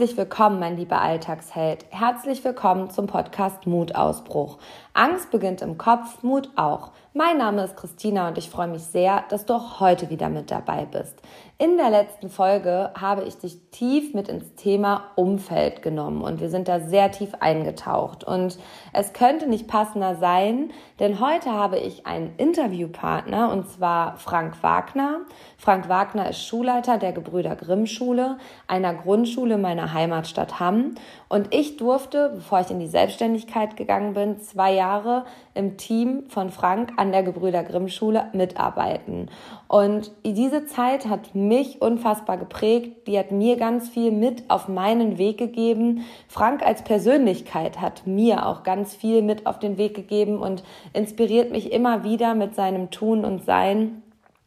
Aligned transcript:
Herzlich 0.00 0.16
willkommen, 0.16 0.58
mein 0.58 0.78
lieber 0.78 1.02
Alltagsheld. 1.02 1.84
Herzlich 1.90 2.42
willkommen 2.42 2.88
zum 2.88 3.06
Podcast 3.06 3.66
Mutausbruch. 3.66 4.56
Angst 4.94 5.30
beginnt 5.30 5.60
im 5.60 5.76
Kopf, 5.76 6.22
Mut 6.22 6.48
auch. 6.56 6.92
Mein 7.12 7.36
Name 7.36 7.64
ist 7.64 7.76
Christina 7.76 8.28
und 8.28 8.38
ich 8.38 8.48
freue 8.48 8.68
mich 8.68 8.80
sehr, 8.80 9.24
dass 9.28 9.44
du 9.44 9.52
auch 9.52 9.78
heute 9.78 10.08
wieder 10.08 10.30
mit 10.30 10.50
dabei 10.50 10.86
bist. 10.86 11.20
In 11.60 11.76
der 11.76 11.90
letzten 11.90 12.30
Folge 12.30 12.90
habe 12.98 13.24
ich 13.24 13.36
dich 13.36 13.58
tief 13.70 14.14
mit 14.14 14.30
ins 14.30 14.54
Thema 14.54 15.10
Umfeld 15.14 15.82
genommen 15.82 16.22
und 16.22 16.40
wir 16.40 16.48
sind 16.48 16.68
da 16.68 16.80
sehr 16.80 17.10
tief 17.10 17.34
eingetaucht. 17.38 18.24
Und 18.24 18.58
es 18.94 19.12
könnte 19.12 19.46
nicht 19.46 19.68
passender 19.68 20.16
sein, 20.16 20.70
denn 21.00 21.20
heute 21.20 21.52
habe 21.52 21.78
ich 21.78 22.06
einen 22.06 22.34
Interviewpartner 22.38 23.52
und 23.52 23.68
zwar 23.68 24.16
Frank 24.16 24.62
Wagner. 24.62 25.18
Frank 25.58 25.90
Wagner 25.90 26.30
ist 26.30 26.42
Schulleiter 26.42 26.96
der 26.96 27.12
Gebrüder 27.12 27.56
Grimm 27.56 27.84
Schule, 27.84 28.38
einer 28.66 28.94
Grundschule 28.94 29.58
meiner 29.58 29.92
Heimatstadt 29.92 30.60
Hamm. 30.60 30.94
Und 31.28 31.54
ich 31.54 31.76
durfte, 31.76 32.32
bevor 32.36 32.60
ich 32.60 32.70
in 32.70 32.80
die 32.80 32.86
Selbstständigkeit 32.86 33.76
gegangen 33.76 34.14
bin, 34.14 34.40
zwei 34.40 34.72
Jahre 34.72 35.26
im 35.52 35.76
Team 35.76 36.24
von 36.30 36.48
Frank 36.48 36.94
an 36.96 37.12
der 37.12 37.22
Gebrüder 37.22 37.64
Grimm 37.64 37.88
Schule 37.88 38.30
mitarbeiten. 38.32 39.28
Und 39.68 40.10
diese 40.24 40.64
Zeit 40.64 41.06
hat 41.06 41.34
mich 41.50 41.82
unfassbar 41.82 42.38
geprägt. 42.38 43.08
Die 43.08 43.18
hat 43.18 43.32
mir 43.32 43.56
ganz 43.56 43.88
viel 43.88 44.12
mit 44.12 44.48
auf 44.48 44.68
meinen 44.68 45.18
Weg 45.18 45.36
gegeben. 45.36 46.04
Frank 46.28 46.64
als 46.64 46.84
Persönlichkeit 46.84 47.80
hat 47.80 48.06
mir 48.06 48.46
auch 48.46 48.62
ganz 48.62 48.94
viel 48.94 49.20
mit 49.20 49.46
auf 49.46 49.58
den 49.58 49.76
Weg 49.76 49.94
gegeben 49.94 50.38
und 50.38 50.62
inspiriert 50.92 51.50
mich 51.50 51.72
immer 51.72 52.04
wieder 52.04 52.36
mit 52.36 52.54
seinem 52.54 52.92
Tun 52.92 53.24
und 53.24 53.44
Sein. 53.44 54.02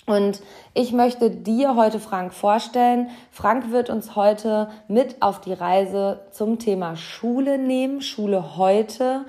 Und 0.05 0.41
ich 0.73 0.93
möchte 0.93 1.29
dir 1.29 1.75
heute 1.75 1.99
Frank 1.99 2.33
vorstellen. 2.33 3.09
Frank 3.31 3.71
wird 3.71 3.89
uns 3.89 4.15
heute 4.15 4.69
mit 4.87 5.21
auf 5.21 5.41
die 5.41 5.53
Reise 5.53 6.21
zum 6.31 6.57
Thema 6.57 6.95
Schule 6.95 7.57
nehmen, 7.57 8.01
Schule 8.01 8.55
heute. 8.55 9.25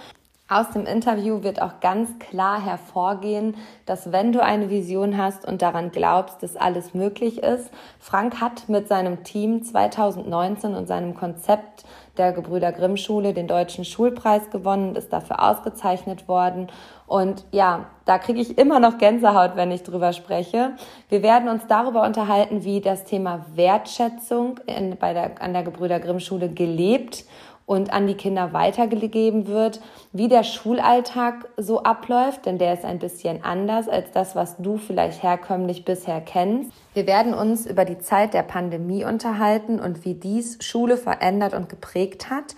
Aus 0.47 0.70
dem 0.73 0.84
Interview 0.84 1.42
wird 1.42 1.62
auch 1.62 1.81
ganz 1.81 2.19
klar 2.19 2.62
hervorgehen, 2.62 3.56
dass 3.87 4.12
wenn 4.12 4.31
du 4.31 4.42
eine 4.42 4.69
Vision 4.69 5.17
hast 5.17 5.48
und 5.48 5.62
daran 5.62 5.91
glaubst, 5.91 6.42
dass 6.42 6.55
alles 6.55 6.92
möglich 6.92 7.42
ist, 7.42 7.70
Frank 7.98 8.42
hat 8.42 8.69
mit 8.69 8.87
seinem 8.87 9.25
Team 9.25 9.62
2019 9.62 10.75
und 10.75 10.87
seinem 10.87 11.15
Konzept 11.15 11.87
der 12.19 12.33
Gebrüder 12.33 12.72
Grimm 12.72 12.98
Schule 12.98 13.33
den 13.33 13.48
deutschen 13.48 13.87
Schulpreis 13.87 14.50
gewonnen 14.50 14.91
und 14.91 14.98
ist 14.98 15.15
dafür 15.15 15.42
ausgezeichnet 15.42 16.28
worden. 16.28 16.70
Und 17.06 17.47
ja, 17.50 17.87
da 18.05 18.19
kriege 18.19 18.41
ich 18.41 18.59
immer 18.59 18.81
noch 18.81 18.99
Gänsehaut, 18.99 19.53
wenn 19.56 19.71
ich 19.71 19.82
drüber 19.82 20.12
spreche. 20.12 20.72
Wir 21.09 21.22
werden 21.22 21.49
uns 21.49 21.66
darüber 21.69 22.03
unterhalten, 22.03 22.65
wie 22.65 22.82
das 22.82 23.05
Thema 23.05 23.47
Wertschätzung 23.55 24.61
in, 24.66 24.99
bei 24.99 25.15
der, 25.15 25.41
an 25.41 25.55
der 25.55 25.62
Gebrüder 25.62 26.00
Grimm 26.00 26.21
Schule 26.21 26.50
gelebt 26.50 27.25
und 27.66 27.92
an 27.92 28.06
die 28.06 28.14
Kinder 28.14 28.52
weitergegeben 28.52 29.47
wird, 29.47 29.80
wie 30.12 30.28
der 30.28 30.44
Schulalltag 30.44 31.48
so 31.56 31.82
abläuft, 31.82 32.47
denn 32.47 32.58
der 32.58 32.75
ist 32.75 32.84
ein 32.84 32.98
bisschen 32.98 33.42
anders 33.42 33.88
als 33.88 34.10
das, 34.12 34.36
was 34.36 34.56
du 34.58 34.76
vielleicht 34.76 35.22
herkömmlich 35.22 35.84
bisher 35.84 36.20
kennst. 36.20 36.70
Wir 36.92 37.06
werden 37.06 37.32
uns 37.32 37.66
über 37.66 37.84
die 37.84 37.98
Zeit 37.98 38.34
der 38.34 38.42
Pandemie 38.42 39.04
unterhalten 39.04 39.80
und 39.80 40.04
wie 40.04 40.14
dies 40.14 40.58
Schule 40.62 40.97
verändert 40.97 41.54
und 41.54 41.69
geprägt 41.69 42.28
hat. 42.30 42.54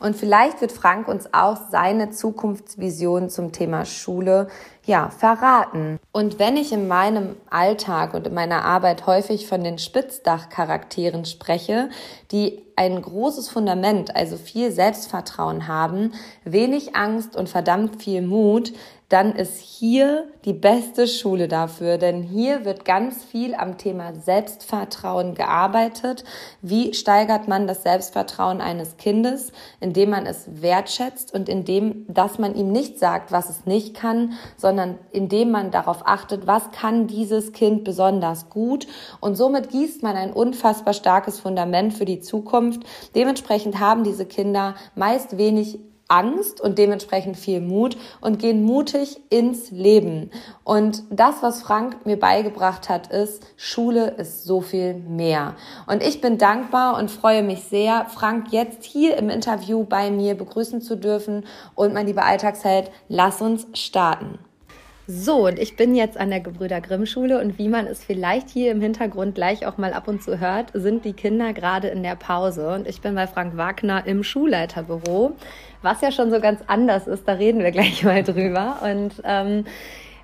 Und 0.00 0.16
vielleicht 0.16 0.60
wird 0.60 0.72
Frank 0.72 1.08
uns 1.08 1.32
auch 1.32 1.56
seine 1.70 2.10
Zukunftsvision 2.10 3.30
zum 3.30 3.52
Thema 3.52 3.84
Schule 3.84 4.48
ja, 4.84 5.10
verraten. 5.10 5.98
Und 6.12 6.38
wenn 6.38 6.56
ich 6.56 6.72
in 6.72 6.88
meinem 6.88 7.36
Alltag 7.50 8.14
und 8.14 8.26
in 8.26 8.34
meiner 8.34 8.64
Arbeit 8.64 9.06
häufig 9.06 9.46
von 9.46 9.62
den 9.62 9.78
Spitzdachcharakteren 9.78 11.24
spreche, 11.24 11.90
die 12.30 12.62
ein 12.76 13.02
großes 13.02 13.48
Fundament, 13.48 14.14
also 14.16 14.36
viel 14.36 14.70
Selbstvertrauen 14.70 15.68
haben, 15.68 16.12
wenig 16.44 16.94
Angst 16.94 17.36
und 17.36 17.48
verdammt 17.48 18.02
viel 18.02 18.22
Mut, 18.22 18.72
dann 19.08 19.34
ist 19.34 19.58
hier 19.58 20.26
die 20.44 20.52
beste 20.52 21.06
Schule 21.06 21.48
dafür, 21.48 21.96
denn 21.96 22.22
hier 22.22 22.66
wird 22.66 22.84
ganz 22.84 23.24
viel 23.24 23.54
am 23.54 23.78
Thema 23.78 24.14
Selbstvertrauen 24.14 25.34
gearbeitet. 25.34 26.24
Wie 26.60 26.92
steigert 26.92 27.48
man 27.48 27.66
das 27.66 27.82
Selbstvertrauen 27.82 28.60
eines 28.60 28.98
Kindes, 28.98 29.52
indem 29.80 30.10
man 30.10 30.26
es 30.26 30.60
wertschätzt 30.60 31.32
und 31.32 31.48
indem, 31.48 32.04
dass 32.08 32.38
man 32.38 32.54
ihm 32.54 32.70
nicht 32.70 32.98
sagt, 32.98 33.32
was 33.32 33.48
es 33.48 33.64
nicht 33.64 33.94
kann, 33.94 34.34
sondern 34.58 34.98
indem 35.10 35.52
man 35.52 35.70
darauf 35.70 36.06
achtet, 36.06 36.46
was 36.46 36.70
kann 36.70 37.06
dieses 37.06 37.52
Kind 37.52 37.84
besonders 37.84 38.50
gut 38.50 38.86
und 39.20 39.36
somit 39.36 39.70
gießt 39.70 40.02
man 40.02 40.16
ein 40.16 40.34
unfassbar 40.34 40.92
starkes 40.92 41.40
Fundament 41.40 41.94
für 41.94 42.04
die 42.04 42.20
Zukunft. 42.20 42.82
Dementsprechend 43.14 43.80
haben 43.80 44.04
diese 44.04 44.26
Kinder 44.26 44.74
meist 44.94 45.38
wenig 45.38 45.78
Angst 46.08 46.60
und 46.60 46.78
dementsprechend 46.78 47.36
viel 47.36 47.60
Mut 47.60 47.96
und 48.20 48.38
gehen 48.38 48.64
mutig 48.64 49.20
ins 49.28 49.70
Leben. 49.70 50.30
Und 50.64 51.04
das, 51.10 51.42
was 51.42 51.62
Frank 51.62 52.06
mir 52.06 52.18
beigebracht 52.18 52.88
hat, 52.88 53.08
ist, 53.08 53.46
Schule 53.56 54.08
ist 54.12 54.44
so 54.44 54.62
viel 54.62 54.94
mehr. 54.94 55.54
Und 55.86 56.02
ich 56.02 56.20
bin 56.20 56.38
dankbar 56.38 56.96
und 56.98 57.10
freue 57.10 57.42
mich 57.42 57.64
sehr, 57.64 58.06
Frank 58.06 58.52
jetzt 58.52 58.84
hier 58.84 59.18
im 59.18 59.28
Interview 59.28 59.84
bei 59.84 60.10
mir 60.10 60.34
begrüßen 60.34 60.80
zu 60.80 60.96
dürfen. 60.96 61.44
Und 61.74 61.92
mein 61.92 62.06
lieber 62.06 62.24
Alltagsheld, 62.24 62.90
lass 63.08 63.42
uns 63.42 63.66
starten. 63.74 64.38
So, 65.10 65.46
und 65.46 65.58
ich 65.58 65.74
bin 65.74 65.94
jetzt 65.94 66.20
an 66.20 66.28
der 66.28 66.40
Gebrüder 66.40 66.82
Grimm 66.82 67.06
Schule 67.06 67.40
und 67.40 67.58
wie 67.58 67.68
man 67.68 67.86
es 67.86 68.04
vielleicht 68.04 68.50
hier 68.50 68.70
im 68.70 68.82
Hintergrund 68.82 69.34
gleich 69.34 69.64
auch 69.64 69.78
mal 69.78 69.94
ab 69.94 70.06
und 70.06 70.22
zu 70.22 70.38
hört, 70.38 70.70
sind 70.74 71.06
die 71.06 71.14
Kinder 71.14 71.54
gerade 71.54 71.88
in 71.88 72.02
der 72.02 72.14
Pause 72.14 72.74
und 72.74 72.86
ich 72.86 73.00
bin 73.00 73.14
bei 73.14 73.26
Frank 73.26 73.56
Wagner 73.56 74.06
im 74.06 74.22
Schulleiterbüro, 74.22 75.32
was 75.80 76.02
ja 76.02 76.12
schon 76.12 76.30
so 76.30 76.40
ganz 76.40 76.60
anders 76.66 77.06
ist, 77.06 77.26
da 77.26 77.32
reden 77.32 77.60
wir 77.60 77.70
gleich 77.70 78.02
mal 78.04 78.22
drüber 78.22 78.80
und 78.82 79.22
ähm, 79.24 79.64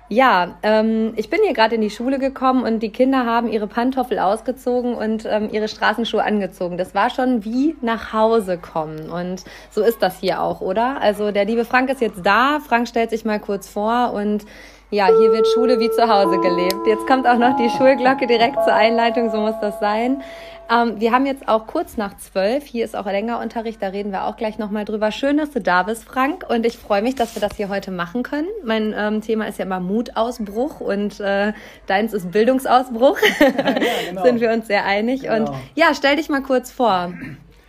ja, 0.07 0.59
ähm, 0.61 1.13
ich 1.15 1.31
bin 1.31 1.39
hier 1.43 1.53
gerade 1.53 1.73
in 1.73 1.81
die 1.81 1.89
Schule 1.89 2.19
gekommen 2.19 2.63
und 2.63 2.81
die 2.81 2.91
Kinder 2.91 3.25
haben 3.25 3.51
ihre 3.51 3.65
Pantoffel 3.65 4.19
ausgezogen 4.19 4.93
und 4.93 5.25
ähm, 5.25 5.49
ihre 5.51 5.67
Straßenschuhe 5.67 6.23
angezogen. 6.23 6.77
Das 6.77 6.93
war 6.93 7.09
schon 7.09 7.43
wie 7.43 7.75
nach 7.81 8.13
Hause 8.13 8.59
kommen. 8.59 9.09
Und 9.09 9.43
so 9.71 9.81
ist 9.81 10.03
das 10.03 10.19
hier 10.19 10.43
auch, 10.43 10.61
oder? 10.61 11.01
Also 11.01 11.31
der 11.31 11.45
liebe 11.45 11.65
Frank 11.65 11.89
ist 11.89 12.01
jetzt 12.01 12.23
da. 12.23 12.59
Frank 12.59 12.87
stellt 12.87 13.09
sich 13.09 13.25
mal 13.25 13.39
kurz 13.39 13.67
vor 13.67 14.13
und 14.13 14.45
ja, 14.91 15.07
hier 15.07 15.31
wird 15.31 15.47
Schule 15.47 15.79
wie 15.79 15.89
zu 15.89 16.07
Hause 16.07 16.39
gelebt. 16.39 16.85
Jetzt 16.85 17.07
kommt 17.07 17.27
auch 17.27 17.37
noch 17.37 17.55
die 17.57 17.69
Schulglocke 17.69 18.27
direkt 18.27 18.63
zur 18.63 18.73
Einleitung, 18.73 19.31
so 19.31 19.37
muss 19.37 19.55
das 19.61 19.79
sein. 19.79 20.21
Ähm, 20.69 20.99
wir 20.99 21.11
haben 21.11 21.25
jetzt 21.25 21.47
auch 21.47 21.67
kurz 21.67 21.95
nach 21.97 22.17
zwölf, 22.17 22.65
hier 22.65 22.85
ist 22.85 22.95
auch 22.95 23.05
länger 23.05 23.39
Unterricht, 23.39 23.81
da 23.81 23.87
reden 23.87 24.11
wir 24.11 24.25
auch 24.25 24.35
gleich 24.35 24.57
nochmal 24.57 24.85
drüber. 24.85 25.11
Schön, 25.11 25.37
dass 25.37 25.51
du 25.51 25.61
da 25.61 25.83
bist, 25.83 26.03
Frank, 26.03 26.45
und 26.49 26.65
ich 26.65 26.77
freue 26.77 27.03
mich, 27.03 27.15
dass 27.15 27.35
wir 27.35 27.41
das 27.41 27.55
hier 27.55 27.69
heute 27.69 27.91
machen 27.91 28.23
können. 28.23 28.47
Mein 28.63 28.93
ähm, 28.97 29.21
Thema 29.21 29.47
ist 29.47 29.59
ja 29.59 29.65
immer 29.65 29.79
Mutausbruch 29.79 30.79
und 30.79 31.19
äh, 31.19 31.53
deins 31.85 32.13
ist 32.13 32.31
Bildungsausbruch. 32.31 33.19
Ja, 33.39 33.47
ja, 33.47 33.75
genau. 34.09 34.23
Sind 34.25 34.39
wir 34.39 34.51
uns 34.51 34.67
sehr 34.67 34.85
einig. 34.85 35.21
Genau. 35.21 35.51
Und 35.51 35.51
ja, 35.75 35.93
stell 35.93 36.15
dich 36.15 36.29
mal 36.29 36.41
kurz 36.41 36.71
vor. 36.71 37.13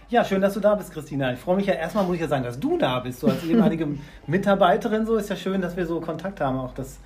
Ja, 0.08 0.25
schön, 0.25 0.41
dass 0.41 0.55
du 0.55 0.61
da 0.61 0.76
bist, 0.76 0.93
Christina. 0.93 1.32
Ich 1.32 1.41
freue 1.41 1.56
mich 1.56 1.67
ja 1.67 1.75
erstmal, 1.75 2.05
muss 2.05 2.14
ich 2.14 2.20
ja 2.20 2.29
sagen, 2.29 2.44
dass 2.44 2.61
du 2.61 2.79
da 2.79 3.00
bist. 3.00 3.20
So 3.20 3.26
als 3.26 3.43
ehemalige 3.44 3.88
Mitarbeiterin, 4.26 5.05
so 5.05 5.17
ist 5.17 5.31
ja 5.31 5.37
schön, 5.37 5.61
dass 5.61 5.76
wir 5.76 5.85
so 5.87 6.00
Kontakt 6.00 6.41
haben. 6.41 6.58
Auch 6.58 6.73
das 6.75 6.99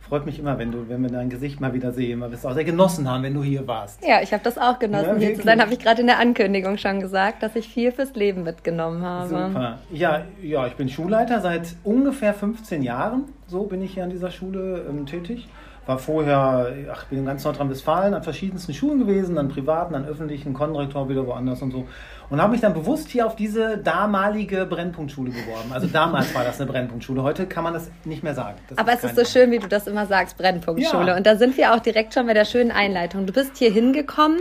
freut 0.00 0.24
mich 0.24 0.38
immer, 0.38 0.58
wenn 0.58 0.72
du, 0.72 0.88
wenn 0.88 1.02
wir 1.02 1.10
dein 1.10 1.28
Gesicht 1.28 1.60
mal 1.60 1.74
wieder 1.74 1.92
sehen, 1.92 2.20
weil 2.20 2.30
wir 2.30 2.38
es 2.38 2.46
auch 2.46 2.54
sehr 2.54 2.64
genossen 2.64 3.10
haben, 3.10 3.24
wenn 3.24 3.34
du 3.34 3.42
hier 3.42 3.66
warst. 3.66 4.02
Ja, 4.06 4.22
ich 4.22 4.32
habe 4.32 4.42
das 4.42 4.56
auch 4.56 4.78
genossen, 4.78 5.20
ja, 5.20 5.26
hier 5.26 5.34
zu 5.34 5.42
sein. 5.42 5.60
Habe 5.60 5.74
ich 5.74 5.80
gerade 5.80 6.00
in 6.00 6.06
der 6.06 6.18
Ankündigung 6.18 6.78
schon 6.78 7.00
gesagt, 7.00 7.42
dass 7.42 7.56
ich 7.56 7.68
viel 7.68 7.92
fürs 7.92 8.14
Leben 8.14 8.42
mitgenommen 8.42 9.02
habe. 9.02 9.28
Super. 9.28 9.78
Ja, 9.90 10.22
ja, 10.42 10.66
ich 10.66 10.74
bin 10.74 10.88
Schulleiter 10.88 11.40
seit 11.40 11.74
ungefähr 11.84 12.32
15 12.32 12.82
Jahren. 12.82 13.24
So 13.48 13.64
bin 13.64 13.82
ich 13.82 13.92
hier 13.94 14.04
an 14.04 14.10
dieser 14.10 14.30
Schule 14.30 14.86
ähm, 14.88 15.04
tätig 15.04 15.46
war 15.86 15.98
vorher, 15.98 16.72
ach, 16.92 17.04
bin 17.04 17.20
in 17.20 17.26
ganz 17.26 17.44
Nordrhein-Westfalen 17.44 18.12
an 18.12 18.22
verschiedensten 18.22 18.74
Schulen 18.74 18.98
gewesen, 18.98 19.38
an 19.38 19.48
privaten, 19.48 19.94
an 19.94 20.04
öffentlichen, 20.04 20.52
Konrektor 20.52 21.08
wieder 21.08 21.26
woanders 21.26 21.62
und 21.62 21.70
so. 21.70 21.86
Und 22.28 22.42
habe 22.42 22.52
mich 22.52 22.60
dann 22.60 22.74
bewusst 22.74 23.08
hier 23.08 23.24
auf 23.24 23.36
diese 23.36 23.78
damalige 23.78 24.66
Brennpunktschule 24.66 25.30
beworben. 25.30 25.72
Also 25.72 25.86
damals 25.86 26.34
war 26.34 26.42
das 26.42 26.60
eine 26.60 26.68
Brennpunktschule. 26.68 27.22
Heute 27.22 27.46
kann 27.46 27.62
man 27.62 27.72
das 27.72 27.88
nicht 28.04 28.24
mehr 28.24 28.34
sagen. 28.34 28.58
Das 28.68 28.78
Aber 28.78 28.94
ist 28.94 29.04
es 29.04 29.12
ist 29.12 29.16
so 29.16 29.24
schön, 29.24 29.52
wie 29.52 29.60
du 29.60 29.68
das 29.68 29.86
immer 29.86 30.06
sagst, 30.06 30.36
Brennpunktschule. 30.36 31.08
Ja. 31.08 31.16
Und 31.16 31.24
da 31.24 31.36
sind 31.36 31.56
wir 31.56 31.72
auch 31.72 31.78
direkt 31.78 32.14
schon 32.14 32.26
bei 32.26 32.34
der 32.34 32.44
schönen 32.44 32.72
Einleitung. 32.72 33.26
Du 33.26 33.32
bist 33.32 33.56
hier 33.56 33.70
hingekommen 33.70 34.40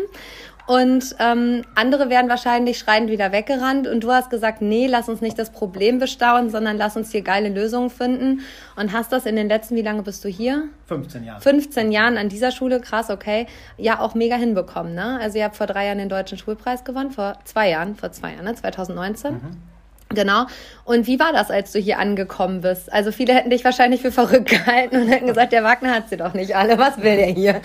und 0.67 1.15
ähm, 1.19 1.63
andere 1.75 2.09
wären 2.09 2.27
wahrscheinlich 2.27 2.79
schreiend 2.79 3.09
wieder 3.09 3.31
weggerannt. 3.31 3.87
Und 3.87 4.03
du 4.03 4.11
hast 4.11 4.31
gesagt, 4.31 4.61
nee, 4.61 4.87
lass 4.87 5.07
uns 5.07 5.21
nicht 5.21 5.37
das 5.37 5.51
Problem 5.51 5.99
bestaunen, 5.99 6.49
sondern 6.49 6.77
lass 6.77 6.97
uns 6.97 7.11
hier 7.11 7.21
geile 7.21 7.49
Lösungen 7.49 7.91
finden. 7.91 8.41
Und 8.75 8.91
hast 8.91 9.11
das 9.11 9.27
in 9.27 9.35
den 9.35 9.47
letzten, 9.47 9.75
wie 9.75 9.83
lange 9.83 10.01
bist 10.01 10.23
du 10.23 10.29
hier? 10.29 10.69
15 10.87 11.23
Jahre. 11.23 11.41
15 11.41 11.91
Jahren 11.91 12.17
an 12.17 12.29
dieser 12.29 12.51
Schule, 12.51 12.79
krass, 12.79 13.11
okay. 13.11 13.45
Ja, 13.77 13.99
auch 13.99 14.15
mega 14.15 14.35
hinbekommen, 14.35 14.95
ne? 14.95 15.19
Also 15.21 15.37
ihr 15.37 15.43
habt 15.43 15.55
vor 15.55 15.67
drei 15.67 15.85
Jahren 15.85 15.99
den 15.99 16.09
Deutschen 16.09 16.37
Schulpreis 16.37 16.83
gewonnen, 16.83 17.11
vor 17.11 17.37
zwei 17.43 17.69
Jahren, 17.69 17.95
vor 17.95 18.11
zwei 18.11 18.33
Jahren, 18.33 18.45
ne? 18.45 18.55
2019. 18.55 19.33
Mhm. 19.33 19.74
Genau. 20.09 20.45
Und 20.83 21.07
wie 21.07 21.19
war 21.19 21.33
das, 21.33 21.49
als 21.49 21.71
du 21.71 21.79
hier 21.79 21.97
angekommen 21.97 22.61
bist? 22.61 22.93
Also 22.93 23.11
viele 23.11 23.33
hätten 23.33 23.49
dich 23.49 23.65
wahrscheinlich 23.65 24.01
für 24.01 24.11
verrückt 24.11 24.49
gehalten 24.49 25.01
und 25.01 25.07
hätten 25.07 25.27
gesagt, 25.27 25.51
der 25.51 25.63
Wagner 25.63 25.91
hat 25.91 26.09
sie 26.09 26.17
doch 26.17 26.33
nicht 26.33 26.55
alle. 26.55 26.77
Was 26.77 26.97
will 26.97 27.15
der 27.15 27.27
hier? 27.27 27.61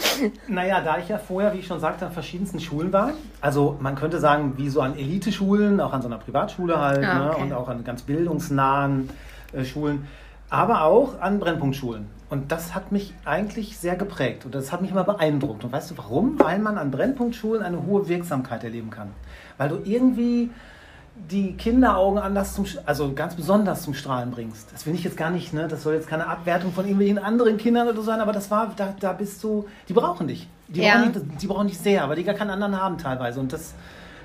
Naja, 0.48 0.80
da 0.80 0.98
ich 0.98 1.08
ja 1.08 1.18
vorher, 1.18 1.52
wie 1.52 1.58
ich 1.58 1.66
schon 1.66 1.80
sagte, 1.80 2.06
an 2.06 2.12
verschiedensten 2.12 2.58
Schulen 2.58 2.92
war, 2.92 3.12
also 3.40 3.76
man 3.80 3.94
könnte 3.94 4.18
sagen, 4.18 4.54
wie 4.56 4.68
so 4.68 4.80
an 4.80 4.96
Eliteschulen, 4.96 5.80
auch 5.80 5.92
an 5.92 6.02
so 6.02 6.08
einer 6.08 6.18
Privatschule 6.18 6.80
halt 6.80 7.04
ah, 7.04 7.18
ne, 7.18 7.30
okay. 7.30 7.38
ne, 7.40 7.44
und 7.44 7.52
auch 7.52 7.68
an 7.68 7.84
ganz 7.84 8.02
bildungsnahen 8.02 9.10
äh, 9.52 9.64
Schulen, 9.64 10.08
aber 10.48 10.82
auch 10.82 11.20
an 11.20 11.38
Brennpunktschulen. 11.38 12.06
Und 12.30 12.52
das 12.52 12.74
hat 12.74 12.92
mich 12.92 13.12
eigentlich 13.24 13.76
sehr 13.76 13.96
geprägt 13.96 14.44
und 14.44 14.54
das 14.54 14.72
hat 14.72 14.82
mich 14.82 14.92
immer 14.92 15.04
beeindruckt. 15.04 15.64
Und 15.64 15.72
weißt 15.72 15.90
du 15.90 15.98
warum? 15.98 16.38
Weil 16.38 16.58
man 16.58 16.78
an 16.78 16.90
Brennpunktschulen 16.90 17.62
eine 17.62 17.84
hohe 17.84 18.08
Wirksamkeit 18.08 18.64
erleben 18.64 18.90
kann. 18.90 19.10
Weil 19.58 19.68
du 19.68 19.80
irgendwie 19.84 20.50
die 21.14 21.52
Kinderaugen 21.54 22.18
anders 22.18 22.54
zum, 22.54 22.66
also 22.86 23.12
ganz 23.12 23.34
besonders 23.34 23.82
zum 23.82 23.94
Strahlen 23.94 24.30
bringst. 24.30 24.72
Das 24.72 24.86
will 24.86 24.94
ich 24.94 25.04
jetzt 25.04 25.16
gar 25.16 25.30
nicht, 25.30 25.52
ne? 25.52 25.68
Das 25.68 25.82
soll 25.82 25.94
jetzt 25.94 26.08
keine 26.08 26.26
Abwertung 26.26 26.72
von 26.72 26.84
irgendwelchen 26.84 27.18
anderen 27.18 27.56
Kindern 27.56 27.86
oder 27.88 27.96
so 27.96 28.02
sein, 28.02 28.20
aber 28.20 28.32
das 28.32 28.50
war, 28.50 28.72
da, 28.76 28.94
da 28.98 29.12
bist 29.12 29.42
du, 29.42 29.66
die 29.88 29.92
brauchen 29.92 30.28
dich. 30.28 30.48
Die, 30.68 30.82
ja. 30.82 30.98
brauchen 30.98 31.12
dich, 31.12 31.22
die 31.38 31.46
brauchen 31.46 31.66
dich 31.68 31.78
sehr, 31.78 32.08
weil 32.08 32.16
die 32.16 32.24
gar 32.24 32.34
keinen 32.34 32.50
anderen 32.50 32.80
haben 32.80 32.98
teilweise. 32.98 33.40
Und 33.40 33.52
das, 33.52 33.74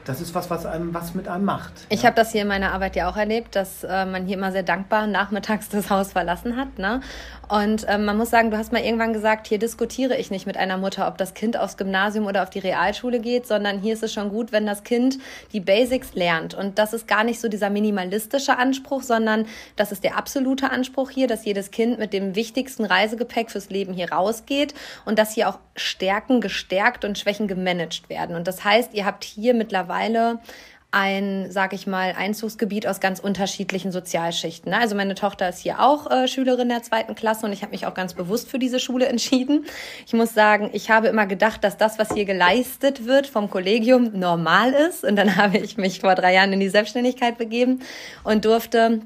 das 0.05 0.21
ist 0.21 0.35
was, 0.35 0.49
was 0.49 0.65
einem 0.65 0.93
was 0.93 1.15
mit 1.15 1.27
einem 1.27 1.45
macht. 1.45 1.73
Ich 1.89 2.01
ja. 2.01 2.07
habe 2.07 2.15
das 2.15 2.31
hier 2.31 2.43
in 2.43 2.47
meiner 2.47 2.71
Arbeit 2.71 2.95
ja 2.95 3.09
auch 3.09 3.17
erlebt, 3.17 3.55
dass 3.55 3.83
äh, 3.83 4.05
man 4.05 4.25
hier 4.25 4.37
immer 4.37 4.51
sehr 4.51 4.63
dankbar 4.63 5.07
nachmittags 5.07 5.67
das 5.69 5.89
Haus 5.89 6.13
verlassen 6.13 6.55
hat. 6.55 6.77
Ne? 6.77 7.01
Und 7.47 7.85
ähm, 7.87 8.05
man 8.05 8.17
muss 8.17 8.29
sagen, 8.29 8.49
du 8.49 8.57
hast 8.57 8.71
mal 8.71 8.81
irgendwann 8.81 9.13
gesagt, 9.13 9.47
hier 9.47 9.59
diskutiere 9.59 10.15
ich 10.15 10.31
nicht 10.31 10.47
mit 10.47 10.57
einer 10.57 10.77
Mutter, 10.77 11.07
ob 11.07 11.17
das 11.17 11.33
Kind 11.33 11.57
aufs 11.57 11.77
Gymnasium 11.77 12.25
oder 12.25 12.43
auf 12.43 12.49
die 12.49 12.59
Realschule 12.59 13.19
geht, 13.19 13.45
sondern 13.45 13.79
hier 13.79 13.93
ist 13.93 14.03
es 14.03 14.13
schon 14.13 14.29
gut, 14.29 14.51
wenn 14.51 14.65
das 14.65 14.83
Kind 14.83 15.19
die 15.53 15.59
Basics 15.59 16.15
lernt. 16.15 16.53
Und 16.53 16.79
das 16.79 16.93
ist 16.93 17.07
gar 17.07 17.23
nicht 17.23 17.39
so 17.39 17.47
dieser 17.47 17.69
minimalistische 17.69 18.57
Anspruch, 18.57 19.03
sondern 19.03 19.45
das 19.75 19.91
ist 19.91 20.03
der 20.03 20.17
absolute 20.17 20.71
Anspruch 20.71 21.11
hier, 21.11 21.27
dass 21.27 21.45
jedes 21.45 21.71
Kind 21.71 21.99
mit 21.99 22.13
dem 22.13 22.35
wichtigsten 22.35 22.85
Reisegepäck 22.85 23.51
fürs 23.51 23.69
Leben 23.69 23.93
hier 23.93 24.11
rausgeht 24.11 24.73
und 25.05 25.19
dass 25.19 25.33
hier 25.33 25.49
auch 25.49 25.59
Stärken 25.75 26.41
gestärkt 26.41 27.05
und 27.05 27.17
Schwächen 27.17 27.47
gemanagt 27.47 28.09
werden. 28.09 28.35
Und 28.35 28.47
das 28.47 28.63
heißt, 28.63 28.93
ihr 28.93 29.05
habt 29.05 29.23
hier 29.23 29.53
mittlerweile 29.53 29.94
ein, 30.95 31.51
sag 31.51 31.73
ich 31.73 31.87
mal, 31.87 32.13
Einzugsgebiet 32.17 32.87
aus 32.87 33.01
ganz 33.01 33.19
unterschiedlichen 33.19 33.91
Sozialschichten. 33.91 34.71
Ne? 34.71 34.79
Also 34.79 34.95
meine 34.95 35.13
Tochter 35.13 35.49
ist 35.49 35.59
hier 35.59 35.81
auch 35.81 36.09
äh, 36.09 36.29
Schülerin 36.29 36.69
der 36.69 36.83
zweiten 36.83 37.15
Klasse 37.15 37.45
und 37.45 37.51
ich 37.51 37.63
habe 37.63 37.71
mich 37.71 37.85
auch 37.85 37.93
ganz 37.93 38.13
bewusst 38.13 38.49
für 38.49 38.59
diese 38.59 38.79
Schule 38.79 39.05
entschieden. 39.09 39.65
Ich 40.07 40.13
muss 40.13 40.33
sagen, 40.33 40.69
ich 40.71 40.89
habe 40.89 41.07
immer 41.07 41.25
gedacht, 41.25 41.65
dass 41.65 41.75
das, 41.75 41.99
was 41.99 42.13
hier 42.13 42.23
geleistet 42.23 43.05
wird 43.05 43.27
vom 43.27 43.49
Kollegium, 43.49 44.11
normal 44.13 44.71
ist. 44.71 45.03
Und 45.03 45.17
dann 45.17 45.35
habe 45.37 45.57
ich 45.57 45.75
mich 45.75 45.99
vor 45.99 46.15
drei 46.15 46.33
Jahren 46.33 46.53
in 46.53 46.61
die 46.61 46.69
Selbstständigkeit 46.69 47.37
begeben 47.37 47.81
und 48.23 48.45
durfte 48.45 49.01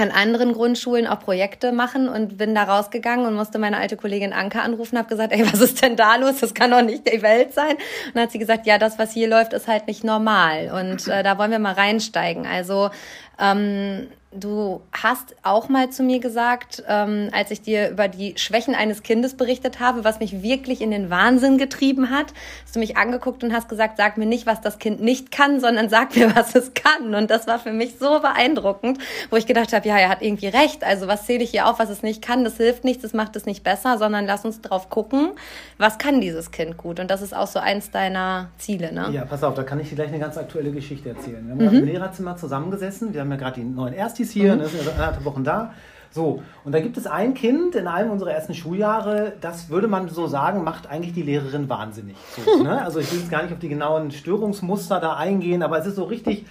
an 0.00 0.10
anderen 0.10 0.52
Grundschulen 0.52 1.06
auch 1.06 1.20
Projekte 1.20 1.72
machen 1.72 2.08
und 2.08 2.38
bin 2.38 2.54
da 2.54 2.64
rausgegangen 2.64 3.26
und 3.26 3.34
musste 3.34 3.58
meine 3.58 3.78
alte 3.78 3.96
Kollegin 3.96 4.32
Anke 4.32 4.60
anrufen, 4.60 4.98
habe 4.98 5.08
gesagt, 5.08 5.32
ey, 5.32 5.44
was 5.50 5.60
ist 5.60 5.82
denn 5.82 5.96
da 5.96 6.16
los? 6.16 6.40
Das 6.40 6.54
kann 6.54 6.70
doch 6.70 6.82
nicht 6.82 7.06
die 7.12 7.22
Welt 7.22 7.54
sein. 7.54 7.72
Und 7.72 8.14
dann 8.14 8.24
hat 8.24 8.32
sie 8.32 8.38
gesagt, 8.38 8.66
ja, 8.66 8.78
das, 8.78 8.98
was 8.98 9.12
hier 9.12 9.28
läuft, 9.28 9.52
ist 9.52 9.68
halt 9.68 9.86
nicht 9.86 10.04
normal. 10.04 10.72
Und 10.80 11.08
äh, 11.08 11.22
da 11.22 11.38
wollen 11.38 11.50
wir 11.50 11.58
mal 11.58 11.74
reinsteigen. 11.74 12.46
Also 12.46 12.90
ähm, 13.38 14.08
Du 14.38 14.82
hast 14.92 15.34
auch 15.44 15.68
mal 15.70 15.90
zu 15.90 16.02
mir 16.02 16.20
gesagt, 16.20 16.82
ähm, 16.88 17.30
als 17.32 17.50
ich 17.50 17.62
dir 17.62 17.88
über 17.88 18.06
die 18.06 18.34
Schwächen 18.36 18.74
eines 18.74 19.02
Kindes 19.02 19.34
berichtet 19.34 19.80
habe, 19.80 20.04
was 20.04 20.20
mich 20.20 20.42
wirklich 20.42 20.82
in 20.82 20.90
den 20.90 21.08
Wahnsinn 21.08 21.56
getrieben 21.56 22.10
hat, 22.10 22.34
hast 22.64 22.76
du 22.76 22.80
mich 22.80 22.98
angeguckt 22.98 23.42
und 23.44 23.54
hast 23.54 23.68
gesagt, 23.68 23.96
sag 23.96 24.18
mir 24.18 24.26
nicht, 24.26 24.44
was 24.46 24.60
das 24.60 24.78
Kind 24.78 25.00
nicht 25.00 25.30
kann, 25.30 25.58
sondern 25.58 25.88
sag 25.88 26.14
mir, 26.16 26.34
was 26.36 26.54
es 26.54 26.72
kann. 26.74 27.14
Und 27.14 27.30
das 27.30 27.46
war 27.46 27.58
für 27.58 27.72
mich 27.72 27.96
so 27.98 28.20
beeindruckend, 28.20 28.98
wo 29.30 29.36
ich 29.36 29.46
gedacht 29.46 29.72
habe, 29.72 29.88
ja, 29.88 29.96
er 29.96 30.10
hat 30.10 30.20
irgendwie 30.20 30.48
recht. 30.48 30.84
Also 30.84 31.06
was 31.06 31.24
zähle 31.24 31.42
ich 31.42 31.50
hier 31.50 31.66
auf, 31.66 31.78
was 31.78 31.88
es 31.88 32.02
nicht 32.02 32.20
kann? 32.20 32.44
Das 32.44 32.58
hilft 32.58 32.84
nichts, 32.84 33.02
das 33.02 33.14
macht 33.14 33.36
es 33.36 33.46
nicht 33.46 33.64
besser, 33.64 33.96
sondern 33.96 34.26
lass 34.26 34.44
uns 34.44 34.60
drauf 34.60 34.90
gucken, 34.90 35.30
was 35.78 35.96
kann 35.96 36.20
dieses 36.20 36.50
Kind 36.50 36.76
gut. 36.76 37.00
Und 37.00 37.10
das 37.10 37.22
ist 37.22 37.34
auch 37.34 37.46
so 37.46 37.58
eins 37.58 37.90
deiner 37.90 38.50
Ziele, 38.58 38.92
ne? 38.92 39.08
Ja, 39.12 39.24
pass 39.24 39.42
auf, 39.42 39.54
da 39.54 39.62
kann 39.62 39.80
ich 39.80 39.88
dir 39.88 39.94
gleich 39.94 40.08
eine 40.08 40.18
ganz 40.18 40.36
aktuelle 40.36 40.72
Geschichte 40.72 41.08
erzählen. 41.08 41.46
Wir 41.46 41.54
haben 41.54 41.74
mhm. 41.74 41.82
im 41.82 41.86
Lehrerzimmer 41.86 42.36
zusammengesessen, 42.36 43.14
wir 43.14 43.22
haben 43.22 43.25
ja 43.30 43.36
gerade 43.36 43.60
die 43.60 43.66
neuen 43.66 43.94
Erstis 43.94 44.16
Erstis 44.16 44.30
hier, 44.30 44.54
mhm. 44.54 44.60
ne, 44.60 44.68
sind 44.68 44.80
also 44.80 44.90
anderthalb 44.92 45.24
Wochen 45.24 45.44
da. 45.44 45.72
So, 46.10 46.42
und 46.64 46.72
da 46.72 46.80
gibt 46.80 46.96
es 46.96 47.06
ein 47.06 47.34
Kind 47.34 47.74
in 47.74 47.86
einem 47.86 48.10
unserer 48.10 48.30
ersten 48.30 48.54
Schuljahre, 48.54 49.34
das 49.40 49.68
würde 49.68 49.86
man 49.86 50.08
so 50.08 50.26
sagen, 50.26 50.64
macht 50.64 50.88
eigentlich 50.88 51.12
die 51.12 51.22
Lehrerin 51.22 51.68
wahnsinnig. 51.68 52.16
So, 52.36 52.62
ne? 52.62 52.82
Also 52.82 53.00
ich 53.00 53.12
will 53.12 53.18
jetzt 53.18 53.30
gar 53.30 53.42
nicht 53.42 53.52
auf 53.52 53.58
die 53.58 53.68
genauen 53.68 54.10
Störungsmuster 54.10 54.98
da 54.98 55.16
eingehen, 55.16 55.62
aber 55.62 55.78
es 55.78 55.86
ist 55.86 55.96
so 55.96 56.04
richtig 56.04 56.46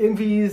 irgendwie 0.00 0.50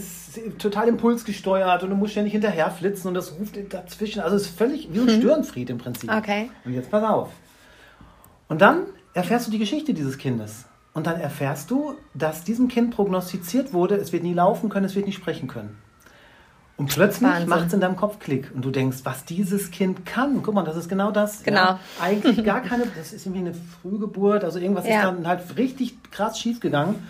total 0.58 0.90
impulsgesteuert 0.90 1.84
und 1.84 1.92
du 1.92 1.96
musst 1.96 2.12
ständig 2.12 2.34
hinterher 2.34 2.70
flitzen 2.72 3.08
und 3.08 3.14
das 3.14 3.40
ruft 3.40 3.58
dazwischen. 3.72 4.20
Also 4.20 4.36
es 4.36 4.48
ist 4.48 4.58
völlig 4.58 4.90
wie 4.92 5.00
ein 5.00 5.06
mhm. 5.06 5.22
Störenfried 5.22 5.70
im 5.70 5.78
Prinzip. 5.78 6.12
Okay. 6.12 6.50
Und 6.66 6.74
jetzt 6.74 6.92
pass 6.92 7.04
auf. 7.04 7.30
Und 8.50 8.60
dann 8.62 8.88
erfährst 9.14 9.48
du 9.48 9.52
die 9.52 9.60
Geschichte 9.60 9.94
dieses 9.94 10.18
Kindes. 10.18 10.66
Und 10.94 11.08
dann 11.08 11.20
erfährst 11.20 11.70
du, 11.72 11.96
dass 12.14 12.44
diesem 12.44 12.68
Kind 12.68 12.96
prognostiziert 12.96 13.74
wurde, 13.74 13.96
es 13.96 14.12
wird 14.12 14.24
nie 14.24 14.34
laufen 14.34 14.70
können, 14.70 14.86
es 14.86 14.96
wird 14.96 15.06
nicht 15.06 15.16
sprechen 15.16 15.48
können. 15.48 15.78
Und 16.78 16.88
plötzlich 16.94 17.46
macht 17.46 17.68
es 17.68 17.74
in 17.74 17.82
deinem 17.82 17.98
Kopf 17.98 18.20
Klick 18.20 18.52
und 18.56 18.64
du 18.64 18.72
denkst, 18.72 19.00
was 19.04 19.26
dieses 19.26 19.70
Kind 19.70 20.06
kann. 20.06 20.42
Guck 20.42 20.56
mal, 20.56 20.64
das 20.64 20.78
ist 20.78 20.88
genau 20.88 21.12
das. 21.12 21.44
Genau. 21.44 21.60
Ja, 21.60 21.80
eigentlich 22.02 22.44
gar 22.46 22.62
keine, 22.62 22.86
das 22.98 23.12
ist 23.12 23.26
irgendwie 23.26 23.42
eine 23.42 23.54
Frühgeburt, 23.54 24.46
also 24.46 24.60
irgendwas 24.60 24.88
ja. 24.88 24.96
ist 24.96 25.04
dann 25.04 25.28
halt 25.28 25.58
richtig 25.58 25.98
krass 26.10 26.40
schief 26.40 26.62
gegangen. 26.62 27.06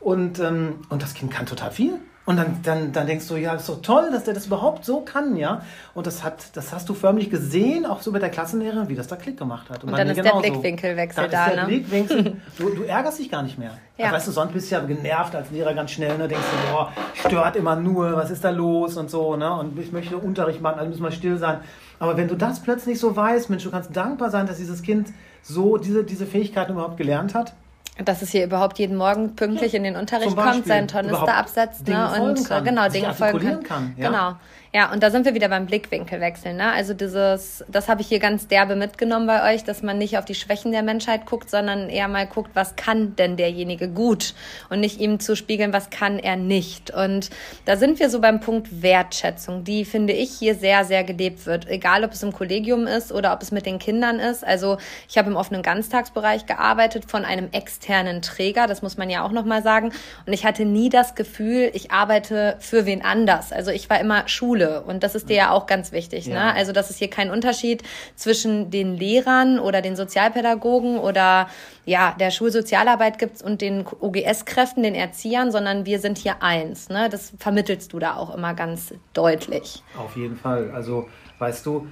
Und, 0.00 0.40
ähm, 0.40 0.80
und 0.88 1.02
das 1.02 1.14
Kind 1.14 1.30
kann 1.30 1.46
total 1.46 1.70
viel. 1.70 2.00
Und 2.24 2.36
dann, 2.36 2.60
dann, 2.62 2.92
dann 2.92 3.08
denkst 3.08 3.26
du, 3.26 3.36
ja, 3.36 3.54
ist 3.54 3.68
doch 3.68 3.82
toll, 3.82 4.10
dass 4.12 4.22
der 4.22 4.34
das 4.34 4.46
überhaupt 4.46 4.84
so 4.84 5.00
kann, 5.00 5.34
ja. 5.34 5.62
Und 5.92 6.06
das 6.06 6.22
hat, 6.22 6.56
das 6.56 6.72
hast 6.72 6.88
du 6.88 6.94
förmlich 6.94 7.30
gesehen, 7.30 7.84
auch 7.84 8.00
so 8.00 8.12
mit 8.12 8.22
der 8.22 8.30
Klassenlehrerin, 8.30 8.88
wie 8.88 8.94
das 8.94 9.08
da 9.08 9.16
Klick 9.16 9.36
gemacht 9.36 9.68
hat. 9.68 9.82
Und, 9.82 9.90
und 9.90 9.98
dann 9.98 10.08
ist 10.08 10.16
genauso. 10.16 10.40
der 10.40 10.50
Blickwinkelwechsel 10.50 11.28
da, 11.28 11.46
ist 11.46 11.54
der 11.54 11.62
ne? 11.62 11.68
Blickwinkel. 11.68 12.36
Du, 12.58 12.70
du 12.70 12.84
ärgerst 12.84 13.18
dich 13.18 13.30
gar 13.30 13.42
nicht 13.42 13.58
mehr. 13.58 13.72
Ja. 13.96 14.06
Also, 14.06 14.16
weißt 14.16 14.28
du, 14.28 14.32
sonst 14.32 14.52
bist 14.52 14.70
du 14.70 14.76
ja 14.76 14.82
genervt 14.82 15.34
als 15.34 15.50
Lehrer 15.50 15.74
ganz 15.74 15.90
schnell, 15.90 16.16
ne? 16.16 16.28
Denkst 16.28 16.44
du, 16.44 16.72
boah, 16.72 16.92
stört 17.14 17.56
immer 17.56 17.74
nur, 17.74 18.14
was 18.14 18.30
ist 18.30 18.44
da 18.44 18.50
los 18.50 18.96
und 18.96 19.10
so, 19.10 19.36
ne? 19.36 19.52
Und 19.58 19.76
ich 19.78 19.90
möchte 19.90 20.16
Unterricht 20.16 20.60
machen, 20.60 20.78
also 20.78 20.90
müssen 20.90 21.02
wir 21.02 21.10
still 21.10 21.38
sein. 21.38 21.58
Aber 21.98 22.16
wenn 22.16 22.28
du 22.28 22.36
das 22.36 22.60
plötzlich 22.60 23.00
so 23.00 23.16
weißt, 23.16 23.50
Mensch, 23.50 23.64
du 23.64 23.70
kannst 23.70 23.96
dankbar 23.96 24.30
sein, 24.30 24.46
dass 24.46 24.58
dieses 24.58 24.82
Kind 24.82 25.08
so 25.42 25.76
diese, 25.76 26.04
diese 26.04 26.26
Fähigkeiten 26.26 26.72
überhaupt 26.72 26.98
gelernt 26.98 27.34
hat 27.34 27.52
dass 27.98 28.22
es 28.22 28.30
hier 28.30 28.44
überhaupt 28.44 28.78
jeden 28.78 28.96
Morgen 28.96 29.36
pünktlich 29.36 29.74
in 29.74 29.82
den 29.82 29.96
Unterricht 29.96 30.34
kommt, 30.34 30.66
seinen 30.66 30.88
Tornister 30.88 31.36
absetzt 31.36 31.86
ne, 31.86 32.10
und 32.20 32.48
kann, 32.48 32.64
genau 32.64 32.88
Dinge 32.88 33.12
folgen 33.12 33.40
kann. 33.40 33.62
kann 33.62 33.94
ja? 33.96 34.08
Genau. 34.08 34.36
Ja, 34.74 34.90
und 34.90 35.02
da 35.02 35.10
sind 35.10 35.26
wir 35.26 35.34
wieder 35.34 35.50
beim 35.50 35.66
Blickwinkelwechsel. 35.66 36.54
Ne? 36.54 36.72
Also 36.72 36.94
dieses, 36.94 37.62
das 37.68 37.90
habe 37.90 38.00
ich 38.00 38.06
hier 38.06 38.20
ganz 38.20 38.48
derbe 38.48 38.74
mitgenommen 38.74 39.26
bei 39.26 39.52
euch, 39.52 39.64
dass 39.64 39.82
man 39.82 39.98
nicht 39.98 40.16
auf 40.16 40.24
die 40.24 40.34
Schwächen 40.34 40.72
der 40.72 40.82
Menschheit 40.82 41.26
guckt, 41.26 41.50
sondern 41.50 41.90
eher 41.90 42.08
mal 42.08 42.26
guckt, 42.26 42.52
was 42.54 42.74
kann 42.74 43.14
denn 43.16 43.36
derjenige 43.36 43.90
gut 43.90 44.32
und 44.70 44.80
nicht 44.80 44.98
ihm 44.98 45.20
zu 45.20 45.36
spiegeln, 45.36 45.74
was 45.74 45.90
kann 45.90 46.18
er 46.18 46.36
nicht. 46.36 46.90
Und 46.90 47.28
da 47.66 47.76
sind 47.76 48.00
wir 48.00 48.08
so 48.08 48.22
beim 48.22 48.40
Punkt 48.40 48.80
Wertschätzung, 48.80 49.62
die 49.62 49.84
finde 49.84 50.14
ich 50.14 50.30
hier 50.30 50.54
sehr, 50.54 50.86
sehr 50.86 51.04
gelebt 51.04 51.44
wird. 51.44 51.68
Egal, 51.68 52.02
ob 52.02 52.12
es 52.12 52.22
im 52.22 52.32
Kollegium 52.32 52.86
ist 52.86 53.12
oder 53.12 53.34
ob 53.34 53.42
es 53.42 53.52
mit 53.52 53.66
den 53.66 53.78
Kindern 53.78 54.20
ist. 54.20 54.42
Also 54.42 54.78
ich 55.06 55.18
habe 55.18 55.28
im 55.28 55.36
offenen 55.36 55.60
Ganztagsbereich 55.60 56.46
gearbeitet 56.46 57.10
von 57.10 57.26
einem 57.26 57.50
externen 57.52 58.22
Träger, 58.22 58.66
das 58.66 58.80
muss 58.80 58.96
man 58.96 59.10
ja 59.10 59.22
auch 59.22 59.32
nochmal 59.32 59.62
sagen. 59.62 59.92
Und 60.24 60.32
ich 60.32 60.46
hatte 60.46 60.64
nie 60.64 60.88
das 60.88 61.14
Gefühl, 61.14 61.70
ich 61.74 61.90
arbeite 61.90 62.56
für 62.58 62.86
wen 62.86 63.04
anders. 63.04 63.52
Also 63.52 63.70
ich 63.70 63.90
war 63.90 64.00
immer 64.00 64.26
Schule 64.28 64.61
Schule. 64.62 64.82
Und 64.82 65.02
das 65.02 65.14
ist 65.14 65.28
dir 65.28 65.36
ja 65.36 65.50
auch 65.50 65.66
ganz 65.66 65.92
wichtig. 65.92 66.26
Ne? 66.26 66.34
Ja. 66.34 66.46
Ne? 66.46 66.54
Also, 66.54 66.72
dass 66.72 66.90
es 66.90 66.96
hier 66.96 67.10
keinen 67.10 67.30
Unterschied 67.30 67.82
zwischen 68.14 68.70
den 68.70 68.96
Lehrern 68.96 69.58
oder 69.58 69.82
den 69.82 69.96
Sozialpädagogen 69.96 70.98
oder 70.98 71.48
ja, 71.84 72.14
der 72.18 72.30
Schulsozialarbeit 72.30 73.18
gibt 73.18 73.42
und 73.42 73.60
den 73.60 73.84
OGS-Kräften, 73.86 74.82
den 74.82 74.94
Erziehern, 74.94 75.50
sondern 75.50 75.86
wir 75.86 75.98
sind 75.98 76.18
hier 76.18 76.42
eins. 76.42 76.88
Ne? 76.88 77.08
Das 77.10 77.32
vermittelst 77.38 77.92
du 77.92 77.98
da 77.98 78.16
auch 78.16 78.34
immer 78.34 78.54
ganz 78.54 78.94
deutlich. 79.14 79.82
Auf 79.98 80.16
jeden 80.16 80.36
Fall. 80.36 80.70
Also, 80.72 81.08
weißt 81.38 81.66
du, 81.66 81.88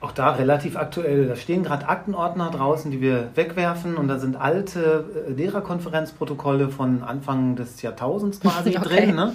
auch 0.00 0.12
da 0.12 0.32
relativ 0.32 0.76
aktuell. 0.76 1.28
Da 1.28 1.36
stehen 1.36 1.62
gerade 1.62 1.88
Aktenordner 1.88 2.50
draußen, 2.50 2.90
die 2.90 3.00
wir 3.00 3.30
wegwerfen 3.36 3.96
und 3.96 4.08
da 4.08 4.18
sind 4.18 4.34
alte 4.34 5.04
äh, 5.28 5.30
Lehrerkonferenzprotokolle 5.30 6.70
von 6.70 7.04
Anfang 7.04 7.54
des 7.54 7.80
Jahrtausends 7.82 8.40
quasi 8.40 8.70
okay. 8.76 9.06
drin. 9.06 9.14
Ne? 9.14 9.32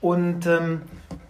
Und 0.00 0.46
ähm, 0.46 0.80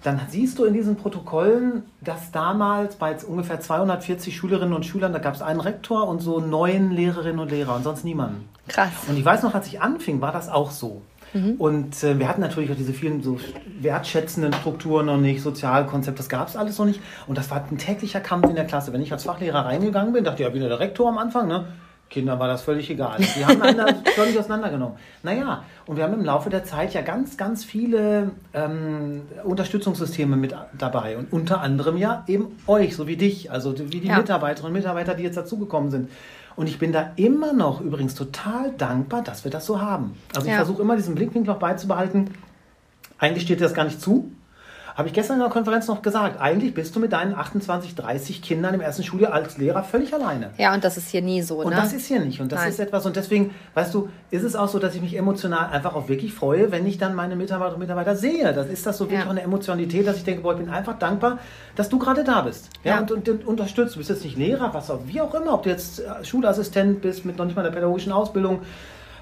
dann 0.02 0.20
siehst 0.28 0.58
du 0.58 0.64
in 0.64 0.72
diesen 0.72 0.96
Protokollen, 0.96 1.84
dass 2.00 2.32
damals 2.32 2.96
bei 2.96 3.16
ungefähr 3.26 3.60
240 3.60 4.34
Schülerinnen 4.34 4.74
und 4.74 4.86
Schülern, 4.86 5.12
da 5.12 5.18
gab 5.18 5.34
es 5.34 5.42
einen 5.42 5.60
Rektor 5.60 6.08
und 6.08 6.20
so 6.20 6.40
neun 6.40 6.90
Lehrerinnen 6.90 7.38
und 7.38 7.50
Lehrer 7.50 7.76
und 7.76 7.82
sonst 7.82 8.04
niemanden. 8.04 8.48
Krass. 8.68 8.92
Und 9.08 9.18
ich 9.18 9.24
weiß 9.24 9.42
noch, 9.42 9.54
als 9.54 9.66
ich 9.66 9.80
anfing, 9.80 10.20
war 10.20 10.32
das 10.32 10.48
auch 10.48 10.70
so. 10.70 11.02
Mhm. 11.32 11.54
Und 11.58 12.02
äh, 12.02 12.18
wir 12.18 12.28
hatten 12.28 12.40
natürlich 12.40 12.70
auch 12.70 12.76
diese 12.76 12.92
vielen 12.92 13.22
so 13.22 13.38
wertschätzenden 13.80 14.52
Strukturen 14.54 15.06
noch 15.06 15.18
nicht, 15.18 15.42
Sozialkonzept, 15.42 16.18
das 16.18 16.28
gab 16.28 16.48
es 16.48 16.56
alles 16.56 16.78
noch 16.78 16.86
nicht. 16.86 17.00
Und 17.26 17.38
das 17.38 17.50
war 17.50 17.64
ein 17.70 17.78
täglicher 17.78 18.20
Kampf 18.20 18.48
in 18.48 18.56
der 18.56 18.66
Klasse. 18.66 18.92
Wenn 18.92 19.02
ich 19.02 19.12
als 19.12 19.24
Fachlehrer 19.24 19.66
reingegangen 19.66 20.12
bin, 20.12 20.24
dachte 20.24 20.42
ich, 20.42 20.48
ja, 20.48 20.54
wieder 20.54 20.68
der 20.68 20.80
Rektor 20.80 21.08
am 21.08 21.18
Anfang, 21.18 21.46
ne? 21.46 21.66
Kindern 22.10 22.40
war 22.40 22.48
das 22.48 22.62
völlig 22.62 22.90
egal. 22.90 23.18
Die 23.36 23.46
haben 23.46 23.62
einen 23.62 24.04
völlig 24.16 24.36
auseinandergenommen. 24.36 24.98
Naja, 25.22 25.62
und 25.86 25.96
wir 25.96 26.02
haben 26.02 26.14
im 26.14 26.24
Laufe 26.24 26.50
der 26.50 26.64
Zeit 26.64 26.92
ja 26.92 27.02
ganz, 27.02 27.36
ganz 27.36 27.64
viele 27.64 28.32
ähm, 28.52 29.22
Unterstützungssysteme 29.44 30.36
mit 30.36 30.54
dabei. 30.76 31.16
Und 31.16 31.32
unter 31.32 31.60
anderem 31.60 31.96
ja 31.96 32.24
eben 32.26 32.58
euch, 32.66 32.96
so 32.96 33.06
wie 33.06 33.16
dich, 33.16 33.52
also 33.52 33.78
wie 33.78 34.00
die 34.00 34.08
ja. 34.08 34.18
Mitarbeiterinnen 34.18 34.74
und 34.74 34.80
Mitarbeiter, 34.80 35.14
die 35.14 35.22
jetzt 35.22 35.36
dazugekommen 35.36 35.92
sind. 35.92 36.10
Und 36.56 36.66
ich 36.66 36.80
bin 36.80 36.92
da 36.92 37.12
immer 37.14 37.52
noch 37.52 37.80
übrigens 37.80 38.16
total 38.16 38.72
dankbar, 38.76 39.22
dass 39.22 39.44
wir 39.44 39.52
das 39.52 39.64
so 39.64 39.80
haben. 39.80 40.16
Also 40.34 40.46
ich 40.46 40.52
ja. 40.52 40.58
versuche 40.58 40.82
immer 40.82 40.96
diesen 40.96 41.14
Blickwinkel 41.14 41.54
auch 41.54 41.60
beizubehalten. 41.60 42.30
Eigentlich 43.18 43.44
steht 43.44 43.60
dir 43.60 43.64
das 43.64 43.74
gar 43.74 43.84
nicht 43.84 44.00
zu, 44.00 44.32
habe 45.00 45.08
ich 45.08 45.14
gestern 45.14 45.36
in 45.36 45.40
der 45.40 45.48
Konferenz 45.48 45.88
noch 45.88 46.02
gesagt, 46.02 46.38
eigentlich 46.42 46.74
bist 46.74 46.94
du 46.94 47.00
mit 47.00 47.12
deinen 47.12 47.34
28, 47.34 47.94
30 47.94 48.42
Kindern 48.42 48.74
im 48.74 48.82
ersten 48.82 49.02
Schuljahr 49.02 49.32
als 49.32 49.56
Lehrer 49.56 49.82
völlig 49.82 50.12
alleine. 50.12 50.50
Ja, 50.58 50.74
und 50.74 50.84
das 50.84 50.98
ist 50.98 51.08
hier 51.08 51.22
nie 51.22 51.40
so. 51.40 51.60
Und 51.62 51.70
ne? 51.70 51.76
das 51.76 51.94
ist 51.94 52.06
hier 52.06 52.20
nicht. 52.20 52.42
Und 52.42 52.52
das 52.52 52.60
Nein. 52.60 52.68
ist 52.68 52.80
etwas, 52.80 53.06
und 53.06 53.16
deswegen, 53.16 53.54
weißt 53.72 53.94
du, 53.94 54.10
ist 54.30 54.42
es 54.42 54.54
auch 54.54 54.68
so, 54.68 54.78
dass 54.78 54.94
ich 54.94 55.00
mich 55.00 55.16
emotional 55.16 55.70
einfach 55.70 55.94
auch 55.94 56.10
wirklich 56.10 56.34
freue, 56.34 56.70
wenn 56.70 56.86
ich 56.86 56.98
dann 56.98 57.14
meine 57.14 57.34
Mitarbeiter 57.34 57.72
und 57.72 57.80
Mitarbeiter 57.80 58.14
sehe. 58.14 58.52
Das 58.52 58.68
ist 58.68 58.84
das 58.84 58.98
so 58.98 59.06
wirklich 59.06 59.24
ja. 59.24 59.30
eine 59.30 59.40
Emotionalität, 59.40 60.06
dass 60.06 60.18
ich 60.18 60.24
denke, 60.24 60.42
boah, 60.42 60.52
ich 60.52 60.58
bin 60.58 60.68
einfach 60.68 60.98
dankbar, 60.98 61.38
dass 61.76 61.88
du 61.88 61.98
gerade 61.98 62.22
da 62.22 62.42
bist. 62.42 62.68
Ja, 62.84 62.96
ja. 62.96 63.00
Und, 63.00 63.10
und, 63.10 63.26
und, 63.26 63.46
unterstützt. 63.46 63.94
Du 63.94 63.98
bist 64.00 64.10
jetzt 64.10 64.22
nicht 64.22 64.36
Lehrer, 64.36 64.74
was 64.74 64.90
auch, 64.90 65.00
wie 65.06 65.22
auch 65.22 65.32
immer, 65.32 65.54
ob 65.54 65.62
du 65.62 65.70
jetzt 65.70 66.00
äh, 66.00 66.24
Schulassistent 66.26 67.00
bist 67.00 67.24
mit 67.24 67.38
noch 67.38 67.46
nicht 67.46 67.56
mal 67.56 67.64
einer 67.64 67.74
pädagogischen 67.74 68.12
Ausbildung. 68.12 68.60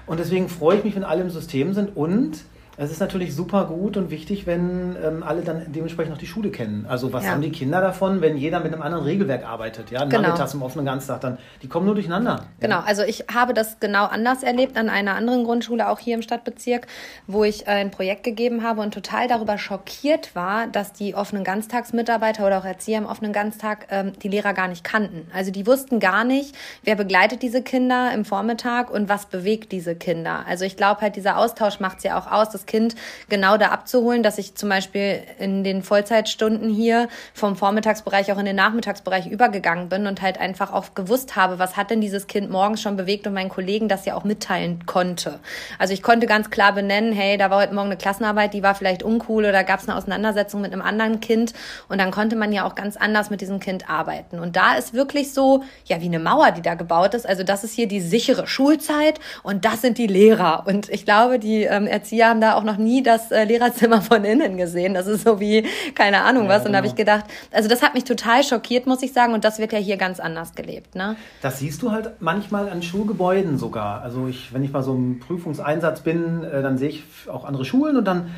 Und 0.07 0.19
deswegen 0.19 0.49
freue 0.49 0.79
ich 0.79 0.83
mich, 0.83 0.97
wenn 0.97 1.05
alle 1.05 1.21
im 1.21 1.29
System 1.29 1.73
sind 1.73 1.95
und 1.95 2.39
es 2.81 2.91
ist 2.91 3.01
natürlich 3.01 3.35
super 3.35 3.65
gut 3.65 3.97
und 3.97 4.09
wichtig, 4.09 4.47
wenn 4.47 4.95
ähm, 5.03 5.21
alle 5.21 5.41
dann 5.41 5.69
dementsprechend 5.73 6.13
auch 6.13 6.17
die 6.17 6.27
Schule 6.27 6.49
kennen. 6.49 6.85
Also 6.87 7.11
was 7.11 7.25
ja. 7.25 7.31
haben 7.31 7.41
die 7.41 7.51
Kinder 7.51 7.81
davon, 7.81 8.21
wenn 8.21 8.37
jeder 8.37 8.61
mit 8.61 8.71
einem 8.71 8.81
anderen 8.81 9.03
Regelwerk 9.03 9.45
arbeitet? 9.45 9.91
Ja, 9.91 10.05
genau. 10.05 10.21
Nachmittags 10.21 10.53
im 10.53 10.61
offenen 10.61 10.85
Ganztag, 10.85 11.19
dann 11.19 11.39
die 11.61 11.67
kommen 11.67 11.85
nur 11.87 11.95
durcheinander. 11.95 12.45
Genau, 12.61 12.79
also 12.79 13.03
ich 13.03 13.25
habe 13.33 13.53
das 13.53 13.81
genau 13.81 14.05
anders 14.05 14.43
erlebt 14.43 14.77
an 14.77 14.87
einer 14.87 15.15
anderen 15.15 15.43
Grundschule, 15.43 15.89
auch 15.89 15.99
hier 15.99 16.15
im 16.15 16.21
Stadtbezirk, 16.21 16.87
wo 17.27 17.43
ich 17.43 17.67
äh, 17.67 17.71
ein 17.71 17.91
Projekt 17.91 18.23
gegeben 18.23 18.63
habe 18.63 18.79
und 18.79 18.93
total 18.93 19.27
darüber 19.27 19.57
schockiert 19.57 20.33
war, 20.33 20.67
dass 20.67 20.93
die 20.93 21.15
offenen 21.15 21.43
Ganztagsmitarbeiter 21.43 22.47
oder 22.47 22.59
auch 22.59 22.65
Erzieher 22.65 22.99
im 22.99 23.05
offenen 23.05 23.33
Ganztag 23.33 23.87
ähm, 23.89 24.13
die 24.23 24.29
Lehrer 24.29 24.53
gar 24.53 24.69
nicht 24.69 24.85
kannten. 24.85 25.29
Also 25.33 25.51
die 25.51 25.67
wussten 25.67 25.99
gar 25.99 26.23
nicht, 26.23 26.55
wer 26.85 26.95
begleitet 26.95 27.41
diese 27.41 27.61
Kinder 27.61 28.13
im 28.13 28.23
Vormittag 28.23 28.89
und 28.89 29.09
was 29.09 29.25
bewegt 29.25 29.73
diese 29.73 29.97
Kinder. 29.97 30.45
Also 30.47 30.63
ich 30.63 30.77
glaube 30.77 31.01
halt, 31.01 31.17
dieser 31.17 31.37
Austausch 31.37 31.81
macht 31.81 31.97
es 31.97 32.05
ja 32.05 32.17
auch 32.17 32.31
aus, 32.31 32.51
dass 32.51 32.68
Kind 32.69 32.95
genau 33.27 33.57
da 33.57 33.67
abzuholen, 33.67 34.23
dass 34.23 34.37
ich 34.37 34.55
zum 34.55 34.69
Beispiel 34.69 35.23
in 35.39 35.65
den 35.65 35.83
Vollzeitstunden 35.83 36.69
hier 36.69 37.09
vom 37.33 37.57
Vormittagsbereich 37.57 38.31
auch 38.31 38.37
in 38.37 38.45
den 38.45 38.55
Nachmittagsbereich 38.55 39.27
übergegangen 39.27 39.89
bin 39.89 40.07
und 40.07 40.21
halt 40.21 40.39
einfach 40.39 40.71
auch 40.71 40.93
gewusst 40.93 41.35
habe, 41.35 41.59
was 41.59 41.75
hat 41.75 41.89
denn 41.89 41.99
dieses 41.99 42.27
Kind 42.27 42.49
morgens 42.49 42.81
schon 42.81 42.95
bewegt 42.95 43.27
und 43.27 43.33
meinen 43.33 43.49
Kollegen 43.49 43.89
das 43.89 44.05
ja 44.05 44.15
auch 44.15 44.23
mitteilen 44.23 44.85
konnte. 44.85 45.39
Also 45.77 45.93
ich 45.93 46.01
konnte 46.03 46.27
ganz 46.27 46.49
klar 46.49 46.73
benennen, 46.73 47.11
hey, 47.11 47.37
da 47.37 47.49
war 47.49 47.59
heute 47.61 47.73
Morgen 47.73 47.87
eine 47.87 47.97
Klassenarbeit, 47.97 48.53
die 48.53 48.63
war 48.63 48.75
vielleicht 48.75 49.03
uncool 49.03 49.45
oder 49.45 49.63
gab 49.63 49.79
es 49.79 49.89
eine 49.89 49.97
Auseinandersetzung 49.97 50.61
mit 50.61 50.71
einem 50.71 50.81
anderen 50.81 51.19
Kind 51.19 51.53
und 51.87 51.99
dann 51.99 52.11
konnte 52.11 52.35
man 52.35 52.53
ja 52.53 52.65
auch 52.65 52.75
ganz 52.75 52.95
anders 52.95 53.29
mit 53.31 53.41
diesem 53.41 53.59
Kind 53.59 53.89
arbeiten. 53.89 54.39
Und 54.39 54.55
da 54.55 54.75
ist 54.75 54.93
wirklich 54.93 55.33
so, 55.33 55.63
ja, 55.85 56.01
wie 56.01 56.05
eine 56.05 56.19
Mauer, 56.19 56.51
die 56.51 56.61
da 56.61 56.75
gebaut 56.75 57.15
ist. 57.15 57.27
Also 57.27 57.43
das 57.43 57.63
ist 57.63 57.73
hier 57.73 57.87
die 57.87 57.99
sichere 57.99 58.45
Schulzeit 58.45 59.19
und 59.41 59.65
das 59.65 59.81
sind 59.81 59.97
die 59.97 60.07
Lehrer. 60.07 60.63
Und 60.67 60.87
ich 60.89 61.05
glaube, 61.05 61.39
die 61.39 61.63
ähm, 61.63 61.87
Erzieher 61.87 62.29
haben 62.29 62.41
da 62.41 62.58
noch 62.63 62.77
nie 62.77 63.03
das 63.03 63.31
äh, 63.31 63.43
Lehrerzimmer 63.43 64.01
von 64.01 64.23
innen 64.23 64.57
gesehen. 64.57 64.93
Das 64.93 65.07
ist 65.07 65.25
so 65.25 65.39
wie, 65.39 65.65
keine 65.95 66.21
Ahnung 66.21 66.43
ja, 66.43 66.49
was. 66.49 66.57
Und 66.59 66.65
genau. 66.65 66.73
da 66.73 66.77
habe 66.77 66.87
ich 66.87 66.95
gedacht, 66.95 67.25
also 67.51 67.69
das 67.69 67.81
hat 67.81 67.93
mich 67.93 68.03
total 68.03 68.43
schockiert, 68.43 68.87
muss 68.87 69.01
ich 69.01 69.13
sagen. 69.13 69.33
Und 69.33 69.43
das 69.43 69.59
wird 69.59 69.73
ja 69.73 69.79
hier 69.79 69.97
ganz 69.97 70.19
anders 70.19 70.55
gelebt. 70.55 70.95
Ne? 70.95 71.15
Das 71.41 71.59
siehst 71.59 71.81
du 71.81 71.91
halt 71.91 72.11
manchmal 72.19 72.69
an 72.69 72.81
Schulgebäuden 72.81 73.57
sogar. 73.57 74.01
Also 74.01 74.27
ich, 74.27 74.53
wenn 74.53 74.63
ich 74.63 74.71
mal 74.71 74.83
so 74.83 74.93
im 74.93 75.19
Prüfungseinsatz 75.19 76.01
bin, 76.01 76.43
äh, 76.43 76.61
dann 76.61 76.77
sehe 76.77 76.89
ich 76.89 77.03
auch 77.31 77.45
andere 77.45 77.65
Schulen 77.65 77.97
und 77.97 78.05
dann 78.05 78.29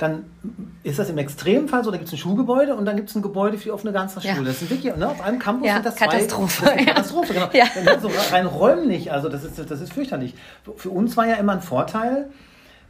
dann 0.00 0.24
ist 0.82 0.98
das 0.98 1.10
im 1.10 1.18
Extremfall 1.18 1.84
so, 1.84 1.90
da 1.90 1.98
gibt 1.98 2.08
es 2.08 2.14
ein 2.14 2.18
Schulgebäude 2.18 2.74
und 2.74 2.86
dann 2.86 2.96
gibt 2.96 3.10
es 3.10 3.16
ein 3.16 3.22
Gebäude 3.22 3.58
für 3.58 3.64
die 3.64 3.70
offene 3.70 3.92
Ganztagsschule. 3.92 4.38
Ja. 4.38 4.44
Das 4.44 4.58
sind 4.58 4.70
wirklich, 4.70 4.96
ne, 4.96 5.06
auf 5.06 5.20
einem 5.20 5.38
Campus 5.38 5.66
ja, 5.66 5.74
sind 5.74 5.86
das 5.86 5.96
Katastrophe. 5.96 6.64
zwei... 6.64 6.84
Katastrophe. 6.84 7.34
genau. 7.34 7.48
Ja. 7.52 7.66
So 8.00 8.10
rein 8.32 8.46
räumlich, 8.46 9.12
also 9.12 9.28
das 9.28 9.44
ist, 9.44 9.70
das 9.70 9.80
ist 9.80 9.92
fürchterlich. 9.92 10.34
Für 10.76 10.88
uns 10.88 11.16
war 11.18 11.26
ja 11.26 11.34
immer 11.34 11.52
ein 11.52 11.60
Vorteil, 11.60 12.30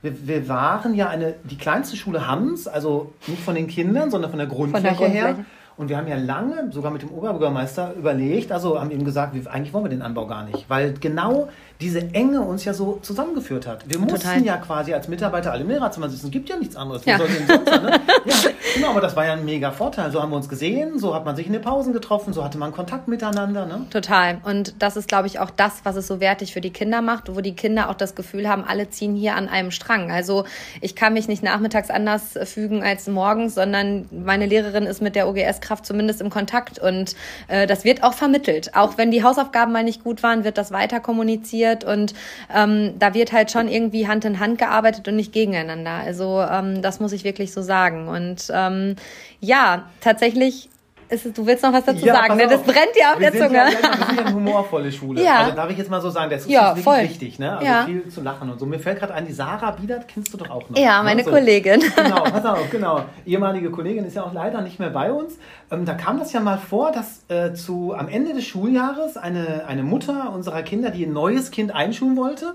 wir, 0.02 0.26
wir 0.26 0.48
waren 0.48 0.94
ja 0.94 1.08
eine, 1.08 1.34
die 1.44 1.58
kleinste 1.58 1.96
Schule 1.96 2.26
Hams, 2.26 2.66
also 2.66 3.12
nicht 3.26 3.42
von 3.42 3.54
den 3.54 3.66
Kindern, 3.66 4.10
sondern 4.10 4.30
von 4.30 4.38
der 4.38 4.48
Grundfläche, 4.48 4.94
von 4.94 4.98
der 4.98 5.08
Grundfläche. 5.08 5.36
her. 5.36 5.44
Und 5.76 5.88
wir 5.88 5.96
haben 5.96 6.08
ja 6.08 6.16
lange, 6.16 6.70
sogar 6.72 6.90
mit 6.90 7.00
dem 7.00 7.10
Oberbürgermeister, 7.10 7.94
überlegt, 7.94 8.52
also 8.52 8.78
haben 8.78 8.90
ihm 8.90 9.04
gesagt, 9.04 9.34
wir, 9.34 9.50
eigentlich 9.50 9.72
wollen 9.72 9.84
wir 9.84 9.90
den 9.90 10.02
Anbau 10.02 10.26
gar 10.26 10.44
nicht. 10.44 10.68
Weil 10.68 10.92
genau 10.92 11.48
diese 11.80 12.00
Enge 12.12 12.42
uns 12.42 12.64
ja 12.64 12.74
so 12.74 12.98
zusammengeführt 13.00 13.66
hat. 13.66 13.88
Wir 13.88 13.98
mussten 13.98 14.20
Total. 14.20 14.44
ja 14.44 14.58
quasi 14.58 14.92
als 14.92 15.08
Mitarbeiter 15.08 15.50
alle 15.52 15.62
im 15.62 15.70
Lehrerzimmer 15.70 16.10
sitzen. 16.10 16.26
Es 16.26 16.32
gibt 16.32 16.48
ja 16.50 16.56
nichts 16.56 16.76
anderes. 16.76 17.04
Ja. 17.06 17.16
sonst, 17.16 17.30
ne? 17.48 18.00
ja, 18.26 18.34
genau, 18.74 18.90
aber 18.90 19.00
das 19.00 19.16
war 19.16 19.24
ja 19.24 19.32
ein 19.32 19.46
mega 19.46 19.70
Vorteil. 19.70 20.10
So 20.10 20.20
haben 20.22 20.30
wir 20.30 20.36
uns 20.36 20.48
gesehen, 20.48 20.98
so 20.98 21.14
hat 21.14 21.24
man 21.24 21.36
sich 21.36 21.46
in 21.46 21.54
den 21.54 21.62
Pausen 21.62 21.94
getroffen, 21.94 22.34
so 22.34 22.44
hatte 22.44 22.58
man 22.58 22.72
Kontakt 22.72 23.08
miteinander. 23.08 23.64
Ne? 23.64 23.86
Total. 23.88 24.38
Und 24.44 24.74
das 24.78 24.98
ist, 24.98 25.08
glaube 25.08 25.26
ich, 25.26 25.38
auch 25.38 25.48
das, 25.48 25.80
was 25.84 25.96
es 25.96 26.06
so 26.06 26.20
wertig 26.20 26.52
für 26.52 26.60
die 26.60 26.70
Kinder 26.70 27.00
macht, 27.00 27.34
wo 27.34 27.40
die 27.40 27.54
Kinder 27.54 27.88
auch 27.88 27.94
das 27.94 28.14
Gefühl 28.14 28.46
haben, 28.46 28.62
alle 28.64 28.90
ziehen 28.90 29.14
hier 29.14 29.34
an 29.36 29.48
einem 29.48 29.70
Strang. 29.70 30.10
Also 30.10 30.44
ich 30.82 30.94
kann 30.94 31.14
mich 31.14 31.28
nicht 31.28 31.42
nachmittags 31.42 31.88
anders 31.88 32.38
fügen 32.44 32.82
als 32.82 33.08
morgens, 33.08 33.54
sondern 33.54 34.06
meine 34.10 34.44
Lehrerin 34.44 34.84
ist 34.84 35.00
mit 35.00 35.16
der 35.16 35.28
OGS-Kraft 35.28 35.86
zumindest 35.86 36.20
im 36.20 36.28
Kontakt. 36.28 36.78
Und 36.78 37.16
äh, 37.48 37.66
das 37.66 37.84
wird 37.84 38.02
auch 38.02 38.14
vermittelt. 38.14 38.76
Auch 38.76 38.98
wenn 38.98 39.10
die 39.10 39.24
Hausaufgaben 39.24 39.72
mal 39.72 39.82
nicht 39.82 40.04
gut 40.04 40.22
waren, 40.22 40.44
wird 40.44 40.58
das 40.58 40.72
weiter 40.72 41.00
kommuniziert 41.00 41.69
organisiert 41.70 41.84
und 41.84 42.14
ähm, 42.54 42.98
da 42.98 43.14
wird 43.14 43.32
halt 43.32 43.50
schon 43.50 43.68
irgendwie 43.68 44.06
Hand 44.06 44.24
in 44.24 44.40
Hand 44.40 44.58
gearbeitet 44.58 45.08
und 45.08 45.16
nicht 45.16 45.32
gegeneinander. 45.32 46.02
Also 46.04 46.40
ähm, 46.40 46.82
das 46.82 47.00
muss 47.00 47.12
ich 47.12 47.24
wirklich 47.24 47.52
so 47.52 47.62
sagen. 47.62 48.08
Und 48.08 48.50
ähm, 48.52 48.96
ja, 49.40 49.88
tatsächlich 50.00 50.68
ist, 51.10 51.36
du 51.36 51.46
willst 51.46 51.62
noch 51.62 51.72
was 51.72 51.84
dazu 51.84 52.04
ja, 52.04 52.14
sagen, 52.14 52.36
ne? 52.36 52.46
Das 52.46 52.62
brennt 52.62 52.94
dir 52.94 53.12
auf 53.12 53.18
der 53.18 53.32
Zunge. 53.32 53.54
Ja, 53.54 53.66
wir 53.66 54.06
sind 54.06 54.18
ja 54.18 54.24
eine 54.24 54.34
humorvolle 54.34 54.92
Schule. 54.92 55.22
Ja. 55.22 55.40
Also 55.40 55.56
darf 55.56 55.70
ich 55.70 55.78
jetzt 55.78 55.90
mal 55.90 56.00
so 56.00 56.10
sagen, 56.10 56.30
das 56.30 56.42
ist 56.42 56.50
ja, 56.50 56.68
wirklich 56.68 56.84
voll. 56.84 57.02
wichtig, 57.02 57.38
ne? 57.38 57.52
Also 57.52 57.66
ja. 57.66 57.84
viel 57.84 58.08
zu 58.08 58.20
lachen 58.22 58.50
und 58.50 58.58
so. 58.58 58.66
Mir 58.66 58.78
fällt 58.78 58.98
gerade 58.98 59.14
ein, 59.14 59.26
die 59.26 59.32
Sarah 59.32 59.72
Biedert 59.72 60.08
kennst 60.08 60.32
du 60.32 60.38
doch 60.38 60.50
auch 60.50 60.68
noch. 60.68 60.78
Ja, 60.78 60.98
ne? 60.98 61.04
meine 61.04 61.20
also, 61.20 61.30
Kollegin. 61.30 61.82
Genau, 62.00 62.22
pass 62.22 62.44
auf, 62.44 62.70
genau. 62.70 63.04
Ehemalige 63.26 63.70
Kollegin 63.70 64.04
ist 64.04 64.16
ja 64.16 64.24
auch 64.24 64.32
leider 64.32 64.60
nicht 64.62 64.78
mehr 64.78 64.90
bei 64.90 65.12
uns. 65.12 65.38
Ähm, 65.70 65.84
da 65.84 65.94
kam 65.94 66.18
das 66.18 66.32
ja 66.32 66.40
mal 66.40 66.58
vor, 66.58 66.92
dass 66.92 67.24
äh, 67.28 67.52
zu, 67.54 67.94
am 67.96 68.08
Ende 68.08 68.32
des 68.32 68.44
Schuljahres 68.46 69.16
eine, 69.16 69.66
eine 69.66 69.82
Mutter 69.82 70.32
unserer 70.32 70.62
Kinder, 70.62 70.90
die 70.90 71.04
ein 71.04 71.12
neues 71.12 71.50
Kind 71.50 71.74
einschulen 71.74 72.16
wollte, 72.16 72.54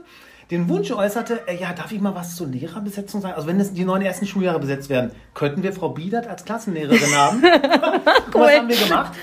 den 0.52 0.70
Wunsch 0.70 0.92
äußerte, 0.92 1.48
äh, 1.48 1.56
ja, 1.56 1.74
darf 1.74 1.92
ich 1.92 2.00
mal 2.00 2.14
was 2.16 2.36
zur 2.36 2.48
Lehrerbesetzung 2.48 3.22
sagen? 3.22 3.36
Also 3.36 3.48
wenn 3.48 3.60
es 3.60 3.74
die 3.74 3.86
neuen 3.86 4.02
ersten 4.02 4.28
Schuljahre 4.28 4.60
besetzt 4.60 4.90
werden, 4.90 5.12
könnten 5.34 5.64
wir 5.64 5.74
Frau 5.74 5.90
Biedert 5.90 6.28
als 6.28 6.46
Klassenlehrerin 6.46 7.16
haben? 7.16 7.44
cool. 8.34 8.42
Was 8.42 8.58
haben 8.58 8.70
wir 8.70 8.78
gemacht? 8.78 9.14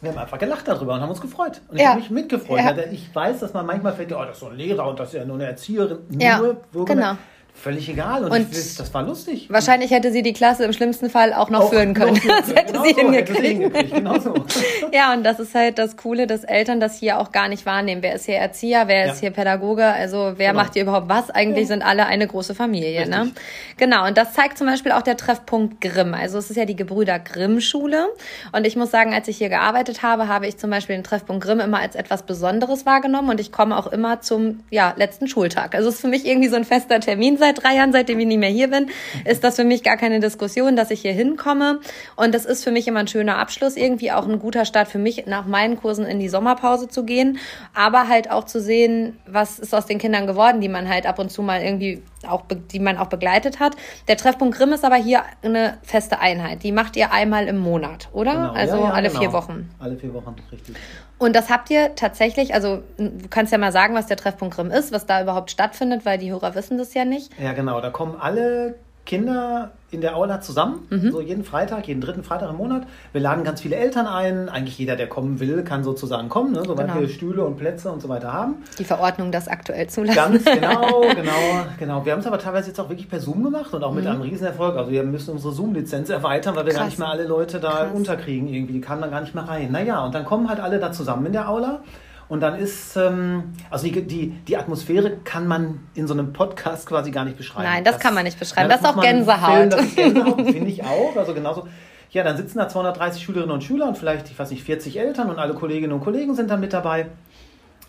Wir 0.00 0.10
haben 0.10 0.18
einfach 0.18 0.38
gelacht 0.38 0.68
darüber 0.68 0.94
und 0.94 1.00
haben 1.00 1.10
uns 1.10 1.20
gefreut. 1.20 1.60
Und 1.68 1.76
ich 1.76 1.82
ja. 1.82 1.90
habe 1.90 2.00
mich 2.00 2.10
mitgefreut. 2.10 2.60
Ja. 2.60 2.76
Ich 2.92 3.12
weiß, 3.12 3.40
dass 3.40 3.52
man 3.52 3.66
manchmal 3.66 3.94
fällt, 3.94 4.12
oh, 4.12 4.22
das 4.24 4.34
ist 4.34 4.40
so 4.40 4.46
ein 4.46 4.56
Lehrer 4.56 4.88
und 4.88 5.00
das 5.00 5.08
ist 5.08 5.14
ja 5.14 5.24
nur 5.24 5.36
eine 5.36 5.46
Erzieherin. 5.46 5.98
Nur, 6.08 6.22
ja, 6.22 6.40
genau 6.84 7.16
völlig 7.60 7.88
egal. 7.88 8.24
Und, 8.24 8.32
und 8.32 8.52
ich, 8.52 8.76
das 8.76 8.92
war 8.94 9.02
lustig. 9.02 9.48
Wahrscheinlich 9.50 9.90
hätte 9.90 10.12
sie 10.12 10.22
die 10.22 10.32
Klasse 10.32 10.64
im 10.64 10.72
schlimmsten 10.72 11.10
Fall 11.10 11.32
auch 11.32 11.50
noch 11.50 11.62
auch 11.62 11.70
führen 11.70 11.94
können. 11.94 12.20
Das 12.28 12.54
hätte 12.54 12.72
genau 12.72 12.84
sie 12.84 12.90
so, 12.90 13.00
hingekriegt. 13.00 13.40
hingekriegt. 13.40 13.94
Genau 13.94 14.18
so. 14.18 14.34
ja, 14.92 15.12
und 15.12 15.24
das 15.24 15.40
ist 15.40 15.54
halt 15.54 15.78
das 15.78 15.96
Coole, 15.96 16.26
dass 16.26 16.44
Eltern 16.44 16.78
das 16.78 16.98
hier 16.98 17.18
auch 17.18 17.32
gar 17.32 17.48
nicht 17.48 17.66
wahrnehmen. 17.66 18.02
Wer 18.02 18.14
ist 18.14 18.26
hier 18.26 18.36
Erzieher, 18.36 18.86
wer 18.86 19.06
ja. 19.06 19.12
ist 19.12 19.20
hier 19.20 19.30
Pädagoge, 19.30 19.84
also 19.84 20.34
wer 20.36 20.50
genau. 20.50 20.62
macht 20.62 20.74
hier 20.74 20.82
überhaupt 20.82 21.08
was? 21.08 21.30
Eigentlich 21.30 21.64
ja. 21.64 21.68
sind 21.68 21.82
alle 21.82 22.06
eine 22.06 22.26
große 22.26 22.54
Familie. 22.54 23.08
Ne? 23.08 23.32
Genau, 23.76 24.06
und 24.06 24.16
das 24.16 24.34
zeigt 24.34 24.58
zum 24.58 24.66
Beispiel 24.66 24.92
auch 24.92 25.02
der 25.02 25.16
Treffpunkt 25.16 25.80
Grimm. 25.80 26.14
Also 26.14 26.38
es 26.38 26.50
ist 26.50 26.56
ja 26.56 26.64
die 26.64 26.76
Gebrüder 26.76 27.18
Grimm 27.18 27.60
Schule. 27.60 28.08
Und 28.52 28.66
ich 28.66 28.76
muss 28.76 28.90
sagen, 28.90 29.12
als 29.12 29.26
ich 29.28 29.38
hier 29.38 29.48
gearbeitet 29.48 30.02
habe, 30.02 30.28
habe 30.28 30.46
ich 30.46 30.58
zum 30.58 30.70
Beispiel 30.70 30.96
den 30.96 31.04
Treffpunkt 31.04 31.44
Grimm 31.44 31.60
immer 31.60 31.80
als 31.80 31.96
etwas 31.96 32.22
Besonderes 32.22 32.86
wahrgenommen 32.86 33.30
und 33.30 33.40
ich 33.40 33.50
komme 33.50 33.76
auch 33.76 33.88
immer 33.88 34.20
zum 34.20 34.60
ja, 34.70 34.94
letzten 34.96 35.26
Schultag. 35.26 35.74
Also 35.74 35.88
es 35.88 35.96
ist 35.96 36.00
für 36.00 36.08
mich 36.08 36.26
irgendwie 36.26 36.48
so 36.48 36.56
ein 36.56 36.64
fester 36.64 37.00
Termin 37.00 37.36
seit 37.36 37.47
drei 37.52 37.76
Jahren, 37.76 37.92
seitdem 37.92 38.18
ich 38.20 38.26
nicht 38.26 38.38
mehr 38.38 38.50
hier 38.50 38.68
bin, 38.68 38.90
ist 39.24 39.44
das 39.44 39.56
für 39.56 39.64
mich 39.64 39.82
gar 39.82 39.96
keine 39.96 40.20
Diskussion, 40.20 40.76
dass 40.76 40.90
ich 40.90 41.02
hier 41.02 41.12
hinkomme. 41.12 41.80
Und 42.16 42.34
das 42.34 42.44
ist 42.44 42.64
für 42.64 42.70
mich 42.70 42.88
immer 42.88 43.00
ein 43.00 43.08
schöner 43.08 43.38
Abschluss, 43.38 43.76
irgendwie 43.76 44.12
auch 44.12 44.26
ein 44.26 44.38
guter 44.38 44.64
Start 44.64 44.88
für 44.88 44.98
mich, 44.98 45.26
nach 45.26 45.46
meinen 45.46 45.76
Kursen 45.76 46.06
in 46.06 46.18
die 46.18 46.28
Sommerpause 46.28 46.88
zu 46.88 47.04
gehen. 47.04 47.38
Aber 47.74 48.08
halt 48.08 48.30
auch 48.30 48.44
zu 48.44 48.60
sehen, 48.60 49.18
was 49.26 49.58
ist 49.58 49.74
aus 49.74 49.86
den 49.86 49.98
Kindern 49.98 50.26
geworden, 50.26 50.60
die 50.60 50.68
man 50.68 50.88
halt 50.88 51.06
ab 51.06 51.18
und 51.18 51.30
zu 51.30 51.42
mal 51.42 51.62
irgendwie 51.62 52.02
auch, 52.26 52.44
die 52.72 52.80
man 52.80 52.96
auch 52.98 53.06
begleitet 53.06 53.60
hat. 53.60 53.76
Der 54.08 54.16
Treffpunkt 54.16 54.56
Grimm 54.56 54.72
ist 54.72 54.84
aber 54.84 54.96
hier 54.96 55.22
eine 55.42 55.78
feste 55.82 56.20
Einheit. 56.20 56.62
Die 56.62 56.72
macht 56.72 56.96
ihr 56.96 57.12
einmal 57.12 57.46
im 57.46 57.58
Monat, 57.58 58.08
oder? 58.12 58.32
Genau. 58.32 58.52
Also 58.52 58.76
ja, 58.76 58.84
ja, 58.84 58.90
alle 58.90 59.08
genau. 59.08 59.20
vier 59.20 59.32
Wochen. 59.32 59.70
Alle 59.78 59.96
vier 59.96 60.12
Wochen, 60.14 60.34
richtig. 60.50 60.76
Und 61.18 61.34
das 61.34 61.50
habt 61.50 61.70
ihr 61.70 61.94
tatsächlich, 61.96 62.54
also 62.54 62.82
du 62.96 63.28
kannst 63.28 63.52
ja 63.52 63.58
mal 63.58 63.72
sagen, 63.72 63.94
was 63.94 64.06
der 64.06 64.16
Treffpunkt 64.16 64.54
Grimm 64.54 64.70
ist, 64.70 64.92
was 64.92 65.04
da 65.04 65.20
überhaupt 65.20 65.50
stattfindet, 65.50 66.04
weil 66.04 66.18
die 66.18 66.30
Hörer 66.30 66.54
wissen 66.54 66.78
das 66.78 66.94
ja 66.94 67.04
nicht. 67.04 67.32
Ja, 67.40 67.52
genau. 67.52 67.80
Da 67.80 67.90
kommen 67.90 68.16
alle 68.20 68.76
Kinder 69.08 69.70
in 69.90 70.02
der 70.02 70.16
Aula 70.16 70.42
zusammen, 70.42 70.86
mhm. 70.90 71.10
so 71.10 71.22
jeden 71.22 71.42
Freitag, 71.42 71.88
jeden 71.88 72.02
dritten 72.02 72.22
Freitag 72.22 72.50
im 72.50 72.56
Monat. 72.56 72.82
Wir 73.12 73.22
laden 73.22 73.42
ganz 73.42 73.62
viele 73.62 73.76
Eltern 73.76 74.06
ein. 74.06 74.50
Eigentlich 74.50 74.78
jeder, 74.78 74.96
der 74.96 75.08
kommen 75.08 75.40
will, 75.40 75.64
kann 75.64 75.82
sozusagen 75.82 76.28
kommen, 76.28 76.52
ne? 76.52 76.62
sobald 76.66 76.88
genau. 76.88 77.00
wir 77.00 77.08
Stühle 77.08 77.42
und 77.42 77.56
Plätze 77.56 77.90
und 77.90 78.02
so 78.02 78.10
weiter 78.10 78.34
haben. 78.34 78.56
Die 78.78 78.84
Verordnung 78.84 79.32
das 79.32 79.48
aktuell 79.48 79.88
zulassen. 79.88 80.14
Ganz 80.14 80.44
genau, 80.44 81.00
genau, 81.14 81.66
genau. 81.78 82.04
Wir 82.04 82.12
haben 82.12 82.20
es 82.20 82.26
aber 82.26 82.38
teilweise 82.38 82.68
jetzt 82.68 82.78
auch 82.78 82.90
wirklich 82.90 83.08
per 83.08 83.18
Zoom 83.18 83.42
gemacht 83.42 83.72
und 83.72 83.82
auch 83.82 83.94
mit 83.94 84.04
mhm. 84.04 84.10
einem 84.10 84.20
Riesenerfolg. 84.20 84.76
Also 84.76 84.90
wir 84.90 85.02
müssen 85.04 85.30
unsere 85.30 85.54
Zoom-Lizenz 85.54 86.10
erweitern, 86.10 86.54
weil 86.54 86.66
wir 86.66 86.72
Krass. 86.72 86.80
gar 86.80 86.86
nicht 86.86 86.98
mehr 86.98 87.08
alle 87.08 87.26
Leute 87.26 87.58
da 87.58 87.70
Krass. 87.70 87.88
unterkriegen 87.94 88.46
irgendwie. 88.46 88.74
Die 88.74 88.80
kamen 88.82 89.00
dann 89.00 89.10
gar 89.10 89.22
nicht 89.22 89.34
mehr 89.34 89.48
rein. 89.48 89.72
Naja, 89.72 90.04
und 90.04 90.14
dann 90.14 90.26
kommen 90.26 90.50
halt 90.50 90.60
alle 90.60 90.78
da 90.78 90.92
zusammen 90.92 91.24
in 91.24 91.32
der 91.32 91.48
Aula. 91.48 91.80
Und 92.28 92.40
dann 92.40 92.58
ist, 92.58 92.96
ähm, 92.96 93.54
also 93.70 93.86
die, 93.86 94.02
die, 94.02 94.30
die 94.46 94.56
Atmosphäre 94.56 95.16
kann 95.24 95.46
man 95.46 95.80
in 95.94 96.06
so 96.06 96.12
einem 96.12 96.32
Podcast 96.32 96.86
quasi 96.86 97.10
gar 97.10 97.24
nicht 97.24 97.38
beschreiben. 97.38 97.68
Nein, 97.68 97.84
das, 97.84 97.94
das 97.94 98.02
kann 98.02 98.14
man 98.14 98.24
nicht 98.24 98.38
beschreiben. 98.38 98.68
Ja, 98.70 98.76
das, 98.76 98.82
das, 98.82 98.90
ist 98.90 98.98
auch 98.98 99.02
Gänsehaut. 99.02 99.54
Filmen, 99.54 99.70
das 99.70 99.80
ist 99.82 99.96
Gänsehaut, 99.96 100.42
finde 100.42 100.70
ich 100.70 100.84
auch. 100.84 101.16
Also 101.16 101.32
genauso. 101.32 101.66
Ja, 102.10 102.24
dann 102.24 102.36
sitzen 102.36 102.58
da 102.58 102.68
230 102.68 103.22
Schülerinnen 103.22 103.52
und 103.52 103.64
Schüler 103.64 103.86
und 103.86 103.96
vielleicht, 103.96 104.30
ich 104.30 104.38
weiß 104.38 104.50
nicht, 104.50 104.62
40 104.62 104.98
Eltern 104.98 105.30
und 105.30 105.38
alle 105.38 105.54
Kolleginnen 105.54 105.92
und 105.92 106.00
Kollegen 106.00 106.34
sind 106.34 106.50
dann 106.50 106.60
mit 106.60 106.72
dabei. 106.72 107.06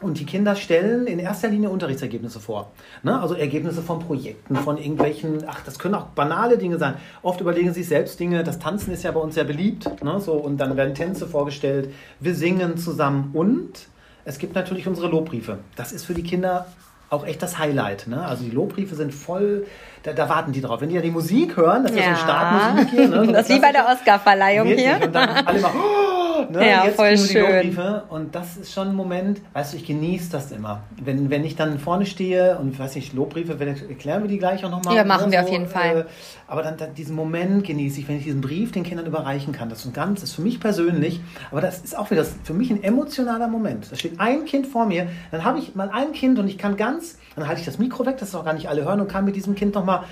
Und 0.02 0.18
die 0.18 0.26
Kinder 0.26 0.56
stellen 0.56 1.08
in 1.08 1.20
erster 1.20 1.50
Linie 1.50 1.70
Unterrichtsergebnisse 1.70 2.40
vor. 2.40 2.72
Ne? 3.04 3.20
Also 3.20 3.36
Ergebnisse 3.36 3.82
von 3.82 4.00
Projekten, 4.00 4.56
von 4.56 4.78
irgendwelchen, 4.78 5.44
ach, 5.46 5.62
das 5.66 5.78
können 5.78 5.96
auch 5.96 6.06
banale 6.08 6.58
Dinge 6.58 6.78
sein. 6.78 6.94
Oft 7.22 7.42
überlegen 7.42 7.74
sie 7.74 7.82
sich 7.82 7.90
selbst 7.90 8.18
Dinge. 8.18 8.46
Das 8.46 8.60
Tanzen 8.60 8.94
ist 8.94 9.04
ja 9.04 9.12
bei 9.12 9.20
uns 9.20 9.36
sehr 9.36 9.44
beliebt. 9.44 10.02
Ne? 10.02 10.22
So, 10.22 10.34
und 10.34 10.58
dann 10.58 10.78
werden 10.78 10.96
Tänze 10.96 11.28
vorgestellt. 11.28 11.94
Wir 12.22 12.34
singen 12.34 12.78
zusammen 12.78 13.32
und 13.34 13.90
es 14.30 14.38
gibt 14.38 14.54
natürlich 14.54 14.88
unsere 14.88 15.08
Lobbriefe. 15.08 15.58
Das 15.76 15.92
ist 15.92 16.06
für 16.06 16.14
die 16.14 16.22
Kinder 16.22 16.68
auch 17.10 17.26
echt 17.26 17.42
das 17.42 17.58
Highlight. 17.58 18.06
Ne? 18.08 18.24
Also 18.24 18.44
die 18.44 18.52
Lobbriefe 18.52 18.94
sind 18.94 19.12
voll, 19.12 19.66
da, 20.04 20.14
da, 20.14 20.30
warten 20.30 20.52
die 20.52 20.62
drauf. 20.62 20.82
Wenn 20.82 20.90
die 20.90 20.96
ja 20.96 21.02
die 21.02 21.10
Musik 21.10 21.58
hören, 21.58 21.82
das 21.82 21.94
ist 21.94 21.98
ja, 21.98 22.04
ja 22.04 22.16
so 22.16 22.22
Startmusik 22.22 22.90
hier. 22.92 23.08
Ne? 23.08 23.26
So 23.26 23.32
das 23.32 23.50
ist 23.50 23.56
wie 23.56 23.60
bei 23.60 23.72
der 23.72 23.88
Oscarverleihung 23.88 24.68
hier. 24.68 25.00
Und 25.04 25.16
dann 25.16 25.30
alle 25.30 25.60
mal, 25.60 25.72
oh, 25.76 26.19
ne? 26.50 26.68
Ja, 26.68 26.86
jetzt 26.86 26.96
voll 26.96 27.18
schön. 27.18 27.78
Und 28.10 28.36
das 28.36 28.58
ist 28.58 28.74
schon 28.74 28.90
ein 28.90 28.96
Moment, 28.96 29.42
weißt 29.54 29.74
du, 29.74 29.78
ich 29.78 29.86
genieße 29.86 30.32
das 30.32 30.52
immer. 30.52 30.84
Wenn, 31.02 31.30
wenn 31.30 31.44
ich 31.44 31.56
dann 31.56 31.80
vorne 31.80 32.06
stehe 32.06 32.58
und, 32.58 32.78
weiß 32.78 32.96
nicht, 32.96 33.14
Lobbriefe, 33.14 33.58
erklären 33.60 34.24
wir 34.24 34.30
die 34.30 34.38
gleich 34.38 34.64
auch 34.66 34.70
nochmal. 34.70 34.96
Ja, 34.96 35.04
machen 35.04 35.32
wir 35.32 35.40
so, 35.40 35.46
auf 35.46 35.52
jeden 35.52 35.68
Fall. 35.68 36.02
Äh, 36.02 36.06
aber 36.48 36.64
dann, 36.64 36.78
dann, 36.78 36.94
diesen 36.96 37.16
Moment 37.16 37.64
genieße 37.64 38.00
ich, 38.00 38.08
wenn 38.08 38.18
ich 38.18 38.24
diesen 38.24 38.42
Brief 38.42 38.72
den 38.72 38.84
Kindern 38.84 39.06
überreichen 39.06 39.54
kann. 39.54 39.70
Das 39.70 39.80
ist 39.80 39.86
ein 39.86 39.94
ganz, 39.94 40.22
das 40.22 40.32
ist 40.32 40.36
für 40.36 40.42
mich 40.42 40.60
persönlich, 40.60 41.22
aber 41.52 41.62
das 41.62 41.80
ist 41.80 41.98
auch 41.98 42.10
wieder 42.12 42.22
das, 42.22 42.36
für 42.44 42.54
mich 42.54 42.72
ein 42.72 42.84
emotionaler 42.84 43.48
Moment. 43.48 43.92
Da 43.92 43.96
steht 43.96 44.20
ein 44.20 44.46
Kind 44.46 44.68
vor 44.68 44.86
mir, 44.86 45.08
dann 45.32 45.44
habe 45.44 45.60
ich 45.60 45.76
mal 45.76 45.90
ein 45.90 46.12
Kind 46.12 46.40
und 46.40 46.48
ich 46.48 46.58
kann 46.58 46.76
ganz, 46.78 47.18
dann 47.36 47.48
halte 47.48 47.60
ich 47.60 47.66
das 47.66 47.78
Mikro 47.78 48.06
weg, 48.06 48.18
dass 48.18 48.30
es 48.30 48.36
auch 48.36 48.46
gar 48.46 48.54
nicht 48.54 48.68
alle 48.68 48.84
hören 48.84 49.00
und 49.00 49.08
kann 49.08 49.26
mit 49.26 49.36
diesem 49.36 49.56
Kind 49.56 49.76
nochmal 49.76 50.04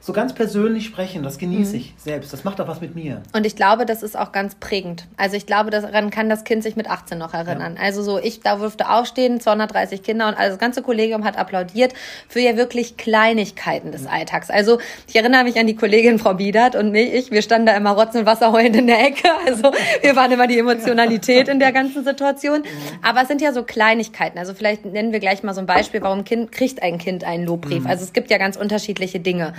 so 0.00 0.12
ganz 0.12 0.32
persönlich 0.32 0.86
sprechen, 0.86 1.22
das 1.22 1.38
genieße 1.38 1.72
mhm. 1.72 1.78
ich 1.78 1.94
selbst. 1.98 2.32
Das 2.32 2.44
macht 2.44 2.60
auch 2.60 2.68
was 2.68 2.80
mit 2.80 2.94
mir. 2.94 3.22
Und 3.32 3.44
ich 3.46 3.56
glaube, 3.56 3.84
das 3.84 4.02
ist 4.02 4.18
auch 4.18 4.32
ganz 4.32 4.54
prägend. 4.54 5.06
Also 5.16 5.36
ich 5.36 5.46
glaube, 5.46 5.70
daran 5.70 6.10
kann 6.10 6.28
das 6.28 6.44
Kind 6.44 6.62
sich 6.62 6.76
mit 6.76 6.88
18 6.88 7.18
noch 7.18 7.34
erinnern. 7.34 7.74
Ja. 7.76 7.82
Also 7.82 8.02
so, 8.02 8.18
ich 8.18 8.40
da 8.40 8.56
durfte 8.56 8.88
aufstehen, 8.88 9.40
230 9.40 10.02
Kinder 10.02 10.28
und 10.28 10.34
also 10.34 10.50
das 10.50 10.58
ganze 10.58 10.82
Kollegium 10.82 11.24
hat 11.24 11.36
applaudiert 11.36 11.94
für 12.28 12.40
ja 12.40 12.56
wirklich 12.56 12.96
Kleinigkeiten 12.96 13.92
des 13.92 14.06
Alltags. 14.06 14.50
Also 14.50 14.78
ich 15.06 15.16
erinnere 15.16 15.44
mich 15.44 15.58
an 15.58 15.66
die 15.66 15.76
Kollegin 15.76 16.18
Frau 16.18 16.34
Biedert 16.34 16.76
und 16.76 16.92
mich, 16.92 17.12
ich, 17.12 17.30
wir 17.30 17.42
standen 17.42 17.66
da 17.66 17.76
immer 17.76 17.90
rotzen 17.90 18.20
und 18.20 18.26
Wasser 18.26 18.52
heulend 18.52 18.76
in 18.76 18.86
der 18.86 19.04
Ecke. 19.04 19.28
Also 19.46 19.72
wir 20.02 20.14
waren 20.16 20.30
immer 20.30 20.46
die 20.46 20.58
Emotionalität 20.58 21.48
in 21.48 21.58
der 21.58 21.72
ganzen 21.72 22.04
Situation. 22.04 22.60
Mhm. 22.60 22.98
Aber 23.02 23.22
es 23.22 23.28
sind 23.28 23.40
ja 23.40 23.52
so 23.52 23.62
Kleinigkeiten. 23.62 24.38
Also 24.38 24.54
vielleicht 24.54 24.84
nennen 24.84 25.12
wir 25.12 25.20
gleich 25.20 25.42
mal 25.42 25.54
so 25.54 25.60
ein 25.60 25.66
Beispiel, 25.66 26.02
warum 26.02 26.24
kind, 26.24 26.52
kriegt 26.52 26.82
ein 26.82 26.98
Kind 26.98 27.24
einen 27.24 27.44
Lobbrief. 27.44 27.84
Mhm. 27.84 27.86
Also 27.86 28.04
es 28.04 28.12
gibt 28.12 28.30
ja 28.30 28.38
ganz 28.38 28.56
unterschiedliche 28.56 29.20
Dinge. 29.20 29.54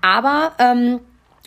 Aber 0.00 0.52
ähm, 0.58 1.00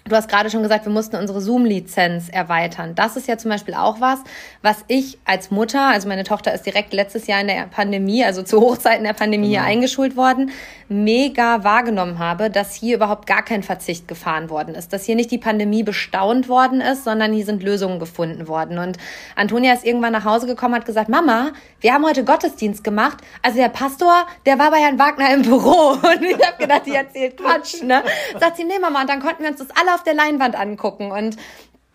Du 0.07 0.15
hast 0.15 0.29
gerade 0.29 0.49
schon 0.49 0.63
gesagt, 0.63 0.85
wir 0.85 0.91
mussten 0.91 1.17
unsere 1.17 1.41
Zoom-Lizenz 1.41 2.29
erweitern. 2.29 2.95
Das 2.95 3.17
ist 3.17 3.27
ja 3.27 3.37
zum 3.37 3.51
Beispiel 3.51 3.73
auch 3.73 3.99
was, 3.99 4.19
was 4.61 4.85
ich 4.87 5.17
als 5.25 5.51
Mutter, 5.51 5.89
also 5.89 6.07
meine 6.07 6.23
Tochter 6.23 6.53
ist 6.53 6.65
direkt 6.65 6.93
letztes 6.93 7.27
Jahr 7.27 7.41
in 7.41 7.47
der 7.47 7.67
Pandemie, 7.67 8.23
also 8.23 8.43
zu 8.43 8.61
Hochzeiten 8.61 9.03
der 9.03 9.13
Pandemie 9.13 9.49
genau. 9.49 9.61
hier 9.61 9.69
eingeschult 9.69 10.15
worden, 10.15 10.51
mega 10.89 11.63
wahrgenommen 11.63 12.19
habe, 12.19 12.49
dass 12.49 12.73
hier 12.73 12.95
überhaupt 12.95 13.27
gar 13.27 13.43
kein 13.43 13.63
Verzicht 13.63 14.07
gefahren 14.07 14.49
worden 14.49 14.75
ist. 14.75 14.93
Dass 14.93 15.05
hier 15.05 15.15
nicht 15.15 15.31
die 15.31 15.37
Pandemie 15.37 15.83
bestaunt 15.83 16.47
worden 16.47 16.81
ist, 16.81 17.03
sondern 17.03 17.33
hier 17.33 17.45
sind 17.45 17.63
Lösungen 17.63 17.99
gefunden 17.99 18.47
worden. 18.47 18.77
Und 18.79 18.97
Antonia 19.35 19.73
ist 19.73 19.85
irgendwann 19.85 20.13
nach 20.13 20.25
Hause 20.25 20.47
gekommen, 20.47 20.75
hat 20.75 20.85
gesagt, 20.85 21.09
Mama, 21.09 21.51
wir 21.81 21.93
haben 21.93 22.05
heute 22.05 22.23
Gottesdienst 22.23 22.83
gemacht. 22.83 23.17
Also 23.41 23.57
der 23.57 23.69
Pastor, 23.69 24.25
der 24.45 24.59
war 24.59 24.71
bei 24.71 24.77
Herrn 24.77 24.99
Wagner 24.99 25.33
im 25.33 25.41
Büro. 25.41 25.91
Und 25.91 26.23
ich 26.23 26.45
habe 26.45 26.57
gedacht, 26.57 26.83
die 26.85 26.95
erzählt 26.95 27.37
Quatsch. 27.37 27.83
Ne? 27.83 28.03
Sagt 28.39 28.57
sie, 28.57 28.63
nee 28.63 28.79
Mama, 28.79 29.01
und 29.01 29.09
dann 29.09 29.21
konnten 29.21 29.43
wir 29.43 29.49
uns 29.49 29.59
das 29.59 29.69
alle 29.79 29.93
auf 29.93 30.03
der 30.03 30.13
Leinwand 30.13 30.57
angucken. 30.57 31.11
Und 31.11 31.37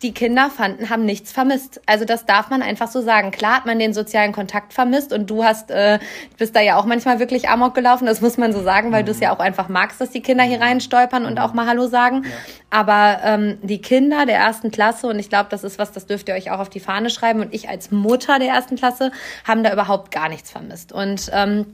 die 0.03 0.13
Kinder 0.13 0.51
fanden, 0.51 0.91
haben 0.91 1.05
nichts 1.05 1.33
vermisst. 1.33 1.81
Also 1.87 2.05
das 2.05 2.27
darf 2.27 2.51
man 2.51 2.61
einfach 2.61 2.89
so 2.89 3.01
sagen. 3.01 3.31
Klar 3.31 3.57
hat 3.57 3.67
man 3.67 3.79
den 3.79 3.95
sozialen 3.95 4.33
Kontakt 4.33 4.73
vermisst 4.73 5.13
und 5.13 5.31
du 5.31 5.45
hast, 5.45 5.71
äh, 5.71 6.01
bist 6.39 6.57
da 6.57 6.61
ja 6.61 6.77
auch 6.77 6.85
manchmal 6.85 7.21
wirklich 7.21 7.49
amok 7.49 7.75
gelaufen, 7.75 8.07
das 8.07 8.21
muss 8.21 8.37
man 8.37 8.53
so 8.53 8.63
sagen, 8.63 8.91
weil 8.91 9.03
mhm. 9.03 9.07
du 9.07 9.13
es 9.13 9.21
ja 9.21 9.35
auch 9.35 9.39
einfach 9.39 9.69
magst, 9.69 10.01
dass 10.01 10.11
die 10.11 10.21
Kinder 10.21 10.45
hier 10.45 10.61
rein 10.61 10.81
stolpern 10.81 11.25
und 11.25 11.39
auch 11.39 11.55
mal 11.55 11.67
Hallo 11.67 11.87
sagen. 11.87 12.25
Ja. 12.25 12.31
Aber 12.71 13.21
ähm, 13.25 13.59
die 13.63 13.81
Kinder 13.81 14.27
der 14.27 14.39
ersten 14.39 14.71
Klasse, 14.71 15.07
und 15.07 15.19
ich 15.19 15.29
glaube, 15.29 15.49
das 15.51 15.63
ist 15.63 15.79
was, 15.79 15.93
das 15.93 16.07
dürft 16.07 16.29
ihr 16.29 16.35
euch 16.35 16.51
auch 16.51 16.59
auf 16.59 16.71
die 16.71 16.81
Fahne 16.81 17.11
schreiben, 17.11 17.41
und 17.41 17.55
ich 17.55 17.69
als 17.69 17.91
Mutter 17.91 18.39
der 18.39 18.49
ersten 18.49 18.77
Klasse, 18.77 19.13
haben 19.47 19.63
da 19.63 19.73
überhaupt 19.73 20.11
gar 20.11 20.29
nichts 20.29 20.51
vermisst. 20.51 20.93
Und 20.93 21.31
ähm, 21.33 21.67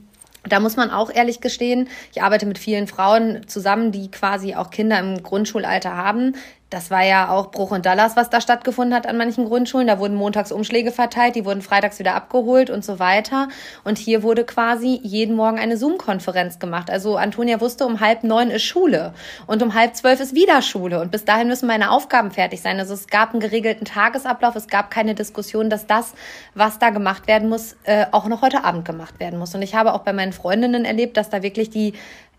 da 0.47 0.59
muss 0.59 0.77
man 0.77 0.89
auch 0.89 1.11
ehrlich 1.11 1.41
gestehen, 1.41 1.89
ich 2.13 2.21
arbeite 2.21 2.45
mit 2.45 2.57
vielen 2.57 2.87
Frauen 2.87 3.47
zusammen, 3.47 3.91
die 3.91 4.09
quasi 4.09 4.55
auch 4.55 4.69
Kinder 4.69 4.99
im 4.99 5.21
Grundschulalter 5.21 5.95
haben 5.95 6.35
das 6.69 6.91
war 6.91 7.03
ja 7.03 7.29
auch 7.29 7.49
Bruch 7.49 7.71
und 7.71 7.85
Dallas, 7.85 8.15
was 8.15 8.29
da 8.29 8.41
stattgefunden 8.41 8.93
hat 8.93 9.07
an 9.07 9.17
manchen 9.17 9.45
Grundschulen. 9.45 9.87
Da 9.87 9.97
wurden 9.97 10.15
montags 10.15 10.51
Umschläge 10.51 10.91
verteilt, 10.91 11.35
die 11.35 11.43
wurden 11.43 11.63
freitags 11.63 11.97
wieder 11.97 12.13
abgeholt 12.13 12.69
und 12.69 12.85
so 12.85 12.99
weiter. 12.99 13.47
Und 13.83 13.97
hier 13.97 14.21
wurde 14.21 14.43
quasi 14.43 14.99
jeden 15.01 15.35
Morgen 15.35 15.57
eine 15.57 15.77
Zoom-Konferenz 15.77 16.59
gemacht. 16.59 16.91
Also 16.91 17.17
Antonia 17.17 17.59
wusste, 17.59 17.85
um 17.85 17.99
halb 17.99 18.23
neun 18.23 18.51
ist 18.51 18.63
Schule 18.63 19.13
und 19.47 19.63
um 19.63 19.73
halb 19.73 19.95
zwölf 19.95 20.19
ist 20.19 20.35
wieder 20.35 20.61
Schule. 20.61 21.01
Und 21.01 21.11
bis 21.11 21.25
dahin 21.25 21.47
müssen 21.47 21.65
meine 21.65 21.89
Aufgaben 21.89 22.29
fertig 22.29 22.61
sein. 22.61 22.77
Also 22.79 22.93
es 22.93 23.07
gab 23.07 23.31
einen 23.31 23.39
geregelten 23.39 23.85
Tagesablauf, 23.85 24.55
es 24.55 24.67
gab 24.67 24.91
keine 24.91 25.15
Diskussion, 25.15 25.71
dass 25.71 25.87
das, 25.87 26.13
was 26.53 26.77
da 26.77 26.91
gemacht 26.91 27.27
werden 27.27 27.49
muss, 27.49 27.77
äh, 27.85 28.05
auch 28.11 28.27
noch 28.27 28.43
heute 28.43 28.63
Abend 28.63 28.85
gemacht 28.85 29.19
werden 29.19 29.39
muss. 29.39 29.55
Und 29.55 29.63
ich 29.63 29.73
habe 29.73 29.93
auch 29.93 30.01
bei 30.01 30.13
meinen 30.13 30.33
Freundinnen 30.33 30.85
erlebt, 30.85 31.17
dass 31.17 31.31
da 31.31 31.41
wirklich 31.41 31.71
die, 31.71 31.93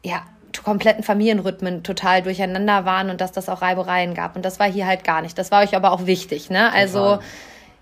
ja, 0.05 0.23
kompletten 0.65 1.03
Familienrhythmen 1.03 1.83
total 1.83 2.23
durcheinander 2.23 2.85
waren 2.85 3.11
und 3.11 3.21
dass 3.21 3.33
das 3.33 3.49
auch 3.49 3.63
Reibereien 3.63 4.15
gab. 4.15 4.37
Und 4.37 4.45
das 4.45 4.59
war 4.59 4.71
hier 4.71 4.87
halt 4.87 5.05
gar 5.05 5.23
nicht. 5.23 5.39
Das 5.39 5.51
war 5.51 5.63
euch 5.63 5.75
aber 5.75 5.93
auch 5.93 6.07
wichtig. 6.07 6.51
Ne? 6.51 6.73
Also 6.73 7.19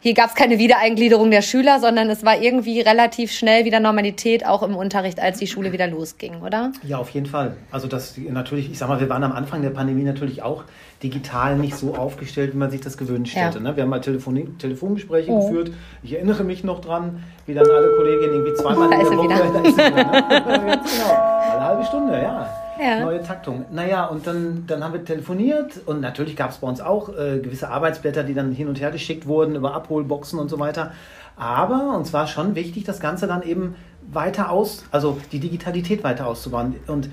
hier 0.00 0.14
gab 0.14 0.30
es 0.30 0.36
keine 0.36 0.58
Wiedereingliederung 0.58 1.30
der 1.32 1.42
Schüler, 1.42 1.80
sondern 1.80 2.08
es 2.08 2.24
war 2.24 2.40
irgendwie 2.40 2.80
relativ 2.80 3.32
schnell 3.32 3.64
wieder 3.64 3.80
Normalität 3.80 4.46
auch 4.46 4.62
im 4.62 4.76
Unterricht, 4.76 5.18
als 5.18 5.38
die 5.38 5.48
Schule 5.48 5.72
wieder 5.72 5.88
losging, 5.88 6.40
oder? 6.40 6.72
Ja, 6.84 6.98
auf 6.98 7.10
jeden 7.10 7.26
Fall. 7.26 7.56
Also 7.72 7.88
das 7.88 8.16
natürlich, 8.16 8.70
ich 8.70 8.78
sag 8.78 8.88
mal, 8.88 9.00
wir 9.00 9.08
waren 9.08 9.24
am 9.24 9.32
Anfang 9.32 9.60
der 9.60 9.70
Pandemie 9.70 10.04
natürlich 10.04 10.42
auch 10.42 10.62
digital 11.02 11.56
nicht 11.56 11.76
so 11.76 11.94
aufgestellt, 11.94 12.54
wie 12.54 12.58
man 12.58 12.70
sich 12.70 12.80
das 12.80 12.96
gewünscht 12.96 13.36
ja. 13.36 13.42
hätte. 13.42 13.60
Ne? 13.60 13.76
Wir 13.76 13.84
haben 13.84 13.90
mal 13.90 14.00
Telefon 14.00 14.58
Telefongespräche 14.58 15.30
oh. 15.30 15.46
geführt. 15.46 15.72
Ich 16.02 16.12
erinnere 16.14 16.44
mich 16.44 16.64
noch 16.64 16.80
dran, 16.80 17.22
wie 17.46 17.54
dann 17.54 17.68
alle 17.70 17.94
Kolleginnen 17.96 18.32
irgendwie 18.32 18.54
zweimal 18.54 18.92
in 18.92 18.98
der 18.98 19.16
Woche... 19.16 19.28
Da 19.28 19.60
ist 19.60 19.76
wieder. 19.76 19.94
Ne? 19.94 20.80
genau. 20.82 21.52
Eine 21.52 21.64
halbe 21.64 21.84
Stunde, 21.84 22.12
ja. 22.14 22.48
Ja. 22.80 23.00
Neue 23.00 23.22
Taktung. 23.22 23.64
Naja, 23.72 24.06
und 24.06 24.26
dann, 24.26 24.64
dann 24.66 24.84
haben 24.84 24.92
wir 24.92 25.04
telefoniert 25.04 25.80
und 25.86 26.00
natürlich 26.00 26.36
gab 26.36 26.50
es 26.50 26.58
bei 26.58 26.68
uns 26.68 26.80
auch 26.80 27.08
äh, 27.08 27.40
gewisse 27.40 27.70
Arbeitsblätter, 27.70 28.22
die 28.22 28.34
dann 28.34 28.52
hin 28.52 28.68
und 28.68 28.80
her 28.80 28.90
geschickt 28.90 29.26
wurden 29.26 29.56
über 29.56 29.74
Abholboxen 29.74 30.38
und 30.38 30.48
so 30.48 30.60
weiter. 30.60 30.92
Aber 31.36 31.96
uns 31.96 32.12
war 32.12 32.26
schon 32.26 32.54
wichtig, 32.54 32.84
das 32.84 33.00
Ganze 33.00 33.26
dann 33.26 33.42
eben 33.42 33.74
weiter 34.10 34.50
aus, 34.50 34.84
also 34.90 35.18
die 35.32 35.40
Digitalität 35.40 36.04
weiter 36.04 36.26
auszubauen. 36.26 36.76
Und 36.86 37.10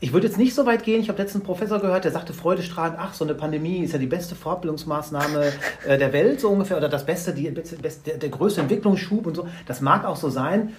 ich 0.00 0.12
würde 0.12 0.26
jetzt 0.26 0.36
nicht 0.36 0.54
so 0.54 0.66
weit 0.66 0.84
gehen. 0.84 1.00
Ich 1.00 1.08
habe 1.08 1.18
letztens 1.18 1.42
einen 1.42 1.46
Professor 1.46 1.78
gehört, 1.80 2.04
der 2.04 2.12
sagte 2.12 2.32
freudestrahlend, 2.32 2.98
ach, 3.00 3.14
so 3.14 3.24
eine 3.24 3.34
Pandemie 3.34 3.78
ist 3.78 3.92
ja 3.92 3.98
die 3.98 4.06
beste 4.06 4.34
Fortbildungsmaßnahme 4.34 5.52
äh, 5.86 5.98
der 5.98 6.12
Welt 6.12 6.40
so 6.40 6.50
ungefähr 6.50 6.76
oder 6.76 6.88
das 6.88 7.06
beste, 7.06 7.32
die, 7.32 7.52
der, 7.52 8.16
der 8.18 8.28
größte 8.28 8.60
Entwicklungsschub 8.60 9.26
und 9.26 9.34
so. 9.34 9.48
Das 9.66 9.80
mag 9.80 10.04
auch 10.04 10.16
so 10.16 10.28
sein 10.28 10.72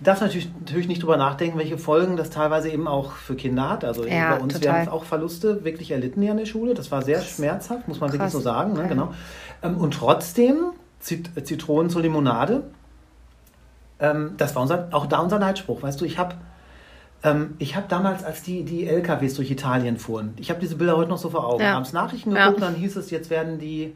darf 0.00 0.20
natürlich, 0.20 0.50
natürlich 0.58 0.88
nicht 0.88 1.02
drüber 1.02 1.16
nachdenken, 1.16 1.58
welche 1.58 1.78
Folgen 1.78 2.16
das 2.16 2.30
teilweise 2.30 2.70
eben 2.70 2.88
auch 2.88 3.12
für 3.12 3.34
Kinder 3.34 3.68
hat. 3.68 3.84
Also 3.84 4.04
ja, 4.04 4.34
bei 4.34 4.42
uns, 4.42 4.54
total. 4.54 4.72
wir 4.72 4.80
haben 4.80 4.88
auch 4.88 5.04
Verluste 5.04 5.64
wirklich 5.64 5.90
erlitten 5.90 6.22
hier 6.22 6.32
in 6.32 6.36
der 6.36 6.46
Schule. 6.46 6.74
Das 6.74 6.90
war 6.90 7.02
sehr 7.02 7.18
Krass. 7.18 7.36
schmerzhaft, 7.36 7.88
muss 7.88 8.00
man 8.00 8.10
Krass. 8.10 8.18
wirklich 8.18 8.32
so 8.32 8.40
sagen. 8.40 8.74
Ne? 8.74 8.86
Genau. 8.88 9.12
Ähm, 9.62 9.76
und 9.76 9.94
trotzdem, 9.94 10.72
Zit 11.00 11.30
Zitronen 11.46 11.90
zur 11.90 12.02
Limonade, 12.02 12.64
ähm, 14.00 14.34
das 14.36 14.54
war 14.54 14.62
unser, 14.62 14.88
auch 14.92 15.06
da 15.06 15.20
unser 15.20 15.38
Leitspruch. 15.38 15.82
Weißt 15.82 16.00
du, 16.00 16.04
ich 16.04 16.18
habe 16.18 16.34
ähm, 17.24 17.54
ich 17.58 17.74
habe 17.74 17.86
damals, 17.88 18.22
als 18.22 18.42
die, 18.42 18.64
die 18.64 18.86
LKWs 18.86 19.34
durch 19.34 19.50
Italien 19.50 19.96
fuhren, 19.96 20.34
ich 20.36 20.50
habe 20.50 20.60
diese 20.60 20.76
Bilder 20.76 20.96
heute 20.96 21.08
noch 21.08 21.18
so 21.18 21.30
vor 21.30 21.46
Augen. 21.46 21.62
Ja. 21.62 21.74
Abends 21.74 21.92
Nachrichten 21.92 22.34
geguckt, 22.34 22.60
ja. 22.60 22.66
dann 22.66 22.74
hieß 22.74 22.96
es, 22.96 23.10
jetzt 23.10 23.30
werden 23.30 23.58
die 23.58 23.94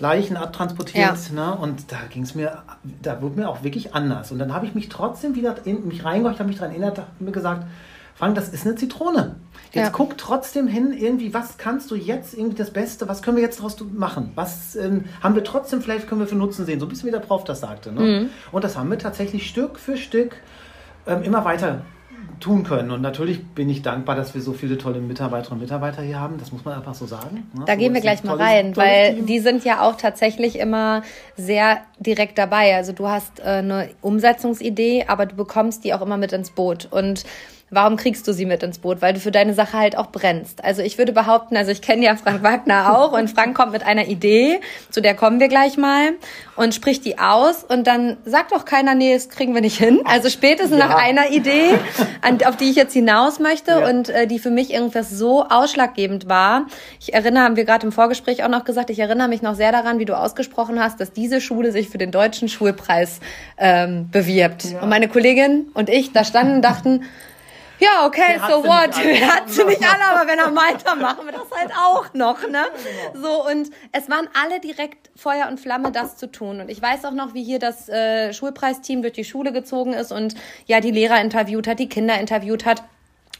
Leichen 0.00 0.36
abtransportiert. 0.36 1.16
Ja. 1.30 1.34
Ne? 1.34 1.56
Und 1.56 1.92
da 1.92 1.98
ging 2.10 2.24
es 2.24 2.34
mir, 2.34 2.64
da 3.00 3.22
wurde 3.22 3.40
mir 3.40 3.48
auch 3.48 3.62
wirklich 3.62 3.94
anders. 3.94 4.32
Und 4.32 4.40
dann 4.40 4.52
habe 4.52 4.66
ich 4.66 4.74
mich 4.74 4.88
trotzdem 4.88 5.36
wieder 5.36 5.54
in 5.64 5.86
mich 5.86 6.04
reingehorcht, 6.04 6.40
habe 6.40 6.48
mich 6.48 6.58
daran 6.58 6.72
erinnert, 6.72 6.98
habe 6.98 7.08
mir 7.20 7.32
gesagt, 7.32 7.64
Frank, 8.16 8.34
das 8.34 8.48
ist 8.48 8.66
eine 8.66 8.74
Zitrone. 8.74 9.36
Jetzt 9.72 9.84
ja. 9.84 9.90
guck 9.90 10.18
trotzdem 10.18 10.66
hin, 10.66 10.92
irgendwie, 10.92 11.32
was 11.32 11.58
kannst 11.58 11.92
du 11.92 11.94
jetzt 11.94 12.34
irgendwie 12.34 12.56
das 12.56 12.72
Beste, 12.72 13.06
was 13.06 13.22
können 13.22 13.36
wir 13.36 13.44
jetzt 13.44 13.60
daraus 13.60 13.76
machen? 13.92 14.32
Was 14.34 14.74
ähm, 14.74 15.04
haben 15.22 15.36
wir 15.36 15.44
trotzdem, 15.44 15.80
vielleicht 15.80 16.08
können 16.08 16.20
wir 16.20 16.26
für 16.26 16.34
Nutzen 16.34 16.66
sehen, 16.66 16.80
so 16.80 16.86
ein 16.86 16.88
bisschen 16.88 17.06
wie 17.06 17.12
der 17.12 17.20
Prof 17.20 17.44
das 17.44 17.60
sagte. 17.60 17.92
Ne? 17.92 18.00
Mhm. 18.00 18.30
Und 18.50 18.64
das 18.64 18.76
haben 18.76 18.90
wir 18.90 18.98
tatsächlich 18.98 19.48
Stück 19.48 19.78
für 19.78 19.96
Stück 19.96 20.34
ähm, 21.06 21.22
immer 21.22 21.44
weiter 21.44 21.82
tun 22.40 22.64
können. 22.64 22.90
Und 22.90 23.02
natürlich 23.02 23.44
bin 23.44 23.68
ich 23.68 23.82
dankbar, 23.82 24.16
dass 24.16 24.34
wir 24.34 24.40
so 24.40 24.52
viele 24.52 24.78
tolle 24.78 25.00
Mitarbeiterinnen 25.00 25.60
und 25.60 25.64
Mitarbeiter 25.64 26.02
hier 26.02 26.20
haben. 26.20 26.38
Das 26.38 26.52
muss 26.52 26.64
man 26.64 26.74
einfach 26.74 26.94
so 26.94 27.06
sagen. 27.06 27.48
Ne? 27.54 27.64
Da 27.66 27.72
so 27.72 27.78
gehen 27.78 27.94
wir 27.94 28.00
gleich 28.00 28.24
mal 28.24 28.32
tolles, 28.32 28.46
rein, 28.46 28.76
weil 28.76 29.14
Team. 29.14 29.26
die 29.26 29.38
sind 29.40 29.64
ja 29.64 29.82
auch 29.82 29.96
tatsächlich 29.96 30.58
immer 30.58 31.02
sehr 31.36 31.80
direkt 31.98 32.38
dabei. 32.38 32.76
Also 32.76 32.92
du 32.92 33.08
hast 33.08 33.40
äh, 33.40 33.44
eine 33.44 33.90
Umsetzungsidee, 34.00 35.06
aber 35.08 35.26
du 35.26 35.36
bekommst 35.36 35.84
die 35.84 35.94
auch 35.94 36.02
immer 36.02 36.16
mit 36.16 36.32
ins 36.32 36.50
Boot. 36.50 36.88
Und 36.90 37.24
warum 37.70 37.96
kriegst 37.96 38.26
du 38.26 38.32
sie 38.32 38.46
mit 38.46 38.62
ins 38.62 38.78
Boot? 38.78 39.02
Weil 39.02 39.14
du 39.14 39.20
für 39.20 39.30
deine 39.30 39.54
Sache 39.54 39.78
halt 39.78 39.96
auch 39.96 40.10
brennst. 40.10 40.64
Also 40.64 40.82
ich 40.82 40.98
würde 40.98 41.12
behaupten, 41.12 41.56
also 41.56 41.70
ich 41.70 41.82
kenne 41.82 42.04
ja 42.04 42.16
Frank 42.16 42.42
Wagner 42.42 42.96
auch 42.96 43.12
und 43.12 43.28
Frank 43.30 43.56
kommt 43.56 43.72
mit 43.72 43.84
einer 43.84 44.06
Idee, 44.06 44.60
zu 44.90 45.00
der 45.00 45.14
kommen 45.14 45.40
wir 45.40 45.48
gleich 45.48 45.76
mal 45.76 46.12
und 46.56 46.74
spricht 46.74 47.04
die 47.04 47.18
aus 47.18 47.64
und 47.64 47.86
dann 47.86 48.16
sagt 48.24 48.52
doch 48.52 48.64
keiner, 48.64 48.94
nee, 48.94 49.14
das 49.14 49.28
kriegen 49.28 49.54
wir 49.54 49.60
nicht 49.60 49.78
hin. 49.78 50.00
Also 50.04 50.28
spätestens 50.30 50.78
ja. 50.78 50.88
nach 50.88 50.96
einer 50.96 51.30
Idee, 51.30 51.78
an, 52.22 52.42
auf 52.44 52.56
die 52.56 52.70
ich 52.70 52.76
jetzt 52.76 52.92
hinaus 52.92 53.38
möchte 53.38 53.72
ja. 53.72 53.88
und 53.88 54.08
äh, 54.08 54.26
die 54.26 54.38
für 54.38 54.50
mich 54.50 54.72
irgendwas 54.72 55.10
so 55.10 55.44
ausschlaggebend 55.44 56.28
war. 56.28 56.66
Ich 57.00 57.14
erinnere, 57.14 57.44
haben 57.44 57.56
wir 57.56 57.64
gerade 57.64 57.86
im 57.86 57.92
Vorgespräch 57.92 58.42
auch 58.44 58.48
noch 58.48 58.64
gesagt, 58.64 58.90
ich 58.90 58.98
erinnere 58.98 59.28
mich 59.28 59.42
noch 59.42 59.54
sehr 59.54 59.72
daran, 59.72 59.98
wie 59.98 60.04
du 60.04 60.16
ausgesprochen 60.16 60.82
hast, 60.82 61.00
dass 61.00 61.12
diese 61.12 61.40
Schule 61.40 61.72
sich 61.72 61.88
für 61.88 61.98
den 61.98 62.10
deutschen 62.10 62.48
Schulpreis 62.48 63.20
ähm, 63.58 64.08
bewirbt. 64.10 64.64
Ja. 64.64 64.80
Und 64.80 64.88
meine 64.88 65.08
Kollegin 65.08 65.68
und 65.74 65.88
ich 65.88 66.12
da 66.12 66.24
standen 66.24 66.56
und 66.56 66.62
dachten, 66.62 67.04
ja, 67.78 68.06
okay, 68.06 68.38
so 68.48 68.64
what? 68.64 68.96
Er 69.04 69.34
hat 69.34 69.50
sie 69.50 69.64
nicht 69.64 69.82
alle, 69.82 70.04
aber 70.04 70.30
wenn 70.30 70.38
er 70.38 70.50
meint, 70.50 70.86
dann 70.86 71.00
machen 71.00 71.24
wir 71.26 71.32
das 71.32 71.50
halt 71.50 71.70
auch 71.72 72.12
noch, 72.14 72.48
ne? 72.48 72.66
Genau. 73.12 73.26
So, 73.26 73.50
und 73.50 73.70
es 73.92 74.08
waren 74.10 74.28
alle 74.40 74.60
direkt 74.60 75.10
Feuer 75.16 75.48
und 75.48 75.60
Flamme, 75.60 75.92
das 75.92 76.16
zu 76.16 76.30
tun. 76.30 76.60
Und 76.60 76.70
ich 76.70 76.80
weiß 76.80 77.04
auch 77.04 77.12
noch, 77.12 77.34
wie 77.34 77.44
hier 77.44 77.58
das 77.58 77.88
äh, 77.88 78.32
Schulpreisteam 78.32 79.02
durch 79.02 79.14
die 79.14 79.24
Schule 79.24 79.52
gezogen 79.52 79.92
ist 79.92 80.12
und 80.12 80.34
ja, 80.66 80.80
die 80.80 80.90
Lehrer 80.90 81.20
interviewt 81.20 81.66
hat, 81.66 81.78
die 81.78 81.88
Kinder 81.88 82.18
interviewt 82.18 82.64
hat. 82.64 82.82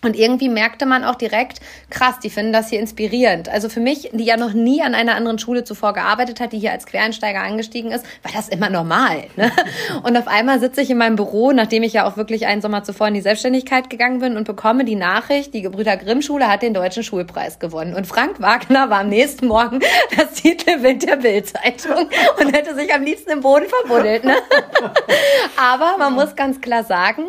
Und 0.03 0.17
irgendwie 0.17 0.49
merkte 0.49 0.87
man 0.87 1.05
auch 1.05 1.17
direkt, 1.17 1.61
krass, 1.91 2.21
die 2.23 2.31
finden 2.31 2.53
das 2.53 2.71
hier 2.71 2.79
inspirierend. 2.79 3.49
Also 3.49 3.69
für 3.69 3.81
mich, 3.81 4.11
die 4.13 4.25
ja 4.25 4.37
noch 4.37 4.53
nie 4.53 4.83
an 4.83 4.95
einer 4.95 5.17
anderen 5.17 5.39
Schule 5.39 5.65
zuvor 5.65 5.93
gearbeitet 5.93 6.41
hat, 6.41 6.53
die 6.53 6.59
hier 6.59 6.73
als 6.73 6.87
Quereinsteiger 6.87 7.41
angestiegen 7.41 7.91
ist, 7.91 8.05
war 8.23 8.33
das 8.33 8.49
immer 8.49 8.71
normal. 8.71 9.25
Ne? 9.37 9.51
Und 10.05 10.17
auf 10.17 10.29
einmal 10.29 10.61
sitze 10.61 10.83
ich 10.83 10.91
in 10.91 10.99
meinem 10.99 11.17
Büro, 11.17 11.53
nachdem 11.53 11.83
ich 11.83 11.93
ja 11.93 12.07
auch 12.07 12.17
wirklich 12.17 12.47
einen 12.47 12.63
Sommer 12.63 12.85
zuvor 12.85 13.09
in 13.09 13.15
die 13.15 13.21
Selbstständigkeit 13.21 13.91
gegangen 13.91 14.21
bin 14.21 14.37
und 14.37 14.45
bekomme 14.45 14.85
die 14.85 14.95
Nachricht, 14.95 15.55
die 15.55 15.63
Gebrüder 15.63 15.97
Grimm 15.97 16.23
Schule 16.23 16.49
hat 16.49 16.63
den 16.63 16.75
deutschen 16.75 17.03
Schulpreis 17.03 17.59
gewonnen. 17.59 17.95
Und 17.95 18.07
Frank 18.07 18.41
Wagner 18.41 18.91
war 18.91 19.01
am 19.01 19.09
nächsten 19.09 19.47
Morgen 19.47 19.81
das 20.17 20.35
Titelbild 20.35 21.09
der 21.09 21.17
Bildzeitung 21.17 22.09
und 22.41 22.55
hätte 22.55 22.75
sich 22.75 22.93
am 22.95 23.03
liebsten 23.03 23.31
im 23.31 23.41
Boden 23.41 23.67
verbuddelt. 23.69 24.25
Ne? 24.25 24.37
Aber 25.57 25.97
man 25.99 26.15
muss 26.15 26.37
ganz 26.37 26.61
klar 26.61 26.85
sagen, 26.85 27.25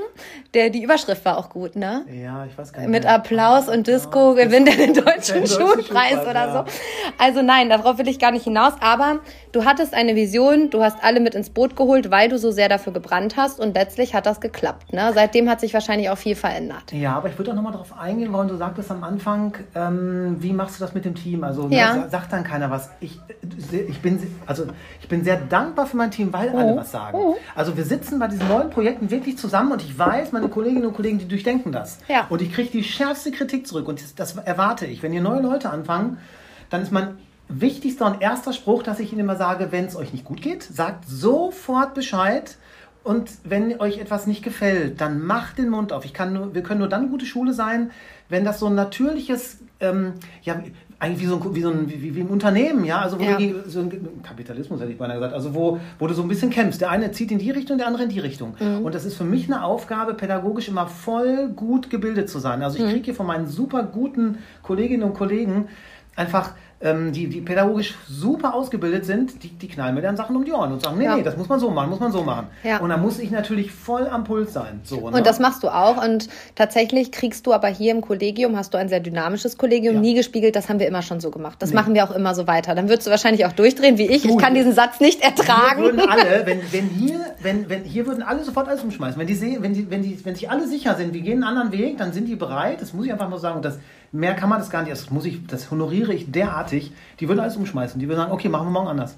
der, 0.54 0.72
die 0.72 0.82
Überschrift 0.82 1.24
war 1.26 1.38
auch 1.38 1.50
gut, 1.50 1.76
ne? 1.76 2.06
Ja, 2.12 2.46
ich 2.46 2.58
weiß 2.58 2.74
gar 2.74 2.82
nicht. 2.82 2.90
Mit 2.90 3.06
Applaus 3.06 3.70
und 3.70 3.86
Disco 3.86 4.36
ja, 4.36 4.46
gewinnt 4.46 4.68
er 4.68 4.78
den 4.78 4.94
deutschen 4.96 5.46
Schulpreis 5.48 6.22
oder 6.24 6.34
ja. 6.34 6.54
so. 6.66 6.72
Also 7.20 7.44
nein, 7.44 7.70
darauf 7.70 8.00
will 8.00 8.08
ich 8.08 8.18
gar 8.18 8.32
nicht 8.32 8.46
hinaus. 8.46 8.74
Aber 8.80 9.20
du 9.52 9.66
hattest 9.66 9.94
eine 9.94 10.16
Vision, 10.16 10.72
du 10.72 10.82
hast 10.82 11.04
alle 11.04 11.20
mit 11.20 11.36
ins 11.36 11.52
Boot 11.52 11.76
geholt, 11.76 12.10
weil 12.10 12.30
du 12.30 12.40
so 12.40 12.50
sehr 12.50 12.68
dafür 12.68 12.94
gebrannt 12.94 13.38
hast 13.38 13.60
und 13.60 13.76
letztlich 13.76 14.16
hat 14.16 14.26
das 14.26 14.42
geklappt. 14.42 14.92
Ne? 14.92 15.12
Seitdem 15.14 15.48
hat 15.50 15.60
sich 15.60 15.74
wahrscheinlich 15.76 16.10
auch 16.10 16.18
viel 16.18 16.36
verändert. 16.36 16.92
Ja, 16.94 17.16
aber 17.18 17.30
ich 17.30 17.38
würde 17.38 17.52
auch 17.52 17.56
nochmal 17.56 17.74
darauf 17.74 17.96
eingehen, 18.00 18.34
weil 18.34 18.48
du 18.48 18.56
sagtest 18.56 18.90
am 18.90 19.04
Anfang, 19.04 19.56
ähm, 19.76 20.38
wie 20.40 20.54
machst 20.54 20.80
du 20.80 20.84
das 20.84 20.96
mit 20.96 21.06
dem 21.06 21.14
Team? 21.14 21.44
Also 21.44 21.68
ne, 21.68 21.78
ja. 21.78 21.96
ne, 21.96 22.10
sagt 22.10 22.34
dann 22.34 22.44
keiner 22.44 22.72
was. 22.72 22.90
Ich, 23.02 23.20
ich, 23.72 24.02
bin, 24.02 24.20
also, 24.48 24.66
ich 25.00 25.08
bin 25.08 25.24
sehr 25.24 25.38
dankbar 25.38 25.86
für 25.86 25.98
mein 25.98 26.10
Team, 26.10 26.34
weil 26.34 26.50
oh. 26.54 26.58
alle 26.58 26.76
was 26.76 26.92
sagen. 26.92 27.16
Oh. 27.16 27.38
Also 27.54 27.78
wir 27.78 27.86
sitzen 27.86 28.18
bei 28.18 28.28
diesen 28.28 28.48
neuen 28.48 28.72
Projekten 28.72 29.12
wirklich 29.12 29.38
zusammen 29.38 29.74
und 29.74 29.84
ich 29.84 29.98
weiß, 29.98 30.32
meine 30.40 30.52
Kolleginnen 30.52 30.86
und 30.86 30.94
Kollegen, 30.94 31.20
die 31.20 31.28
durchdenken 31.28 31.72
das. 31.72 32.00
Ja. 32.08 32.28
Und 32.30 32.42
ich 32.42 32.52
kriege 32.52 32.70
die 32.70 32.84
schärfste 32.84 33.32
Kritik 33.32 33.68
zurück. 33.68 33.88
Und 33.88 34.02
das, 34.02 34.16
das 34.16 34.36
erwarte 34.38 34.86
ich. 34.86 35.04
Wenn 35.04 35.12
hier 35.12 35.22
neue 35.22 35.42
Leute 35.42 35.70
anfangen, 35.70 36.18
dann 36.70 36.82
ist 36.82 36.92
mein 36.92 37.18
wichtigster 37.48 38.06
und 38.06 38.22
erster 38.22 38.54
Spruch, 38.54 38.84
dass 38.84 39.00
ich 39.00 39.12
ihnen 39.12 39.22
immer 39.22 39.36
sage, 39.36 39.72
wenn 39.72 39.86
es 39.86 39.96
euch 39.96 40.14
nicht 40.14 40.26
gut 40.26 40.42
geht, 40.42 40.64
sagt 40.64 41.06
sofort 41.08 41.94
Bescheid. 41.94 42.58
Und 43.04 43.32
wenn 43.44 43.80
euch 43.80 43.98
etwas 43.98 44.28
nicht 44.28 44.44
gefällt, 44.44 45.02
dann 45.02 45.22
macht 45.26 45.58
den 45.58 45.70
Mund 45.70 45.94
auf. 45.94 46.06
Ich 46.06 46.14
kann 46.14 46.34
nur, 46.34 46.54
wir 46.54 46.64
können 46.64 46.80
nur 46.80 46.90
dann 46.90 47.10
gute 47.10 47.26
Schule 47.26 47.54
sein, 47.54 47.92
wenn 48.28 48.44
das 48.44 48.60
so 48.60 48.68
ein 48.68 48.76
natürliches, 48.76 49.60
ähm, 49.80 50.14
ja, 50.44 50.62
eigentlich 51.00 51.22
wie 51.22 51.26
so 51.28 51.36
ein, 51.36 51.56
wie 51.56 51.62
so 51.62 51.70
ein 51.70 51.90
wie, 51.90 52.14
wie 52.14 52.20
im 52.20 52.30
Unternehmen, 52.30 52.84
ja, 52.84 53.00
also 53.00 53.20
wo 53.20 53.24
ja. 53.24 53.38
Du, 53.38 53.70
so 53.70 53.80
ein 53.80 54.22
Kapitalismus 54.22 54.82
hätte 54.82 54.92
ich 54.92 54.98
beinahe 54.98 55.18
gesagt, 55.18 55.34
also 55.34 55.56
wo, 55.56 55.80
wo 55.98 56.08
du 56.08 56.14
so 56.14 56.22
ein 56.22 56.28
bisschen 56.28 56.50
kämpfst. 56.50 56.82
Der 56.82 56.90
eine 56.90 57.12
zieht 57.12 57.32
in 57.32 57.38
die 57.38 57.52
Richtung, 57.52 57.78
der 57.78 57.88
andere 57.88 58.04
in 58.04 58.10
die 58.10 58.20
Richtung. 58.20 58.56
Mhm. 58.60 58.84
Und 58.84 58.94
das 58.94 59.06
ist 59.06 59.16
für 59.16 59.24
mich 59.24 59.46
eine 59.46 59.64
Aufgabe, 59.64 60.14
pädagogisch 60.14 60.68
immer 60.68 60.88
voll 60.88 61.50
gut 61.56 61.90
gebildet 61.90 62.30
zu 62.30 62.40
sein. 62.40 62.62
Also 62.64 62.78
ich 62.78 62.84
mhm. 62.84 62.90
kriege 62.90 63.06
hier 63.06 63.16
von 63.16 63.28
meinen 63.28 63.48
super 63.48 63.84
guten 63.84 64.40
Kolleginnen 64.62 65.04
und 65.04 65.14
Kollegen 65.14 65.70
einfach 66.18 66.54
ähm, 66.82 67.12
die, 67.12 67.28
die 67.28 67.42
pädagogisch 67.42 67.96
super 68.08 68.54
ausgebildet 68.54 69.06
sind, 69.06 69.44
die, 69.44 69.50
die 69.50 69.68
knallen 69.68 69.96
mir 69.96 70.02
dann 70.02 70.16
Sachen 70.16 70.36
um 70.36 70.46
die 70.46 70.54
Ohren 70.54 70.72
und 70.72 70.82
sagen, 70.82 70.98
nee, 70.98 71.04
ja. 71.04 71.18
nee, 71.18 71.24
das 71.24 71.36
muss 71.36 71.50
man 71.50 71.60
so 71.60 71.70
machen, 71.70 71.90
muss 71.90 72.00
man 72.00 72.12
so 72.12 72.24
machen. 72.24 72.48
Ja. 72.64 72.78
Und 72.78 72.90
dann 72.90 73.02
muss 73.02 73.20
ich 73.20 73.32
natürlich 73.32 73.72
voll 73.72 74.08
am 74.08 74.24
Puls 74.24 74.54
sein. 74.54 74.80
So, 74.84 75.10
ne? 75.10 75.18
Und 75.18 75.28
das 75.28 75.40
machst 75.40 75.64
du 75.64 75.68
auch. 75.68 76.02
Und 76.02 76.30
tatsächlich 76.56 77.12
kriegst 77.12 77.46
du 77.46 77.54
aber 77.54 77.68
hier 77.68 77.92
im 77.92 78.00
Kollegium, 78.00 78.56
hast 78.56 78.74
du 78.74 78.78
ein 78.78 78.88
sehr 78.88 79.02
dynamisches 79.02 79.58
Kollegium, 79.58 79.96
ja. 79.96 80.02
nie 80.02 80.14
gespiegelt, 80.14 80.56
das 80.56 80.70
haben 80.70 80.80
wir 80.80 80.88
immer 80.88 81.02
schon 81.02 81.20
so 81.20 81.32
gemacht. 81.32 81.58
Das 81.60 81.72
nee. 81.72 81.76
machen 81.76 81.94
wir 81.94 82.06
auch 82.06 82.12
immer 82.12 82.34
so 82.34 82.48
weiter. 82.48 82.76
Dann 82.76 82.88
würdest 82.88 83.08
du 83.08 83.12
wahrscheinlich 83.12 83.46
auch 83.46 83.52
durchdrehen 83.52 83.98
wie 83.98 84.08
ich. 84.08 84.24
Du, 84.24 84.30
ich 84.30 84.38
kann 84.38 84.54
diesen 84.54 84.72
Satz 84.72 85.02
nicht 85.02 85.22
ertragen. 85.22 85.84
würden 85.84 86.00
alle, 86.00 86.24
wenn, 86.46 86.62
wenn 86.72 86.88
hier, 86.88 87.20
wenn, 87.42 87.70
wenn, 87.70 87.84
hier 87.84 88.06
würden 88.08 88.24
alle 88.24 88.44
sofort 88.46 88.70
alles 88.70 88.84
umschmeißen. 88.84 89.20
Wenn 89.20 89.28
die 89.28 89.36
sehen, 89.36 89.62
wenn 89.62 89.74
die, 89.74 89.92
wenn 89.92 90.02
die, 90.02 90.24
wenn 90.24 90.36
sich 90.36 90.50
alle 90.50 90.66
sicher 90.66 90.96
sind, 90.96 91.14
wir 91.14 91.22
gehen 91.22 91.44
einen 91.44 91.58
anderen 91.58 91.78
Weg, 91.78 91.98
dann 91.98 92.14
sind 92.14 92.28
die 92.28 92.36
bereit, 92.36 92.82
das 92.82 92.94
muss 92.94 93.06
ich 93.06 93.12
einfach 93.12 93.28
mal 93.28 93.38
sagen, 93.38 93.62
das 93.62 93.80
Mehr 94.12 94.34
kann 94.36 94.50
man 94.50 94.60
das 94.60 94.70
gar 94.70 94.82
nicht. 94.82 94.92
Das, 94.92 95.10
muss 95.12 95.26
ich, 95.26 95.46
das 95.48 95.72
honoriere 95.72 96.14
ich 96.14 96.32
derartig. 96.32 96.92
Die 97.20 97.28
würden 97.28 97.40
alles 97.40 97.58
umschmeißen. 97.58 98.00
Die 98.00 98.08
würden 98.08 98.20
sagen, 98.20 98.32
okay, 98.32 98.50
machen 98.50 98.68
wir 98.68 98.72
morgen 98.72 98.88
anders. 98.88 99.18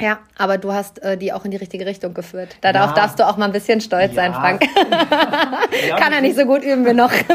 Ja, 0.00 0.18
aber 0.38 0.58
du 0.58 0.72
hast 0.72 1.00
äh, 1.02 1.18
die 1.18 1.32
auch 1.32 1.44
in 1.44 1.50
die 1.50 1.58
richtige 1.58 1.84
Richtung 1.86 2.14
geführt. 2.14 2.56
Darauf 2.60 2.90
ja. 2.90 2.94
darfst 2.94 3.20
du 3.20 3.28
auch 3.28 3.36
mal 3.36 3.44
ein 3.44 3.52
bisschen 3.52 3.80
stolz 3.80 4.14
ja. 4.14 4.22
sein, 4.22 4.32
Frank. 4.32 4.62
ja, 5.88 5.96
Kann 5.98 6.12
er 6.12 6.22
nicht 6.22 6.36
so 6.36 6.44
gut 6.44 6.64
üben 6.64 6.84
wie 6.86 6.94
noch. 6.94 7.12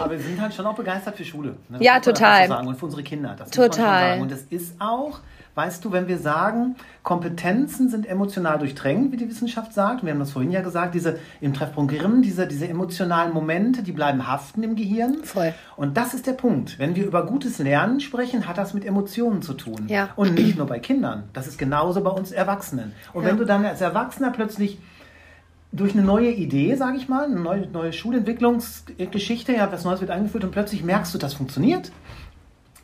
aber 0.00 0.12
wir 0.12 0.18
sind 0.18 0.40
halt 0.40 0.54
schon 0.54 0.64
auch 0.64 0.74
begeistert 0.74 1.16
für 1.16 1.24
Schule. 1.24 1.56
Ne? 1.68 1.78
ja, 1.80 2.00
total. 2.00 2.66
Und 2.66 2.76
für 2.76 2.86
unsere 2.86 3.02
Kinder. 3.02 3.34
Das 3.36 3.50
total. 3.50 4.20
Und 4.20 4.30
es 4.30 4.44
ist 4.44 4.80
auch, 4.80 5.20
weißt 5.56 5.82
du, 5.84 5.90
wenn 5.90 6.06
wir 6.06 6.18
sagen, 6.18 6.76
Kompetenzen 7.02 7.88
sind 7.88 8.06
emotional 8.06 8.58
durchdrängt, 8.58 9.10
wie 9.10 9.16
die 9.16 9.28
Wissenschaft 9.28 9.72
sagt, 9.72 10.04
wir 10.04 10.12
haben 10.12 10.18
das 10.18 10.30
vorhin 10.30 10.52
ja 10.52 10.60
gesagt, 10.60 10.94
diese 10.94 11.18
im 11.40 11.54
Treffpunkt 11.54 11.96
Grimm, 11.96 12.20
diese, 12.20 12.46
diese 12.46 12.68
emotionalen 12.68 13.32
Momente, 13.32 13.82
die 13.82 13.92
bleiben 13.92 14.28
haften 14.28 14.62
im 14.62 14.76
Gehirn. 14.76 15.24
Voll. 15.24 15.54
Und 15.76 15.96
das 15.96 16.12
ist 16.12 16.26
der 16.26 16.34
Punkt. 16.34 16.78
Wenn 16.78 16.94
wir 16.94 17.06
über 17.06 17.24
gutes 17.24 17.58
Lernen 17.58 18.00
sprechen, 18.00 18.46
hat 18.46 18.58
das 18.58 18.74
mit 18.74 18.84
Emotionen 18.84 19.40
zu 19.40 19.54
tun. 19.54 19.86
Ja. 19.88 20.10
Und 20.14 20.34
nicht 20.34 20.58
nur 20.58 20.66
bei 20.66 20.78
Kindern. 20.78 21.24
Das 21.32 21.46
ist 21.46 21.58
genauso 21.58 22.02
bei 22.02 22.10
uns 22.10 22.32
Erwachsenen. 22.32 22.92
Und 23.14 23.24
ja. 23.24 23.30
wenn 23.30 23.38
du 23.38 23.46
dann 23.46 23.64
als 23.64 23.80
Erwachsener 23.80 24.32
plötzlich 24.32 24.78
durch 25.72 25.94
eine 25.94 26.02
neue 26.02 26.30
Idee, 26.32 26.74
sage 26.74 26.98
ich 26.98 27.08
mal, 27.08 27.24
eine 27.24 27.40
neue, 27.40 27.66
neue 27.66 27.94
Schulentwicklungsgeschichte, 27.94 29.52
ja, 29.54 29.72
was 29.72 29.84
Neues 29.84 30.00
wird 30.00 30.10
eingeführt 30.10 30.44
und 30.44 30.50
plötzlich 30.50 30.84
merkst 30.84 31.14
du, 31.14 31.18
das 31.18 31.32
funktioniert 31.32 31.90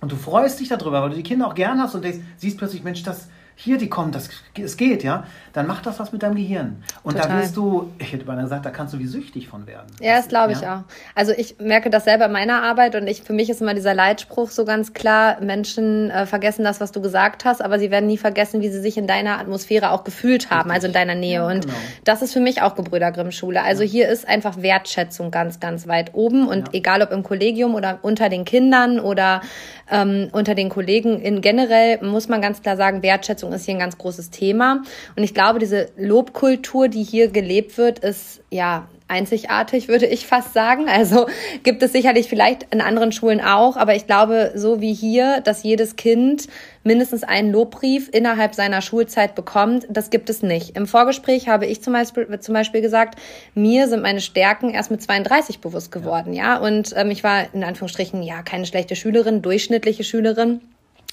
und 0.03 0.13
du 0.13 0.17
freust 0.17 0.61
dich 0.61 0.69
darüber, 0.69 1.01
weil 1.01 1.11
du 1.11 1.17
die 1.17 1.23
Kinder 1.23 1.47
auch 1.47 1.55
gern 1.55 1.81
hast 1.81 1.95
und 1.95 2.03
denkst, 2.03 2.19
siehst 2.37 2.59
plötzlich, 2.59 2.83
Mensch, 2.83 3.05
das, 3.05 3.29
hier, 3.55 3.79
die 3.79 3.89
kommen, 3.89 4.11
das, 4.11 4.29
es 4.61 4.77
geht, 4.77 5.05
ja, 5.05 5.25
dann 5.53 5.67
macht 5.67 5.87
das 5.87 6.01
was 6.01 6.11
mit 6.11 6.23
deinem 6.23 6.35
Gehirn. 6.35 6.83
Und 7.03 7.17
Total. 7.17 7.29
da 7.29 7.39
wirst 7.39 7.57
du, 7.57 7.93
ich 7.99 8.13
hätte 8.13 8.25
beinahe 8.25 8.45
gesagt, 8.45 8.65
da 8.67 8.71
kannst 8.71 8.95
du 8.95 8.99
wie 8.99 9.07
süchtig 9.07 9.49
von 9.49 9.67
werden. 9.67 9.87
Ja, 10.01 10.17
das 10.17 10.29
glaube 10.29 10.53
ich 10.53 10.61
ja? 10.63 10.79
auch. 10.79 10.93
Also 11.15 11.33
ich 11.33 11.59
merke 11.61 11.91
das 11.91 12.05
selber 12.05 12.27
in 12.27 12.33
meiner 12.33 12.63
Arbeit 12.63 12.97
und 12.97 13.07
ich, 13.07 13.23
für 13.23 13.33
mich 13.33 13.51
ist 13.51 13.61
immer 13.61 13.75
dieser 13.75 13.95
Leitspruch 13.95 14.51
so 14.51 14.65
ganz 14.65 14.95
klar, 14.95 15.41
Menschen 15.41 16.11
äh, 16.11 16.27
vergessen 16.27 16.65
das, 16.65 16.81
was 16.81 16.93
du 16.93 17.01
gesagt 17.01 17.45
hast, 17.45 17.63
aber 17.63 17.79
sie 17.79 17.91
werden 17.91 18.07
nie 18.07 18.19
vergessen, 18.19 18.63
wie 18.63 18.71
sie 18.71 18.81
sich 18.81 18.97
in 18.97 19.07
deiner 19.07 19.39
Atmosphäre 19.39 19.91
auch 19.91 20.03
gefühlt 20.03 20.51
haben, 20.51 20.71
Richtig. 20.71 20.75
also 20.75 20.87
in 20.89 20.93
deiner 20.95 21.15
Nähe. 21.15 21.47
Und 21.47 21.67
genau. 21.67 21.79
das 22.05 22.23
ist 22.23 22.33
für 22.33 22.41
mich 22.41 22.63
auch 22.63 22.75
Gebrüder 22.75 23.13
Grimm 23.13 23.31
Schule. 23.31 23.63
Also 23.63 23.83
ja. 23.83 23.89
hier 23.89 24.09
ist 24.09 24.27
einfach 24.27 24.61
Wertschätzung 24.63 25.31
ganz, 25.31 25.61
ganz 25.61 25.87
weit 25.87 26.15
oben 26.15 26.49
und 26.49 26.69
ja. 26.69 26.75
egal 26.75 27.03
ob 27.03 27.13
im 27.13 27.23
Kollegium 27.23 27.75
oder 27.75 27.99
unter 28.03 28.29
den 28.29 28.45
Kindern 28.45 28.99
oder 28.99 29.43
ähm, 29.91 30.29
unter 30.33 30.55
den 30.55 30.69
Kollegen 30.69 31.21
in 31.21 31.41
generell 31.41 32.03
muss 32.03 32.29
man 32.29 32.41
ganz 32.41 32.63
klar 32.63 32.77
sagen, 32.77 33.03
Wertschätzung 33.03 33.53
ist 33.53 33.65
hier 33.65 33.75
ein 33.75 33.81
ganz 33.81 33.99
großes 33.99 34.31
Thema. 34.31 34.83
Und 35.17 35.23
ich 35.23 35.35
glaube, 35.35 35.59
diese 35.59 35.89
Lobkultur, 35.97 36.89
die 36.89 37.03
hier 37.03 37.29
gelebt 37.29 37.79
wird, 37.79 37.99
ist 37.99 38.43
ja 38.51 38.89
einzigartig, 39.13 39.89
würde 39.89 40.07
ich 40.07 40.27
fast 40.27 40.55
sagen. 40.55 40.89
Also 40.89 41.27
gibt 41.63 41.83
es 41.83 41.93
sicherlich 41.93 42.29
vielleicht 42.29 42.67
in 42.73 42.81
anderen 42.81 43.13
Schulen 43.13 43.41
auch, 43.41 43.77
aber 43.77 43.95
ich 43.95 44.07
glaube, 44.07 44.53
so 44.57 44.81
wie 44.81 44.95
hier, 44.95 45.41
dass 45.43 45.63
jedes 45.63 45.97
Kind 45.97 46.49
mindestens 46.83 47.23
einen 47.23 47.53
Lobbrief 47.53 48.09
innerhalb 48.13 48.55
seiner 48.55 48.83
Schulzeit 48.83 49.35
bekommt, 49.35 49.87
das 49.89 50.11
gibt 50.11 50.31
es 50.31 50.43
nicht. 50.43 50.77
Im 50.77 50.87
Vorgespräch 50.87 51.49
habe 51.49 51.67
ich 51.67 51.83
zum 51.83 51.93
Beispiel, 51.93 52.41
zum 52.41 52.55
Beispiel 52.55 52.81
gesagt, 52.81 53.19
mir 53.55 53.87
sind 53.87 54.03
meine 54.03 54.21
Stärken 54.21 54.71
erst 54.71 54.91
mit 54.91 55.01
32 55.01 55.61
bewusst 55.61 55.93
geworden, 55.93 56.33
ja. 56.33 56.43
ja? 56.43 56.59
Und 56.59 56.93
ähm, 56.97 57.11
ich 57.11 57.23
war 57.23 57.55
in 57.55 57.63
Anführungsstrichen 57.63 58.23
ja 58.23 58.43
keine 58.43 58.67
schlechte 58.67 58.97
Schülerin, 58.97 59.43
durchschnittliche 59.43 60.03
Schülerin 60.03 60.61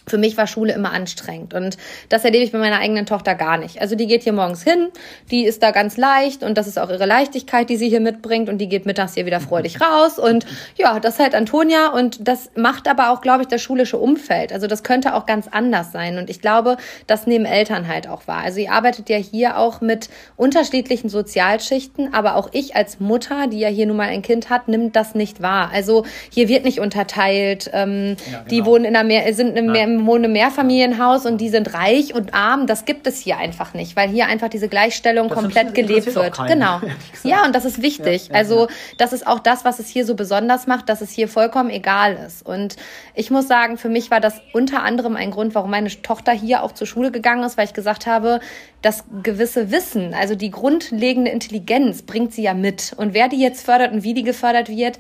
für 0.10 0.18
mich 0.18 0.38
war 0.38 0.48
Schule 0.48 0.74
immer 0.74 0.92
anstrengend 0.92 1.54
und 1.54 1.78
das 2.10 2.26
erlebe 2.26 2.44
ich 2.44 2.52
bei 2.52 2.58
meiner 2.58 2.80
eigenen 2.80 3.06
Tochter 3.06 3.36
gar 3.36 3.58
nicht. 3.58 3.82
Also 3.82 3.96
die 3.96 4.08
geht 4.08 4.24
hier 4.24 4.34
morgens 4.34 4.64
hin, 4.64 4.90
die 5.32 5.46
ist 5.46 5.64
da 5.64 5.72
ganz 5.72 5.98
leicht 5.98 6.44
und 6.44 6.58
das 6.58 6.68
ist 6.68 6.80
auch 6.80 6.90
ihre 6.90 7.06
Leichtigkeit, 7.06 7.70
die 7.70 7.78
sie 7.78 7.90
hier 7.90 8.00
mitbringt 8.00 8.50
und 8.50 8.58
die 8.58 8.70
geht 8.70 8.86
mittags 8.86 9.14
hier 9.14 9.26
wieder 9.26 9.40
freudig 9.40 9.82
raus 9.82 10.20
und 10.20 10.46
ja, 10.78 11.00
das 11.00 11.16
ist 11.16 11.20
halt 11.20 11.36
Antonia 11.36 11.90
und 11.90 12.28
das 12.28 12.52
macht 12.56 12.88
aber 12.88 13.12
auch, 13.12 13.22
glaube 13.22 13.44
ich, 13.44 13.48
das 13.48 13.62
schulische 13.62 13.98
Umfeld. 13.98 14.52
Also 14.54 14.68
das 14.68 14.84
könnte 14.84 15.16
auch 15.16 15.26
ganz 15.26 15.48
anders 15.48 15.92
sein 15.92 16.18
und 16.18 16.30
ich 16.30 16.42
glaube, 16.42 16.78
das 17.08 17.28
nehmen 17.28 17.46
Eltern 17.46 17.88
halt 17.88 18.08
auch 18.08 18.28
wahr. 18.28 18.42
Also 18.44 18.60
ihr 18.60 18.72
arbeitet 18.72 19.10
ja 19.10 19.18
hier 19.18 19.58
auch 19.58 19.82
mit 19.82 20.10
unterschiedlichen 20.36 21.10
Sozialschichten, 21.10 22.14
aber 22.14 22.36
auch 22.36 22.50
ich 22.52 22.76
als 22.76 23.00
Mutter, 23.00 23.48
die 23.48 23.60
ja 23.60 23.70
hier 23.70 23.86
nun 23.86 23.98
mal 23.98 24.10
ein 24.10 24.22
Kind 24.22 24.50
hat, 24.50 24.68
nimmt 24.68 24.96
das 24.96 25.16
nicht 25.16 25.42
wahr. 25.42 25.70
Also 25.74 26.06
hier 26.30 26.48
wird 26.48 26.66
nicht 26.66 26.80
unterteilt, 26.80 27.70
ähm, 27.74 28.16
ja, 28.32 28.40
genau. 28.40 28.50
die 28.50 28.66
wohnen 28.66 28.86
in 28.86 28.96
einer 28.96 29.08
mehr, 29.08 29.34
sind 29.34 29.58
in 29.58 29.72
mehr, 29.72 29.88
wohnen 29.88 29.99
im 30.08 30.32
Mehrfamilienhaus 30.34 31.26
und 31.26 31.40
die 31.40 31.50
sind 31.50 31.74
reich 31.74 32.14
und 32.14 32.34
arm. 32.34 32.68
Das 32.68 32.86
gibt 32.86 33.08
es 33.08 33.20
hier 33.20 33.38
einfach 33.38 33.74
nicht, 33.74 33.96
weil 33.96 34.10
hier 34.10 34.28
einfach 34.28 34.50
diese 34.50 34.68
Gleichstellung 34.68 35.30
das 35.30 35.38
komplett 35.38 35.74
gelebt 35.74 36.14
wird. 36.16 36.38
Genau. 36.48 36.82
Ja, 37.24 37.46
und 37.46 37.56
das 37.56 37.66
ist 37.66 37.82
wichtig. 37.82 38.28
Ja, 38.28 38.34
ja, 38.34 38.40
also 38.40 38.68
das 38.98 39.14
ist 39.14 39.28
auch 39.28 39.40
das, 39.40 39.66
was 39.66 39.80
es 39.80 39.88
hier 39.90 40.06
so 40.06 40.16
besonders 40.16 40.68
macht, 40.68 40.90
dass 40.90 41.02
es 41.02 41.12
hier 41.12 41.28
vollkommen 41.28 41.70
egal 41.70 42.18
ist. 42.26 42.46
Und 42.46 42.76
ich 43.14 43.32
muss 43.32 43.48
sagen, 43.48 43.78
für 43.78 43.90
mich 43.90 44.12
war 44.12 44.20
das 44.20 44.42
unter 44.54 44.84
anderem 44.84 45.16
ein 45.16 45.32
Grund, 45.32 45.56
warum 45.56 45.72
meine 45.72 45.90
Tochter 45.90 46.32
hier 46.32 46.64
auch 46.64 46.72
zur 46.72 46.88
Schule 46.88 47.12
gegangen 47.12 47.44
ist, 47.44 47.58
weil 47.58 47.66
ich 47.66 47.74
gesagt 47.74 48.08
habe, 48.08 48.40
das 48.82 49.04
gewisse 49.24 49.72
Wissen, 49.72 50.14
also 50.14 50.36
die 50.36 50.52
grundlegende 50.52 51.32
Intelligenz 51.32 52.02
bringt 52.02 52.34
sie 52.34 52.44
ja 52.44 52.54
mit. 52.54 52.94
Und 52.96 53.14
wer 53.14 53.28
die 53.28 53.40
jetzt 53.40 53.66
fördert 53.66 53.92
und 53.92 54.04
wie 54.04 54.14
die 54.14 54.24
gefördert 54.24 54.70
wird, 54.70 55.00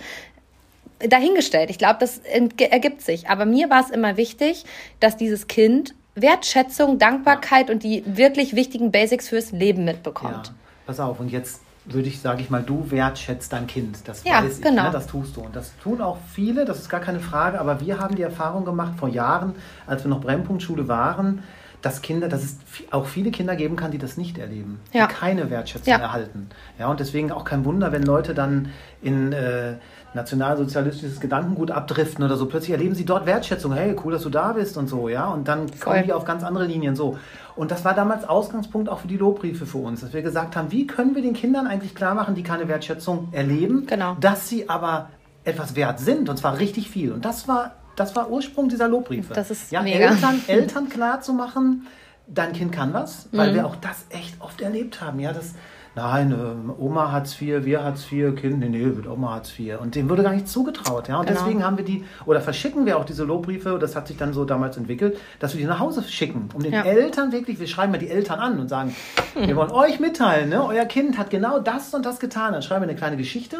dahingestellt. 0.99 1.69
Ich 1.69 1.77
glaube, 1.77 1.97
das 1.99 2.19
ergibt 2.19 3.01
sich. 3.01 3.29
Aber 3.29 3.45
mir 3.45 3.69
war 3.69 3.81
es 3.81 3.89
immer 3.89 4.17
wichtig, 4.17 4.65
dass 4.99 5.17
dieses 5.17 5.47
Kind 5.47 5.93
Wertschätzung, 6.15 6.97
Dankbarkeit 6.99 7.69
und 7.69 7.83
die 7.83 8.03
wirklich 8.05 8.55
wichtigen 8.55 8.91
Basics 8.91 9.29
fürs 9.29 9.51
Leben 9.51 9.85
mitbekommt. 9.85 10.47
Ja, 10.47 10.53
pass 10.85 10.99
auf, 10.99 11.19
und 11.19 11.31
jetzt 11.31 11.61
würde 11.85 12.07
ich, 12.07 12.19
sage 12.19 12.41
ich 12.41 12.49
mal, 12.49 12.61
du 12.61 12.91
wertschätzt 12.91 13.53
dein 13.53 13.67
Kind. 13.67 14.07
Das 14.07 14.23
ja, 14.23 14.43
weiß 14.43 14.57
ich, 14.57 14.63
genau. 14.63 14.83
ne? 14.83 14.89
das 14.91 15.07
tust 15.07 15.35
du. 15.35 15.41
Und 15.41 15.55
das 15.55 15.73
tun 15.81 16.01
auch 16.01 16.17
viele, 16.33 16.65
das 16.65 16.79
ist 16.79 16.89
gar 16.89 16.99
keine 16.99 17.19
Frage, 17.19 17.59
aber 17.59 17.81
wir 17.81 17.99
haben 17.99 18.15
die 18.15 18.21
Erfahrung 18.21 18.65
gemacht 18.65 18.93
vor 18.97 19.09
Jahren, 19.09 19.55
als 19.87 20.03
wir 20.03 20.09
noch 20.09 20.21
Brennpunktschule 20.21 20.87
waren, 20.87 21.43
dass 21.81 22.01
Kinder, 22.01 22.27
dass 22.27 22.43
es 22.43 22.57
auch 22.91 23.05
viele 23.05 23.31
Kinder 23.31 23.55
geben 23.55 23.77
kann, 23.77 23.91
die 23.91 23.97
das 23.97 24.17
nicht 24.17 24.37
erleben, 24.37 24.81
ja. 24.91 25.07
die 25.07 25.13
keine 25.13 25.49
Wertschätzung 25.49 25.93
ja. 25.93 25.99
erhalten. 25.99 26.49
Ja, 26.77 26.89
und 26.89 26.99
deswegen 26.99 27.31
auch 27.31 27.45
kein 27.45 27.63
Wunder, 27.63 27.91
wenn 27.91 28.03
Leute 28.03 28.33
dann 28.33 28.71
in 29.01 29.31
äh, 29.31 29.75
nationalsozialistisches 30.13 31.19
Gedankengut 31.19 31.71
abdriften 31.71 32.23
oder 32.23 32.35
so. 32.35 32.47
Plötzlich 32.47 32.71
erleben 32.71 32.95
sie 32.95 33.05
dort 33.05 33.25
Wertschätzung. 33.25 33.73
Hey, 33.73 33.95
cool, 34.03 34.13
dass 34.13 34.23
du 34.23 34.29
da 34.29 34.53
bist 34.53 34.77
und 34.77 34.87
so, 34.87 35.09
ja. 35.09 35.27
Und 35.27 35.47
dann 35.47 35.67
Voll. 35.67 35.79
kommen 35.79 36.03
die 36.05 36.13
auf 36.13 36.25
ganz 36.25 36.43
andere 36.43 36.65
Linien 36.65 36.95
so. 36.95 37.17
Und 37.55 37.71
das 37.71 37.85
war 37.85 37.93
damals 37.93 38.27
Ausgangspunkt 38.27 38.89
auch 38.89 38.99
für 38.99 39.07
die 39.07 39.17
Lobbriefe 39.17 39.65
für 39.65 39.79
uns, 39.79 40.01
dass 40.01 40.13
wir 40.13 40.21
gesagt 40.21 40.55
haben, 40.55 40.71
wie 40.71 40.87
können 40.87 41.13
wir 41.13 41.21
den 41.21 41.33
Kindern 41.33 41.67
eigentlich 41.67 41.93
klar 41.93 42.15
machen, 42.15 42.33
die 42.33 42.43
keine 42.43 42.67
Wertschätzung 42.67 43.29
erleben, 43.31 43.85
genau. 43.85 44.15
dass 44.19 44.47
sie 44.47 44.69
aber 44.69 45.09
etwas 45.43 45.75
wert 45.75 45.99
sind 45.99 46.29
und 46.29 46.37
zwar 46.37 46.57
richtig 46.59 46.89
viel. 46.89 47.11
Und 47.11 47.25
das 47.25 47.47
war, 47.47 47.75
das 47.95 48.15
war 48.15 48.29
Ursprung 48.29 48.69
dieser 48.69 48.87
Lobbriefe. 48.87 49.33
Das 49.33 49.51
ist 49.51 49.71
ja, 49.71 49.81
mega. 49.81 50.09
Eltern, 50.09 50.41
Eltern 50.47 50.89
klar 50.89 51.21
zu 51.21 51.33
machen, 51.33 51.87
dein 52.27 52.53
Kind 52.53 52.71
kann 52.71 52.93
was, 52.93 53.27
weil 53.31 53.51
mhm. 53.51 53.55
wir 53.55 53.65
auch 53.65 53.75
das 53.75 54.05
echt 54.09 54.39
oft 54.39 54.61
erlebt 54.61 55.01
haben. 55.01 55.19
Ja, 55.19 55.33
das, 55.33 55.53
nein, 55.99 56.31
äh, 56.31 56.81
Oma 56.81 57.11
Hartz 57.11 57.39
IV, 57.41 57.65
wir 57.65 57.83
Hartz 57.83 58.11
IV, 58.11 58.35
Kind, 58.35 58.59
nee, 58.59 58.69
nee, 58.69 58.83
wird 58.83 59.07
Oma 59.07 59.33
Hartz 59.35 59.51
IV. 59.57 59.79
Und 59.79 59.95
dem 59.95 60.09
wurde 60.09 60.23
gar 60.23 60.33
nicht 60.33 60.47
zugetraut. 60.47 61.07
Ja? 61.07 61.19
Und 61.19 61.27
genau. 61.27 61.39
deswegen 61.39 61.63
haben 61.63 61.77
wir 61.77 61.85
die, 61.85 62.05
oder 62.25 62.41
verschicken 62.41 62.85
wir 62.85 62.97
auch 62.97 63.05
diese 63.05 63.23
Lobbriefe, 63.23 63.77
das 63.79 63.95
hat 63.95 64.07
sich 64.07 64.17
dann 64.17 64.33
so 64.33 64.45
damals 64.45 64.77
entwickelt, 64.77 65.17
dass 65.39 65.53
wir 65.53 65.61
die 65.61 65.67
nach 65.67 65.79
Hause 65.79 66.03
schicken, 66.03 66.49
um 66.53 66.63
den 66.63 66.73
ja. 66.73 66.83
Eltern 66.83 67.31
wirklich, 67.31 67.59
wir 67.59 67.67
schreiben 67.67 67.93
ja 67.93 67.99
die 67.99 68.09
Eltern 68.09 68.39
an 68.39 68.59
und 68.59 68.69
sagen, 68.69 68.95
wir 69.35 69.55
wollen 69.55 69.71
euch 69.71 69.99
mitteilen, 69.99 70.49
ne? 70.49 70.65
euer 70.65 70.85
Kind 70.85 71.17
hat 71.17 71.29
genau 71.29 71.59
das 71.59 71.93
und 71.93 72.05
das 72.05 72.19
getan. 72.19 72.53
Dann 72.53 72.61
schreiben 72.61 72.83
wir 72.83 72.89
eine 72.89 72.97
kleine 72.97 73.17
Geschichte 73.17 73.57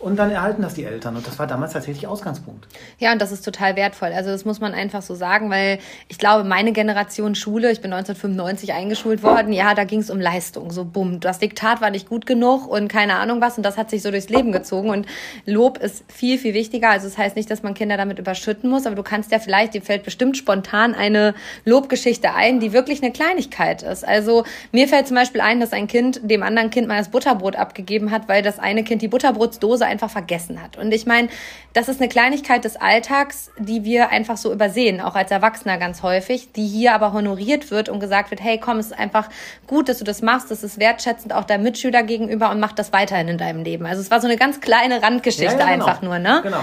und 0.00 0.16
dann 0.16 0.30
erhalten 0.30 0.62
das 0.62 0.74
die 0.74 0.84
Eltern. 0.84 1.16
Und 1.16 1.26
das 1.26 1.38
war 1.40 1.48
damals 1.48 1.72
tatsächlich 1.72 2.06
Ausgangspunkt. 2.06 2.68
Ja, 2.98 3.12
und 3.12 3.20
das 3.20 3.32
ist 3.32 3.44
total 3.44 3.74
wertvoll. 3.74 4.12
Also 4.12 4.30
das 4.30 4.44
muss 4.44 4.60
man 4.60 4.72
einfach 4.72 5.02
so 5.02 5.16
sagen, 5.16 5.50
weil 5.50 5.80
ich 6.08 6.18
glaube, 6.18 6.44
meine 6.44 6.72
Generation 6.72 7.34
Schule, 7.34 7.72
ich 7.72 7.80
bin 7.80 7.92
1995 7.92 8.72
eingeschult 8.72 9.24
worden, 9.24 9.52
ja, 9.52 9.74
da 9.74 9.82
ging 9.82 9.98
es 9.98 10.10
um 10.10 10.20
Leistung. 10.20 10.70
So 10.70 10.84
bumm, 10.84 11.18
das 11.18 11.40
Diktat 11.40 11.80
war 11.80 11.90
nicht 11.90 12.08
gut 12.08 12.26
genug 12.26 12.68
und 12.68 12.86
keine 12.86 13.16
Ahnung 13.16 13.40
was. 13.40 13.56
Und 13.56 13.64
das 13.64 13.76
hat 13.76 13.90
sich 13.90 14.02
so 14.02 14.12
durchs 14.12 14.28
Leben 14.28 14.52
gezogen. 14.52 14.90
Und 14.90 15.06
Lob 15.46 15.78
ist 15.78 16.04
viel, 16.06 16.38
viel 16.38 16.54
wichtiger. 16.54 16.90
Also 16.90 17.08
das 17.08 17.18
heißt 17.18 17.34
nicht, 17.34 17.50
dass 17.50 17.64
man 17.64 17.74
Kinder 17.74 17.96
damit 17.96 18.20
überschütten 18.20 18.70
muss, 18.70 18.86
aber 18.86 18.94
du 18.94 19.02
kannst 19.02 19.32
ja 19.32 19.40
vielleicht, 19.40 19.74
dir 19.74 19.82
fällt 19.82 20.04
bestimmt 20.04 20.36
spontan 20.36 20.94
eine 20.94 21.34
Lobgeschichte 21.64 22.34
ein, 22.34 22.60
die 22.60 22.72
wirklich 22.72 23.02
eine 23.02 23.10
Kleinigkeit 23.10 23.82
ist. 23.82 24.06
Also 24.06 24.44
mir 24.70 24.86
fällt 24.86 25.08
zum 25.08 25.16
Beispiel 25.16 25.40
ein, 25.40 25.58
dass 25.58 25.72
ein 25.72 25.88
Kind 25.88 26.20
dem 26.22 26.44
anderen 26.44 26.70
Kind 26.70 26.86
mal 26.86 26.98
das 26.98 27.08
Butterbrot 27.08 27.56
abgegeben 27.56 28.12
hat, 28.12 28.28
weil 28.28 28.42
das 28.42 28.60
eine 28.60 28.84
Kind 28.84 29.02
die 29.02 29.08
Butterbrotsdose 29.08 29.87
einfach 29.88 30.10
vergessen 30.10 30.62
hat. 30.62 30.76
Und 30.76 30.92
ich 30.92 31.06
meine, 31.06 31.28
das 31.72 31.88
ist 31.88 32.00
eine 32.00 32.08
Kleinigkeit 32.08 32.64
des 32.64 32.76
Alltags, 32.76 33.50
die 33.58 33.84
wir 33.84 34.10
einfach 34.10 34.36
so 34.36 34.52
übersehen, 34.52 35.00
auch 35.00 35.14
als 35.14 35.30
Erwachsener 35.30 35.78
ganz 35.78 36.02
häufig, 36.02 36.52
die 36.52 36.66
hier 36.66 36.94
aber 36.94 37.12
honoriert 37.12 37.70
wird 37.70 37.88
und 37.88 38.00
gesagt 38.00 38.30
wird, 38.30 38.42
hey, 38.42 38.58
komm, 38.58 38.78
es 38.78 38.86
ist 38.86 38.98
einfach 38.98 39.28
gut, 39.66 39.88
dass 39.88 39.98
du 39.98 40.04
das 40.04 40.22
machst, 40.22 40.50
das 40.50 40.62
ist 40.62 40.78
wertschätzend 40.78 41.32
auch 41.32 41.44
deinem 41.44 41.64
Mitschüler 41.64 42.02
gegenüber 42.02 42.50
und 42.50 42.60
mach 42.60 42.72
das 42.72 42.92
weiterhin 42.92 43.28
in 43.28 43.38
deinem 43.38 43.64
Leben. 43.64 43.86
Also 43.86 44.00
es 44.00 44.10
war 44.10 44.20
so 44.20 44.26
eine 44.26 44.36
ganz 44.36 44.60
kleine 44.60 45.02
Randgeschichte 45.02 45.44
ja, 45.44 45.66
ja, 45.66 45.72
genau. 45.72 45.86
einfach 45.86 46.02
nur, 46.02 46.18
ne? 46.18 46.40
Genau. 46.42 46.62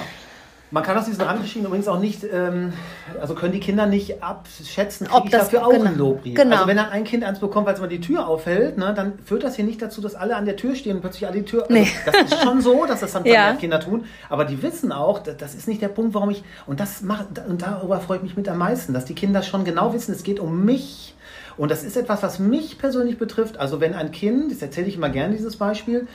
Man 0.75 0.83
kann 0.83 0.97
aus 0.97 1.05
diesen 1.05 1.21
Randgeschichten 1.21 1.65
übrigens 1.65 1.88
auch 1.88 2.01
nicht, 2.01 2.25
ähm, 2.25 2.73
also 3.21 3.33
können 3.33 3.53
die 3.53 3.61
Kinder 3.61 3.85
nicht 3.85 4.21
abschätzen, 4.21 5.07
kriege 5.07 5.21
ich 5.23 5.31
das, 5.31 5.43
dafür 5.43 5.65
auch 5.65 5.69
genau, 5.69 5.85
einen 5.85 5.97
Lobbrief. 5.97 6.35
Genau. 6.35 6.55
Also 6.57 6.67
wenn 6.67 6.75
dann 6.75 6.89
ein 6.89 7.05
Kind 7.05 7.23
eins 7.23 7.39
bekommt, 7.39 7.65
weil 7.65 7.75
es 7.75 7.79
mal 7.79 7.88
die 7.88 8.01
Tür 8.01 8.27
aufhält, 8.27 8.77
ne, 8.77 8.93
dann 8.93 9.17
führt 9.23 9.45
das 9.45 9.55
hier 9.55 9.63
nicht 9.63 9.81
dazu, 9.81 10.01
dass 10.01 10.15
alle 10.15 10.35
an 10.35 10.43
der 10.43 10.57
Tür 10.57 10.75
stehen 10.75 10.97
und 10.97 11.01
plötzlich 11.01 11.27
alle 11.27 11.38
die 11.38 11.45
Tür. 11.45 11.61
Also 11.61 11.73
nee. 11.73 11.88
Das 12.05 12.29
ist 12.29 12.43
schon 12.43 12.59
so, 12.59 12.85
dass 12.85 12.99
das 12.99 13.13
dann 13.13 13.23
ja. 13.25 13.53
Kinder 13.53 13.79
tun. 13.79 14.03
Aber 14.27 14.43
die 14.43 14.61
wissen 14.61 14.91
auch, 14.91 15.19
das 15.19 15.55
ist 15.55 15.69
nicht 15.69 15.81
der 15.81 15.88
Punkt, 15.88 16.13
warum 16.13 16.29
ich. 16.29 16.43
Und 16.67 16.81
das 16.81 17.01
macht, 17.01 17.27
und 17.47 17.61
darüber 17.61 18.01
freue 18.01 18.17
ich 18.17 18.23
mich 18.23 18.35
mit 18.35 18.49
am 18.49 18.57
meisten, 18.57 18.93
dass 18.93 19.05
die 19.05 19.15
Kinder 19.15 19.43
schon 19.43 19.63
genau 19.63 19.93
wissen, 19.93 20.11
es 20.11 20.23
geht 20.23 20.41
um 20.41 20.65
mich. 20.65 21.15
Und 21.55 21.71
das 21.71 21.85
ist 21.85 21.95
etwas, 21.95 22.21
was 22.21 22.38
mich 22.38 22.79
persönlich 22.79 23.17
betrifft. 23.17 23.59
Also 23.59 23.79
wenn 23.79 23.93
ein 23.93 24.11
Kind, 24.11 24.51
das 24.51 24.61
erzähle 24.61 24.88
ich 24.88 24.97
immer 24.97 25.07
gerne 25.07 25.35
dieses 25.35 25.55
Beispiel, 25.55 26.09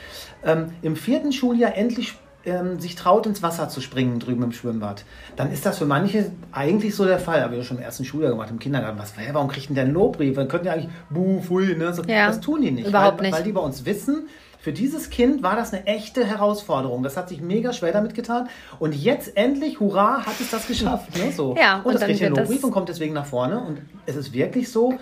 ähm, 0.44 0.74
im 0.82 0.96
vierten 0.96 1.32
Schuljahr 1.32 1.78
endlich 1.78 2.18
ähm, 2.44 2.80
sich 2.80 2.94
traut, 2.94 3.26
ins 3.26 3.42
Wasser 3.42 3.68
zu 3.68 3.80
springen 3.80 4.18
drüben 4.18 4.42
im 4.42 4.52
Schwimmbad, 4.52 5.04
dann 5.36 5.52
ist 5.52 5.66
das 5.66 5.78
für 5.78 5.86
manche 5.86 6.30
eigentlich 6.52 6.94
so 6.94 7.04
der 7.04 7.18
Fall. 7.18 7.42
Haben 7.42 7.54
wir 7.54 7.62
schon 7.62 7.78
im 7.78 7.82
ersten 7.82 8.04
Schuljahr 8.04 8.30
gemacht, 8.30 8.50
im 8.50 8.58
Kindergarten. 8.58 8.98
Was, 8.98 9.16
hey, 9.16 9.28
warum 9.32 9.48
kriegt 9.48 9.68
denn 9.68 9.74
der 9.74 9.84
einen 9.84 9.94
Lobbrief? 9.94 10.34
Dann 10.36 10.48
könnten 10.48 10.66
ja 10.66 10.72
eigentlich, 10.72 10.90
buh, 11.10 11.40
fui, 11.40 11.76
ne? 11.76 11.92
So, 11.92 12.02
ja, 12.04 12.28
das 12.28 12.40
tun 12.40 12.62
die 12.62 12.70
nicht. 12.70 12.88
Überhaupt 12.88 13.18
weil, 13.18 13.26
nicht. 13.26 13.36
Weil 13.36 13.44
die 13.44 13.52
bei 13.52 13.60
uns 13.60 13.84
wissen, 13.84 14.28
für 14.60 14.72
dieses 14.72 15.08
Kind 15.08 15.42
war 15.42 15.56
das 15.56 15.72
eine 15.72 15.86
echte 15.86 16.24
Herausforderung. 16.26 17.02
Das 17.02 17.16
hat 17.16 17.30
sich 17.30 17.40
mega 17.40 17.72
schwer 17.72 17.92
damit 17.92 18.14
getan. 18.14 18.48
Und 18.78 18.94
jetzt 18.94 19.36
endlich, 19.36 19.80
hurra, 19.80 20.26
hat 20.26 20.38
es 20.38 20.50
das 20.50 20.66
geschafft. 20.66 21.16
Ne? 21.16 21.32
So. 21.32 21.56
Ja, 21.58 21.78
und, 21.78 21.86
und 21.86 21.94
das 21.94 22.04
kriegt 22.04 22.20
den 22.20 22.34
Lobbrief 22.34 22.62
und 22.62 22.70
kommt 22.70 22.90
deswegen 22.90 23.14
nach 23.14 23.24
vorne. 23.24 23.58
Und 23.58 23.78
es 24.04 24.16
ist 24.16 24.34
wirklich 24.34 24.70
so, 24.70 24.98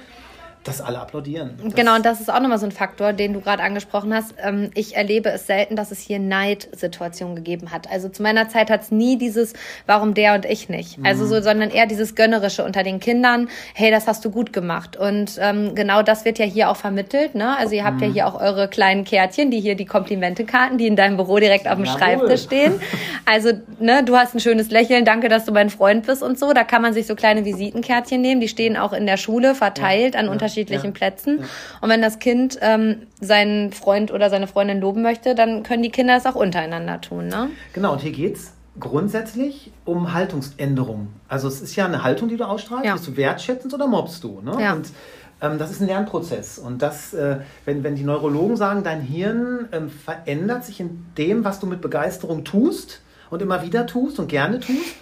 dass 0.69 0.81
alle 0.81 1.01
applaudieren. 1.01 1.59
Das 1.63 1.75
genau, 1.75 1.97
und 1.97 2.05
das 2.05 2.21
ist 2.21 2.31
auch 2.31 2.41
nochmal 2.41 2.59
so 2.59 2.67
ein 2.67 2.73
Faktor, 2.73 3.13
den 3.13 3.33
du 3.33 3.41
gerade 3.41 3.63
angesprochen 3.63 4.15
hast. 4.15 4.35
Ähm, 4.43 4.71
ich 4.75 4.97
erlebe 4.97 5.31
es 5.31 5.47
selten, 5.47 5.77
dass 5.77 5.91
es 5.91 6.01
hier 6.01 6.19
Neidsituationen 6.19 7.35
gegeben 7.35 7.73
hat. 7.73 7.91
Also 7.91 8.09
zu 8.09 8.23
meiner 8.23 8.49
Zeit 8.49 8.71
hat 8.71 8.83
es 8.83 8.91
nie 8.91 9.17
dieses, 9.17 9.55
warum 9.87 10.15
der 10.15 10.35
und 10.35 10.45
ich 10.45 10.69
nicht. 10.69 10.99
Also 11.03 11.27
so, 11.27 11.37
mhm. 11.37 11.43
sondern 11.43 11.71
eher 11.71 11.87
dieses 11.87 12.15
Gönnerische 12.15 12.65
unter 12.65 12.83
den 12.83 13.01
Kindern, 13.01 13.49
hey, 13.75 13.91
das 13.91 14.07
hast 14.07 14.25
du 14.25 14.31
gut 14.31 14.53
gemacht. 14.53 14.97
Und 14.97 15.39
ähm, 15.41 15.75
genau 15.75 16.03
das 16.03 16.25
wird 16.25 16.39
ja 16.39 16.45
hier 16.45 16.71
auch 16.71 16.77
vermittelt. 16.77 17.35
Ne? 17.35 17.57
Also 17.57 17.75
ihr 17.75 17.85
habt 17.85 17.97
mhm. 17.97 18.03
ja 18.03 18.09
hier 18.13 18.27
auch 18.27 18.41
eure 18.41 18.69
kleinen 18.69 19.05
Kärtchen, 19.05 19.51
die 19.51 19.61
hier 19.61 19.75
die 19.75 19.87
Komplimentekarten, 19.87 20.79
die 20.79 20.87
in 20.87 20.97
deinem 20.97 21.17
Büro 21.17 21.39
direkt 21.39 21.67
auf 21.67 21.77
dem 21.77 21.85
Jawohl. 21.85 21.99
Schreibtisch 21.99 22.43
stehen. 22.43 22.81
Also, 23.25 23.53
ne, 23.79 24.03
du 24.05 24.17
hast 24.17 24.35
ein 24.35 24.41
schönes 24.41 24.71
Lächeln, 24.71 25.05
danke, 25.05 25.29
dass 25.29 25.45
du 25.45 25.53
mein 25.53 25.71
Freund 25.71 26.07
bist 26.07 26.23
und 26.23 26.39
so. 26.39 26.53
Da 26.53 26.65
kann 26.65 26.83
man 26.83 26.95
sich 26.95 27.07
so 27.07 27.15
kleine 27.15 27.45
Visitenkärtchen 27.45 28.21
nehmen, 28.21 28.41
die 28.41 28.49
stehen 28.49 28.77
auch 28.77 28.93
in 28.93 29.07
der 29.07 29.17
Schule 29.17 29.55
verteilt 29.55 30.15
ja. 30.15 30.21
an 30.21 30.27
ja. 30.27 30.33
unterschiedlichen 30.33 30.58
unterschiedlichen 30.59 30.87
ja. 30.87 30.91
Plätzen. 30.93 31.39
Ja. 31.41 31.47
Und 31.81 31.89
wenn 31.91 32.03
das 32.03 32.19
Kind 32.19 32.59
ähm, 32.61 33.07
seinen 33.21 33.73
Freund 33.73 34.13
oder 34.13 34.31
seine 34.31 34.47
Freundin 34.47 34.81
loben 34.81 35.03
möchte, 35.03 35.35
dann 35.35 35.63
können 35.63 35.83
die 35.83 35.91
Kinder 35.91 36.17
es 36.17 36.27
auch 36.27 36.35
untereinander 36.35 37.01
tun. 37.01 37.29
Ne? 37.29 37.51
Genau, 37.73 37.93
und 37.93 38.01
hier 38.01 38.13
geht 38.13 38.37
es 38.37 38.53
grundsätzlich 38.81 39.73
um 39.85 40.13
Haltungsänderung. 40.13 41.09
Also 41.29 41.49
es 41.49 41.61
ist 41.61 41.77
ja 41.77 41.87
eine 41.87 42.03
Haltung, 42.03 42.29
die 42.29 42.37
du 42.37 42.45
ausstrahlst. 42.45 42.85
Ja. 42.85 42.93
Bist 42.95 43.07
du 43.09 43.17
wertschätzend 43.17 43.73
oder 43.75 43.87
mobst 43.87 44.23
du? 44.25 44.41
Ne? 44.41 44.57
Ja. 44.61 44.75
Und 44.75 44.89
Ähm, 45.41 45.57
das 45.57 45.71
ist 45.71 45.81
ein 45.81 45.87
Lernprozess. 45.87 46.59
Und 46.59 46.83
das, 46.83 47.15
äh, 47.15 47.39
wenn, 47.65 47.85
wenn 47.85 47.95
die 47.95 48.03
Neurologen 48.03 48.57
sagen, 48.57 48.83
dein 48.83 49.01
Hirn 49.01 49.69
ähm, 49.71 49.89
verändert 49.89 50.65
sich 50.65 50.81
in 50.81 51.07
dem, 51.17 51.45
was 51.45 51.61
du 51.61 51.69
mit 51.69 51.81
Begeisterung 51.81 52.43
tust 52.43 53.03
und 53.31 53.41
immer 53.41 53.63
wieder 53.63 53.87
tust 53.87 54.19
und 54.19 54.27
gerne 54.27 54.59
tust. 54.59 54.97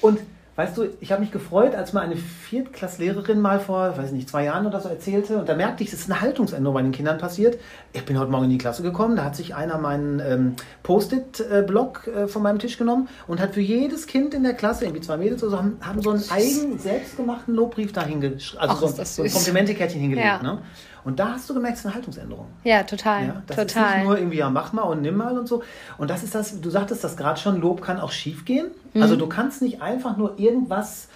Und 0.00 0.18
Weißt 0.56 0.78
du, 0.78 0.88
ich 1.00 1.12
habe 1.12 1.20
mich 1.20 1.32
gefreut, 1.32 1.74
als 1.74 1.92
mal 1.92 2.00
eine 2.00 2.16
Viertklasslehrerin 2.16 3.38
mal 3.38 3.60
vor, 3.60 3.98
weiß 3.98 4.12
nicht, 4.12 4.30
zwei 4.30 4.44
Jahren 4.44 4.66
oder 4.66 4.80
so 4.80 4.88
erzählte. 4.88 5.36
Und 5.36 5.50
da 5.50 5.54
merkte 5.54 5.84
ich, 5.84 5.92
es 5.92 6.00
ist 6.00 6.10
eine 6.10 6.22
Haltungsänderung 6.22 6.74
bei 6.74 6.80
den 6.80 6.92
Kindern 6.92 7.18
passiert. 7.18 7.60
Ich 7.92 8.06
bin 8.06 8.18
heute 8.18 8.30
Morgen 8.30 8.44
in 8.44 8.50
die 8.50 8.58
Klasse 8.58 8.82
gekommen, 8.82 9.16
da 9.16 9.24
hat 9.24 9.36
sich 9.36 9.54
einer 9.54 9.76
meinen 9.76 10.18
ähm, 10.20 10.56
Post-it-Block 10.82 12.06
äh, 12.06 12.26
von 12.26 12.42
meinem 12.42 12.58
Tisch 12.58 12.78
genommen 12.78 13.08
und 13.26 13.38
hat 13.38 13.52
für 13.52 13.60
jedes 13.60 14.06
Kind 14.06 14.32
in 14.32 14.44
der 14.44 14.54
Klasse, 14.54 14.86
irgendwie 14.86 15.02
zwei 15.02 15.18
Mädels 15.18 15.42
oder 15.42 15.50
so, 15.50 15.58
haben, 15.58 15.76
haben 15.82 16.00
so 16.00 16.10
einen 16.10 16.24
eigen 16.30 16.78
selbstgemachten 16.78 17.54
Lobbrief 17.54 17.92
da 17.92 18.02
hingeschrieben. 18.02 18.58
Also 18.58 18.86
Ach, 18.86 18.96
so, 18.96 19.04
so, 19.04 19.22
ein 19.24 19.30
Komplimentekärtchen 19.30 20.00
hingelegt. 20.00 20.26
Ja. 20.26 20.42
Ne? 20.42 20.62
Und 21.06 21.20
da 21.20 21.34
hast 21.34 21.48
du 21.48 21.54
gemerkt, 21.54 21.74
es 21.74 21.80
ist 21.80 21.86
eine 21.86 21.94
Haltungsänderung. 21.94 22.46
Ja, 22.64 22.82
total. 22.82 23.26
Ja, 23.26 23.42
das 23.46 23.56
total. 23.56 23.90
ist 23.90 23.94
nicht 23.94 24.04
nur 24.06 24.18
irgendwie, 24.18 24.38
ja, 24.38 24.50
mach 24.50 24.72
mal 24.72 24.82
und 24.82 25.02
nimm 25.02 25.16
mal 25.16 25.38
und 25.38 25.46
so. 25.46 25.62
Und 25.98 26.10
das 26.10 26.24
ist 26.24 26.34
das, 26.34 26.60
du 26.60 26.68
sagtest 26.68 27.04
das 27.04 27.16
gerade 27.16 27.38
schon, 27.38 27.60
Lob 27.60 27.80
kann 27.80 28.00
auch 28.00 28.10
schief 28.10 28.44
gehen. 28.44 28.72
Mhm. 28.92 29.02
Also 29.02 29.14
du 29.14 29.28
kannst 29.28 29.62
nicht 29.62 29.80
einfach 29.80 30.16
nur 30.16 30.36
irgendwas 30.40 31.06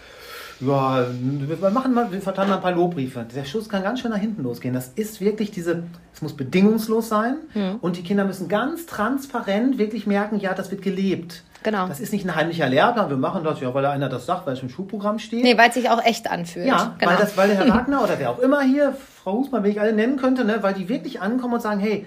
ja, 0.60 1.06
wir 1.08 1.70
machen 1.70 1.94
mal, 1.94 2.12
wir 2.12 2.20
verteilen 2.20 2.50
mal 2.50 2.56
ein 2.56 2.60
paar 2.60 2.72
Lobbriefe. 2.72 3.26
Der 3.34 3.44
Schuss 3.46 3.68
kann 3.68 3.82
ganz 3.82 4.00
schön 4.00 4.10
nach 4.10 4.18
hinten 4.18 4.42
losgehen. 4.42 4.74
Das 4.74 4.88
ist 4.88 5.20
wirklich 5.22 5.50
diese, 5.50 5.84
es 6.14 6.20
muss 6.20 6.36
bedingungslos 6.36 7.08
sein 7.08 7.36
mhm. 7.54 7.76
und 7.80 7.96
die 7.96 8.02
Kinder 8.02 8.24
müssen 8.24 8.48
ganz 8.48 8.84
transparent 8.84 9.78
wirklich 9.78 10.06
merken, 10.06 10.38
ja, 10.38 10.52
das 10.52 10.70
wird 10.70 10.82
gelebt. 10.82 11.44
Genau. 11.62 11.88
Das 11.88 12.00
ist 12.00 12.12
nicht 12.12 12.26
ein 12.26 12.34
heimlicher 12.34 12.68
Lehrplan, 12.68 13.10
wir 13.10 13.16
machen 13.16 13.42
das 13.42 13.60
ja, 13.60 13.72
weil 13.74 13.84
einer 13.86 14.08
das 14.08 14.26
sagt, 14.26 14.46
weil 14.46 14.54
es 14.54 14.62
im 14.62 14.68
Schulprogramm 14.68 15.18
steht. 15.18 15.42
Nee, 15.42 15.58
weil 15.58 15.68
es 15.68 15.74
sich 15.74 15.90
auch 15.90 16.02
echt 16.04 16.30
anfühlt. 16.30 16.66
Ja, 16.66 16.94
genau. 16.98 17.10
weil, 17.10 17.18
das, 17.18 17.36
weil 17.36 17.48
der 17.48 17.58
Herr 17.58 17.68
Wagner 17.74 18.02
oder 18.02 18.18
wer 18.18 18.30
auch 18.30 18.38
immer 18.38 18.60
hier, 18.60 18.96
Frau 19.22 19.38
Husmann, 19.38 19.62
wenn 19.62 19.70
ich 19.70 19.80
alle 19.80 19.92
nennen 19.92 20.16
könnte, 20.16 20.44
ne, 20.44 20.62
weil 20.62 20.72
die 20.72 20.88
wirklich 20.88 21.20
ankommen 21.20 21.54
und 21.54 21.60
sagen, 21.60 21.80
hey, 21.80 22.06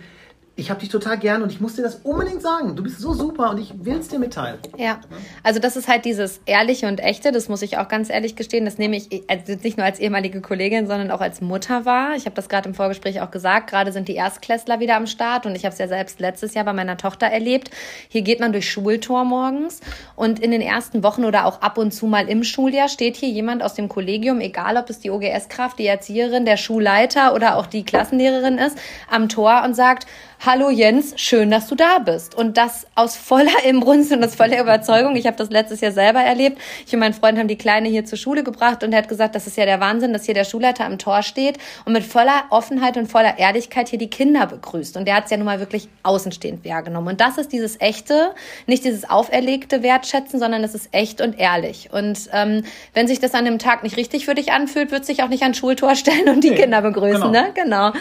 ich 0.55 0.69
habe 0.69 0.79
dich 0.79 0.89
total 0.89 1.17
gern 1.17 1.41
und 1.41 1.51
ich 1.51 1.59
muss 1.59 1.75
dir 1.75 1.81
das 1.81 1.95
unbedingt 2.03 2.43
sagen. 2.43 2.75
Du 2.75 2.83
bist 2.83 2.99
so 2.99 3.13
super 3.13 3.49
und 3.49 3.57
ich 3.57 3.73
will 3.83 3.97
es 3.97 4.09
dir 4.09 4.19
mitteilen. 4.19 4.59
Ja, 4.77 5.01
also 5.41 5.59
das 5.59 5.75
ist 5.75 5.87
halt 5.87 6.05
dieses 6.05 6.41
Ehrliche 6.45 6.87
und 6.87 6.99
Echte, 6.99 7.31
das 7.31 7.49
muss 7.49 7.63
ich 7.63 7.79
auch 7.79 7.87
ganz 7.87 8.11
ehrlich 8.11 8.35
gestehen. 8.35 8.63
Das 8.63 8.77
nehme 8.77 8.95
ich 8.95 9.23
also 9.27 9.53
nicht 9.63 9.77
nur 9.77 9.85
als 9.85 9.97
ehemalige 9.97 10.41
Kollegin, 10.41 10.85
sondern 10.85 11.09
auch 11.09 11.21
als 11.21 11.41
Mutter 11.41 11.85
wahr. 11.85 12.15
Ich 12.15 12.25
habe 12.25 12.35
das 12.35 12.49
gerade 12.49 12.69
im 12.69 12.75
Vorgespräch 12.75 13.19
auch 13.21 13.31
gesagt. 13.31 13.71
Gerade 13.71 13.91
sind 13.91 14.07
die 14.07 14.13
Erstklässler 14.13 14.79
wieder 14.79 14.95
am 14.95 15.07
Start 15.07 15.47
und 15.47 15.55
ich 15.55 15.65
habe 15.65 15.73
es 15.73 15.79
ja 15.79 15.87
selbst 15.87 16.19
letztes 16.19 16.53
Jahr 16.53 16.65
bei 16.65 16.73
meiner 16.73 16.97
Tochter 16.97 17.25
erlebt. 17.25 17.71
Hier 18.07 18.21
geht 18.21 18.39
man 18.39 18.51
durch 18.51 18.69
Schultor 18.69 19.25
morgens 19.25 19.79
und 20.15 20.39
in 20.39 20.51
den 20.51 20.61
ersten 20.61 21.01
Wochen 21.01 21.25
oder 21.25 21.47
auch 21.47 21.63
ab 21.63 21.79
und 21.79 21.95
zu 21.95 22.05
mal 22.05 22.29
im 22.29 22.43
Schuljahr 22.43 22.89
steht 22.89 23.15
hier 23.15 23.29
jemand 23.29 23.63
aus 23.63 23.73
dem 23.73 23.89
Kollegium, 23.89 24.39
egal 24.39 24.77
ob 24.77 24.87
es 24.91 24.99
die 24.99 25.09
OGS-Kraft, 25.09 25.79
die 25.79 25.87
Erzieherin, 25.87 26.45
der 26.45 26.57
Schulleiter 26.57 27.33
oder 27.33 27.57
auch 27.57 27.65
die 27.65 27.83
Klassenlehrerin 27.83 28.59
ist, 28.59 28.77
am 29.09 29.29
Tor 29.29 29.63
und 29.65 29.75
sagt, 29.75 30.05
Hallo 30.45 30.69
Jens, 30.69 31.13
schön, 31.15 31.51
dass 31.51 31.67
du 31.67 31.75
da 31.75 31.99
bist. 31.99 32.35
Und 32.35 32.57
das 32.57 32.85
aus 32.95 33.15
voller 33.15 33.63
Imbrunst 33.63 34.11
und 34.11 34.21
aus 34.25 34.35
voller 34.35 34.59
Überzeugung. 34.59 35.15
Ich 35.15 35.25
habe 35.25 35.37
das 35.37 35.49
letztes 35.49 35.79
Jahr 35.79 35.93
selber 35.93 36.19
erlebt. 36.19 36.57
Ich 36.85 36.91
und 36.91 36.99
mein 36.99 37.13
Freund 37.13 37.39
haben 37.39 37.47
die 37.47 37.57
Kleine 37.57 37.87
hier 37.87 38.03
zur 38.03 38.17
Schule 38.17 38.43
gebracht 38.43 38.83
und 38.83 38.91
er 38.91 38.97
hat 38.97 39.07
gesagt, 39.07 39.35
das 39.35 39.47
ist 39.47 39.55
ja 39.55 39.63
der 39.63 39.79
Wahnsinn, 39.79 40.11
dass 40.11 40.25
hier 40.25 40.33
der 40.33 40.43
Schulleiter 40.43 40.83
am 40.83 40.97
Tor 40.99 41.23
steht 41.23 41.59
und 41.85 41.93
mit 41.93 42.03
voller 42.03 42.43
Offenheit 42.49 42.97
und 42.97 43.09
voller 43.09 43.39
Ehrlichkeit 43.39 43.87
hier 43.87 43.97
die 43.97 44.09
Kinder 44.09 44.45
begrüßt. 44.45 44.97
Und 44.97 45.07
der 45.07 45.15
hat 45.15 45.25
es 45.25 45.31
ja 45.31 45.37
nun 45.37 45.45
mal 45.45 45.61
wirklich 45.61 45.87
außenstehend 46.03 46.65
wahrgenommen. 46.65 47.07
Und 47.07 47.21
das 47.21 47.37
ist 47.37 47.53
dieses 47.53 47.79
echte, 47.79 48.31
nicht 48.67 48.83
dieses 48.83 49.09
auferlegte 49.09 49.81
Wertschätzen, 49.81 50.41
sondern 50.41 50.61
es 50.65 50.75
ist 50.75 50.89
echt 50.91 51.21
und 51.21 51.39
ehrlich. 51.39 51.87
Und 51.93 52.19
ähm, 52.33 52.65
wenn 52.93 53.07
sich 53.07 53.21
das 53.21 53.33
an 53.33 53.45
dem 53.45 53.59
Tag 53.59 53.83
nicht 53.83 53.95
richtig 53.95 54.25
für 54.25 54.35
dich 54.35 54.51
anfühlt, 54.51 54.91
wird 54.91 55.05
sich 55.05 55.23
auch 55.23 55.29
nicht 55.29 55.43
ans 55.43 55.57
Schultor 55.57 55.95
stellen 55.95 56.27
und 56.27 56.43
die 56.43 56.49
nee, 56.49 56.57
Kinder 56.57 56.81
begrüßen. 56.81 57.31
Genau. 57.31 57.31
Ne? 57.31 57.51
genau. 57.53 57.93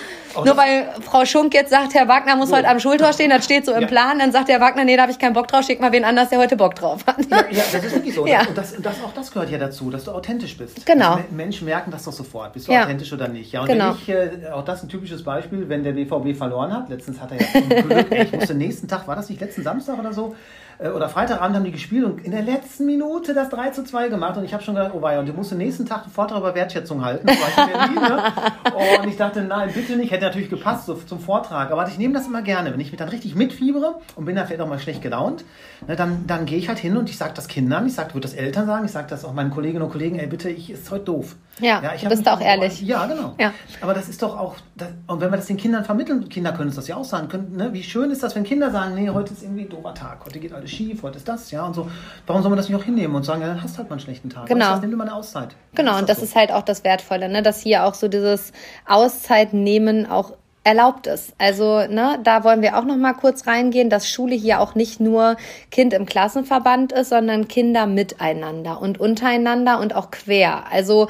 Nur 0.44 0.56
weil 0.56 0.88
Frau 1.02 1.24
Schunk 1.24 1.54
jetzt 1.54 1.70
sagt, 1.70 1.94
Herr 1.94 2.08
Wagner, 2.08 2.31
Wagner 2.32 2.36
muss 2.36 2.48
so. 2.50 2.56
heute 2.56 2.68
am 2.68 2.80
Schultor 2.80 3.12
stehen, 3.12 3.30
das 3.30 3.44
steht 3.44 3.66
so 3.66 3.72
im 3.72 3.82
ja. 3.82 3.86
Plan. 3.86 4.18
Dann 4.18 4.32
sagt 4.32 4.48
der 4.48 4.60
Wagner, 4.60 4.84
nee, 4.84 4.96
da 4.96 5.02
habe 5.02 5.12
ich 5.12 5.18
keinen 5.18 5.32
Bock 5.32 5.48
drauf, 5.48 5.64
schick 5.64 5.80
mal 5.80 5.92
wen 5.92 6.04
anders, 6.04 6.30
der 6.30 6.38
heute 6.38 6.56
Bock 6.56 6.74
drauf 6.74 7.06
hat. 7.06 7.18
Ja, 7.30 7.44
ja 7.50 7.62
das 7.72 7.84
ist 7.84 7.94
wirklich 7.94 8.14
so. 8.14 8.26
Ja. 8.32 8.46
Und, 8.46 8.56
das, 8.56 8.72
und 8.72 8.86
das, 8.86 9.02
auch 9.04 9.12
das 9.12 9.30
gehört 9.30 9.50
ja 9.50 9.58
dazu, 9.58 9.90
dass 9.90 10.04
du 10.04 10.12
authentisch 10.12 10.56
bist. 10.56 10.86
Genau. 10.86 11.14
Also 11.14 11.24
Menschen 11.32 11.66
merken 11.66 11.90
das 11.90 12.04
doch 12.04 12.12
sofort. 12.12 12.54
Bist 12.54 12.68
du 12.68 12.72
authentisch 12.72 13.12
oder 13.12 13.28
nicht? 13.28 13.52
Ja, 13.52 13.62
und 13.62 13.66
genau. 13.66 13.92
ich, 13.92 14.08
äh, 14.08 14.48
auch 14.52 14.64
das 14.64 14.78
ist 14.78 14.84
ein 14.84 14.88
typisches 14.88 15.22
Beispiel, 15.22 15.68
wenn 15.68 15.82
der 15.82 15.92
BVB 15.92 16.36
verloren 16.36 16.72
hat. 16.72 16.88
Letztens 16.88 17.20
hat 17.20 17.32
er 17.32 17.40
ja 17.40 17.46
zum 17.52 17.68
Glück, 17.68 18.06
ich 18.10 18.32
musste 18.32 18.54
nächsten 18.54 18.88
Tag, 18.88 19.06
war 19.06 19.16
das 19.16 19.28
nicht 19.28 19.40
letzten 19.40 19.62
Samstag 19.62 19.98
oder 19.98 20.12
so? 20.12 20.34
Äh, 20.82 20.88
oder 20.88 21.08
Freitagabend 21.08 21.56
haben 21.56 21.64
die 21.64 21.72
gespielt 21.72 22.04
und 22.04 22.24
in 22.24 22.32
der 22.32 22.42
letzten 22.42 22.86
Minute 22.86 23.34
das 23.34 23.48
3 23.50 23.70
zu 23.70 23.84
2 23.84 24.08
gemacht 24.08 24.36
und 24.36 24.44
ich 24.44 24.52
habe 24.52 24.62
schon 24.62 24.74
gedacht, 24.74 24.92
oh 24.94 25.02
weia, 25.02 25.20
und 25.20 25.28
du 25.28 25.32
musst 25.32 25.50
den 25.52 25.58
nächsten 25.58 25.86
Tag 25.86 26.02
einen 26.04 26.12
Vortrag 26.12 26.38
über 26.38 26.54
Wertschätzung 26.54 27.04
halten. 27.04 27.26
Berlin, 27.56 27.94
ne? 27.94 28.22
Und 29.00 29.08
ich 29.08 29.16
dachte, 29.16 29.42
nein, 29.42 29.70
bitte 29.72 29.96
nicht, 29.96 30.10
hätte 30.10 30.24
natürlich 30.24 30.50
gepasst 30.50 30.86
so, 30.86 30.94
zum 30.94 31.20
Vortrag. 31.20 31.70
Aber 31.70 31.86
ich 31.86 31.98
nehme 31.98 32.14
das 32.14 32.26
immer 32.26 32.42
gerne, 32.42 32.72
wenn 32.72 32.80
ich 32.80 32.90
mich 32.90 32.98
dann 32.98 33.08
richtig 33.08 33.34
mitfiebere 33.34 34.00
und 34.16 34.24
bin 34.24 34.36
da 34.36 34.44
vielleicht 34.44 34.60
auch 34.60 34.68
mal 34.68 34.78
schlecht 34.78 35.02
gelaunt, 35.02 35.44
ne, 35.86 35.96
dann, 35.96 36.26
dann 36.26 36.46
gehe 36.46 36.58
ich 36.58 36.68
halt 36.68 36.78
hin 36.78 36.96
und 36.96 37.08
ich 37.08 37.18
sage 37.18 37.32
das 37.34 37.48
Kindern, 37.48 37.86
ich 37.86 37.94
sage, 37.94 38.14
würde 38.14 38.26
das 38.26 38.34
Eltern 38.34 38.66
sagen, 38.66 38.84
ich 38.84 38.92
sage 38.92 39.06
das 39.08 39.24
auch 39.24 39.32
meinen 39.32 39.50
Kolleginnen 39.50 39.82
und 39.82 39.90
Kollegen, 39.90 40.18
ey 40.18 40.26
bitte, 40.26 40.50
ich 40.50 40.70
ist 40.70 40.90
heute 40.90 41.04
doof. 41.04 41.36
Ja, 41.60 41.80
ja 41.82 41.94
ich 41.94 42.02
du 42.02 42.08
bist 42.08 42.28
auch 42.28 42.40
ehrlich. 42.40 42.80
Ja, 42.82 43.06
genau. 43.06 43.34
Ja. 43.38 43.52
Aber 43.80 43.94
das 43.94 44.08
ist 44.08 44.22
doch 44.22 44.38
auch, 44.38 44.56
das, 44.74 44.88
und 45.06 45.20
wenn 45.20 45.30
wir 45.30 45.36
das 45.36 45.46
den 45.46 45.56
Kindern 45.56 45.84
vermitteln, 45.84 46.28
Kinder 46.28 46.52
können 46.52 46.70
es 46.70 46.76
das 46.76 46.88
ja 46.88 46.96
auch 46.96 47.04
sagen, 47.04 47.28
können, 47.28 47.56
ne, 47.56 47.72
wie 47.72 47.82
schön 47.82 48.10
ist 48.10 48.22
das, 48.22 48.34
wenn 48.34 48.44
Kinder 48.44 48.70
sagen, 48.70 48.94
nee, 48.94 49.08
heute 49.10 49.32
ist 49.32 49.42
irgendwie 49.42 49.62
ein 49.62 49.68
doofer 49.68 49.94
Tag, 49.94 50.24
heute 50.24 50.40
geht 50.40 50.52
alles 50.52 50.71
schief, 50.72 51.02
heute 51.02 51.18
ist 51.18 51.28
das, 51.28 51.50
ja, 51.50 51.64
und 51.64 51.74
so. 51.74 51.88
Warum 52.26 52.42
soll 52.42 52.50
man 52.50 52.56
das 52.56 52.68
nicht 52.68 52.78
auch 52.78 52.84
hinnehmen 52.84 53.14
und 53.14 53.24
sagen, 53.24 53.40
ja, 53.42 53.48
dann 53.48 53.62
hast 53.62 53.78
halt 53.78 53.88
mal 53.88 53.94
einen 53.94 54.00
schlechten 54.00 54.30
Tag. 54.30 54.46
Genau. 54.46 54.72
Weißt, 54.72 54.82
nimm 54.82 54.90
dir 54.90 54.96
mal 54.96 55.04
eine 55.04 55.14
Auszeit. 55.14 55.54
Genau, 55.74 55.98
und 55.98 56.08
das 56.08 56.18
so. 56.18 56.24
ist 56.24 56.36
halt 56.36 56.52
auch 56.52 56.62
das 56.62 56.84
Wertvolle, 56.84 57.28
ne, 57.28 57.42
dass 57.42 57.60
hier 57.60 57.84
auch 57.84 57.94
so 57.94 58.08
dieses 58.08 58.52
Auszeit 58.86 59.52
nehmen 59.52 60.06
auch 60.06 60.32
erlaubt 60.64 61.06
ist. 61.06 61.34
Also, 61.38 61.86
ne, 61.86 62.18
da 62.22 62.44
wollen 62.44 62.62
wir 62.62 62.78
auch 62.78 62.84
noch 62.84 62.96
mal 62.96 63.14
kurz 63.14 63.46
reingehen, 63.46 63.90
dass 63.90 64.08
Schule 64.08 64.34
hier 64.34 64.60
auch 64.60 64.74
nicht 64.74 65.00
nur 65.00 65.36
Kind 65.70 65.92
im 65.92 66.06
Klassenverband 66.06 66.92
ist, 66.92 67.08
sondern 67.08 67.48
Kinder 67.48 67.86
miteinander 67.86 68.80
und 68.80 69.00
untereinander 69.00 69.80
und 69.80 69.94
auch 69.94 70.10
quer. 70.10 70.64
Also 70.70 71.08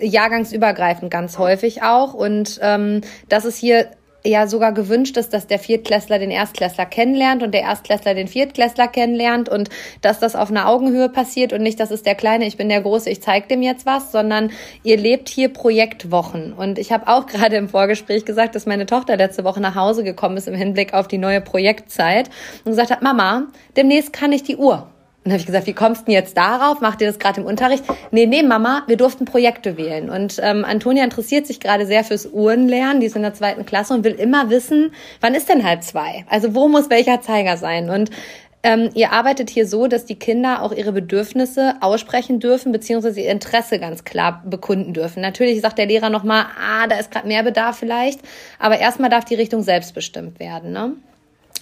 jahrgangsübergreifend 0.00 1.10
ganz 1.10 1.38
häufig 1.38 1.82
auch. 1.82 2.14
Und 2.14 2.58
ähm, 2.62 3.02
das 3.28 3.44
ist 3.44 3.58
hier 3.58 3.88
ja 4.24 4.46
sogar 4.46 4.72
gewünscht 4.72 5.16
ist, 5.16 5.32
dass 5.32 5.46
der 5.46 5.58
Viertklässler 5.58 6.18
den 6.18 6.30
Erstklässler 6.30 6.86
kennenlernt 6.86 7.42
und 7.42 7.52
der 7.52 7.62
Erstklässler 7.62 8.14
den 8.14 8.28
Viertklässler 8.28 8.88
kennenlernt 8.88 9.48
und 9.48 9.68
dass 10.00 10.20
das 10.20 10.36
auf 10.36 10.50
einer 10.50 10.68
Augenhöhe 10.68 11.08
passiert 11.08 11.52
und 11.52 11.62
nicht, 11.62 11.80
das 11.80 11.90
ist 11.90 12.06
der 12.06 12.14
Kleine, 12.14 12.46
ich 12.46 12.56
bin 12.56 12.68
der 12.68 12.80
Große, 12.80 13.10
ich 13.10 13.22
zeig 13.22 13.48
dem 13.48 13.62
jetzt 13.62 13.86
was, 13.86 14.12
sondern 14.12 14.50
ihr 14.82 14.96
lebt 14.96 15.28
hier 15.28 15.48
Projektwochen. 15.48 16.52
Und 16.52 16.78
ich 16.78 16.92
habe 16.92 17.08
auch 17.08 17.26
gerade 17.32 17.56
im 17.56 17.68
Vorgespräch 17.68 18.24
gesagt, 18.24 18.54
dass 18.54 18.66
meine 18.66 18.86
Tochter 18.86 19.16
letzte 19.16 19.44
Woche 19.44 19.60
nach 19.60 19.74
Hause 19.74 20.04
gekommen 20.04 20.36
ist 20.36 20.48
im 20.48 20.54
Hinblick 20.54 20.94
auf 20.94 21.08
die 21.08 21.18
neue 21.18 21.40
Projektzeit 21.40 22.30
und 22.64 22.72
gesagt 22.72 22.90
hat, 22.90 23.02
Mama, 23.02 23.48
demnächst 23.76 24.12
kann 24.12 24.32
ich 24.32 24.42
die 24.42 24.56
Uhr. 24.56 24.91
Und 25.24 25.30
dann 25.30 25.34
habe 25.34 25.40
ich 25.40 25.46
gesagt, 25.46 25.68
wie 25.68 25.72
kommst 25.72 26.02
du 26.02 26.04
denn 26.06 26.14
jetzt 26.14 26.36
darauf? 26.36 26.80
Macht 26.80 27.00
ihr 27.00 27.06
das 27.06 27.20
gerade 27.20 27.40
im 27.40 27.46
Unterricht? 27.46 27.84
Nee, 28.10 28.26
nee, 28.26 28.42
Mama, 28.42 28.82
wir 28.88 28.96
durften 28.96 29.24
Projekte 29.24 29.76
wählen. 29.76 30.10
Und 30.10 30.40
ähm, 30.42 30.64
Antonia 30.64 31.04
interessiert 31.04 31.46
sich 31.46 31.60
gerade 31.60 31.86
sehr 31.86 32.02
fürs 32.02 32.26
Uhrenlernen. 32.26 33.00
Die 33.00 33.06
ist 33.06 33.14
in 33.14 33.22
der 33.22 33.32
zweiten 33.32 33.64
Klasse 33.64 33.94
und 33.94 34.02
will 34.02 34.14
immer 34.14 34.50
wissen, 34.50 34.92
wann 35.20 35.34
ist 35.34 35.48
denn 35.48 35.64
halb 35.64 35.84
zwei? 35.84 36.24
Also 36.28 36.56
wo 36.56 36.66
muss 36.66 36.90
welcher 36.90 37.20
Zeiger 37.20 37.56
sein? 37.56 37.88
Und 37.88 38.10
ähm, 38.64 38.90
ihr 38.94 39.12
arbeitet 39.12 39.48
hier 39.48 39.66
so, 39.66 39.86
dass 39.86 40.06
die 40.06 40.18
Kinder 40.18 40.62
auch 40.62 40.72
ihre 40.72 40.92
Bedürfnisse 40.92 41.76
aussprechen 41.80 42.40
dürfen, 42.40 42.72
beziehungsweise 42.72 43.20
ihr 43.20 43.30
Interesse 43.30 43.78
ganz 43.78 44.02
klar 44.02 44.42
bekunden 44.44 44.92
dürfen. 44.92 45.20
Natürlich 45.20 45.60
sagt 45.60 45.78
der 45.78 45.86
Lehrer 45.86 46.10
nochmal, 46.10 46.46
ah, 46.60 46.86
da 46.88 46.96
ist 46.98 47.10
gerade 47.10 47.28
mehr 47.28 47.42
Bedarf 47.42 47.78
vielleicht, 47.78 48.20
aber 48.58 48.78
erstmal 48.78 49.10
darf 49.10 49.24
die 49.24 49.34
Richtung 49.34 49.62
selbstbestimmt 49.62 50.38
werden. 50.38 50.72
Ne? 50.72 50.92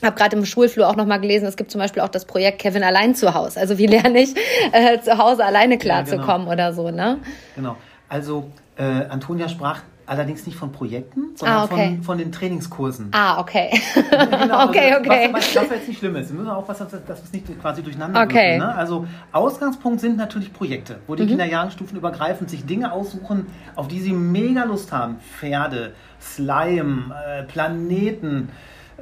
Habe 0.04 0.16
gerade 0.16 0.36
im 0.36 0.44
Schulflur 0.44 0.88
auch 0.88 0.96
noch 0.96 1.06
mal 1.06 1.18
gelesen, 1.18 1.46
es 1.46 1.56
gibt 1.56 1.70
zum 1.70 1.80
Beispiel 1.80 2.02
auch 2.02 2.08
das 2.08 2.24
Projekt 2.24 2.60
Kevin 2.60 2.82
allein 2.82 3.14
zu 3.14 3.34
Hause. 3.34 3.60
Also 3.60 3.78
wie 3.78 3.86
lerne 3.86 4.20
ich 4.20 4.34
äh, 4.72 5.00
zu 5.00 5.18
Hause 5.18 5.44
alleine 5.44 5.78
klarzukommen 5.78 6.26
ja, 6.26 6.36
genau. 6.36 6.52
oder 6.52 6.72
so, 6.72 6.90
ne? 6.90 7.18
Genau. 7.56 7.76
Also 8.08 8.50
äh, 8.76 8.82
Antonia 8.82 9.48
sprach 9.48 9.82
allerdings 10.10 10.44
nicht 10.44 10.58
von 10.58 10.72
Projekten, 10.72 11.36
sondern 11.36 11.56
ah, 11.56 11.64
okay. 11.64 11.86
von, 11.94 12.02
von 12.02 12.18
den 12.18 12.32
Trainingskursen. 12.32 13.10
Ah, 13.12 13.40
okay. 13.40 13.70
genau, 14.10 14.64
okay, 14.68 14.92
also, 14.92 15.08
okay. 15.08 15.28
Was, 15.30 15.54
was, 15.54 15.62
was 15.62 15.70
jetzt 15.70 15.88
nicht 15.88 15.98
schlimm 16.00 16.16
ist. 16.16 16.30
Wir 16.30 16.38
müssen 16.40 16.50
aufpassen, 16.50 16.88
dass, 16.90 17.04
dass 17.04 17.18
wir 17.20 17.24
es 17.24 17.32
nicht 17.32 17.60
quasi 17.60 17.80
durcheinander 17.82 18.20
okay. 18.20 18.58
ne? 18.58 18.74
Also 18.74 19.06
Ausgangspunkt 19.30 20.00
sind 20.00 20.16
natürlich 20.16 20.52
Projekte, 20.52 20.98
wo 21.06 21.14
die 21.14 21.22
mhm. 21.22 21.28
Kinder 21.28 21.44
jahrgangsstufenübergreifend 21.44 22.50
sich 22.50 22.66
Dinge 22.66 22.92
aussuchen, 22.92 23.46
auf 23.76 23.86
die 23.86 24.00
sie 24.00 24.12
mega 24.12 24.64
Lust 24.64 24.90
haben. 24.90 25.20
Pferde, 25.38 25.94
Slime, 26.20 27.14
äh, 27.14 27.44
Planeten, 27.44 28.48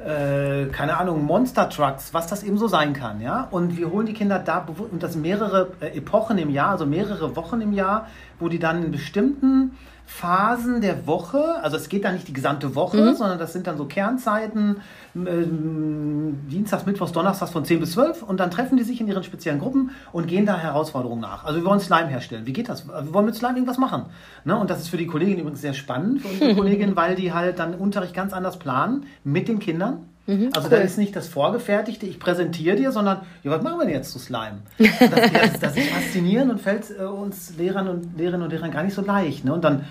äh, 0.05 0.65
keine 0.71 0.97
Ahnung, 0.97 1.23
Monster 1.25 1.69
Trucks, 1.69 2.13
was 2.13 2.27
das 2.27 2.43
eben 2.43 2.57
so 2.57 2.67
sein 2.67 2.93
kann, 2.93 3.21
ja. 3.21 3.47
Und 3.51 3.77
wir 3.77 3.91
holen 3.91 4.05
die 4.05 4.13
Kinder 4.13 4.39
da, 4.39 4.65
und 4.91 5.03
das 5.03 5.15
mehrere 5.15 5.71
äh, 5.81 5.97
Epochen 5.97 6.37
im 6.37 6.49
Jahr, 6.49 6.69
also 6.71 6.85
mehrere 6.85 7.35
Wochen 7.35 7.61
im 7.61 7.73
Jahr, 7.73 8.07
wo 8.39 8.49
die 8.49 8.59
dann 8.59 8.83
in 8.83 8.91
bestimmten 8.91 9.77
Phasen 10.11 10.81
der 10.81 11.05
Woche, 11.05 11.61
also 11.61 11.77
es 11.77 11.87
geht 11.87 12.03
dann 12.03 12.15
nicht 12.15 12.27
die 12.27 12.33
gesamte 12.33 12.75
Woche, 12.75 12.97
mhm. 12.97 13.15
sondern 13.15 13.37
das 13.37 13.53
sind 13.53 13.67
dann 13.67 13.77
so 13.77 13.85
Kernzeiten, 13.85 14.77
ähm, 15.15 16.39
Dienstags, 16.49 16.85
Mittwochs, 16.85 17.11
Donnerstags 17.13 17.51
von 17.51 17.63
10 17.63 17.79
bis 17.79 17.91
12 17.91 18.23
und 18.23 18.39
dann 18.39 18.51
treffen 18.51 18.75
die 18.75 18.83
sich 18.83 18.99
in 18.99 19.07
ihren 19.07 19.23
speziellen 19.23 19.59
Gruppen 19.59 19.91
und 20.11 20.27
gehen 20.27 20.45
da 20.45 20.57
Herausforderungen 20.57 21.21
nach. 21.21 21.45
Also 21.45 21.59
wir 21.59 21.65
wollen 21.65 21.79
Slime 21.79 22.07
herstellen. 22.07 22.45
Wie 22.47 22.53
geht 22.53 22.67
das? 22.67 22.87
Wir 22.87 23.13
wollen 23.13 23.27
mit 23.27 23.35
Slime 23.35 23.53
irgendwas 23.53 23.77
machen. 23.77 24.07
Ne? 24.43 24.59
Und 24.59 24.69
das 24.69 24.79
ist 24.79 24.89
für 24.89 24.97
die 24.97 25.07
Kollegin 25.07 25.39
übrigens 25.39 25.61
sehr 25.61 25.73
spannend, 25.73 26.21
für 26.21 26.27
unsere 26.27 26.55
Kollegin, 26.55 26.95
weil 26.95 27.15
die 27.15 27.31
halt 27.31 27.59
dann 27.59 27.75
Unterricht 27.75 28.13
ganz 28.13 28.33
anders 28.33 28.57
planen 28.57 29.05
mit 29.23 29.47
den 29.47 29.59
Kindern. 29.59 30.09
Mhm, 30.29 30.51
also 30.53 30.67
cool. 30.67 30.77
da 30.77 30.83
ist 30.83 30.99
nicht 30.99 31.15
das 31.15 31.27
Vorgefertigte, 31.27 32.05
ich 32.05 32.19
präsentiere 32.19 32.75
dir, 32.75 32.91
sondern 32.91 33.21
ja, 33.43 33.49
was 33.49 33.63
machen 33.63 33.79
wir 33.79 33.85
denn 33.85 33.95
jetzt 33.95 34.11
zu 34.11 34.19
Slime? 34.19 34.59
Das, 34.77 35.31
das, 35.31 35.59
das 35.59 35.77
ist 35.77 35.89
faszinierend 35.89 36.51
und 36.51 36.61
fällt 36.61 36.85
äh, 36.91 37.03
uns 37.03 37.55
Lehrern 37.57 37.87
und 37.87 38.15
Lehrerinnen 38.15 38.43
und 38.43 38.51
Lehrern 38.51 38.69
gar 38.69 38.83
nicht 38.83 38.93
so 38.93 39.01
leicht. 39.01 39.43
Ne? 39.43 39.53
Und 39.53 39.63
dann 39.63 39.85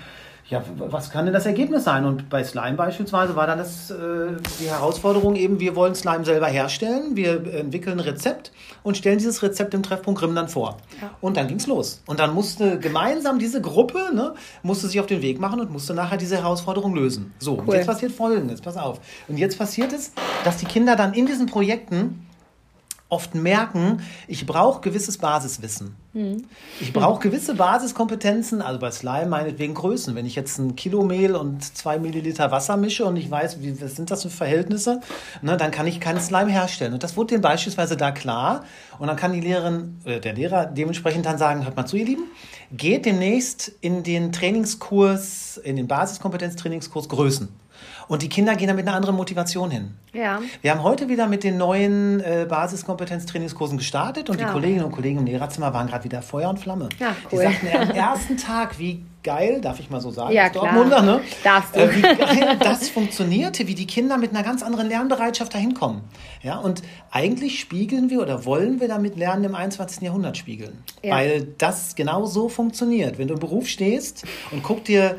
ja, 0.50 0.64
was 0.78 1.10
kann 1.10 1.26
denn 1.26 1.34
das 1.34 1.44
Ergebnis 1.44 1.84
sein? 1.84 2.06
Und 2.06 2.30
bei 2.30 2.42
Slime 2.42 2.74
beispielsweise 2.74 3.36
war 3.36 3.46
dann 3.46 3.58
das, 3.58 3.90
äh, 3.90 4.28
die 4.60 4.70
Herausforderung 4.70 5.36
eben, 5.36 5.60
wir 5.60 5.76
wollen 5.76 5.94
Slime 5.94 6.24
selber 6.24 6.46
herstellen, 6.46 7.16
wir 7.16 7.54
entwickeln 7.54 7.98
ein 7.98 8.00
Rezept 8.00 8.50
und 8.82 8.96
stellen 8.96 9.18
dieses 9.18 9.42
Rezept 9.42 9.74
im 9.74 9.82
Treffpunkt 9.82 10.20
Grimm 10.20 10.34
dann 10.34 10.48
vor. 10.48 10.78
Ja. 11.02 11.10
Und 11.20 11.36
dann 11.36 11.48
ging 11.48 11.58
es 11.58 11.66
los. 11.66 12.02
Und 12.06 12.18
dann 12.18 12.34
musste 12.34 12.78
gemeinsam 12.78 13.38
diese 13.38 13.60
Gruppe, 13.60 14.10
ne, 14.14 14.32
musste 14.62 14.86
sich 14.86 14.98
auf 15.00 15.06
den 15.06 15.20
Weg 15.20 15.38
machen 15.38 15.60
und 15.60 15.70
musste 15.70 15.92
nachher 15.92 16.16
diese 16.16 16.38
Herausforderung 16.38 16.94
lösen. 16.94 17.34
So, 17.38 17.58
cool. 17.58 17.64
und 17.66 17.74
jetzt 17.74 17.86
passiert 17.86 18.12
Folgendes, 18.12 18.62
pass 18.62 18.78
auf. 18.78 19.00
Und 19.28 19.36
jetzt 19.36 19.58
passiert 19.58 19.92
es, 19.92 20.12
dass 20.44 20.56
die 20.56 20.66
Kinder 20.66 20.96
dann 20.96 21.12
in 21.12 21.26
diesen 21.26 21.44
Projekten 21.44 22.26
oft 23.10 23.34
merken, 23.34 24.02
ich 24.26 24.44
brauche 24.44 24.82
gewisses 24.82 25.16
Basiswissen. 25.16 25.96
Mhm. 26.12 26.44
Ich 26.80 26.92
brauche 26.92 27.20
gewisse 27.20 27.54
Basiskompetenzen, 27.54 28.60
also 28.60 28.78
bei 28.78 28.90
Slime 28.90 29.26
meinetwegen 29.26 29.74
Größen. 29.74 30.14
Wenn 30.14 30.26
ich 30.26 30.34
jetzt 30.34 30.58
ein 30.58 30.76
Kilo 30.76 31.02
Mehl 31.02 31.34
und 31.34 31.64
zwei 31.76 31.98
Milliliter 31.98 32.50
Wasser 32.50 32.76
mische 32.76 33.06
und 33.06 33.16
ich 33.16 33.30
weiß, 33.30 33.62
wie, 33.62 33.80
was 33.80 33.96
sind 33.96 34.10
das 34.10 34.22
für 34.22 34.30
Verhältnisse, 34.30 35.00
ne, 35.40 35.56
dann 35.56 35.70
kann 35.70 35.86
ich 35.86 36.00
keinen 36.00 36.20
Slime 36.20 36.50
herstellen. 36.50 36.92
Und 36.92 37.02
das 37.02 37.16
wurde 37.16 37.28
denen 37.28 37.42
beispielsweise 37.42 37.96
da 37.96 38.10
klar. 38.10 38.64
Und 38.98 39.06
dann 39.06 39.16
kann 39.16 39.32
die 39.32 39.40
Lehrerin, 39.40 39.98
äh, 40.04 40.20
der 40.20 40.34
Lehrer 40.34 40.66
dementsprechend 40.66 41.24
dann 41.24 41.38
sagen, 41.38 41.64
hört 41.64 41.76
mal 41.76 41.86
zu, 41.86 41.96
ihr 41.96 42.04
Lieben, 42.04 42.24
geht 42.72 43.06
demnächst 43.06 43.72
in 43.80 44.02
den 44.02 44.32
Trainingskurs, 44.32 45.56
in 45.58 45.76
den 45.76 45.88
Basiskompetenz-Trainingskurs 45.88 47.08
Größen. 47.08 47.48
Und 48.08 48.22
die 48.22 48.28
Kinder 48.28 48.56
gehen 48.56 48.68
da 48.68 48.74
mit 48.74 48.86
einer 48.88 48.96
anderen 48.96 49.16
Motivation 49.16 49.70
hin. 49.70 49.94
Ja. 50.14 50.40
Wir 50.62 50.70
haben 50.70 50.82
heute 50.82 51.08
wieder 51.08 51.26
mit 51.26 51.44
den 51.44 51.58
neuen 51.58 52.20
äh, 52.20 52.46
Basiskompetenz-Trainingskursen 52.48 53.76
gestartet 53.76 54.30
und 54.30 54.40
ja. 54.40 54.46
die 54.46 54.52
Kolleginnen 54.52 54.84
und 54.84 54.92
Kollegen 54.92 55.18
im 55.18 55.26
Lehrerzimmer 55.26 55.74
waren 55.74 55.86
gerade 55.86 56.04
wieder 56.04 56.22
Feuer 56.22 56.48
und 56.48 56.58
Flamme. 56.58 56.88
Ja, 56.98 57.14
cool. 57.30 57.30
Die 57.30 57.36
sagten 57.36 57.90
am 57.90 57.90
ersten 57.90 58.36
Tag, 58.38 58.78
wie 58.78 59.04
geil, 59.22 59.60
darf 59.60 59.78
ich 59.78 59.90
mal 59.90 60.00
so 60.00 60.10
sagen, 60.10 60.32
ja, 60.32 60.48
Dortmunder, 60.48 61.02
ne? 61.02 61.20
Darfst 61.44 61.76
du. 61.76 61.80
Äh, 61.80 61.96
wie 61.96 62.00
geil 62.00 62.56
das 62.60 62.88
funktionierte, 62.88 63.66
wie 63.66 63.74
die 63.74 63.86
Kinder 63.86 64.16
mit 64.16 64.30
einer 64.30 64.42
ganz 64.42 64.62
anderen 64.62 64.88
Lernbereitschaft 64.88 65.54
da 65.54 65.58
hinkommen. 65.58 66.00
Ja, 66.42 66.56
und 66.56 66.82
eigentlich 67.10 67.60
spiegeln 67.60 68.08
wir 68.08 68.22
oder 68.22 68.46
wollen 68.46 68.80
wir 68.80 68.88
damit 68.88 69.16
Lernen 69.16 69.44
im 69.44 69.54
21. 69.54 70.00
Jahrhundert 70.02 70.38
spiegeln. 70.38 70.78
Ja. 71.02 71.16
Weil 71.16 71.46
das 71.58 71.94
genau 71.94 72.24
so 72.24 72.48
funktioniert. 72.48 73.18
Wenn 73.18 73.28
du 73.28 73.34
im 73.34 73.40
Beruf 73.40 73.66
stehst 73.66 74.24
und 74.50 74.62
guck 74.62 74.84
dir 74.84 75.16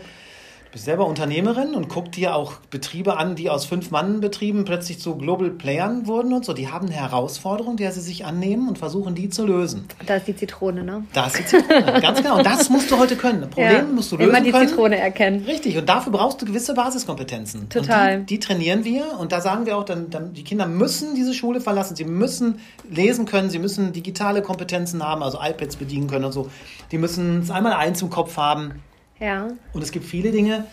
bist 0.72 0.86
selber 0.86 1.08
Unternehmerin 1.08 1.74
und 1.74 1.90
guck 1.90 2.12
dir 2.12 2.36
auch 2.36 2.54
Betriebe 2.70 3.18
an, 3.18 3.36
die 3.36 3.50
aus 3.50 3.66
Fünf-Mann-Betrieben 3.66 4.66
plötzlich 4.66 5.00
zu 5.00 5.16
Global 5.16 5.50
Playern 5.50 6.06
wurden 6.06 6.32
und 6.32 6.46
so. 6.46 6.54
Die 6.54 6.68
haben 6.68 6.86
eine 6.86 6.96
Herausforderung, 6.96 7.76
der 7.76 7.92
sie 7.92 8.02
sich 8.02 8.26
annehmen 8.26 8.68
und 8.70 8.78
versuchen, 8.78 9.16
die 9.16 9.30
zu 9.30 9.48
lösen. 9.48 9.88
Da 10.06 10.16
ist 10.16 10.28
die 10.28 10.36
Zitrone, 10.36 10.84
ne? 10.84 11.06
Da 11.14 11.26
ist 11.26 11.40
die 11.40 11.46
Zitrone, 11.46 12.00
ganz 12.02 12.22
genau. 12.22 12.38
Und 12.38 12.46
das 12.46 12.70
musst 12.70 12.92
du 12.92 13.00
heute 13.00 13.16
können. 13.16 13.50
Problem 13.50 13.72
ja, 13.72 13.84
musst 13.84 14.12
du 14.12 14.18
lösen 14.18 14.30
Immer 14.30 14.42
die 14.42 14.52
können. 14.52 14.68
Zitrone 14.70 14.98
erkennen. 15.00 15.44
Richtig. 15.46 15.76
Und 15.78 15.90
dafür 15.90 16.12
brauchst 16.12 16.40
du 16.42 16.46
gewisse 16.46 16.76
Basiskompetenzen. 16.76 17.70
Total. 17.70 18.20
Die, 18.20 18.26
die, 18.26 18.40
trainieren 18.40 18.84
wir 18.84 19.18
und 19.20 19.32
da 19.32 19.42
sagen 19.42 19.66
wir 19.66 19.76
auch, 19.76 19.86
dann, 19.86 20.12
dann, 20.12 20.34
die 20.34 20.44
Kinder 20.44 20.68
müssen 20.68 21.16
diese 21.16 21.34
Schule 21.34 21.62
verlassen. 21.62 21.96
Sie 21.96 22.06
müssen 22.06 22.60
lesen 22.90 23.26
können, 23.26 23.50
sie 23.50 23.60
müssen 23.60 23.92
digitale 23.92 24.44
Kompetenzen 24.44 25.04
haben, 25.04 25.24
also 25.24 25.40
iPads 25.42 25.78
bedienen 25.78 26.08
können 26.08 26.26
und 26.26 26.32
so. 26.32 26.50
Die 26.92 27.00
müssen 27.00 27.40
es 27.40 27.50
einmal 27.50 27.74
eins 27.74 28.02
im 28.04 28.12
Kopf 28.12 28.38
haben 28.38 28.84
ja. 29.20 29.48
Und 29.74 29.82
es 29.82 29.92
gibt 29.92 30.06
viele 30.06 30.32
Dinge, 30.32 30.66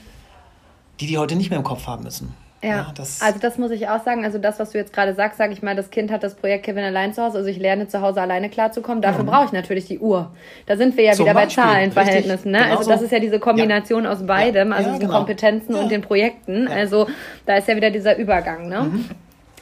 die 1.00 1.06
die 1.06 1.18
heute 1.18 1.36
nicht 1.36 1.50
mehr 1.50 1.58
im 1.58 1.64
Kopf 1.64 1.86
haben 1.86 2.04
müssen. 2.04 2.34
Ja, 2.62 2.68
ja 2.68 2.92
das 2.94 3.20
also 3.22 3.38
das 3.38 3.58
muss 3.58 3.70
ich 3.70 3.88
auch 3.88 4.02
sagen. 4.02 4.24
Also 4.24 4.38
das, 4.38 4.58
was 4.58 4.70
du 4.70 4.78
jetzt 4.78 4.92
gerade 4.92 5.14
sagst, 5.14 5.38
sage 5.38 5.52
ich 5.52 5.62
mal, 5.62 5.76
das 5.76 5.90
Kind 5.90 6.10
hat 6.10 6.22
das 6.22 6.34
Projekt 6.34 6.64
Kevin 6.64 6.84
allein 6.84 7.12
zu 7.12 7.22
Hause. 7.22 7.38
Also 7.38 7.50
ich 7.50 7.58
lerne 7.58 7.86
zu 7.88 8.00
Hause 8.00 8.20
alleine 8.20 8.48
klarzukommen. 8.48 9.02
Dafür 9.02 9.24
mhm. 9.24 9.28
brauche 9.28 9.44
ich 9.46 9.52
natürlich 9.52 9.86
die 9.86 9.98
Uhr. 9.98 10.32
Da 10.66 10.76
sind 10.76 10.96
wir 10.96 11.04
ja 11.04 11.12
Zum 11.12 11.26
wieder 11.26 11.34
Beispiel. 11.34 11.62
bei 11.62 11.70
Zahlenverhältnissen. 11.70 12.50
Ne? 12.50 12.58
Genau 12.58 12.78
also 12.78 12.90
das 12.90 13.00
so. 13.00 13.06
ist 13.06 13.12
ja 13.12 13.20
diese 13.20 13.38
Kombination 13.38 14.04
ja. 14.04 14.10
aus 14.10 14.26
beidem, 14.26 14.72
also 14.72 14.88
ja, 14.88 14.94
diesen 14.94 15.06
genau. 15.06 15.18
Kompetenzen 15.18 15.74
und 15.74 15.90
den 15.90 16.02
Projekten. 16.02 16.68
Also 16.68 17.06
da 17.44 17.56
ist 17.56 17.68
ja 17.68 17.76
wieder 17.76 17.90
dieser 17.90 18.16
Übergang. 18.16 18.68
Ne? 18.68 18.82
Mhm. 18.82 19.10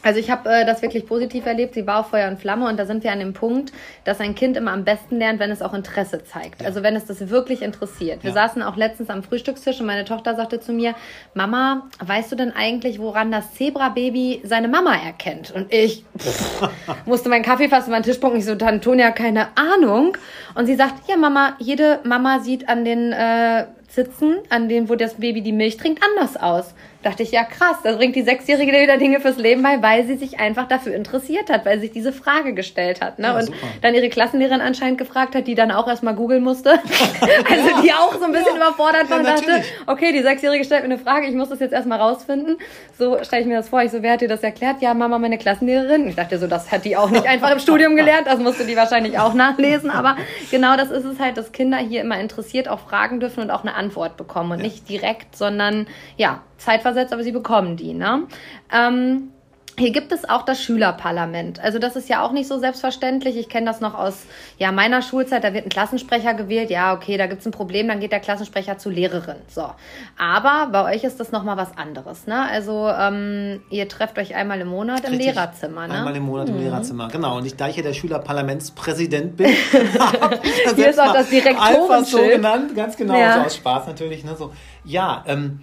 Also 0.05 0.20
ich 0.20 0.30
habe 0.30 0.48
äh, 0.50 0.66
das 0.66 0.82
wirklich 0.82 1.07
positiv 1.07 1.46
erlebt. 1.46 1.74
Sie 1.74 1.86
war 1.86 2.00
auf 2.00 2.11
Feuer 2.11 2.28
und 2.28 2.38
Flamme 2.38 2.68
und 2.68 2.78
da 2.78 2.84
sind 2.84 3.02
wir 3.02 3.11
an 3.11 3.18
dem 3.18 3.32
Punkt, 3.32 3.72
dass 4.05 4.20
ein 4.20 4.34
Kind 4.34 4.57
immer 4.57 4.72
am 4.72 4.84
besten 4.84 5.18
lernt, 5.18 5.40
wenn 5.40 5.50
es 5.50 5.62
auch 5.62 5.72
Interesse 5.72 6.22
zeigt. 6.22 6.61
Ja. 6.61 6.68
Also 6.68 6.82
wenn 6.82 6.94
es 6.94 7.07
das 7.07 7.30
wirklich 7.30 7.62
interessiert. 7.62 8.22
Wir 8.22 8.30
ja. 8.30 8.34
saßen 8.34 8.62
auch 8.62 8.76
letztens 8.76 9.09
am 9.09 9.22
Frühstückstisch 9.22 9.80
und 9.80 9.86
meine 9.86 10.05
Tochter 10.05 10.36
sagte 10.36 10.61
zu 10.61 10.72
mir, 10.72 10.94
Mama, 11.32 11.88
weißt 12.05 12.30
du 12.30 12.36
denn 12.36 12.52
eigentlich, 12.55 12.98
woran 12.98 13.32
das 13.32 13.55
Zebra-Baby 13.55 14.42
seine 14.44 14.68
Mama 14.68 14.94
erkennt? 14.94 15.50
Und 15.50 15.72
ich 15.72 16.05
pff, 16.18 16.68
musste 17.07 17.30
meinen 17.30 17.44
Kaffee 17.44 17.68
fast 17.68 17.88
auf 17.88 17.92
meinen 17.92 18.02
Tisch 18.02 18.18
punken. 18.18 18.38
Ich 18.38 18.44
so, 18.44 18.52
Antonia, 18.52 19.11
keine 19.11 19.48
Ahnung. 19.57 20.18
Und 20.55 20.66
sie 20.66 20.76
sagt, 20.76 21.09
ja 21.09 21.16
Mama, 21.16 21.57
jede 21.59 22.00
Mama 22.05 22.40
sieht 22.40 22.68
an 22.68 22.84
den 22.84 23.12
äh, 23.12 23.64
Zitzen, 23.88 24.38
an 24.50 24.68
denen, 24.68 24.90
wo 24.90 24.96
das 24.96 25.14
Baby 25.14 25.40
die 25.40 25.52
Milch 25.52 25.78
trinkt, 25.78 26.02
anders 26.02 26.36
aus 26.36 26.74
dachte 27.05 27.22
ich, 27.22 27.30
ja 27.30 27.44
krass, 27.44 27.76
da 27.82 27.92
bringt 27.96 28.16
die 28.16 28.22
Sechsjährige 28.22 28.72
wieder 28.72 28.96
Dinge 28.98 29.20
fürs 29.20 29.36
Leben 29.36 29.62
bei, 29.62 29.82
weil 29.82 30.07
sie 30.07 30.16
sich 30.16 30.40
einfach 30.40 30.66
dafür 30.68 30.94
interessiert 30.94 31.50
hat, 31.50 31.64
weil 31.64 31.76
sie 31.76 31.86
sich 31.86 31.92
diese 31.92 32.12
Frage 32.12 32.55
gestellt 32.55 33.00
hat. 33.00 33.18
Ne? 33.18 33.26
Ja, 33.26 33.36
und 33.36 33.46
super. 33.46 33.66
dann 33.82 33.94
ihre 33.94 34.09
Klassenlehrerin 34.09 34.61
anscheinend 34.61 34.98
gefragt 34.98 35.34
hat, 35.34 35.46
die 35.46 35.55
dann 35.55 35.70
auch 35.70 35.86
erstmal 35.86 36.14
googeln 36.14 36.42
musste. 36.42 36.70
also 36.70 37.82
die 37.82 37.92
auch 37.92 38.14
so 38.14 38.24
ein 38.24 38.32
bisschen 38.32 38.57
ja, 38.57 38.68
überfordert 38.68 39.11
war 39.11 39.18
und 39.18 39.26
dachte, 39.26 39.62
okay, 39.86 40.12
die 40.12 40.22
Sechsjährige 40.22 40.64
stellt 40.64 40.82
mir 40.82 40.94
eine 40.94 40.98
Frage, 40.98 41.26
ich 41.26 41.34
muss 41.34 41.48
das 41.48 41.61
jetzt 41.61 41.72
erstmal 41.72 42.00
rausfinden. 42.00 42.57
So 42.98 43.22
stelle 43.22 43.42
ich 43.42 43.48
mir 43.48 43.57
das 43.57 43.68
vor. 43.68 43.82
Ich 43.82 43.90
so, 43.90 44.02
wer 44.02 44.12
hat 44.12 44.20
dir 44.20 44.28
das 44.28 44.42
erklärt? 44.42 44.80
Ja, 44.80 44.94
Mama, 44.94 45.18
meine 45.18 45.38
Klassenlehrerin. 45.38 46.09
Ich 46.09 46.16
dachte 46.16 46.38
so, 46.38 46.46
das 46.46 46.72
hat 46.72 46.84
die 46.84 46.96
auch 46.96 47.11
nicht 47.11 47.26
einfach 47.26 47.50
im 47.50 47.59
Studium 47.59 47.96
gelernt, 47.96 48.26
das 48.26 48.38
musste 48.38 48.64
die 48.64 48.76
wahrscheinlich 48.76 49.18
auch 49.18 49.34
nachlesen. 49.34 49.90
Aber 49.90 50.16
genau 50.50 50.76
das 50.76 50.90
ist 50.90 51.05
es 51.05 51.18
halt, 51.20 51.36
dass 51.36 51.52
Kinder 51.52 51.78
hier 51.78 52.00
immer 52.00 52.18
interessiert 52.18 52.68
auch 52.68 52.80
fragen 52.80 53.20
dürfen 53.20 53.42
und 53.42 53.50
auch 53.50 53.62
eine 53.62 53.74
Antwort 53.74 54.16
bekommen. 54.16 54.52
Und 54.52 54.62
nicht 54.62 54.88
direkt, 54.88 55.36
sondern 55.36 55.86
ja, 56.16 56.42
zeitversetzt, 56.59 57.12
aber 57.12 57.22
sie 57.22 57.32
bekommen 57.32 57.76
die. 57.76 57.94
Ne? 57.94 58.24
Ähm, 58.72 59.30
hier 59.76 59.90
gibt 59.90 60.12
es 60.12 60.28
auch 60.28 60.42
das 60.42 60.62
Schülerparlament. 60.62 61.59
Also 61.59 61.80
das 61.80 61.96
ist 61.96 62.09
ja 62.09 62.22
auch 62.22 62.30
nicht 62.30 62.46
so 62.46 62.59
selbstverständlich. 62.59 63.36
Ich 63.36 63.48
kenne 63.48 63.66
das 63.66 63.80
noch 63.80 63.94
aus 63.94 64.22
ja, 64.57 64.70
meiner 64.70 65.02
Schulzeit. 65.02 65.42
Da 65.42 65.52
wird 65.52 65.66
ein 65.66 65.68
Klassensprecher 65.68 66.34
gewählt. 66.34 66.70
Ja, 66.70 66.94
okay, 66.94 67.16
da 67.16 67.26
gibt 67.26 67.40
es 67.40 67.46
ein 67.46 67.50
Problem, 67.50 67.88
dann 67.88 67.98
geht 67.98 68.12
der 68.12 68.20
Klassensprecher 68.20 68.78
zur 68.78 68.92
Lehrerin. 68.92 69.38
So. 69.48 69.68
Aber 70.16 70.68
bei 70.70 70.94
euch 70.94 71.02
ist 71.02 71.18
das 71.18 71.32
nochmal 71.32 71.57
was 71.57 71.76
anderes. 71.76 72.28
Ne? 72.28 72.40
Also 72.48 72.88
ähm, 72.88 73.62
ihr 73.68 73.88
trefft 73.88 74.16
euch 74.18 74.36
einmal 74.36 74.61
im 74.61 74.68
Monat 74.68 75.00
im 75.07 75.11
Richtig. 75.11 75.34
Lehrerzimmer. 75.34 75.88
Ne? 75.88 75.94
Einmal 75.94 76.14
im 76.14 76.22
Monat 76.22 76.48
im 76.50 76.55
mhm. 76.55 76.62
Lehrerzimmer, 76.62 77.09
genau. 77.09 77.38
Und 77.38 77.46
ich, 77.46 77.57
da 77.57 77.68
ich 77.68 77.76
ja 77.76 77.82
der 77.82 77.94
Schülerparlamentspräsident 77.94 79.36
bin, 79.36 79.48
hier 80.76 80.88
ist 80.88 81.00
auch 81.00 81.12
das 81.12 81.30
Direktorenschild. 81.30 82.07
so 82.11 82.18
genannt, 82.30 82.76
ganz 82.76 82.96
genau, 82.96 83.18
ja. 83.18 83.34
so 83.34 83.40
aus 83.46 83.57
Spaß 83.57 83.88
natürlich. 83.88 84.22
Ne? 84.22 84.36
So, 84.36 84.52
ja, 84.84 85.24
ähm, 85.26 85.61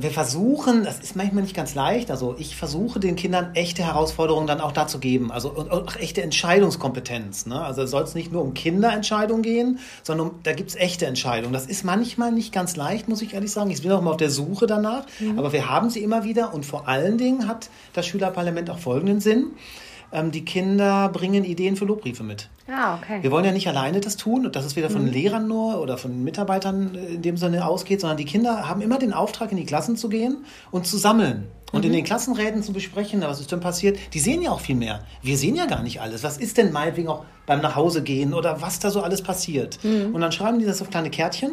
wir 0.00 0.10
versuchen, 0.10 0.84
das 0.84 1.00
ist 1.00 1.16
manchmal 1.16 1.42
nicht 1.42 1.54
ganz 1.54 1.74
leicht, 1.74 2.10
also 2.10 2.34
ich 2.38 2.56
versuche 2.56 3.00
den 3.00 3.16
Kindern 3.16 3.54
echte 3.54 3.82
Herausforderungen 3.84 4.46
dann 4.46 4.60
auch 4.60 4.72
dazu 4.72 4.98
geben, 4.98 5.30
also 5.32 5.50
und 5.50 5.70
auch 5.70 5.96
echte 5.96 6.22
Entscheidungskompetenz. 6.22 7.46
Ne? 7.46 7.60
Also 7.60 7.84
soll 7.86 8.02
es 8.02 8.14
nicht 8.14 8.32
nur 8.32 8.42
um 8.42 8.54
Kinderentscheidungen 8.54 9.42
gehen, 9.42 9.78
sondern 10.02 10.28
um, 10.28 10.34
da 10.42 10.52
gibt 10.52 10.70
es 10.70 10.76
echte 10.76 11.06
Entscheidungen. 11.06 11.52
Das 11.52 11.66
ist 11.66 11.84
manchmal 11.84 12.32
nicht 12.32 12.52
ganz 12.52 12.76
leicht, 12.76 13.08
muss 13.08 13.22
ich 13.22 13.34
ehrlich 13.34 13.52
sagen. 13.52 13.70
Ich 13.70 13.82
bin 13.82 13.92
auch 13.92 14.00
immer 14.00 14.12
auf 14.12 14.16
der 14.16 14.30
Suche 14.30 14.66
danach, 14.66 15.06
mhm. 15.20 15.38
aber 15.38 15.52
wir 15.52 15.68
haben 15.68 15.90
sie 15.90 16.02
immer 16.02 16.24
wieder 16.24 16.54
und 16.54 16.64
vor 16.64 16.88
allen 16.88 17.18
Dingen 17.18 17.48
hat 17.48 17.68
das 17.92 18.06
Schülerparlament 18.06 18.70
auch 18.70 18.78
folgenden 18.78 19.20
Sinn 19.20 19.52
ähm, 20.14 20.30
die 20.30 20.44
Kinder 20.44 21.10
bringen 21.10 21.44
Ideen 21.44 21.76
für 21.76 21.84
Lobbriefe 21.84 22.22
mit. 22.22 22.48
Ah, 22.66 22.96
okay. 22.96 23.22
Wir 23.22 23.30
wollen 23.30 23.44
ja 23.44 23.52
nicht 23.52 23.68
alleine 23.68 24.00
das 24.00 24.16
tun, 24.16 24.50
dass 24.50 24.64
es 24.64 24.76
weder 24.76 24.88
von 24.88 25.04
mhm. 25.04 25.10
Lehrern 25.10 25.48
nur 25.48 25.80
oder 25.80 25.98
von 25.98 26.24
Mitarbeitern 26.24 26.94
in 26.94 27.20
dem 27.20 27.36
Sinne 27.36 27.66
ausgeht, 27.66 28.00
sondern 28.00 28.16
die 28.16 28.24
Kinder 28.24 28.66
haben 28.68 28.80
immer 28.80 28.98
den 28.98 29.12
Auftrag, 29.12 29.50
in 29.50 29.58
die 29.58 29.66
Klassen 29.66 29.96
zu 29.96 30.08
gehen 30.08 30.38
und 30.70 30.86
zu 30.86 30.96
sammeln. 30.96 31.48
Und 31.72 31.80
mhm. 31.80 31.88
in 31.88 31.92
den 31.92 32.04
Klassenräten 32.04 32.62
zu 32.62 32.72
besprechen, 32.72 33.20
was 33.22 33.40
ist 33.40 33.50
denn 33.50 33.60
passiert. 33.60 33.98
Die 34.14 34.20
sehen 34.20 34.40
ja 34.40 34.52
auch 34.52 34.60
viel 34.60 34.76
mehr. 34.76 35.00
Wir 35.22 35.36
sehen 35.36 35.56
ja 35.56 35.66
gar 35.66 35.82
nicht 35.82 36.00
alles. 36.00 36.22
Was 36.22 36.38
ist 36.38 36.56
denn 36.56 36.72
meinetwegen 36.72 37.08
auch 37.08 37.24
beim 37.46 37.60
Nachhausegehen 37.60 38.32
oder 38.32 38.62
was 38.62 38.78
da 38.78 38.90
so 38.90 39.02
alles 39.02 39.22
passiert. 39.22 39.78
Mhm. 39.82 40.14
Und 40.14 40.20
dann 40.20 40.32
schreiben 40.32 40.58
die 40.58 40.64
das 40.64 40.80
auf 40.80 40.90
kleine 40.90 41.10
Kärtchen 41.10 41.52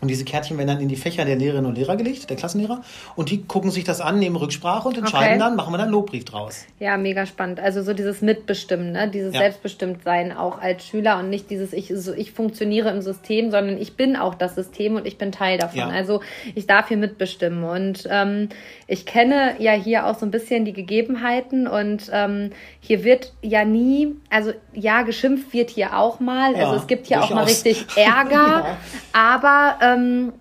Und 0.00 0.08
diese 0.08 0.24
Kärtchen 0.24 0.58
werden 0.58 0.68
dann 0.68 0.80
in 0.80 0.88
die 0.88 0.96
Fächer 0.96 1.24
der 1.24 1.36
Lehrerinnen 1.36 1.66
und 1.66 1.76
Lehrer 1.76 1.96
gelegt, 1.96 2.28
der 2.28 2.36
Klassenlehrer. 2.36 2.82
Und 3.14 3.30
die 3.30 3.44
gucken 3.44 3.70
sich 3.70 3.84
das 3.84 4.00
an, 4.00 4.18
nehmen 4.18 4.36
Rücksprache 4.36 4.88
und 4.88 4.98
entscheiden 4.98 5.30
okay. 5.30 5.38
dann, 5.38 5.56
machen 5.56 5.72
wir 5.72 5.78
dann 5.78 5.86
einen 5.86 5.92
Lobbrief 5.92 6.24
draus. 6.24 6.66
Ja, 6.78 6.96
mega 6.96 7.26
spannend. 7.26 7.60
Also 7.60 7.82
so 7.82 7.94
dieses 7.94 8.20
Mitbestimmen, 8.20 8.92
ne? 8.92 9.08
dieses 9.08 9.34
ja. 9.34 9.40
Selbstbestimmtsein 9.40 10.32
auch 10.36 10.60
als 10.60 10.86
Schüler 10.86 11.18
und 11.18 11.30
nicht 11.30 11.50
dieses, 11.50 11.72
ich, 11.72 11.92
so, 11.94 12.12
ich 12.12 12.32
funktioniere 12.32 12.90
im 12.90 13.00
System, 13.00 13.50
sondern 13.50 13.78
ich 13.80 13.96
bin 13.96 14.16
auch 14.16 14.34
das 14.34 14.54
System 14.54 14.96
und 14.96 15.06
ich 15.06 15.18
bin 15.18 15.32
Teil 15.32 15.58
davon. 15.58 15.78
Ja. 15.78 15.88
Also 15.88 16.20
ich 16.54 16.66
darf 16.66 16.88
hier 16.88 16.96
mitbestimmen. 16.96 17.64
Und 17.64 18.06
ähm, 18.10 18.48
ich 18.86 19.06
kenne 19.06 19.54
ja 19.58 19.72
hier 19.72 20.06
auch 20.06 20.18
so 20.18 20.26
ein 20.26 20.30
bisschen 20.30 20.64
die 20.64 20.72
Gegebenheiten 20.72 21.66
und 21.66 22.10
ähm, 22.12 22.50
hier 22.80 23.04
wird 23.04 23.32
ja 23.42 23.64
nie, 23.64 24.14
also 24.30 24.52
ja, 24.72 25.02
geschimpft 25.02 25.52
wird 25.52 25.70
hier 25.70 25.96
auch 25.96 26.20
mal. 26.20 26.52
Ja, 26.52 26.66
also 26.66 26.76
es 26.76 26.86
gibt 26.86 27.06
hier 27.06 27.22
auch 27.22 27.30
mal 27.30 27.44
richtig 27.44 27.86
Ärger, 27.96 28.76
aber 29.12 29.78
ähm, 29.94 30.32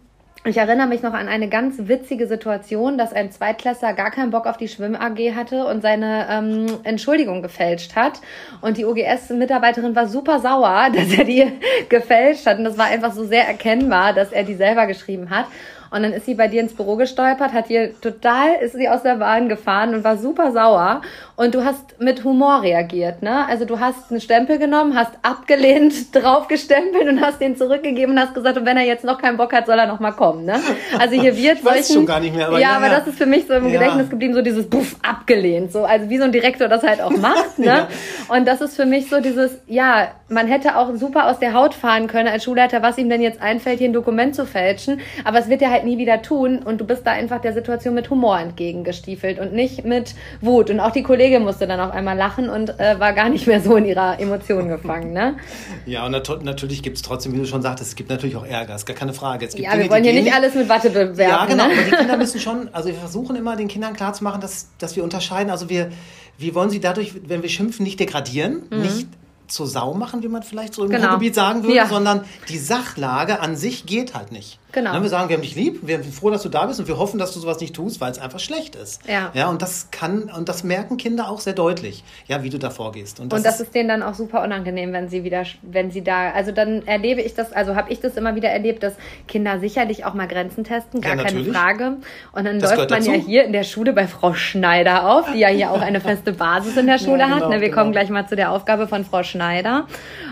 ich 0.47 0.57
erinnere 0.57 0.85
mich 0.85 1.01
noch 1.01 1.13
an 1.13 1.27
eine 1.27 1.49
ganz 1.49 1.75
witzige 1.87 2.27
Situation, 2.27 2.99
dass 2.99 3.13
ein 3.13 3.31
Zweitklässler 3.31 3.93
gar 3.93 4.11
keinen 4.11 4.29
Bock 4.29 4.45
auf 4.45 4.57
die 4.57 4.67
Schwimm-AG 4.67 5.33
hatte 5.35 5.65
und 5.65 5.81
seine 5.81 6.27
ähm, 6.29 6.67
Entschuldigung 6.83 7.41
gefälscht 7.41 7.95
hat. 7.95 8.21
Und 8.61 8.77
die 8.77 8.85
OGS-Mitarbeiterin 8.85 9.95
war 9.95 10.07
super 10.07 10.39
sauer, 10.39 10.89
dass 10.93 11.17
er 11.17 11.23
die 11.23 11.51
gefälscht 11.89 12.45
hat. 12.45 12.59
Und 12.59 12.65
das 12.65 12.77
war 12.77 12.85
einfach 12.85 13.11
so 13.11 13.25
sehr 13.25 13.47
erkennbar, 13.47 14.13
dass 14.13 14.31
er 14.31 14.43
die 14.43 14.53
selber 14.53 14.85
geschrieben 14.85 15.31
hat. 15.31 15.47
Und 15.89 16.03
dann 16.03 16.13
ist 16.13 16.25
sie 16.25 16.35
bei 16.35 16.47
dir 16.47 16.61
ins 16.61 16.73
Büro 16.73 16.95
gestolpert, 16.95 17.53
hat 17.53 17.67
hier 17.67 17.99
total, 18.01 18.55
ist 18.61 18.73
sie 18.73 18.89
aus 18.89 19.01
der 19.01 19.15
Bahn 19.15 19.49
gefahren 19.49 19.95
und 19.95 20.03
war 20.03 20.17
super 20.17 20.51
sauer. 20.51 21.01
Und 21.37 21.53
du 21.53 21.65
hast 21.65 21.99
mit 21.99 22.23
Humor 22.23 22.61
reagiert, 22.61 23.21
ne? 23.21 23.45
Also 23.49 23.65
du 23.65 23.81
hast 23.81 24.09
einen 24.09 24.21
Stempel 24.21 24.57
genommen, 24.57 24.95
hast 24.95 25.11
abgelehnt, 25.21 25.93
draufgestempelt 26.15 27.09
und 27.09 27.19
hast 27.19 27.41
den 27.41 27.57
zurückgegeben 27.57 28.15
und 28.15 28.21
hast 28.21 28.33
gesagt, 28.33 28.57
und 28.57 28.65
wenn 28.65 28.77
er 28.77 28.85
jetzt 28.85 29.03
noch 29.03 29.21
keinen 29.21 29.35
Bock 29.35 29.51
hat, 29.51 29.65
soll 29.65 29.77
er 29.77 29.85
noch 29.85 29.99
mal 29.99 30.13
kommen, 30.13 30.45
ne? 30.45 30.61
Also 30.97 31.19
hier 31.19 31.35
wird 31.35 31.57
ich 31.59 31.65
weiß 31.65 31.93
schon 31.93 32.05
gar 32.05 32.21
nicht 32.21 32.33
mehr, 32.33 32.47
aber 32.47 32.59
ja, 32.59 32.69
ja, 32.69 32.77
aber 32.77 32.87
das 32.87 33.07
ist 33.07 33.17
für 33.17 33.25
mich 33.25 33.47
so 33.47 33.53
im 33.53 33.67
ja. 33.67 33.79
Gedächtnis 33.79 34.09
geblieben, 34.09 34.33
so 34.33 34.41
dieses 34.41 34.69
Buff 34.69 34.95
abgelehnt, 35.01 35.73
so 35.73 35.83
also 35.83 36.09
wie 36.09 36.17
so 36.17 36.23
ein 36.23 36.31
Direktor 36.31 36.69
das 36.69 36.83
halt 36.83 37.01
auch 37.01 37.11
macht, 37.11 37.59
ne? 37.59 37.87
Und 38.29 38.47
das 38.47 38.61
ist 38.61 38.77
für 38.77 38.85
mich 38.85 39.09
so 39.09 39.19
dieses, 39.19 39.57
ja, 39.67 40.11
man 40.29 40.47
hätte 40.47 40.77
auch 40.77 40.95
super 40.95 41.29
aus 41.29 41.39
der 41.39 41.53
Haut 41.53 41.73
fahren 41.73 42.07
können 42.07 42.29
als 42.29 42.45
Schulleiter, 42.45 42.81
was 42.81 42.97
ihm 42.97 43.09
denn 43.09 43.21
jetzt 43.21 43.41
einfällt, 43.41 43.79
hier 43.79 43.89
ein 43.89 43.93
Dokument 43.93 44.35
zu 44.35 44.45
fälschen, 44.45 45.01
aber 45.25 45.39
es 45.39 45.49
wird 45.49 45.61
ja 45.61 45.69
halt 45.69 45.83
nie 45.83 45.97
wieder 45.97 46.21
tun 46.21 46.59
und 46.63 46.79
du 46.79 46.85
bist 46.85 47.05
da 47.05 47.11
einfach 47.11 47.41
der 47.41 47.51
Situation 47.51 47.93
mit 47.93 48.09
Humor 48.09 48.39
entgegengestiefelt 48.39 49.37
und 49.39 49.51
nicht 49.51 49.83
mit 49.83 50.15
Wut. 50.39 50.69
Und 50.69 50.79
auch 50.79 50.91
die 50.91 51.03
Kollegin 51.25 51.43
musste 51.43 51.67
dann 51.67 51.79
auf 51.79 51.91
einmal 51.91 52.17
lachen 52.17 52.49
und 52.49 52.79
äh, 52.79 52.99
war 52.99 53.13
gar 53.13 53.29
nicht 53.29 53.47
mehr 53.47 53.59
so 53.61 53.75
in 53.75 53.85
ihrer 53.85 54.19
Emotion 54.19 54.67
gefangen. 54.67 55.13
Ne? 55.13 55.35
Ja, 55.85 56.03
und 56.05 56.13
nat 56.13 56.43
natürlich 56.43 56.81
gibt 56.81 56.97
es 56.97 57.03
trotzdem, 57.03 57.33
wie 57.33 57.37
du 57.37 57.45
schon 57.45 57.61
sagtest, 57.61 57.91
es 57.91 57.95
gibt 57.95 58.09
natürlich 58.09 58.35
auch 58.35 58.45
Ärger, 58.45 58.73
ist 58.73 58.87
gar 58.87 58.95
keine 58.95 59.13
Frage. 59.13 59.45
ja, 59.45 59.71
Dinge, 59.71 59.83
wir 59.83 59.89
wollen 59.91 60.03
hier 60.03 60.13
nicht 60.13 60.33
alles 60.33 60.55
mit 60.55 60.67
Watte 60.67 60.89
bewerben. 60.89 61.19
Ja, 61.19 61.45
genau, 61.45 61.67
ne? 61.67 61.73
aber 61.73 61.83
die 61.83 61.91
Kinder 61.91 62.17
müssen 62.25 62.39
schon, 62.39 62.69
also 62.73 62.89
wir 62.89 62.95
versuchen 62.95 63.35
immer 63.35 63.55
den 63.55 63.67
Kindern 63.67 63.93
klarzumachen, 63.93 64.41
dass, 64.41 64.69
dass 64.79 64.95
wir 64.95 65.03
unterscheiden. 65.03 65.51
Also 65.51 65.69
wir, 65.69 65.91
wir 66.39 66.55
wollen 66.55 66.71
sie 66.71 66.79
dadurch, 66.79 67.13
wenn 67.27 67.43
wir 67.43 67.49
schimpfen, 67.49 67.83
nicht 67.83 67.99
degradieren, 67.99 68.63
mhm. 68.71 68.81
nicht 68.81 69.07
zur 69.47 69.67
Sau 69.67 69.93
machen, 69.93 70.23
wie 70.23 70.27
man 70.27 70.41
vielleicht 70.41 70.73
so 70.73 70.83
im 70.83 70.89
genau. 70.89 71.09
Ruhrgebiet 71.09 71.35
sagen 71.35 71.61
würde, 71.61 71.75
ja. 71.75 71.87
sondern 71.87 72.25
die 72.49 72.57
Sachlage 72.57 73.41
an 73.41 73.55
sich 73.55 73.85
geht 73.85 74.15
halt 74.15 74.31
nicht. 74.31 74.59
Genau. 74.75 74.91
Dann 74.91 75.03
wir 75.03 75.09
sagen, 75.09 75.29
wir 75.29 75.37
haben 75.37 75.41
dich 75.41 75.55
lieb, 75.55 75.79
wir 75.83 76.03
sind 76.03 76.13
froh, 76.13 76.29
dass 76.29 76.43
du 76.43 76.49
da 76.49 76.65
bist 76.65 76.81
und 76.81 76.89
wir 76.89 76.97
hoffen, 76.97 77.17
dass 77.17 77.33
du 77.33 77.39
sowas 77.39 77.61
nicht 77.61 77.73
tust, 77.73 78.01
weil 78.01 78.11
es 78.11 78.19
einfach 78.19 78.41
schlecht 78.41 78.75
ist. 78.75 79.01
Ja. 79.07 79.31
Ja, 79.33 79.47
und 79.47 79.61
das 79.61 79.89
kann, 79.89 80.23
und 80.23 80.49
das 80.49 80.65
merken 80.65 80.97
Kinder 80.97 81.29
auch 81.29 81.39
sehr 81.39 81.53
deutlich, 81.53 82.03
ja, 82.27 82.43
wie 82.43 82.49
du 82.49 82.59
da 82.59 82.69
vorgehst. 82.69 83.21
Und 83.21 83.31
das, 83.31 83.39
und 83.39 83.45
das 83.45 83.55
ist, 83.61 83.67
ist 83.67 83.75
denen 83.75 83.87
dann 83.87 84.03
auch 84.03 84.15
super 84.15 84.43
unangenehm, 84.43 84.91
wenn 84.91 85.07
sie 85.07 85.23
wieder, 85.23 85.43
wenn 85.61 85.91
sie 85.91 86.03
da, 86.03 86.31
also 86.31 86.51
dann 86.51 86.85
erlebe 86.85 87.21
ich 87.21 87.33
das, 87.33 87.53
also 87.53 87.77
habe 87.77 87.89
ich 87.89 88.01
das 88.01 88.17
immer 88.17 88.35
wieder 88.35 88.49
erlebt, 88.49 88.83
dass 88.83 88.95
Kinder 89.29 89.61
sicherlich 89.61 90.03
auch 90.03 90.13
mal 90.13 90.27
Grenzen 90.27 90.65
testen, 90.65 90.99
gar 90.99 91.15
ja, 91.15 91.23
keine 91.23 91.45
Frage. 91.45 91.95
Und 92.33 92.43
dann 92.43 92.59
das 92.59 92.75
läuft 92.75 92.89
man 92.89 92.99
dazu. 92.99 93.11
ja 93.11 93.17
hier 93.17 93.45
in 93.45 93.53
der 93.53 93.63
Schule 93.63 93.93
bei 93.93 94.07
Frau 94.07 94.33
Schneider 94.33 95.09
auf, 95.09 95.31
die 95.31 95.39
ja 95.39 95.47
hier 95.47 95.71
auch 95.71 95.79
eine 95.79 96.01
feste 96.01 96.33
Basis 96.33 96.75
in 96.75 96.87
der 96.87 96.97
Schule 96.99 97.19
ja, 97.19 97.27
genau, 97.27 97.45
hat. 97.45 97.49
Ne, 97.49 97.61
wir 97.61 97.69
genau. 97.69 97.79
kommen 97.79 97.91
gleich 97.93 98.09
mal 98.09 98.27
zu 98.27 98.35
der 98.35 98.51
Aufgabe 98.51 98.89
von 98.89 99.05
Frau 99.05 99.23
Schneider. 99.23 99.87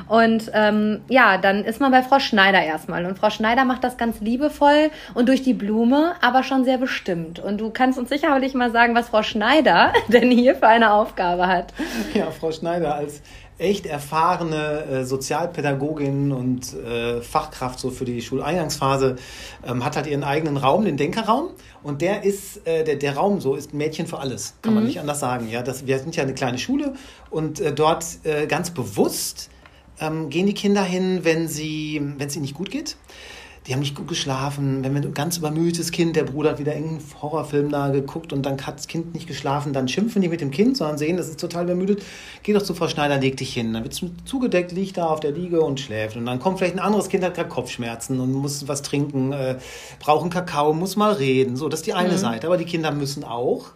Und 0.09 0.51
ähm, 0.53 0.99
ja, 1.07 1.37
dann 1.37 1.63
ist 1.63 1.79
man 1.79 1.91
bei 1.91 2.03
Frau 2.03 2.19
Schneider 2.19 2.61
erstmal. 2.61 3.05
Und 3.05 3.17
Frau 3.17 3.29
Schneider 3.29 3.63
macht 3.63 3.85
das 3.85 3.95
ganz 3.95 4.19
liebevoll 4.34 4.89
und 5.13 5.29
durch 5.29 5.43
die 5.43 5.53
Blume, 5.53 6.15
aber 6.21 6.43
schon 6.43 6.65
sehr 6.65 6.77
bestimmt. 6.77 7.39
Und 7.39 7.59
du 7.59 7.69
kannst 7.69 7.99
uns 7.99 8.09
sicherlich 8.09 8.53
mal 8.53 8.71
sagen, 8.71 8.95
was 8.95 9.09
Frau 9.09 9.23
Schneider 9.23 9.93
denn 10.07 10.31
hier 10.31 10.55
für 10.55 10.67
eine 10.67 10.93
Aufgabe 10.93 11.47
hat. 11.47 11.73
Ja, 12.13 12.29
Frau 12.31 12.51
Schneider 12.51 12.95
als 12.95 13.21
echt 13.57 13.86
erfahrene 13.86 14.84
äh, 14.86 15.03
Sozialpädagogin 15.03 16.31
und 16.31 16.73
äh, 16.73 17.21
Fachkraft 17.21 17.79
so 17.79 17.91
für 17.91 18.05
die 18.05 18.21
Schuleingangsphase 18.21 19.15
ähm, 19.65 19.86
hat 19.86 19.95
halt 19.95 20.07
ihren 20.07 20.23
eigenen 20.23 20.57
Raum, 20.57 20.86
den 20.86 20.97
Denkerraum. 20.97 21.49
Und 21.81 22.01
der 22.01 22.23
ist, 22.23 22.67
äh, 22.67 22.84
der, 22.84 22.95
der 22.95 23.15
Raum 23.15 23.41
so, 23.41 23.55
ist 23.55 23.73
Mädchen 23.73 24.05
für 24.07 24.19
alles, 24.19 24.55
kann 24.61 24.73
mhm. 24.73 24.79
man 24.79 24.88
nicht 24.88 24.99
anders 24.99 25.19
sagen. 25.19 25.49
Ja, 25.49 25.61
das, 25.61 25.88
wir 25.88 25.97
sind 25.99 26.15
ja 26.15 26.23
eine 26.23 26.34
kleine 26.34 26.57
Schule 26.57 26.93
und 27.29 27.61
dort 27.75 28.05
ganz 28.47 28.71
bewusst 28.71 29.49
ähm, 29.99 30.29
gehen 30.29 30.45
die 30.45 30.53
Kinder 30.53 30.84
hin, 30.84 31.19
wenn 31.23 31.47
sie, 31.47 32.01
wenn 32.17 32.27
es 32.27 32.36
ihnen 32.36 32.43
nicht 32.43 32.55
gut 32.55 32.69
geht 32.69 32.95
die 33.68 33.74
haben 33.74 33.80
nicht 33.80 33.95
gut 33.95 34.07
geschlafen. 34.07 34.84
Wenn 34.84 34.93
wir 34.93 35.01
ein 35.01 35.14
ganz 35.14 35.38
übermüdetes 35.38 35.91
Kind, 35.91 36.16
der 36.16 36.24
Bruder 36.24 36.51
hat 36.51 36.59
wieder 36.59 36.76
irgendeinen 36.76 37.03
Horrorfilm 37.22 37.70
da 37.72 37.89
geguckt 37.89 38.34
und 38.34 38.45
dann 38.45 38.59
hat 38.66 38.78
das 38.78 38.88
Kind 38.88 39.14
nicht 39.14 39.28
geschlafen, 39.28 39.72
dann 39.72 39.88
schimpfen 39.88 40.22
die 40.22 40.28
mit 40.28 40.41
dem 40.41 40.51
Kind, 40.51 40.76
sondern 40.76 40.97
sehen, 40.97 41.16
das 41.16 41.30
ist 41.30 41.39
total 41.39 41.64
übermüdet. 41.64 42.03
Geh 42.43 42.53
doch 42.53 42.61
zu 42.61 42.74
Frau 42.74 42.89
Schneider, 42.89 43.18
leg 43.18 43.38
dich 43.38 43.53
hin. 43.53 43.74
Dann 43.74 43.84
wird 43.84 43.99
zugedeckt, 44.26 44.74
liegt 44.74 44.97
da 44.97 45.05
auf 45.05 45.22
der 45.22 45.32
Liege 45.32 45.61
und 45.61 45.80
schläft. 45.80 46.18
Und 46.18 46.26
dann 46.26 46.39
kommt 46.39 46.57
vielleicht 46.57 46.76
ein 46.76 46.80
anderes 46.80 47.07
Kind, 47.07 47.24
hat 47.24 47.36
gerade 47.36 47.49
Kopfschmerzen 47.49 48.20
und 48.20 48.34
muss 48.34 48.68
was 48.68 48.82
trinken, 48.82 49.32
äh, 49.32 49.55
braucht 49.99 50.24
einen 50.24 50.30
Kakao, 50.30 50.74
muss 50.74 50.97
mal 50.97 51.14
reden. 51.14 51.55
So, 51.55 51.70
das 51.70 51.82
ist 51.82 51.88
die 51.88 51.93
eine 51.93 52.14
mhm. 52.14 52.18
Seite. 52.18 52.47
Aber 52.47 52.57
die 52.57 52.66
Kinder 52.66 52.91
müssen 52.91 53.24
auch, 53.24 53.68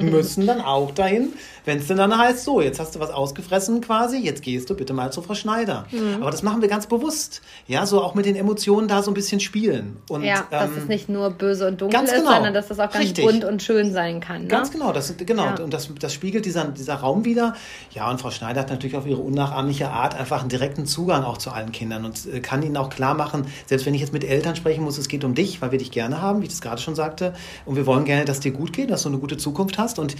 müssen 0.00 0.46
dann 0.46 0.60
auch 0.60 0.90
dahin, 0.90 1.32
wenn 1.64 1.78
es 1.78 1.86
denn 1.86 1.98
dann 1.98 2.16
heißt, 2.16 2.44
so, 2.44 2.60
jetzt 2.60 2.80
hast 2.80 2.96
du 2.96 3.00
was 3.00 3.10
ausgefressen 3.10 3.82
quasi, 3.82 4.18
jetzt 4.18 4.42
gehst 4.42 4.70
du 4.70 4.74
bitte 4.74 4.94
mal 4.94 5.12
zu 5.12 5.22
Frau 5.22 5.34
Schneider. 5.34 5.86
Mhm. 5.92 6.22
Aber 6.22 6.30
das 6.30 6.42
machen 6.42 6.60
wir 6.60 6.68
ganz 6.68 6.86
bewusst. 6.86 7.42
Ja, 7.66 7.86
so 7.86 8.02
auch 8.02 8.14
mit 8.14 8.26
den 8.26 8.34
Emotionen 8.34 8.88
da 8.88 9.02
so 9.02 9.10
ein 9.10 9.14
bisschen 9.14 9.27
bisschen 9.28 9.40
spielen. 9.40 9.98
Und, 10.08 10.22
ja, 10.24 10.46
dass 10.50 10.70
ähm, 10.70 10.78
es 10.78 10.88
nicht 10.88 11.08
nur 11.08 11.30
böse 11.30 11.68
und 11.68 11.80
dunkel 11.80 12.02
ist, 12.02 12.14
genau, 12.14 12.32
sondern 12.32 12.54
dass 12.54 12.68
das 12.68 12.78
auch 12.78 12.90
ganz 12.90 13.04
richtig. 13.04 13.24
bunt 13.24 13.44
und 13.44 13.62
schön 13.62 13.92
sein 13.92 14.20
kann. 14.20 14.42
Ne? 14.42 14.48
Ganz 14.48 14.70
genau, 14.70 14.92
das, 14.92 15.14
genau. 15.18 15.44
Ja. 15.44 15.60
und 15.60 15.72
das, 15.72 15.92
das 15.98 16.14
spiegelt 16.14 16.46
dieser, 16.46 16.64
dieser 16.64 16.94
Raum 16.94 17.24
wieder. 17.24 17.54
Ja, 17.92 18.10
und 18.10 18.20
Frau 18.20 18.30
Schneider 18.30 18.62
hat 18.62 18.70
natürlich 18.70 18.96
auf 18.96 19.06
ihre 19.06 19.20
unnachahmliche 19.20 19.90
Art 19.90 20.14
einfach 20.14 20.40
einen 20.40 20.48
direkten 20.48 20.86
Zugang 20.86 21.24
auch 21.24 21.36
zu 21.36 21.50
allen 21.50 21.72
Kindern 21.72 22.04
und 22.04 22.26
äh, 22.26 22.40
kann 22.40 22.62
ihnen 22.62 22.76
auch 22.76 22.88
klar 22.88 23.14
machen, 23.14 23.46
selbst 23.66 23.84
wenn 23.86 23.94
ich 23.94 24.00
jetzt 24.00 24.12
mit 24.12 24.24
Eltern 24.24 24.56
sprechen 24.56 24.82
muss, 24.82 24.96
es 24.96 25.08
geht 25.08 25.24
um 25.24 25.34
dich, 25.34 25.60
weil 25.60 25.72
wir 25.72 25.78
dich 25.78 25.90
gerne 25.90 26.22
haben, 26.22 26.40
wie 26.40 26.46
ich 26.46 26.52
das 26.52 26.60
gerade 26.60 26.80
schon 26.80 26.94
sagte, 26.94 27.34
und 27.66 27.76
wir 27.76 27.86
wollen 27.86 28.04
gerne, 28.04 28.24
dass 28.24 28.40
dir 28.40 28.52
gut 28.52 28.72
geht, 28.72 28.90
dass 28.90 29.02
du 29.02 29.10
eine 29.10 29.18
gute 29.18 29.36
Zukunft 29.36 29.78
hast 29.78 29.98
und 29.98 30.16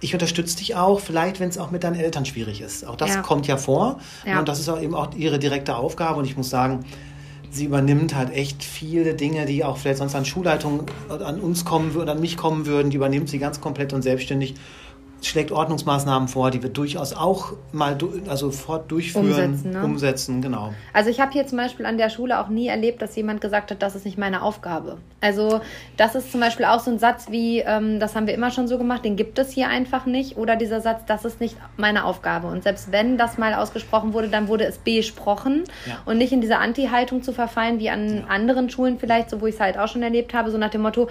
ich 0.00 0.12
unterstütze 0.12 0.58
dich 0.58 0.76
auch, 0.76 1.00
vielleicht 1.00 1.40
wenn 1.40 1.48
es 1.48 1.56
auch 1.56 1.70
mit 1.70 1.82
deinen 1.82 1.96
Eltern 1.96 2.26
schwierig 2.26 2.60
ist. 2.60 2.86
Auch 2.86 2.96
das 2.96 3.14
ja. 3.14 3.22
kommt 3.22 3.46
ja 3.46 3.56
vor. 3.56 3.98
Ja. 4.26 4.38
Und 4.38 4.46
das 4.46 4.60
ist 4.60 4.68
auch 4.68 4.80
eben 4.80 4.94
auch 4.94 5.14
ihre 5.14 5.38
direkte 5.38 5.74
Aufgabe. 5.74 6.18
Und 6.18 6.26
ich 6.26 6.36
muss 6.36 6.50
sagen, 6.50 6.84
sie 7.50 7.64
übernimmt 7.64 8.14
halt 8.14 8.30
echt 8.32 8.62
viele 8.62 9.14
Dinge, 9.14 9.46
die 9.46 9.64
auch 9.64 9.76
vielleicht 9.76 9.98
sonst 9.98 10.14
an 10.14 10.24
Schulleitungen 10.24 10.82
an 11.08 11.40
uns 11.40 11.64
kommen 11.64 11.94
würden, 11.94 12.10
an 12.10 12.20
mich 12.20 12.36
kommen 12.36 12.66
würden, 12.66 12.90
die 12.90 12.96
übernimmt 12.96 13.28
sie 13.28 13.38
ganz 13.38 13.60
komplett 13.60 13.92
und 13.92 14.02
selbstständig 14.02 14.54
schlägt 15.26 15.52
Ordnungsmaßnahmen 15.52 16.28
vor, 16.28 16.50
die 16.50 16.62
wir 16.62 16.70
durchaus 16.70 17.12
auch 17.12 17.52
mal 17.72 17.96
also 18.28 18.50
sofort 18.50 18.90
durchführen, 18.90 19.26
umsetzen, 19.26 19.70
ne? 19.70 19.84
umsetzen 19.84 20.42
genau. 20.42 20.72
Also 20.92 21.10
ich 21.10 21.20
habe 21.20 21.32
hier 21.32 21.46
zum 21.46 21.58
Beispiel 21.58 21.86
an 21.86 21.98
der 21.98 22.10
Schule 22.10 22.40
auch 22.40 22.48
nie 22.48 22.68
erlebt, 22.68 23.02
dass 23.02 23.16
jemand 23.16 23.40
gesagt 23.40 23.70
hat, 23.70 23.82
das 23.82 23.94
ist 23.94 24.04
nicht 24.04 24.18
meine 24.18 24.42
Aufgabe. 24.42 24.98
Also 25.20 25.60
das 25.96 26.14
ist 26.14 26.30
zum 26.30 26.40
Beispiel 26.40 26.66
auch 26.66 26.80
so 26.80 26.90
ein 26.90 26.98
Satz 26.98 27.26
wie, 27.30 27.60
ähm, 27.60 28.00
das 28.00 28.14
haben 28.14 28.26
wir 28.26 28.34
immer 28.34 28.50
schon 28.50 28.68
so 28.68 28.78
gemacht, 28.78 29.04
den 29.04 29.16
gibt 29.16 29.38
es 29.38 29.52
hier 29.52 29.68
einfach 29.68 30.06
nicht. 30.06 30.36
Oder 30.36 30.56
dieser 30.56 30.80
Satz, 30.80 31.02
das 31.06 31.24
ist 31.24 31.40
nicht 31.40 31.56
meine 31.76 32.04
Aufgabe. 32.04 32.46
Und 32.48 32.62
selbst 32.62 32.92
wenn 32.92 33.18
das 33.18 33.38
mal 33.38 33.54
ausgesprochen 33.54 34.12
wurde, 34.12 34.28
dann 34.28 34.48
wurde 34.48 34.64
es 34.64 34.78
besprochen 34.78 35.64
ja. 35.86 35.98
und 36.04 36.18
nicht 36.18 36.32
in 36.32 36.40
diese 36.40 36.58
Anti-Haltung 36.58 37.22
zu 37.22 37.32
verfallen, 37.32 37.78
wie 37.78 37.90
an 37.90 38.18
ja. 38.18 38.24
anderen 38.28 38.70
Schulen 38.70 38.98
vielleicht, 38.98 39.30
so 39.30 39.40
wo 39.40 39.46
ich 39.46 39.54
es 39.56 39.60
halt 39.60 39.78
auch 39.78 39.88
schon 39.88 40.02
erlebt 40.02 40.34
habe, 40.34 40.50
so 40.50 40.58
nach 40.58 40.70
dem 40.70 40.82
Motto, 40.82 41.08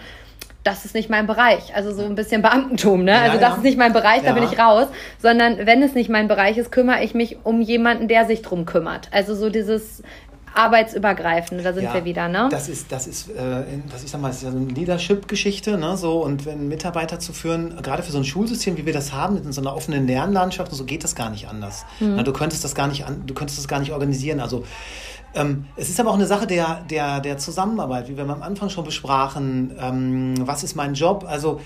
das 0.65 0.83
ist 0.83 0.95
nicht 0.95 1.09
mein 1.09 1.27
Bereich. 1.27 1.75
Also 1.75 1.93
so 1.93 2.03
ein 2.03 2.15
bisschen 2.15 2.41
Beamtentum, 2.41 3.03
ne? 3.03 3.17
also 3.17 3.39
das 3.39 3.49
ja. 3.49 3.55
ist 3.55 3.63
nicht 3.63 3.77
mein 3.77 3.93
Bereich, 3.93 4.23
da 4.23 4.29
ja. 4.29 4.33
bin 4.33 4.43
ich 4.43 4.59
raus. 4.59 4.87
Sondern 5.21 5.65
wenn 5.65 5.81
es 5.83 5.93
nicht 5.93 6.09
mein 6.09 6.27
Bereich 6.27 6.57
ist, 6.57 6.71
kümmere 6.71 7.03
ich 7.03 7.13
mich 7.13 7.37
um 7.43 7.61
jemanden, 7.61 8.07
der 8.07 8.25
sich 8.25 8.41
drum 8.41 8.65
kümmert. 8.65 9.07
Also 9.11 9.35
so 9.35 9.49
dieses 9.49 10.01
arbeitsübergreifende, 10.55 11.63
da 11.63 11.73
sind 11.73 11.83
ja, 11.83 11.93
wir 11.93 12.05
wieder, 12.05 12.27
ne? 12.29 12.47
Das 12.49 12.69
ist, 12.69 12.91
das 12.91 13.07
ist, 13.07 13.29
äh, 13.29 13.63
was 13.91 14.03
ich 14.03 14.09
sag 14.09 14.21
mal, 14.21 14.29
das 14.29 14.37
ist 14.37 14.43
ja 14.43 14.51
so 14.51 14.57
eine 14.57 14.67
Leadership-Geschichte, 14.67 15.77
ne? 15.77 15.97
So, 15.97 16.23
und 16.23 16.45
wenn 16.45 16.67
Mitarbeiter 16.67 17.19
zu 17.19 17.33
führen, 17.33 17.75
gerade 17.81 18.03
für 18.03 18.11
so 18.11 18.17
ein 18.17 18.23
Schulsystem, 18.23 18.77
wie 18.77 18.85
wir 18.85 18.93
das 18.93 19.13
haben, 19.13 19.37
in 19.37 19.51
so 19.51 19.61
einer 19.61 19.75
offenen 19.75 20.07
Lernlandschaft, 20.07 20.71
so 20.71 20.85
geht 20.85 21.03
das 21.03 21.13
gar 21.13 21.29
nicht 21.29 21.49
anders. 21.49 21.85
Mhm. 21.99 22.15
Na, 22.15 22.23
du 22.23 22.31
könntest 22.31 22.63
das 22.63 22.73
gar 22.73 22.87
nicht 22.87 23.05
an, 23.05 23.23
du 23.25 23.33
könntest 23.33 23.59
das 23.59 23.67
gar 23.67 23.79
nicht 23.79 23.91
organisieren. 23.91 24.39
Also 24.39 24.63
ähm, 25.35 25.65
es 25.75 25.89
ist 25.89 25.99
aber 25.99 26.09
auch 26.09 26.15
eine 26.15 26.27
Sache 26.27 26.47
der, 26.47 26.81
der, 26.89 27.19
der 27.19 27.37
Zusammenarbeit, 27.37 28.07
wie 28.09 28.17
wir 28.17 28.23
am 28.23 28.41
Anfang 28.41 28.69
schon 28.69 28.85
besprachen. 28.85 29.75
Ähm, 29.79 30.35
was 30.47 30.63
ist 30.63 30.75
mein 30.75 30.93
Job? 30.93 31.25
Also 31.27 31.59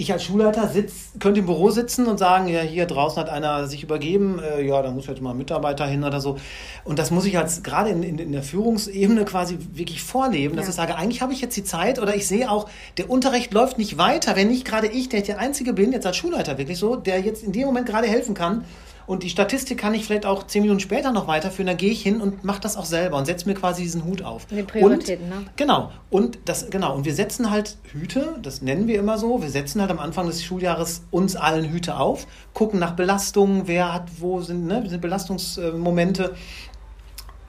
ich 0.00 0.12
als 0.12 0.24
Schulleiter 0.24 0.66
sitz, 0.68 1.12
könnte 1.18 1.40
im 1.40 1.46
Büro 1.46 1.70
sitzen 1.70 2.06
und 2.06 2.18
sagen, 2.18 2.48
ja, 2.48 2.60
hier 2.60 2.86
draußen 2.86 3.20
hat 3.20 3.28
einer 3.28 3.66
sich 3.66 3.82
übergeben, 3.82 4.40
äh, 4.40 4.62
ja, 4.66 4.80
da 4.82 4.90
muss 4.90 5.06
jetzt 5.06 5.20
mal 5.20 5.32
ein 5.32 5.36
Mitarbeiter 5.36 5.86
hin 5.86 6.04
oder 6.04 6.20
so. 6.20 6.38
Und 6.84 6.98
das 6.98 7.10
muss 7.10 7.26
ich 7.26 7.36
als 7.36 7.62
gerade 7.62 7.90
in, 7.90 8.02
in, 8.02 8.18
in 8.18 8.32
der 8.32 8.42
Führungsebene 8.42 9.24
quasi 9.26 9.58
wirklich 9.74 10.02
vorleben, 10.02 10.56
dass 10.56 10.66
ja. 10.66 10.70
ich 10.70 10.76
sage, 10.76 10.96
eigentlich 10.96 11.20
habe 11.20 11.32
ich 11.32 11.40
jetzt 11.40 11.56
die 11.56 11.64
Zeit 11.64 11.98
oder 11.98 12.14
ich 12.14 12.26
sehe 12.26 12.50
auch, 12.50 12.68
der 12.96 13.10
Unterricht 13.10 13.52
läuft 13.52 13.76
nicht 13.78 13.98
weiter, 13.98 14.36
wenn 14.36 14.48
nicht 14.48 14.64
gerade 14.64 14.86
ich, 14.86 15.10
der 15.10 15.20
ich 15.20 15.26
der 15.26 15.38
Einzige 15.38 15.74
bin, 15.74 15.92
jetzt 15.92 16.06
als 16.06 16.16
Schulleiter 16.16 16.56
wirklich 16.56 16.78
so, 16.78 16.96
der 16.96 17.20
jetzt 17.20 17.44
in 17.44 17.52
dem 17.52 17.66
Moment 17.66 17.86
gerade 17.86 18.06
helfen 18.06 18.34
kann 18.34 18.64
und 19.10 19.24
die 19.24 19.28
Statistik 19.28 19.76
kann 19.76 19.92
ich 19.92 20.04
vielleicht 20.04 20.24
auch 20.24 20.46
zehn 20.46 20.62
Minuten 20.62 20.78
später 20.78 21.10
noch 21.10 21.26
weiterführen. 21.26 21.66
Dann 21.66 21.76
gehe 21.76 21.90
ich 21.90 22.00
hin 22.00 22.20
und 22.20 22.44
mache 22.44 22.60
das 22.60 22.76
auch 22.76 22.84
selber 22.84 23.16
und 23.16 23.26
setze 23.26 23.48
mir 23.48 23.56
quasi 23.56 23.82
diesen 23.82 24.04
Hut 24.04 24.22
auf. 24.22 24.46
Die 24.46 24.62
Prioritäten, 24.62 25.24
und, 25.32 25.40
ne? 25.40 25.46
Genau. 25.56 25.90
Und 26.10 26.38
das, 26.44 26.70
genau. 26.70 26.94
Und 26.94 27.04
wir 27.04 27.12
setzen 27.12 27.50
halt 27.50 27.76
Hüte, 27.90 28.36
das 28.40 28.62
nennen 28.62 28.86
wir 28.86 29.00
immer 29.00 29.18
so. 29.18 29.42
Wir 29.42 29.50
setzen 29.50 29.80
halt 29.80 29.90
am 29.90 29.98
Anfang 29.98 30.28
des 30.28 30.44
Schuljahres 30.44 31.02
uns 31.10 31.34
allen 31.34 31.72
Hüte 31.72 31.96
auf, 31.96 32.28
gucken 32.54 32.78
nach 32.78 32.92
Belastungen, 32.92 33.66
wer 33.66 33.92
hat, 33.92 34.04
wo 34.20 34.42
sind, 34.42 34.68
ne, 34.68 34.88
sind 34.88 35.00
Belastungsmomente 35.00 36.36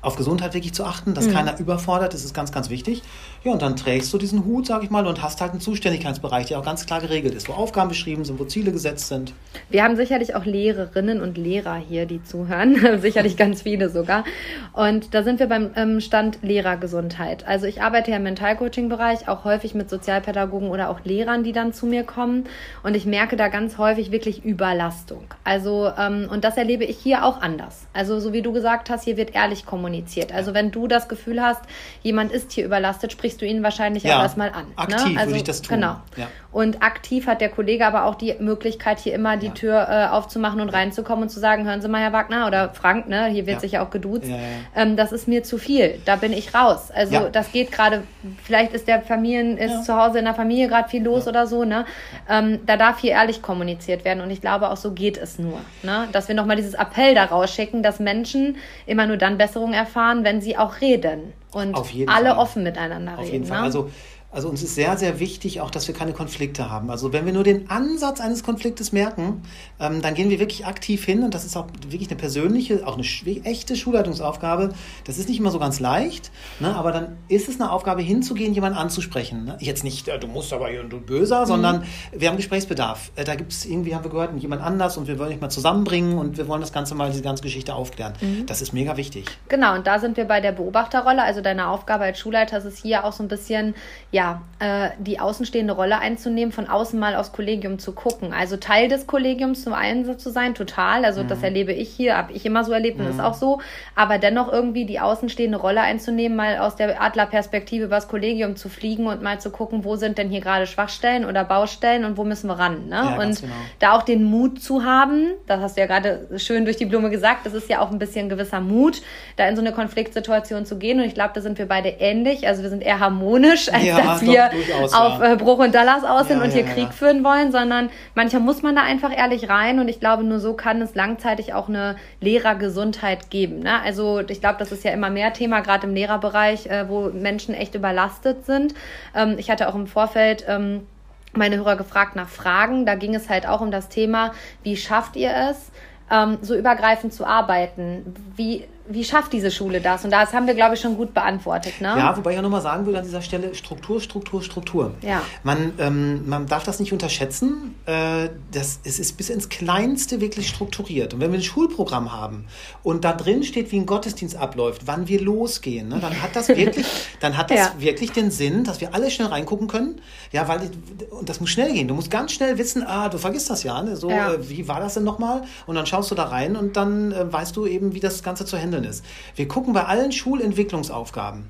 auf 0.01 0.15
Gesundheit 0.15 0.55
wirklich 0.55 0.73
zu 0.73 0.83
achten, 0.83 1.13
dass 1.13 1.27
mhm. 1.27 1.33
keiner 1.33 1.59
überfordert, 1.59 2.15
das 2.15 2.25
ist 2.25 2.33
ganz, 2.33 2.51
ganz 2.51 2.71
wichtig. 2.71 3.03
Ja, 3.43 3.53
und 3.53 3.61
dann 3.63 3.75
trägst 3.75 4.13
du 4.13 4.19
diesen 4.19 4.45
Hut, 4.45 4.67
sag 4.67 4.83
ich 4.83 4.91
mal, 4.91 5.07
und 5.07 5.23
hast 5.23 5.41
halt 5.41 5.49
einen 5.51 5.61
Zuständigkeitsbereich, 5.61 6.45
der 6.45 6.59
auch 6.59 6.63
ganz 6.63 6.85
klar 6.85 7.01
geregelt 7.01 7.33
ist, 7.33 7.49
wo 7.49 7.53
Aufgaben 7.53 7.89
beschrieben 7.89 8.23
sind, 8.23 8.39
wo 8.39 8.45
Ziele 8.45 8.71
gesetzt 8.71 9.07
sind. 9.07 9.33
Wir 9.71 9.83
haben 9.83 9.95
sicherlich 9.95 10.35
auch 10.35 10.45
Lehrerinnen 10.45 11.21
und 11.21 11.39
Lehrer 11.39 11.75
hier, 11.75 12.05
die 12.05 12.21
zuhören, 12.21 12.77
sicherlich 13.01 13.37
ganz 13.37 13.63
viele 13.63 13.89
sogar. 13.89 14.25
Und 14.73 15.15
da 15.15 15.23
sind 15.23 15.39
wir 15.39 15.47
beim 15.47 15.71
ähm, 15.75 16.01
Stand 16.01 16.37
Lehrergesundheit. 16.43 17.47
Also 17.47 17.65
ich 17.65 17.81
arbeite 17.81 18.11
ja 18.11 18.17
im 18.17 18.23
Mentalcoaching-Bereich, 18.23 19.27
auch 19.27 19.43
häufig 19.43 19.73
mit 19.73 19.89
Sozialpädagogen 19.89 20.69
oder 20.69 20.91
auch 20.91 20.99
Lehrern, 21.03 21.43
die 21.43 21.51
dann 21.51 21.73
zu 21.73 21.87
mir 21.87 22.03
kommen. 22.03 22.43
Und 22.83 22.95
ich 22.95 23.07
merke 23.07 23.37
da 23.37 23.47
ganz 23.47 23.79
häufig 23.79 24.11
wirklich 24.11 24.45
Überlastung. 24.45 25.23
Also, 25.43 25.91
ähm, 25.97 26.27
und 26.31 26.43
das 26.43 26.57
erlebe 26.57 26.85
ich 26.85 26.99
hier 26.99 27.25
auch 27.25 27.41
anders. 27.41 27.87
Also, 27.93 28.19
so 28.19 28.33
wie 28.33 28.43
du 28.43 28.53
gesagt 28.53 28.91
hast, 28.91 29.03
hier 29.03 29.17
wird 29.17 29.33
ehrlich 29.33 29.65
kommuniziert. 29.65 30.31
Also 30.31 30.53
wenn 30.53 30.69
du 30.69 30.87
das 30.87 31.09
Gefühl 31.09 31.41
hast, 31.41 31.61
jemand 32.03 32.31
ist 32.31 32.51
hier 32.51 32.65
überlastet, 32.65 33.11
sprichst 33.31 33.41
du 33.41 33.45
ihn 33.45 33.63
wahrscheinlich 33.63 34.03
ja, 34.03 34.17
auch 34.17 34.23
erstmal 34.23 34.49
an. 34.49 34.67
Ne? 34.67 34.73
Aktiv 34.75 35.13
ne? 35.13 35.19
also, 35.19 35.29
würde 35.29 35.37
ich 35.37 35.43
das 35.43 35.61
tun. 35.61 35.75
Genau. 35.75 35.95
Ja. 36.17 36.27
Und 36.51 36.83
aktiv 36.83 37.27
hat 37.27 37.39
der 37.39 37.47
Kollege 37.47 37.85
aber 37.85 38.05
auch 38.05 38.15
die 38.15 38.35
Möglichkeit, 38.39 38.99
hier 38.99 39.13
immer 39.13 39.37
die 39.37 39.47
ja. 39.47 39.53
Tür 39.53 39.87
äh, 39.89 40.07
aufzumachen 40.07 40.59
und 40.59 40.69
reinzukommen 40.69 41.23
und 41.23 41.29
zu 41.29 41.39
sagen, 41.39 41.65
hören 41.65 41.81
Sie 41.81 41.87
mal, 41.87 42.01
Herr 42.01 42.11
Wagner 42.11 42.45
oder 42.47 42.73
Frank, 42.73 43.07
ne, 43.07 43.27
hier 43.27 43.45
wird 43.45 43.61
sich 43.61 43.73
ja 43.73 43.85
auch 43.85 43.89
geduzt, 43.89 44.29
ähm, 44.75 44.97
das 44.97 45.13
ist 45.13 45.29
mir 45.29 45.43
zu 45.43 45.57
viel, 45.57 45.99
da 46.03 46.17
bin 46.17 46.33
ich 46.33 46.53
raus. 46.53 46.91
Also 46.91 47.29
das 47.31 47.53
geht 47.53 47.71
gerade, 47.71 48.03
vielleicht 48.43 48.73
ist 48.73 48.87
der 48.87 49.01
Familien, 49.01 49.57
ist 49.57 49.85
zu 49.85 49.95
Hause 49.95 50.19
in 50.19 50.25
der 50.25 50.33
Familie 50.33 50.67
gerade 50.67 50.89
viel 50.89 51.03
los 51.03 51.27
oder 51.27 51.47
so, 51.47 51.63
ne? 51.63 51.85
Ähm, 52.29 52.59
da 52.65 52.75
darf 52.75 52.99
hier 52.99 53.11
ehrlich 53.11 53.41
kommuniziert 53.41 54.03
werden 54.03 54.21
und 54.21 54.29
ich 54.29 54.41
glaube 54.41 54.69
auch 54.69 54.77
so 54.77 54.91
geht 54.91 55.17
es 55.17 55.39
nur, 55.39 55.61
ne? 55.83 56.07
Dass 56.11 56.27
wir 56.27 56.35
nochmal 56.35 56.57
dieses 56.57 56.73
Appell 56.73 57.15
da 57.15 57.25
rausschicken, 57.25 57.81
dass 57.81 57.99
Menschen 57.99 58.57
immer 58.85 59.05
nur 59.05 59.17
dann 59.17 59.37
Besserung 59.37 59.73
erfahren, 59.73 60.25
wenn 60.25 60.41
sie 60.41 60.57
auch 60.57 60.81
reden 60.81 61.33
und 61.53 61.75
alle 62.07 62.29
Fall. 62.29 62.37
offen 62.37 62.63
miteinander 62.63 63.13
Auf 63.13 63.19
reden. 63.19 63.27
Auf 63.27 63.33
jeden 63.33 63.45
Fall. 63.45 63.59
Ne? 63.59 63.63
Also 63.65 63.91
also 64.31 64.47
uns 64.47 64.63
ist 64.63 64.75
sehr, 64.75 64.95
sehr 64.97 65.19
wichtig 65.19 65.59
auch, 65.59 65.69
dass 65.69 65.87
wir 65.87 65.95
keine 65.95 66.13
Konflikte 66.13 66.69
haben. 66.69 66.89
Also 66.89 67.11
wenn 67.11 67.25
wir 67.25 67.33
nur 67.33 67.43
den 67.43 67.69
Ansatz 67.69 68.21
eines 68.21 68.43
Konfliktes 68.43 68.93
merken, 68.93 69.41
ähm, 69.79 70.01
dann 70.01 70.13
gehen 70.13 70.29
wir 70.29 70.39
wirklich 70.39 70.65
aktiv 70.65 71.03
hin 71.03 71.23
und 71.23 71.33
das 71.33 71.43
ist 71.43 71.57
auch 71.57 71.67
wirklich 71.87 72.09
eine 72.09 72.17
persönliche, 72.17 72.87
auch 72.87 72.97
eine 72.97 73.05
echte 73.43 73.75
Schulleitungsaufgabe. 73.75 74.69
Das 75.03 75.17
ist 75.17 75.27
nicht 75.27 75.39
immer 75.39 75.51
so 75.51 75.59
ganz 75.59 75.81
leicht, 75.81 76.31
ne? 76.61 76.73
aber 76.73 76.93
dann 76.93 77.17
ist 77.27 77.49
es 77.49 77.59
eine 77.59 77.71
Aufgabe 77.71 78.01
hinzugehen, 78.01 78.53
jemanden 78.53 78.77
anzusprechen. 78.77 79.43
Ne? 79.45 79.57
Jetzt 79.59 79.83
nicht, 79.83 80.07
äh, 80.07 80.17
du 80.17 80.27
musst 80.27 80.53
aber 80.53 80.69
hier 80.69 80.79
und 80.79 80.91
du 80.91 81.01
böser, 81.01 81.41
mhm. 81.41 81.45
sondern 81.47 81.83
wir 82.13 82.29
haben 82.29 82.37
Gesprächsbedarf. 82.37 83.11
Äh, 83.17 83.25
da 83.25 83.35
gibt 83.35 83.51
es 83.51 83.65
irgendwie, 83.65 83.95
haben 83.95 84.05
wir 84.05 84.11
gehört, 84.11 84.31
jemand 84.37 84.61
anders 84.61 84.95
und 84.95 85.07
wir 85.07 85.19
wollen 85.19 85.31
dich 85.31 85.41
mal 85.41 85.49
zusammenbringen 85.49 86.17
und 86.17 86.37
wir 86.37 86.47
wollen 86.47 86.61
das 86.61 86.71
Ganze 86.71 86.95
mal, 86.95 87.09
diese 87.09 87.21
ganze 87.21 87.43
Geschichte 87.43 87.75
aufklären. 87.75 88.13
Mhm. 88.21 88.45
Das 88.45 88.61
ist 88.61 88.71
mega 88.71 88.95
wichtig. 88.95 89.25
Genau, 89.49 89.75
und 89.75 89.87
da 89.87 89.99
sind 89.99 90.15
wir 90.15 90.23
bei 90.23 90.39
der 90.39 90.53
Beobachterrolle. 90.53 91.21
Also 91.21 91.41
deine 91.41 91.67
Aufgabe 91.67 92.05
als 92.05 92.17
Schulleiter 92.17 92.59
ist 92.59 92.65
es 92.65 92.77
hier 92.77 93.03
auch 93.03 93.11
so 93.11 93.23
ein 93.23 93.27
bisschen, 93.27 93.75
ja, 94.11 94.20
ja, 94.21 94.41
äh, 94.59 94.91
die 94.99 95.19
außenstehende 95.19 95.73
Rolle 95.73 95.97
einzunehmen, 95.97 96.51
von 96.51 96.67
außen 96.67 96.99
mal 96.99 97.15
aufs 97.15 97.31
Kollegium 97.31 97.79
zu 97.79 97.93
gucken. 97.93 98.31
Also 98.31 98.57
Teil 98.57 98.87
des 98.87 99.07
Kollegiums 99.07 99.63
zum 99.63 99.73
Einsatz 99.73 100.21
zu 100.21 100.29
sein, 100.29 100.53
total. 100.53 101.03
Also 101.03 101.23
mhm. 101.23 101.27
das 101.27 101.41
erlebe 101.41 101.73
ich 101.73 101.89
hier, 101.89 102.15
habe 102.15 102.31
ich 102.33 102.45
immer 102.45 102.63
so 102.63 102.71
erlebt 102.71 102.99
und 102.99 103.05
mhm. 103.05 103.11
ist 103.11 103.19
auch 103.19 103.33
so. 103.33 103.61
Aber 103.95 104.19
dennoch 104.19 104.51
irgendwie 104.51 104.85
die 104.85 104.99
außenstehende 104.99 105.57
Rolle 105.57 105.81
einzunehmen, 105.81 106.37
mal 106.37 106.59
aus 106.59 106.75
der 106.75 107.01
Adlerperspektive 107.01 107.85
übers 107.85 108.07
Kollegium 108.07 108.55
zu 108.55 108.69
fliegen 108.69 109.07
und 109.07 109.23
mal 109.23 109.39
zu 109.39 109.49
gucken, 109.49 109.83
wo 109.83 109.95
sind 109.95 110.19
denn 110.19 110.29
hier 110.29 110.41
gerade 110.41 110.67
Schwachstellen 110.67 111.25
oder 111.25 111.43
Baustellen 111.43 112.05
und 112.05 112.17
wo 112.17 112.23
müssen 112.23 112.47
wir 112.47 112.59
ran. 112.59 112.87
Ne? 112.89 112.95
Ja, 112.95 113.19
und 113.19 113.41
genau. 113.41 113.53
da 113.79 113.93
auch 113.93 114.03
den 114.03 114.23
Mut 114.23 114.61
zu 114.61 114.83
haben, 114.83 115.31
das 115.47 115.61
hast 115.61 115.77
du 115.77 115.81
ja 115.81 115.87
gerade 115.87 116.27
schön 116.37 116.65
durch 116.65 116.77
die 116.77 116.85
Blume 116.85 117.09
gesagt, 117.09 117.47
das 117.47 117.55
ist 117.55 117.67
ja 117.67 117.79
auch 117.79 117.89
ein 117.89 117.97
bisschen 117.97 118.29
gewisser 118.29 118.61
Mut, 118.61 119.01
da 119.37 119.47
in 119.47 119.55
so 119.55 119.61
eine 119.61 119.71
Konfliktsituation 119.71 120.67
zu 120.67 120.77
gehen. 120.77 120.99
Und 120.99 121.05
ich 121.05 121.15
glaube, 121.15 121.31
da 121.33 121.41
sind 121.41 121.57
wir 121.57 121.67
beide 121.67 121.89
ähnlich. 121.89 122.47
Also 122.47 122.61
wir 122.61 122.69
sind 122.69 122.83
eher 122.83 122.99
harmonisch, 122.99 123.67
als 123.73 123.83
ja, 123.83 123.97
dass 123.97 124.10
wir 124.19 124.49
durchaus, 124.49 124.93
auf. 124.93 125.21
Äh, 125.21 125.37
Bruch 125.37 125.59
und 125.59 125.73
Dallas 125.73 126.03
aus 126.03 126.27
sind 126.27 126.41
und 126.41 126.51
hier 126.51 126.65
Krieg 126.65 126.93
führen 126.93 127.23
wollen, 127.23 127.53
sondern 127.53 127.89
manchmal 128.15 128.41
muss 128.41 128.61
man 128.61 128.75
da 128.75 128.81
einfach 128.81 129.15
ehrlich 129.15 129.47
rein 129.47 129.79
und 129.79 129.87
ich 129.87 130.01
glaube, 130.01 130.23
nur 130.23 130.39
so 130.39 130.53
kann 130.53 130.81
es 130.81 130.95
langzeitig 130.95 131.53
auch 131.53 131.69
eine 131.69 131.95
Lehrergesundheit 132.19 133.29
geben. 133.29 133.59
Ne? 133.59 133.81
Also 133.81 134.19
ich 134.19 134.41
glaube, 134.41 134.57
das 134.59 134.71
ist 134.71 134.83
ja 134.83 134.91
immer 134.91 135.09
mehr 135.09 135.31
Thema, 135.31 135.61
gerade 135.61 135.87
im 135.87 135.93
Lehrerbereich, 135.93 136.65
äh, 136.65 136.89
wo 136.89 137.09
Menschen 137.09 137.53
echt 137.53 137.75
überlastet 137.75 138.45
sind. 138.45 138.73
Ähm, 139.15 139.35
ich 139.37 139.49
hatte 139.49 139.69
auch 139.69 139.75
im 139.75 139.87
Vorfeld 139.87 140.45
ähm, 140.47 140.87
meine 141.33 141.57
Hörer 141.57 141.75
gefragt 141.75 142.15
nach 142.15 142.27
Fragen. 142.27 142.85
Da 142.85 142.95
ging 142.95 143.15
es 143.15 143.29
halt 143.29 143.47
auch 143.47 143.61
um 143.61 143.71
das 143.71 143.89
Thema, 143.89 144.31
wie 144.63 144.75
schafft 144.75 145.15
ihr 145.15 145.31
es, 145.49 145.71
ähm, 146.11 146.37
so 146.41 146.55
übergreifend 146.55 147.13
zu 147.13 147.25
arbeiten? 147.25 148.13
Wie 148.35 148.65
wie 148.93 149.03
schafft 149.03 149.33
diese 149.33 149.51
Schule 149.51 149.81
das? 149.81 150.03
Und 150.03 150.11
das 150.11 150.33
haben 150.33 150.47
wir, 150.47 150.53
glaube 150.53 150.75
ich, 150.75 150.81
schon 150.81 150.95
gut 150.95 151.13
beantwortet. 151.13 151.81
Ne? 151.81 151.87
Ja, 151.87 152.15
wobei 152.15 152.31
ich 152.31 152.35
ja 152.35 152.41
nochmal 152.41 152.61
sagen 152.61 152.85
will 152.85 152.95
an 152.95 153.03
dieser 153.03 153.21
Stelle, 153.21 153.55
Struktur, 153.55 154.01
Struktur, 154.01 154.41
Struktur. 154.41 154.93
Ja. 155.01 155.21
Man, 155.43 155.73
ähm, 155.79 156.27
man 156.27 156.47
darf 156.47 156.63
das 156.63 156.79
nicht 156.79 156.93
unterschätzen. 156.93 157.75
Äh, 157.85 158.29
das, 158.51 158.79
es 158.83 158.99
ist 158.99 159.17
bis 159.17 159.29
ins 159.29 159.49
Kleinste 159.49 160.21
wirklich 160.21 160.47
strukturiert. 160.47 161.13
Und 161.13 161.21
wenn 161.21 161.31
wir 161.31 161.39
ein 161.39 161.43
Schulprogramm 161.43 162.11
haben 162.11 162.45
und 162.83 163.03
da 163.05 163.13
drin 163.13 163.43
steht, 163.43 163.71
wie 163.71 163.77
ein 163.77 163.85
Gottesdienst 163.85 164.35
abläuft, 164.35 164.83
wann 164.85 165.07
wir 165.07 165.21
losgehen, 165.21 165.89
ne, 165.89 165.99
dann 165.99 166.21
hat 166.21 166.35
das 166.35 166.47
wirklich, 166.49 166.85
dann 167.19 167.37
hat 167.37 167.51
das 167.51 167.57
ja. 167.57 167.73
wirklich 167.77 168.11
den 168.11 168.31
Sinn, 168.31 168.63
dass 168.63 168.81
wir 168.81 168.93
alle 168.93 169.09
schnell 169.11 169.27
reingucken 169.27 169.67
können. 169.67 170.01
Ja, 170.31 170.47
weil 170.47 170.71
und 171.09 171.29
das 171.29 171.39
muss 171.39 171.49
schnell 171.49 171.73
gehen. 171.73 171.87
Du 171.87 171.93
musst 171.93 172.11
ganz 172.11 172.31
schnell 172.31 172.57
wissen, 172.57 172.83
ah, 172.83 173.09
du 173.09 173.17
vergisst 173.17 173.49
das 173.49 173.63
ja, 173.63 173.81
ne? 173.81 173.95
So, 173.95 174.09
ja. 174.09 174.33
Äh, 174.33 174.49
wie 174.49 174.67
war 174.67 174.79
das 174.79 174.95
denn 174.95 175.03
nochmal? 175.03 175.43
Und 175.65 175.75
dann 175.75 175.85
schaust 175.85 176.11
du 176.11 176.15
da 176.15 176.25
rein 176.25 176.55
und 176.55 176.77
dann 176.77 177.11
äh, 177.11 177.31
weißt 177.31 177.55
du 177.55 177.65
eben, 177.65 177.93
wie 177.93 177.99
das 177.99 178.23
Ganze 178.23 178.45
zu 178.45 178.57
handeln 178.57 178.80
drin 178.81 178.89
ist. 178.89 179.05
Wir 179.35 179.47
gucken 179.47 179.73
bei 179.73 179.85
allen 179.85 180.11
Schulentwicklungsaufgaben 180.11 181.45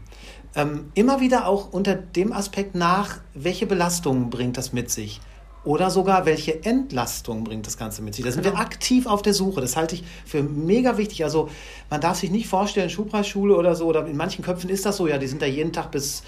ähm, 0.55 0.91
immer 0.93 1.21
wieder 1.21 1.47
auch 1.47 1.71
unter 1.71 1.95
dem 1.95 2.33
Aspekt 2.33 2.75
nach, 2.75 3.19
welche 3.33 3.65
Belastungen 3.65 4.29
bringt 4.29 4.57
das 4.57 4.73
mit 4.73 4.89
sich. 4.89 5.21
Oder 5.63 5.91
sogar, 5.91 6.25
welche 6.25 6.63
Entlastung 6.65 7.43
bringt 7.43 7.67
das 7.67 7.77
Ganze 7.77 8.01
mit 8.01 8.15
sich. 8.15 8.25
Da 8.25 8.31
sind 8.31 8.43
genau. 8.43 8.55
wir 8.55 8.61
aktiv 8.61 9.05
auf 9.05 9.21
der 9.21 9.35
Suche. 9.35 9.61
Das 9.61 9.77
halte 9.77 9.93
ich 9.93 10.03
für 10.25 10.41
mega 10.41 10.97
wichtig. 10.97 11.23
Also 11.23 11.49
man 11.89 12.01
darf 12.01 12.17
sich 12.17 12.31
nicht 12.31 12.47
vorstellen, 12.47 12.89
Schulpreisschule 12.89 13.55
oder 13.55 13.75
so, 13.75 13.85
oder 13.85 14.05
in 14.07 14.17
manchen 14.17 14.43
Köpfen 14.43 14.71
ist 14.71 14.87
das 14.87 14.97
so, 14.97 15.07
ja, 15.07 15.19
die 15.19 15.27
sind 15.27 15.41
da 15.41 15.45
jeden 15.45 15.71
Tag 15.71 15.91
bis 15.91 16.23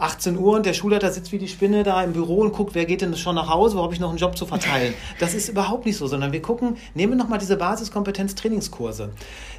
18 0.00 0.38
Uhr 0.38 0.56
und 0.56 0.66
der 0.66 0.74
Schulleiter 0.74 1.10
sitzt 1.10 1.32
wie 1.32 1.38
die 1.38 1.48
Spinne 1.48 1.82
da 1.82 2.02
im 2.02 2.12
Büro 2.12 2.40
und 2.40 2.52
guckt, 2.52 2.74
wer 2.74 2.84
geht 2.84 3.02
denn 3.02 3.16
schon 3.16 3.34
nach 3.34 3.48
Hause, 3.48 3.76
wo 3.76 3.82
habe 3.82 3.94
ich 3.94 4.00
noch 4.00 4.10
einen 4.10 4.18
Job 4.18 4.36
zu 4.36 4.46
verteilen. 4.46 4.94
Das 5.18 5.34
ist 5.34 5.48
überhaupt 5.48 5.86
nicht 5.86 5.96
so, 5.96 6.06
sondern 6.06 6.32
wir 6.32 6.42
gucken, 6.42 6.76
nehmen 6.94 7.12
wir 7.12 7.16
nochmal 7.16 7.38
diese 7.38 7.56
Basiskompetenz-Trainingskurse. 7.56 9.10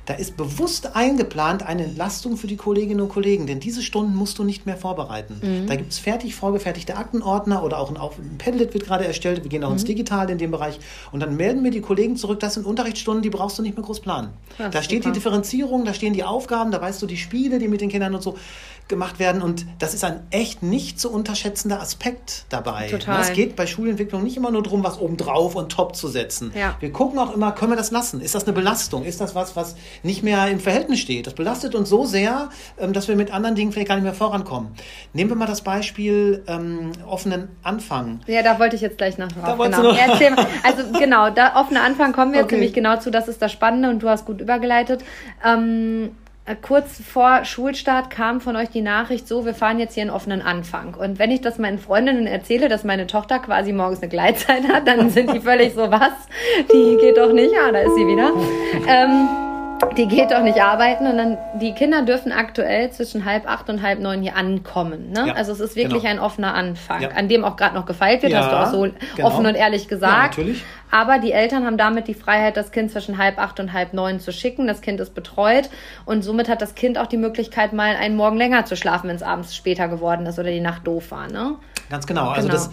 Da 0.06 0.16
ist 0.16 0.36
bewusst 0.36 0.96
eingeplant 0.96 1.64
eine 1.64 1.84
Entlastung 1.84 2.36
für 2.36 2.48
die 2.48 2.58
Kolleginnen 2.58 3.02
und 3.02 3.10
Kollegen, 3.10 3.46
denn 3.46 3.60
diese 3.60 3.84
Stunden 3.84 4.16
musst 4.16 4.40
du 4.40 4.44
nicht 4.44 4.66
mehr 4.66 4.76
vorbereiten. 4.76 5.40
Mhm. 5.42 5.68
Da 5.68 5.76
gibt 5.76 5.92
es 5.92 6.00
fertig 6.00 6.34
vorgefertigte 6.34 6.98
Aktenordner 6.98 7.64
oder 7.64 7.78
auch 7.78 7.92
ein, 7.92 7.98
ein 7.98 8.38
Padlet 8.40 8.74
wird 8.74 8.86
gerade 8.86 9.06
erstellt. 9.06 9.44
Wir 9.44 9.50
gehen 9.50 9.64
auch 9.64 9.70
mhm. 9.70 9.76
ins 9.76 9.84
Digitale 9.84 10.32
in 10.32 10.40
dem 10.40 10.50
Bereich 10.50 10.80
und 11.12 11.20
dann 11.20 11.38
melden 11.38 11.62
mir 11.62 11.72
die 11.72 11.82
Kollegen 11.82 12.16
zurück, 12.16 12.40
das 12.40 12.56
sind 12.56 12.66
Unterrichtsstunden, 12.66 13.22
die 13.22 13.30
brauchst 13.30 13.60
du 13.60 13.62
nicht 13.62 13.78
mehr 13.78 13.86
groß 13.86 14.00
planen. 14.00 14.30
Ja, 14.58 14.70
da 14.70 14.82
steht 14.82 15.04
super. 15.04 15.14
die 15.14 15.20
Differenzierung, 15.20 15.86
da 15.86 15.94
stehen 15.94 16.14
die 16.14 16.24
Aufgaben, 16.24 16.72
da 16.72 16.82
weißt 16.82 17.02
du 17.02 17.06
die 17.06 17.18
Spiele, 17.18 17.60
die 17.60 17.68
mit 17.68 17.82
den 17.82 17.90
Kindern 17.90 18.16
und 18.16 18.24
so 18.24 18.38
gemacht 18.88 19.20
werden. 19.20 19.42
Und 19.42 19.66
das 19.80 19.94
ist 19.94 20.04
ein 20.04 20.22
echt 20.32 20.64
nicht 20.64 21.00
zu 21.00 21.12
unterschätzender 21.12 21.82
Aspekt 21.82 22.46
dabei. 22.50 22.88
Total. 22.90 23.22
Es 23.22 23.34
geht 23.34 23.56
bei 23.56 23.66
Schulentwicklung 23.68 24.24
nicht 24.24 24.38
immer 24.38 24.52
nur 24.52 24.64
darum, 24.64 24.84
was 24.84 25.00
obendrauf 25.00 25.56
und 25.56 25.72
top 25.72 25.96
zu 25.96 26.08
setzen. 26.08 26.52
Ja. 26.56 26.76
Wir 26.80 26.92
gucken 26.92 27.20
auch 27.20 27.34
immer, 27.34 27.52
können 27.52 27.72
wir 27.72 27.78
das 27.78 27.92
lassen? 27.92 28.22
Ist 28.22 28.36
das 28.36 28.44
eine 28.44 28.54
Belastung? 28.54 29.04
Ist 29.04 29.22
das 29.22 29.36
was, 29.36 29.56
was 29.56 29.76
nicht 30.04 30.24
mehr 30.24 30.48
im 30.48 30.60
Verhältnis 30.60 31.00
steht? 31.00 31.28
Das 31.28 31.34
belastet 31.34 31.76
uns 31.76 31.90
so 31.90 32.06
sehr, 32.06 32.50
ähm, 32.78 32.94
dass 32.94 33.08
wir 33.08 33.16
mit 33.16 33.34
anderen 33.34 33.56
Dingen 33.56 33.72
vielleicht 33.72 33.88
gar 33.88 33.96
nicht 33.96 34.04
mehr 34.04 34.14
vorankommen. 34.14 34.72
Nehmen 35.14 35.30
wir 35.30 35.38
mal 35.38 35.48
das 35.48 35.62
Beispiel 35.62 36.44
ähm, 36.48 36.92
offenen 37.08 37.50
Anfang. 37.64 38.22
Ja, 38.28 38.44
da 38.44 38.60
wollte 38.60 38.76
ich 38.76 38.82
jetzt 38.82 38.98
gleich 38.98 39.18
noch 39.18 39.30
drauf. 39.32 39.58
Genau. 39.58 39.92
Also 40.64 40.84
genau, 41.00 41.30
da 41.30 41.56
offener 41.56 41.84
Anfang 41.84 42.14
kommen 42.14 42.34
wir 42.34 42.42
okay. 42.42 42.44
jetzt 42.44 42.52
nämlich 42.52 42.74
genau 42.74 42.98
zu, 42.98 43.12
das 43.12 43.28
ist 43.28 43.42
das 43.42 43.52
Spannende 43.52 43.90
und 43.90 44.04
du 44.04 44.10
hast 44.10 44.26
gut 44.26 44.42
übergeleitet. 44.42 45.04
Ähm, 45.44 46.12
äh, 46.12 46.21
kurz 46.62 47.02
vor 47.02 47.46
Schulstart 47.46 48.10
kam 48.10 48.42
von 48.42 48.56
euch 48.56 48.70
die 48.70 48.82
Nachricht, 48.82 49.28
so, 49.28 49.46
wir 49.46 49.54
fahren 49.54 49.80
jetzt 49.80 49.94
hier 49.94 50.02
einen 50.02 50.10
offenen 50.10 50.42
Anfang. 50.42 50.96
Und 50.96 51.20
wenn 51.20 51.32
ich 51.32 51.42
das 51.42 51.60
meinen 51.60 51.80
Freundinnen 51.80 52.28
erzähle, 52.28 52.68
dass 52.68 52.84
meine 52.84 53.08
Tochter 53.08 53.40
quasi 53.40 53.74
morgens 53.74 54.02
eine 54.02 54.10
Gleitzeit 54.10 54.68
hat, 54.68 54.88
dann 54.88 55.10
sind 55.10 55.34
die 55.34 55.40
völlig 55.40 55.74
so, 55.74 55.92
was? 55.92 56.14
Die 56.74 56.98
geht 57.00 57.18
doch 57.18 57.32
nicht, 57.32 57.54
ah, 57.56 57.72
da 57.72 57.80
ist 57.80 57.96
sie 57.96 58.08
wieder. 58.08 58.32
Ähm, 58.88 59.28
die 59.98 60.08
geht 60.08 60.32
doch 60.32 60.44
nicht 60.44 60.62
arbeiten 60.62 61.08
und 61.08 61.18
dann 61.18 61.38
die 61.60 61.74
Kinder 61.74 62.04
dürfen 62.04 62.32
aktuell 62.32 62.92
zwischen 62.92 63.26
halb 63.26 63.48
acht 63.50 63.70
und 63.70 63.82
halb 63.82 64.00
neun 64.00 64.22
hier 64.22 64.36
ankommen. 64.36 65.12
Ne? 65.12 65.28
Ja, 65.28 65.34
also 65.34 65.52
es 65.52 65.60
ist 65.60 65.76
wirklich 65.76 66.04
genau. 66.04 66.14
ein 66.14 66.20
offener 66.20 66.54
Anfang, 66.54 67.02
ja. 67.02 67.10
an 67.10 67.28
dem 67.28 67.44
auch 67.44 67.56
gerade 67.56 67.76
noch 67.76 67.86
gefeilt 67.86 68.22
wird, 68.22 68.32
ja, 68.32 68.42
hast 68.42 68.52
du 68.52 68.56
auch 68.56 68.86
so 68.86 68.94
genau. 69.16 69.28
offen 69.28 69.46
und 69.46 69.56
ehrlich 69.56 69.88
gesagt. 69.88 70.38
Natürlich. 70.38 70.64
Aber 70.92 71.20
die 71.20 71.32
Eltern 71.32 71.66
haben 71.66 71.78
damit 71.78 72.08
die 72.08 72.14
Freiheit, 72.14 72.58
das 72.58 72.72
Kind 72.72 72.92
zwischen 72.92 73.18
halb 73.18 73.40
acht 73.40 73.60
und 73.60 73.72
halb 73.72 73.94
neun 73.94 74.20
zu 74.20 74.34
schicken. 74.34 74.68
Das 74.68 74.82
Kind 74.82 75.00
ist 75.00 75.16
betreut 75.16 75.70
und 76.06 76.22
somit 76.22 76.50
hat 76.50 76.62
das 76.62 76.76
Kind 76.76 76.98
auch 76.98 77.08
die 77.08 77.18
Möglichkeit, 77.18 77.72
mal 77.72 77.96
einen 77.96 78.16
Morgen 78.16 78.38
länger 78.38 78.66
zu 78.66 78.76
schlafen, 78.76 79.08
wenn 79.08 79.16
es 79.16 79.24
abends 79.24 79.56
später 79.56 79.88
geworden 79.88 80.26
ist 80.26 80.38
oder 80.38 80.52
die 80.52 80.60
Nacht 80.60 80.86
doof 80.86 81.12
war. 81.12 81.28
Ne? 81.28 81.56
Ganz 81.90 82.06
genau. 82.06 82.30
Also 82.30 82.48
genau. 82.48 82.54
das 82.54 82.72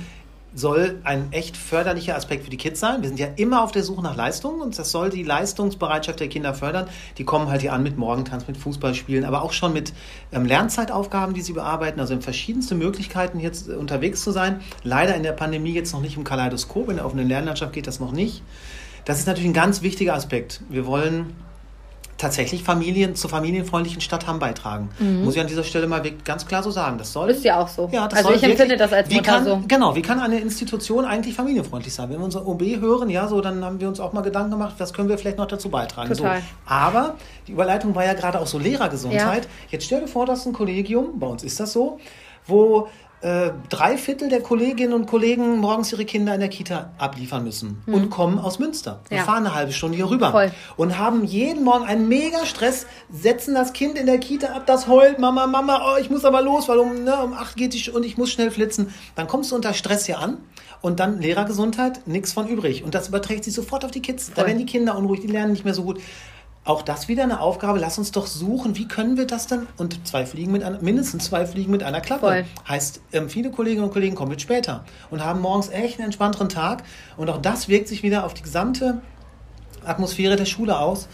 soll 0.58 1.00
ein 1.04 1.32
echt 1.32 1.56
förderlicher 1.56 2.16
Aspekt 2.16 2.44
für 2.44 2.50
die 2.50 2.56
Kids 2.56 2.80
sein. 2.80 3.02
Wir 3.02 3.08
sind 3.08 3.20
ja 3.20 3.28
immer 3.36 3.62
auf 3.62 3.72
der 3.72 3.82
Suche 3.82 4.02
nach 4.02 4.16
Leistung 4.16 4.60
und 4.60 4.78
das 4.78 4.90
soll 4.90 5.10
die 5.10 5.22
Leistungsbereitschaft 5.22 6.20
der 6.20 6.28
Kinder 6.28 6.52
fördern. 6.52 6.88
Die 7.16 7.24
kommen 7.24 7.48
halt 7.48 7.60
hier 7.60 7.72
an 7.72 7.82
mit 7.82 7.96
Morgentanz, 7.96 8.46
mit 8.48 8.56
Fußballspielen, 8.56 9.24
aber 9.24 9.42
auch 9.42 9.52
schon 9.52 9.72
mit 9.72 9.92
ähm, 10.32 10.44
Lernzeitaufgaben, 10.44 11.34
die 11.34 11.42
sie 11.42 11.52
bearbeiten. 11.52 12.00
Also 12.00 12.14
in 12.14 12.22
verschiedenste 12.22 12.74
Möglichkeiten 12.74 13.38
jetzt 13.40 13.68
unterwegs 13.68 14.22
zu 14.22 14.32
sein. 14.32 14.60
Leider 14.82 15.14
in 15.14 15.22
der 15.22 15.32
Pandemie 15.32 15.72
jetzt 15.72 15.92
noch 15.92 16.00
nicht 16.00 16.16
im 16.16 16.24
Kaleidoskop. 16.24 16.88
In 16.88 16.96
der 16.96 17.06
offenen 17.06 17.28
Lernlandschaft 17.28 17.72
geht 17.72 17.86
das 17.86 18.00
noch 18.00 18.12
nicht. 18.12 18.42
Das 19.04 19.18
ist 19.18 19.26
natürlich 19.26 19.48
ein 19.48 19.54
ganz 19.54 19.82
wichtiger 19.82 20.14
Aspekt. 20.14 20.60
Wir 20.68 20.86
wollen 20.86 21.34
tatsächlich 22.18 22.64
Familien 22.64 23.14
zur 23.14 23.30
familienfreundlichen 23.30 24.00
Stadt 24.00 24.26
Hamm 24.26 24.40
beitragen. 24.40 24.90
Mhm. 24.98 25.24
Muss 25.24 25.34
ich 25.34 25.40
an 25.40 25.46
dieser 25.46 25.62
Stelle 25.62 25.86
mal 25.86 26.02
ganz 26.24 26.46
klar 26.46 26.62
so 26.62 26.70
sagen. 26.70 26.98
Das 26.98 27.12
soll. 27.12 27.30
Ist 27.30 27.44
ja 27.44 27.60
auch 27.60 27.68
so. 27.68 27.88
Ja, 27.92 28.08
das 28.08 28.18
also 28.18 28.30
ich 28.30 28.42
wirklich, 28.42 28.60
empfinde 28.60 28.76
das 28.76 28.92
als 28.92 29.08
Mutter 29.08 29.22
kann, 29.22 29.44
so. 29.44 29.62
Genau, 29.66 29.94
wie 29.94 30.02
kann 30.02 30.18
eine 30.18 30.40
Institution 30.40 31.04
eigentlich 31.04 31.34
familienfreundlich 31.34 31.94
sein? 31.94 32.10
Wenn 32.10 32.18
wir 32.18 32.24
unser 32.24 32.46
OB 32.46 32.62
hören, 32.80 33.08
ja, 33.08 33.28
so, 33.28 33.40
dann 33.40 33.64
haben 33.64 33.80
wir 33.80 33.88
uns 33.88 34.00
auch 34.00 34.12
mal 34.12 34.22
Gedanken 34.22 34.50
gemacht, 34.50 34.74
was 34.78 34.92
können 34.92 35.08
wir 35.08 35.16
vielleicht 35.16 35.38
noch 35.38 35.46
dazu 35.46 35.70
beitragen. 35.70 36.12
Total. 36.12 36.40
So. 36.40 36.44
Aber 36.66 37.14
die 37.46 37.52
Überleitung 37.52 37.94
war 37.94 38.04
ja 38.04 38.14
gerade 38.14 38.40
auch 38.40 38.46
so 38.46 38.58
Lehrergesundheit. 38.58 39.44
Ja. 39.44 39.50
Jetzt 39.70 39.84
stell 39.86 40.00
dir 40.00 40.08
vor, 40.08 40.26
dass 40.26 40.44
ein 40.44 40.52
Kollegium, 40.52 41.18
bei 41.20 41.26
uns 41.28 41.44
ist 41.44 41.60
das 41.60 41.72
so, 41.72 41.98
wo 42.46 42.88
äh, 43.20 43.50
drei 43.68 43.96
Viertel 43.96 44.28
der 44.28 44.40
Kolleginnen 44.40 44.92
und 44.92 45.06
Kollegen 45.06 45.58
morgens 45.58 45.92
ihre 45.92 46.04
Kinder 46.04 46.34
in 46.34 46.40
der 46.40 46.48
Kita 46.48 46.92
abliefern 46.98 47.42
müssen 47.42 47.82
mhm. 47.86 47.94
und 47.94 48.10
kommen 48.10 48.38
aus 48.38 48.58
Münster. 48.58 49.00
Wir 49.08 49.18
ja. 49.18 49.24
fahren 49.24 49.44
eine 49.44 49.54
halbe 49.54 49.72
Stunde 49.72 49.96
hier 49.96 50.08
rüber 50.08 50.30
Voll. 50.30 50.52
und 50.76 50.98
haben 50.98 51.24
jeden 51.24 51.64
Morgen 51.64 51.84
einen 51.84 52.08
mega 52.08 52.46
Stress, 52.46 52.86
setzen 53.10 53.54
das 53.54 53.72
Kind 53.72 53.98
in 53.98 54.06
der 54.06 54.18
Kita 54.18 54.54
ab, 54.54 54.66
das 54.66 54.86
heult, 54.86 55.18
Mama, 55.18 55.46
Mama, 55.46 55.80
oh, 55.84 56.00
ich 56.00 56.10
muss 56.10 56.24
aber 56.24 56.42
los, 56.42 56.68
weil 56.68 56.78
um, 56.78 57.02
ne, 57.02 57.20
um 57.22 57.32
acht 57.32 57.56
geht 57.56 57.74
die 57.74 57.90
und 57.90 58.04
ich 58.04 58.16
muss 58.16 58.30
schnell 58.30 58.50
flitzen. 58.50 58.94
Dann 59.16 59.26
kommst 59.26 59.50
du 59.50 59.56
unter 59.56 59.74
Stress 59.74 60.06
hier 60.06 60.20
an 60.20 60.38
und 60.80 61.00
dann 61.00 61.20
Lehrergesundheit, 61.20 62.06
nichts 62.06 62.32
von 62.32 62.46
übrig. 62.46 62.84
Und 62.84 62.94
das 62.94 63.08
überträgt 63.08 63.44
sich 63.44 63.54
sofort 63.54 63.84
auf 63.84 63.90
die 63.90 64.02
Kids. 64.02 64.26
Voll. 64.26 64.34
Da 64.36 64.46
werden 64.46 64.58
die 64.58 64.66
Kinder 64.66 64.96
unruhig, 64.96 65.20
die 65.20 65.26
lernen 65.26 65.52
nicht 65.52 65.64
mehr 65.64 65.74
so 65.74 65.82
gut 65.82 66.00
auch 66.68 66.82
das 66.82 67.08
wieder 67.08 67.22
eine 67.22 67.40
Aufgabe. 67.40 67.78
Lass 67.78 67.98
uns 67.98 68.12
doch 68.12 68.26
suchen, 68.26 68.76
wie 68.76 68.86
können 68.86 69.16
wir 69.16 69.26
das 69.26 69.46
denn? 69.46 69.66
Und 69.78 70.06
zwei 70.06 70.26
Fliegen 70.26 70.52
mit 70.52 70.62
einer, 70.62 70.80
mindestens 70.80 71.24
zwei 71.24 71.46
Fliegen 71.46 71.70
mit 71.70 71.82
einer 71.82 72.00
Klappe. 72.00 72.26
Voll. 72.26 72.44
Heißt, 72.68 73.00
ähm, 73.12 73.28
viele 73.28 73.50
Kolleginnen 73.50 73.84
und 73.84 73.92
Kollegen 73.92 74.14
kommen 74.14 74.30
mit 74.30 74.42
später 74.42 74.84
und 75.10 75.24
haben 75.24 75.40
morgens 75.40 75.70
echt 75.70 75.98
einen 75.98 76.06
entspannteren 76.06 76.48
Tag. 76.48 76.82
Und 77.16 77.30
auch 77.30 77.40
das 77.40 77.68
wirkt 77.68 77.88
sich 77.88 78.02
wieder 78.02 78.24
auf 78.24 78.34
die 78.34 78.42
gesamte 78.42 79.00
Atmosphäre 79.84 80.36
der 80.36 80.44
Schule 80.44 80.78
aus 80.78 81.08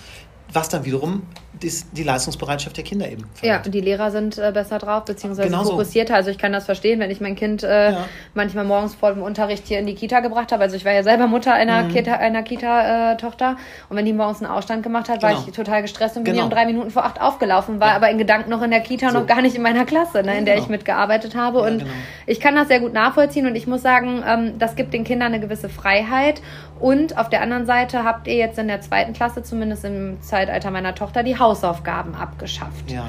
was 0.55 0.69
dann 0.69 0.85
wiederum 0.85 1.23
die 1.63 2.03
Leistungsbereitschaft 2.03 2.77
der 2.77 2.85
Kinder 2.85 3.07
eben 3.07 3.25
fördert. 3.35 3.43
Ja, 3.43 3.63
und 3.65 3.75
die 3.75 3.81
Lehrer 3.81 4.11
sind 4.11 4.39
äh, 4.39 4.51
besser 4.53 4.79
drauf, 4.79 5.05
beziehungsweise 5.05 5.49
genau 5.49 5.65
fokussierter. 5.65 6.15
So. 6.15 6.17
Also 6.17 6.31
ich 6.31 6.39
kann 6.39 6.53
das 6.53 6.65
verstehen, 6.65 7.01
wenn 7.01 7.11
ich 7.11 7.21
mein 7.21 7.37
Kind 7.37 7.63
äh, 7.63 7.93
ja. 7.93 8.05
manchmal 8.35 8.65
morgens 8.65 8.95
vor 8.95 9.13
dem 9.13 9.23
Unterricht 9.23 9.67
hier 9.67 9.79
in 9.79 9.87
die 9.87 9.95
Kita 9.95 10.21
gebracht 10.21 10.53
habe. 10.53 10.63
Also 10.63 10.77
ich 10.77 10.85
war 10.85 10.93
ja 10.93 11.03
selber 11.03 11.27
Mutter 11.27 11.53
einer 11.53 11.85
mhm. 11.85 11.89
Kita, 11.89 12.15
einer 12.15 12.43
Kita-Tochter. 12.43 13.53
Äh, 13.53 13.91
und 13.91 13.97
wenn 13.97 14.05
die 14.05 14.13
morgens 14.13 14.43
einen 14.43 14.51
Ausstand 14.51 14.83
gemacht 14.83 15.09
hat, 15.09 15.21
genau. 15.21 15.33
war 15.33 15.45
ich 15.47 15.55
total 15.55 15.83
gestresst 15.83 16.17
und 16.17 16.25
bin 16.25 16.35
genau. 16.35 16.47
um 16.47 16.51
drei 16.51 16.67
Minuten 16.67 16.91
vor 16.91 17.05
acht 17.05 17.21
aufgelaufen, 17.21 17.81
war 17.81 17.89
ja. 17.89 17.97
aber 17.97 18.11
in 18.11 18.19
Gedanken 18.19 18.51
noch 18.51 18.63
in 18.63 18.71
der 18.71 18.81
Kita 18.81 19.11
so. 19.11 19.21
noch 19.21 19.27
gar 19.27 19.43
nicht 19.43 19.55
in 19.55 19.63
meiner 19.63 19.85
Klasse, 19.85 20.23
ne, 20.23 20.37
in 20.37 20.45
der 20.45 20.55
genau. 20.55 20.65
ich 20.65 20.71
mitgearbeitet 20.71 21.35
habe. 21.35 21.61
und 21.61 21.79
genau. 21.79 21.91
ich 22.27 22.41
kann 22.41 22.55
das 22.55 22.69
sehr 22.69 22.81
gut 22.81 22.93
nachvollziehen 22.93 23.47
und 23.47 23.55
ich 23.55 23.67
muss 23.67 23.83
sagen, 23.83 24.23
ähm, 24.27 24.59
das 24.59 24.77
gibt 24.77 24.93
den 24.93 25.05
Kindern 25.05 25.33
eine 25.33 25.41
gewisse 25.41 25.69
Freiheit. 25.69 26.43
Und 26.81 27.17
auf 27.17 27.29
der 27.31 27.41
anderen 27.41 27.67
Seite 27.67 28.05
habt 28.05 28.27
ihr 28.27 28.35
jetzt 28.35 28.59
in 28.59 28.69
der 28.69 28.81
zweiten 28.81 29.13
Klasse, 29.13 29.43
zumindest 29.43 29.85
im 29.85 30.21
Zeitalter 30.21 30.71
meiner 30.71 30.95
Tochter, 30.95 31.23
die 31.23 31.39
Hausaufgaben 31.45 32.15
abgeschafft. 32.15 32.91
Ja. 32.91 33.05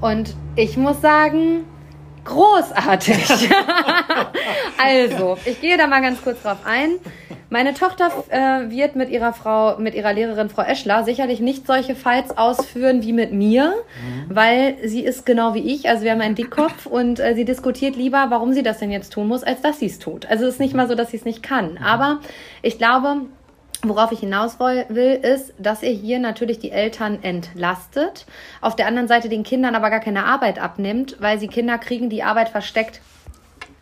Und 0.00 0.36
ich 0.54 0.76
muss 0.76 1.00
sagen, 1.00 1.64
großartig. 2.24 3.18
also, 4.78 5.36
ich 5.44 5.60
gehe 5.60 5.76
da 5.76 5.88
mal 5.88 6.00
ganz 6.00 6.22
kurz 6.22 6.42
drauf 6.42 6.58
ein. 6.64 6.90
Meine 7.50 7.74
Tochter 7.74 8.10
äh, 8.30 8.70
wird 8.70 8.94
mit 8.94 9.10
ihrer 9.10 9.32
Frau, 9.32 9.78
mit 9.78 9.94
ihrer 9.94 10.12
Lehrerin 10.12 10.48
Frau 10.48 10.62
Eschler 10.62 11.04
sicherlich 11.04 11.40
nicht 11.40 11.66
solche 11.66 11.96
Fights 11.96 12.38
ausführen 12.38 13.02
wie 13.02 13.12
mit 13.12 13.32
mir, 13.32 13.74
mhm. 13.74 14.34
weil 14.34 14.76
sie 14.84 15.04
ist 15.04 15.26
genau 15.26 15.52
wie 15.52 15.74
ich. 15.74 15.88
Also 15.88 16.04
wir 16.04 16.12
haben 16.12 16.22
einen 16.22 16.36
Dickkopf 16.36 16.86
und 16.86 17.18
äh, 17.18 17.34
sie 17.34 17.44
diskutiert 17.44 17.96
lieber, 17.96 18.26
warum 18.30 18.52
sie 18.52 18.62
das 18.62 18.78
denn 18.78 18.92
jetzt 18.92 19.12
tun 19.12 19.26
muss, 19.26 19.42
als 19.42 19.60
dass 19.60 19.80
sie 19.80 19.86
es 19.86 19.98
tut. 19.98 20.24
Also 20.26 20.46
es 20.46 20.54
ist 20.54 20.60
nicht 20.60 20.72
mal 20.72 20.88
so, 20.88 20.94
dass 20.94 21.10
sie 21.10 21.18
es 21.18 21.24
nicht 21.24 21.42
kann. 21.42 21.72
Mhm. 21.72 21.84
Aber 21.84 22.20
ich 22.62 22.78
glaube, 22.78 23.26
Worauf 23.84 24.12
ich 24.12 24.20
hinaus 24.20 24.60
will, 24.60 25.14
ist, 25.14 25.54
dass 25.58 25.82
ihr 25.82 25.90
hier 25.90 26.20
natürlich 26.20 26.60
die 26.60 26.70
Eltern 26.70 27.22
entlastet, 27.22 28.26
auf 28.60 28.76
der 28.76 28.86
anderen 28.86 29.08
Seite 29.08 29.28
den 29.28 29.42
Kindern 29.42 29.74
aber 29.74 29.90
gar 29.90 29.98
keine 29.98 30.24
Arbeit 30.24 30.60
abnimmt, 30.60 31.16
weil 31.18 31.40
sie 31.40 31.48
Kinder 31.48 31.78
kriegen, 31.78 32.08
die 32.08 32.22
Arbeit 32.22 32.48
versteckt 32.48 33.00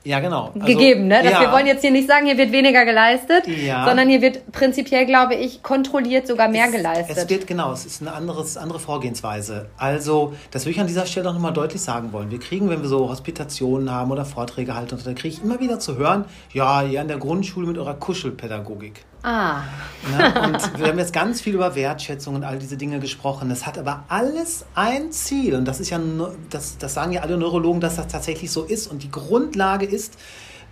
ja, 0.02 0.18
genau. 0.20 0.50
Also, 0.54 0.66
gegeben, 0.66 1.08
ne? 1.08 1.22
Dass 1.22 1.32
ja. 1.32 1.40
Wir 1.42 1.52
wollen 1.52 1.66
jetzt 1.66 1.82
hier 1.82 1.90
nicht 1.90 2.08
sagen, 2.08 2.24
hier 2.24 2.38
wird 2.38 2.52
weniger 2.52 2.86
geleistet, 2.86 3.46
ja. 3.46 3.84
sondern 3.84 4.08
hier 4.08 4.22
wird 4.22 4.50
prinzipiell, 4.50 5.04
glaube 5.04 5.34
ich, 5.34 5.62
kontrolliert 5.62 6.26
sogar 6.26 6.48
mehr 6.48 6.66
es, 6.66 6.72
geleistet. 6.72 7.16
Es 7.18 7.28
wird, 7.28 7.46
genau, 7.46 7.72
es 7.72 7.84
ist 7.84 8.00
eine 8.00 8.12
anderes, 8.12 8.56
andere 8.56 8.78
Vorgehensweise. 8.78 9.68
Also, 9.76 10.32
das 10.52 10.64
würde 10.64 10.72
ich 10.72 10.80
an 10.80 10.86
dieser 10.86 11.04
Stelle 11.04 11.28
auch 11.28 11.34
nochmal 11.34 11.52
deutlich 11.52 11.82
sagen 11.82 12.14
wollen. 12.14 12.30
Wir 12.30 12.40
kriegen, 12.40 12.70
wenn 12.70 12.80
wir 12.80 12.88
so 12.88 13.10
Hospitationen 13.10 13.90
haben 13.90 14.10
oder 14.10 14.24
Vorträge 14.24 14.74
halten, 14.74 14.98
dann 15.04 15.14
kriege 15.14 15.34
ich 15.34 15.42
immer 15.42 15.60
wieder 15.60 15.78
zu 15.78 15.98
hören, 15.98 16.24
ja, 16.54 16.82
ihr 16.82 17.00
an 17.00 17.08
der 17.08 17.18
Grundschule 17.18 17.66
mit 17.66 17.76
eurer 17.76 17.94
Kuschelpädagogik. 17.94 19.04
Ah. 19.22 19.62
Ne? 20.08 20.42
Und 20.44 20.78
wir 20.78 20.88
haben 20.88 20.98
jetzt 20.98 21.12
ganz 21.12 21.40
viel 21.40 21.54
über 21.54 21.74
Wertschätzung 21.74 22.34
und 22.34 22.44
all 22.44 22.58
diese 22.58 22.76
Dinge 22.76 23.00
gesprochen. 23.00 23.48
Das 23.50 23.66
hat 23.66 23.76
aber 23.76 24.04
alles 24.08 24.64
ein 24.74 25.12
Ziel. 25.12 25.54
Und 25.54 25.66
das 25.66 25.80
ist 25.80 25.90
ja, 25.90 26.00
das, 26.48 26.78
das 26.78 26.94
sagen 26.94 27.12
ja 27.12 27.22
alle 27.22 27.36
Neurologen, 27.36 27.80
dass 27.80 27.96
das 27.96 28.08
tatsächlich 28.08 28.50
so 28.50 28.64
ist. 28.64 28.86
Und 28.86 29.02
die 29.02 29.10
Grundlage 29.10 29.84
ist 29.84 30.18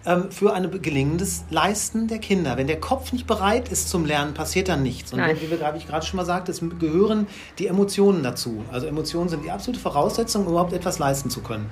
ähm, 0.06 0.30
für 0.30 0.54
ein 0.54 0.70
gelingendes 0.80 1.44
Leisten 1.50 2.08
der 2.08 2.18
Kinder. 2.18 2.56
Wenn 2.56 2.66
der 2.66 2.80
Kopf 2.80 3.12
nicht 3.12 3.26
bereit 3.26 3.68
ist 3.68 3.90
zum 3.90 4.06
Lernen, 4.06 4.32
passiert 4.32 4.68
dann 4.68 4.82
nichts. 4.82 5.12
Und 5.12 5.20
wie, 5.20 5.50
wir, 5.50 5.74
ich 5.76 5.86
gerade 5.86 6.06
schon 6.06 6.16
mal 6.16 6.24
sagte, 6.24 6.50
es 6.50 6.62
gehören 6.78 7.26
die 7.58 7.66
Emotionen 7.66 8.22
dazu. 8.22 8.64
Also 8.72 8.86
Emotionen 8.86 9.28
sind 9.28 9.44
die 9.44 9.50
absolute 9.50 9.80
Voraussetzung, 9.80 10.46
um 10.46 10.52
überhaupt 10.52 10.72
etwas 10.72 10.98
leisten 10.98 11.28
zu 11.28 11.42
können. 11.42 11.68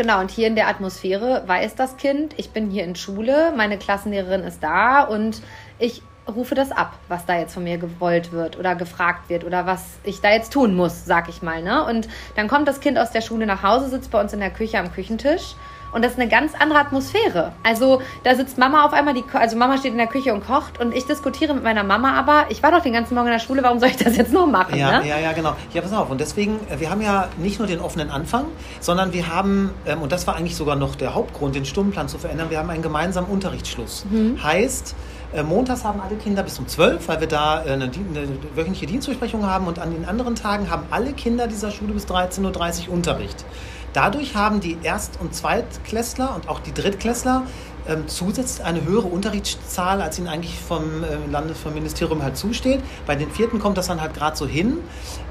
Genau, 0.00 0.20
und 0.20 0.30
hier 0.30 0.46
in 0.46 0.54
der 0.54 0.68
Atmosphäre 0.68 1.42
weiß 1.46 1.74
das 1.74 1.98
Kind, 1.98 2.34
ich 2.38 2.50
bin 2.50 2.70
hier 2.70 2.84
in 2.84 2.96
Schule, 2.96 3.52
meine 3.54 3.76
Klassenlehrerin 3.76 4.40
ist 4.44 4.62
da 4.62 5.02
und 5.02 5.42
ich 5.80 6.02
rufe 6.28 6.54
das 6.54 6.70
ab, 6.70 6.92
was 7.08 7.26
da 7.26 7.38
jetzt 7.38 7.54
von 7.54 7.64
mir 7.64 7.78
gewollt 7.78 8.30
wird 8.30 8.58
oder 8.58 8.76
gefragt 8.76 9.28
wird 9.28 9.44
oder 9.44 9.66
was 9.66 9.84
ich 10.04 10.20
da 10.20 10.30
jetzt 10.30 10.52
tun 10.52 10.74
muss, 10.74 11.04
sag 11.04 11.28
ich 11.28 11.42
mal. 11.42 11.62
Ne? 11.62 11.84
Und 11.84 12.08
dann 12.36 12.46
kommt 12.46 12.68
das 12.68 12.80
Kind 12.80 12.98
aus 12.98 13.10
der 13.10 13.20
Schule 13.20 13.46
nach 13.46 13.62
Hause, 13.62 13.88
sitzt 13.88 14.10
bei 14.10 14.20
uns 14.20 14.32
in 14.32 14.40
der 14.40 14.50
Küche 14.50 14.78
am 14.78 14.92
Küchentisch 14.92 15.56
und 15.92 16.04
das 16.04 16.12
ist 16.12 16.20
eine 16.20 16.28
ganz 16.28 16.52
andere 16.58 16.78
Atmosphäre. 16.78 17.52
Also 17.62 18.00
da 18.22 18.34
sitzt 18.34 18.58
Mama 18.58 18.84
auf 18.84 18.92
einmal, 18.92 19.14
die, 19.14 19.24
also 19.32 19.56
Mama 19.56 19.76
steht 19.78 19.92
in 19.92 19.98
der 19.98 20.06
Küche 20.06 20.32
und 20.32 20.46
kocht 20.46 20.78
und 20.78 20.94
ich 20.94 21.06
diskutiere 21.06 21.54
mit 21.54 21.64
meiner 21.64 21.82
Mama, 21.82 22.14
aber 22.14 22.46
ich 22.48 22.62
war 22.62 22.70
doch 22.70 22.82
den 22.82 22.92
ganzen 22.92 23.14
Morgen 23.14 23.28
in 23.28 23.32
der 23.32 23.40
Schule, 23.40 23.62
warum 23.62 23.80
soll 23.80 23.88
ich 23.88 23.96
das 23.96 24.16
jetzt 24.16 24.32
noch 24.32 24.46
machen? 24.46 24.76
Ja, 24.76 25.00
ne? 25.00 25.08
ja, 25.08 25.18
ja, 25.18 25.32
genau. 25.32 25.56
Ja, 25.72 25.82
pass 25.82 25.92
auf. 25.92 26.10
Und 26.10 26.20
deswegen, 26.20 26.60
äh, 26.68 26.78
wir 26.78 26.90
haben 26.90 27.00
ja 27.00 27.28
nicht 27.38 27.58
nur 27.58 27.66
den 27.66 27.80
offenen 27.80 28.10
Anfang, 28.10 28.46
sondern 28.80 29.12
wir 29.12 29.28
haben, 29.28 29.70
ähm, 29.86 30.02
und 30.02 30.12
das 30.12 30.26
war 30.26 30.36
eigentlich 30.36 30.56
sogar 30.56 30.76
noch 30.76 30.94
der 30.94 31.14
Hauptgrund, 31.14 31.54
den 31.54 31.64
Stundenplan 31.64 32.08
zu 32.08 32.18
verändern, 32.18 32.50
wir 32.50 32.58
haben 32.58 32.70
einen 32.70 32.82
gemeinsamen 32.82 33.28
Unterrichtsschluss. 33.28 34.06
Mhm. 34.08 34.42
Heißt, 34.42 34.94
montags 35.42 35.84
haben 35.84 36.00
alle 36.00 36.16
Kinder 36.16 36.42
bis 36.42 36.58
um 36.58 36.66
12, 36.66 37.06
weil 37.08 37.20
wir 37.20 37.28
da 37.28 37.64
äh, 37.64 37.70
eine, 37.70 37.84
eine, 37.84 38.28
wöchentliche 38.54 38.86
Dienstbesprechung 38.86 39.46
haben 39.46 39.66
und 39.66 39.78
an 39.78 39.92
den 39.92 40.04
anderen 40.04 40.34
Tagen 40.34 40.70
haben 40.70 40.84
alle 40.90 41.12
Kinder 41.12 41.46
dieser 41.46 41.70
Schule 41.70 41.92
bis 41.92 42.06
13.30 42.06 42.88
Uhr 42.88 42.94
Unterricht. 42.94 43.44
Dadurch 43.92 44.34
haben 44.36 44.60
die 44.60 44.76
Erst- 44.82 45.20
und 45.20 45.34
Zweitklässler 45.34 46.34
und 46.34 46.48
auch 46.48 46.60
die 46.60 46.72
Drittklässler 46.72 47.44
ähm, 47.88 48.06
zusätzlich 48.06 48.64
eine 48.64 48.84
höhere 48.84 49.08
Unterrichtszahl, 49.08 50.02
als 50.02 50.18
ihnen 50.18 50.28
eigentlich 50.28 50.58
vom 50.58 51.02
äh, 51.02 51.30
Landesministerium 51.30 52.22
halt 52.22 52.36
zusteht. 52.36 52.80
Bei 53.06 53.16
den 53.16 53.30
Vierten 53.30 53.58
kommt 53.58 53.78
das 53.78 53.88
dann 53.88 54.00
halt 54.00 54.14
gerade 54.14 54.36
so 54.36 54.46
hin. 54.46 54.78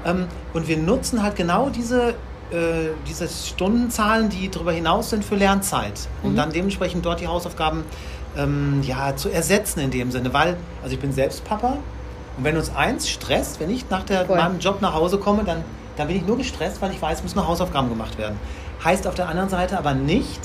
Ähm, 0.04 0.26
und 0.52 0.68
wir 0.68 0.76
nutzen 0.76 1.22
halt 1.22 1.36
genau 1.36 1.70
diese 1.70 2.14
äh, 2.50 2.94
diese 3.08 3.28
Stundenzahlen, 3.28 4.28
die 4.28 4.50
darüber 4.50 4.72
hinaus 4.72 5.10
sind 5.10 5.24
für 5.24 5.36
Lernzeit, 5.36 6.08
um 6.24 6.32
mhm. 6.32 6.36
dann 6.36 6.52
dementsprechend 6.52 7.06
dort 7.06 7.20
die 7.20 7.28
Hausaufgaben 7.28 7.84
ähm, 8.36 8.82
ja, 8.82 9.16
zu 9.16 9.28
ersetzen 9.28 9.80
in 9.80 9.90
dem 9.90 10.10
Sinne, 10.10 10.32
weil, 10.32 10.56
also 10.82 10.94
ich 10.94 11.00
bin 11.00 11.12
selbst 11.12 11.44
Papa 11.44 11.78
und 12.36 12.44
wenn 12.44 12.56
uns 12.56 12.74
eins 12.74 13.08
stresst, 13.08 13.60
wenn 13.60 13.70
ich 13.70 13.88
nach 13.90 14.04
der, 14.04 14.26
meinem 14.26 14.58
Job 14.58 14.80
nach 14.80 14.94
Hause 14.94 15.18
komme, 15.18 15.44
dann 15.44 15.64
dann 16.00 16.08
bin 16.08 16.16
ich 16.16 16.26
nur 16.26 16.38
gestresst, 16.38 16.80
weil 16.80 16.92
ich 16.92 17.00
weiß, 17.02 17.18
es 17.18 17.22
müssen 17.22 17.36
noch 17.36 17.46
Hausaufgaben 17.46 17.88
gemacht 17.88 18.16
werden. 18.18 18.38
Heißt 18.82 19.06
auf 19.06 19.14
der 19.14 19.28
anderen 19.28 19.50
Seite 19.50 19.76
aber 19.76 19.92
nicht, 19.92 20.40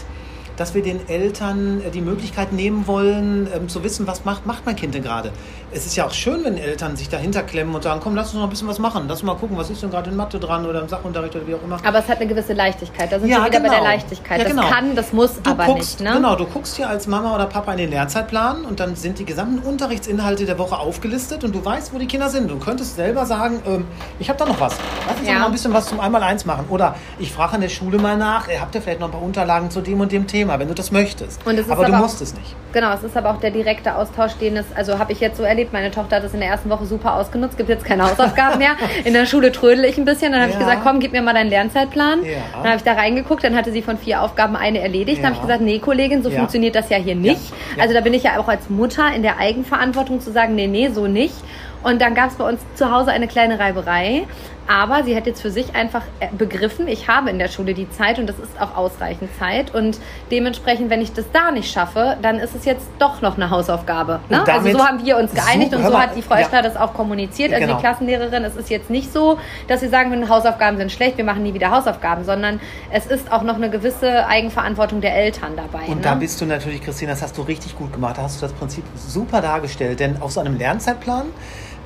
dass 0.58 0.74
wir 0.74 0.84
den 0.84 1.08
Eltern 1.08 1.82
äh, 1.82 1.92
die 1.92 2.02
Möglichkeit 2.02 2.52
nehmen 2.54 2.88
wollen, 2.88 3.48
ähm, 3.54 3.70
zu 3.70 3.84
wissen, 3.84 4.06
was 4.08 4.26
macht, 4.26 4.46
macht 4.46 4.66
mein 4.66 4.76
Kind 4.76 4.94
denn 4.94 5.04
gerade. 5.04 5.32
Es 5.76 5.86
ist 5.86 5.96
ja 5.98 6.06
auch 6.06 6.14
schön, 6.14 6.44
wenn 6.46 6.58
Eltern 6.58 6.96
sich 6.96 7.10
dahinter 7.10 7.44
klemmen 7.44 7.76
und 7.76 7.84
sagen, 7.84 8.00
komm, 8.02 8.16
lass 8.16 8.28
uns 8.28 8.36
noch 8.36 8.44
ein 8.44 8.50
bisschen 8.50 8.68
was 8.68 8.80
machen. 8.80 9.06
Lass 9.08 9.20
uns 9.20 9.28
mal 9.28 9.36
gucken, 9.36 9.58
was 9.58 9.70
ist 9.70 9.84
denn 9.84 9.92
gerade 9.92 10.10
in 10.10 10.16
Mathe 10.16 10.40
dran 10.40 10.66
oder 10.66 10.82
im 10.82 10.88
Sachunterricht 10.88 11.36
oder 11.36 11.46
wie 11.48 11.56
auch 11.56 11.64
immer. 11.64 11.78
Aber 11.86 12.00
es 12.00 12.08
hat 12.08 12.20
eine 12.20 12.28
gewisse 12.28 12.54
Leichtigkeit. 12.54 13.12
Da 13.12 13.20
sind 13.20 13.30
ja, 13.30 13.38
wir 13.38 13.46
wieder 13.46 13.60
genau. 13.60 13.64
bei 13.64 13.70
der 13.70 13.80
genau. 13.80 13.92
Leichtigkeit. 13.92 14.42
Ja, 14.42 14.48
genau. 14.48 14.62
Das 14.62 14.72
kann, 14.72 14.96
das 14.96 15.14
muss 15.14 15.42
du 15.42 15.50
aber 15.50 15.66
guckst, 15.66 16.00
nicht. 16.00 16.10
Ne? 16.10 16.16
Genau, 16.16 16.36
du 16.36 16.46
guckst 16.46 16.78
hier 16.78 16.90
als 16.90 17.08
Mama 17.08 17.36
oder 17.36 17.46
Papa 17.46 17.74
in 17.74 17.78
den 17.78 17.90
Lehrzeitplan 17.90 18.64
und 18.66 18.80
dann 18.80 18.96
sind 18.96 19.20
die 19.20 19.26
gesamten 19.26 19.60
Unterrichtsinhalte 19.60 20.46
der 20.46 20.58
Woche 20.58 20.78
aufgelistet 20.78 21.44
und 21.44 21.54
du 21.54 21.64
weißt, 21.64 21.94
wo 21.94 21.98
die 21.98 22.08
Kinder 22.08 22.30
sind. 22.30 22.50
Du 22.50 22.58
könntest 22.58 22.96
selber 22.96 23.26
sagen, 23.26 23.62
ähm, 23.68 23.86
ich 24.20 24.30
habe 24.30 24.40
da 24.40 24.46
noch 24.46 24.60
was. 24.60 24.78
Lass 25.08 25.20
uns 25.20 25.28
ja. 25.28 25.40
noch 25.40 25.48
ein 25.48 25.52
bisschen 25.52 25.74
was 25.74 25.88
zum 25.88 26.00
Einmal-Eins 26.00 26.46
machen. 26.46 26.66
Oder 26.70 26.96
ich 27.20 27.32
frage 27.32 27.54
an 27.54 27.62
der 27.62 27.70
Schule 27.70 27.98
mal 27.98 28.18
nach, 28.18 28.48
habt 28.48 28.76
ihr 28.76 28.82
vielleicht 28.82 29.02
noch 29.02 29.10
ein 29.10 29.12
paar 29.12 29.22
Unterlagen 29.22 29.70
zu 29.70 29.82
dem 29.82 30.00
und 30.00 30.12
dem 30.12 30.26
Thema, 30.26 30.58
wenn 30.58 30.68
du 30.68 30.74
das 30.74 30.92
möchtest 30.92 31.06
möchtest. 31.06 31.46
aber, 31.46 31.86
aber, 31.86 31.86
du 31.86 31.98
musst 32.02 32.22
es 32.22 32.34
nicht. 32.34 32.56
Genau, 32.74 32.94
es 32.94 33.04
ist 33.04 33.16
aber 33.16 33.32
auch 33.32 33.40
der 33.40 33.52
direkte 33.52 33.96
Austausch, 33.96 34.34
den 34.34 34.58
es, 34.58 34.66
also 34.76 35.00
habe 35.00 35.12
ich 35.14 35.20
jetzt 35.20 35.38
so 35.38 35.44
erlebt, 35.44 35.65
meine 35.74 35.92
Tochter 35.92 36.18
hat 36.18 36.24
es 36.24 36.34
in 36.34 36.40
der 36.40 36.50
ersten 36.50 36.70
Woche 36.70 36.86
super 36.86 37.16
ausgenutzt, 37.16 37.58
gibt 37.58 37.70
jetzt 37.70 37.86
keine 37.86 38.04
Hausaufgaben 38.04 38.58
mehr. 38.60 38.72
In 39.04 39.14
der 39.14 39.26
Schule 39.26 39.52
trödel 39.52 39.86
ich 39.86 39.98
ein 39.98 40.06
bisschen, 40.06 40.32
dann 40.32 40.42
habe 40.42 40.52
ja. 40.52 40.58
ich 40.58 40.64
gesagt, 40.64 40.82
komm, 40.84 41.00
gib 41.00 41.12
mir 41.12 41.22
mal 41.22 41.34
deinen 41.34 41.50
Lernzeitplan. 41.50 42.24
Ja. 42.24 42.32
Dann 42.54 42.66
habe 42.66 42.78
ich 42.78 42.84
da 42.84 42.94
reingeguckt, 42.94 43.44
dann 43.44 43.56
hatte 43.56 43.72
sie 43.72 43.82
von 43.82 43.98
vier 43.98 44.22
Aufgaben 44.22 44.56
eine 44.56 44.80
erledigt. 44.80 45.20
Dann 45.20 45.28
habe 45.28 45.36
ich 45.36 45.42
gesagt, 45.42 45.62
nee, 45.62 45.80
Kollegin, 45.80 46.24
so 46.24 46.30
funktioniert 46.30 46.76
das 46.76 46.90
ja 46.90 46.98
hier 46.98 47.16
nicht. 47.16 47.42
Also 47.80 47.94
da 47.94 48.02
bin 48.02 48.14
ich 48.14 48.24
ja 48.24 48.40
auch 48.40 48.48
als 48.48 48.70
Mutter 48.70 49.14
in 49.14 49.22
der 49.22 49.38
Eigenverantwortung 49.38 50.22
zu 50.22 50.32
sagen, 50.32 50.56
nee, 50.56 50.68
nee, 50.68 50.90
so 50.90 51.08
nicht. 51.08 51.36
Und 51.84 52.02
dann 52.02 52.16
gab 52.16 52.32
es 52.32 52.36
bei 52.36 52.50
uns 52.50 52.60
zu 52.74 52.92
Hause 52.92 53.12
eine 53.12 53.28
kleine 53.28 53.60
Reiberei. 53.60 54.26
Aber 54.68 55.04
sie 55.04 55.16
hat 55.16 55.28
jetzt 55.28 55.42
für 55.42 55.52
sich 55.52 55.76
einfach 55.76 56.02
äh, 56.20 56.28
begriffen, 56.36 56.88
ich 56.88 57.08
habe 57.08 57.30
in 57.30 57.40
der 57.40 57.50
Schule 57.50 57.74
die 57.74 57.90
Zeit 57.92 58.18
und 58.18 58.28
das 58.28 58.40
ist 58.40 58.60
auch 58.60 58.76
ausreichend 58.76 59.30
Zeit. 59.38 59.74
Und 59.74 60.00
dementsprechend, 60.32 60.90
wenn 60.90 61.02
ich 61.02 61.14
das 61.14 61.26
da 61.32 61.52
nicht 61.52 61.72
schaffe, 61.72 62.18
dann 62.22 62.40
ist 62.40 62.56
es 62.56 62.66
jetzt 62.66 62.88
doch 62.98 63.22
noch 63.22 63.36
eine 63.36 63.50
Hausaufgabe. 63.50 64.20
Ne? 64.30 64.44
Also 64.48 64.72
so 64.72 64.86
haben 64.86 65.06
wir 65.06 65.18
uns 65.18 65.34
geeinigt 65.34 65.72
super, 65.72 65.86
und 65.86 65.92
so 65.92 66.00
hat 66.00 66.16
die 66.16 66.22
Frau 66.22 66.36
Eschler 66.36 66.58
ja. 66.58 66.62
das 66.64 66.78
auch 66.78 66.94
kommuniziert. 66.94 67.54
Also 67.54 67.66
genau. 67.66 67.78
die 67.78 67.82
Klassenlehrerin, 67.82 68.44
es 68.44 68.56
ist 68.56 68.70
jetzt 68.70 68.90
nicht 68.90 69.14
so, 69.14 69.38
dass 69.68 69.82
sie 69.82 69.88
sagen, 69.88 70.28
Hausaufgaben 70.30 70.78
sind 70.78 70.92
schlecht, 70.92 71.18
wir 71.18 71.26
machen 71.26 71.44
nie 71.44 71.54
wieder 71.54 71.72
Hausaufgaben, 71.72 72.24
sondern 72.24 72.60
es 72.92 73.06
ist 73.06 73.32
auch 73.32 73.44
noch 73.44 73.56
eine 73.56 73.70
gewisse 73.70 74.28
Eigenverantwortung 74.28 75.02
der 75.02 75.16
Eltern 75.16 75.54
dabei. 75.56 75.86
Und 75.86 75.98
ne? 75.98 76.02
da 76.02 76.16
bist 76.16 76.42
du 76.42 76.46
natürlich, 76.46 76.82
Christine, 76.82 77.12
das 77.12 77.22
hast 77.22 77.38
du 77.38 77.44
richtig 77.44 77.76
gut 77.78 77.94
gemacht. 77.94 78.18
Da 78.18 78.24
hast 78.24 78.42
du 78.42 78.46
das 78.46 78.54
Prinzip 78.54 78.84
super 78.96 79.42
dargestellt. 79.42 80.00
Denn 80.00 80.22
auf 80.22 80.32
so 80.32 80.40
einem 80.40 80.58
Lernzeitplan 80.58 81.26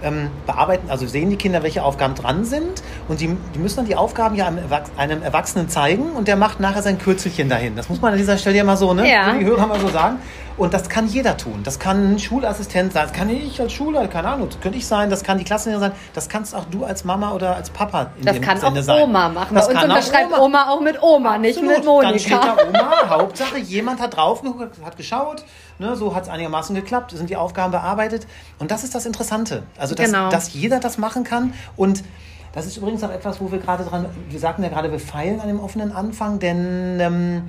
ähm, 0.03 0.29
bearbeiten, 0.45 0.89
also 0.89 1.07
sehen 1.07 1.29
die 1.29 1.35
Kinder, 1.35 1.63
welche 1.63 1.83
Aufgaben 1.83 2.15
dran 2.15 2.45
sind 2.45 2.83
und 3.07 3.21
die, 3.21 3.35
die 3.53 3.59
müssen 3.59 3.77
dann 3.77 3.85
die 3.85 3.95
Aufgaben 3.95 4.35
ja 4.35 4.47
einem, 4.47 4.57
Erwachs 4.59 4.91
einem 4.97 5.21
Erwachsenen 5.23 5.69
zeigen 5.69 6.11
und 6.11 6.27
der 6.27 6.35
macht 6.35 6.59
nachher 6.59 6.81
sein 6.81 6.97
Kürzelchen 6.97 7.49
dahin. 7.49 7.75
Das 7.75 7.89
muss 7.89 8.01
man 8.01 8.13
an 8.13 8.17
dieser 8.17 8.37
Stelle 8.37 8.57
ja 8.57 8.63
mal 8.63 8.77
so, 8.77 8.93
ne? 8.93 9.09
Ja. 9.09 9.33
Die 9.33 9.45
Hörer 9.45 9.67
mal 9.67 9.79
so 9.79 9.87
sagen. 9.89 10.17
Und 10.57 10.73
das 10.73 10.89
kann 10.89 11.07
jeder 11.07 11.37
tun. 11.37 11.61
Das 11.63 11.79
kann 11.79 12.15
ein 12.15 12.19
Schulassistent 12.19 12.91
sein, 12.91 13.03
das 13.03 13.13
kann 13.13 13.29
ich 13.29 13.61
als 13.61 13.71
Schulleiter, 13.71 14.09
keine 14.09 14.27
Ahnung, 14.27 14.49
das 14.49 14.59
könnte 14.59 14.77
ich 14.77 14.85
sein, 14.85 15.09
das 15.09 15.23
kann 15.23 15.37
die 15.37 15.45
Klassenlehrerin 15.45 15.91
sein, 15.91 15.99
das 16.13 16.27
kannst 16.27 16.53
auch 16.53 16.65
du 16.65 16.83
als 16.83 17.05
Mama 17.05 17.31
oder 17.31 17.55
als 17.55 17.69
Papa 17.69 18.07
in 18.19 18.25
Das 18.25 18.35
dem 18.35 18.43
kann 18.43 18.57
Sinne 18.57 18.77
auch 18.77 18.83
sein. 18.83 19.03
Oma 19.03 19.29
machen. 19.29 19.55
Das 19.55 19.67
Bei 19.67 19.73
uns 19.75 19.83
unterschreibt 19.83 20.33
Oma. 20.33 20.39
Oma. 20.41 20.69
auch 20.69 20.81
mit 20.81 21.01
Oma, 21.01 21.37
nicht 21.37 21.57
Absolut. 21.57 21.77
mit 21.77 21.85
Monika. 21.85 22.09
Dann 22.11 22.19
steht 22.19 22.33
da 22.33 22.57
Oma, 22.67 23.09
Hauptsache 23.09 23.57
jemand 23.59 24.01
hat 24.01 24.17
drauf 24.17 24.41
geguckt, 24.41 24.75
hat 24.83 24.97
geschaut, 24.97 25.45
ne, 25.79 25.95
so 25.95 26.15
hat 26.15 26.23
es 26.23 26.29
einigermaßen 26.29 26.75
geklappt, 26.75 27.11
sind 27.11 27.29
die 27.29 27.37
Aufgaben 27.37 27.71
bearbeitet. 27.71 28.27
Und 28.59 28.71
das 28.71 28.83
ist 28.83 28.93
das 28.93 29.05
Interessante. 29.05 29.63
Also, 29.77 29.95
dass, 29.95 30.05
genau. 30.05 30.29
dass 30.29 30.53
jeder 30.53 30.79
das 30.79 30.97
machen 30.97 31.23
kann 31.23 31.53
und 31.75 32.03
das 32.51 32.65
ist 32.65 32.77
übrigens 32.77 33.03
auch 33.03 33.11
etwas, 33.11 33.39
wo 33.39 33.51
wir 33.51 33.59
gerade 33.59 33.83
dran, 33.83 34.07
wir 34.27 34.39
sagten 34.39 34.63
ja 34.63 34.69
gerade, 34.69 34.91
wir 34.91 34.99
feilen 34.99 35.39
an 35.39 35.47
dem 35.47 35.59
offenen 35.59 35.91
Anfang, 35.91 36.39
denn 36.39 36.99
ähm, 36.99 37.43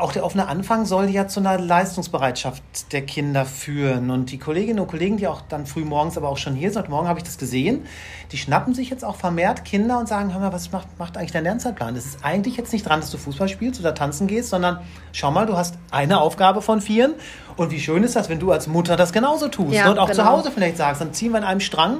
auch 0.00 0.12
der 0.12 0.24
offene 0.24 0.48
Anfang 0.48 0.84
soll 0.84 1.10
ja 1.10 1.28
zu 1.28 1.40
einer 1.40 1.58
Leistungsbereitschaft 1.58 2.92
der 2.92 3.02
Kinder 3.02 3.44
führen. 3.44 4.10
Und 4.10 4.30
die 4.30 4.38
Kolleginnen 4.38 4.80
und 4.80 4.88
Kollegen, 4.88 5.16
die 5.16 5.26
auch 5.26 5.42
dann 5.48 5.66
früh 5.66 5.84
morgens 5.84 6.16
aber 6.16 6.28
auch 6.28 6.36
schon 6.36 6.54
hier 6.54 6.70
sind, 6.70 6.82
heute 6.82 6.90
Morgen 6.90 7.08
habe 7.08 7.18
ich 7.18 7.24
das 7.24 7.38
gesehen, 7.38 7.84
die 8.32 8.38
schnappen 8.38 8.74
sich 8.74 8.90
jetzt 8.90 9.04
auch 9.04 9.16
vermehrt 9.16 9.64
Kinder 9.64 9.98
und 9.98 10.08
sagen, 10.08 10.32
hör 10.32 10.40
mal, 10.40 10.52
was 10.52 10.72
macht, 10.72 10.98
macht 10.98 11.16
eigentlich 11.16 11.32
dein 11.32 11.44
Lernzeitplan? 11.44 11.94
Das 11.94 12.06
ist 12.06 12.24
eigentlich 12.24 12.56
jetzt 12.56 12.72
nicht 12.72 12.88
dran, 12.88 13.00
dass 13.00 13.10
du 13.10 13.18
Fußball 13.18 13.48
spielst 13.48 13.80
oder 13.80 13.94
tanzen 13.94 14.26
gehst, 14.26 14.50
sondern 14.50 14.80
schau 15.12 15.30
mal, 15.30 15.46
du 15.46 15.56
hast 15.56 15.74
eine 15.90 16.20
Aufgabe 16.20 16.62
von 16.62 16.80
vieren. 16.80 17.14
Und 17.56 17.70
wie 17.70 17.80
schön 17.80 18.04
ist 18.04 18.14
das, 18.14 18.28
wenn 18.28 18.38
du 18.38 18.52
als 18.52 18.66
Mutter 18.66 18.96
das 18.96 19.12
genauso 19.12 19.48
tust 19.48 19.74
ja, 19.74 19.90
und 19.90 19.98
auch 19.98 20.10
genau. 20.10 20.22
zu 20.22 20.28
Hause 20.28 20.50
vielleicht 20.52 20.76
sagst, 20.76 21.00
dann 21.00 21.12
ziehen 21.12 21.32
wir 21.32 21.38
in 21.38 21.44
einem 21.44 21.60
Strang 21.60 21.98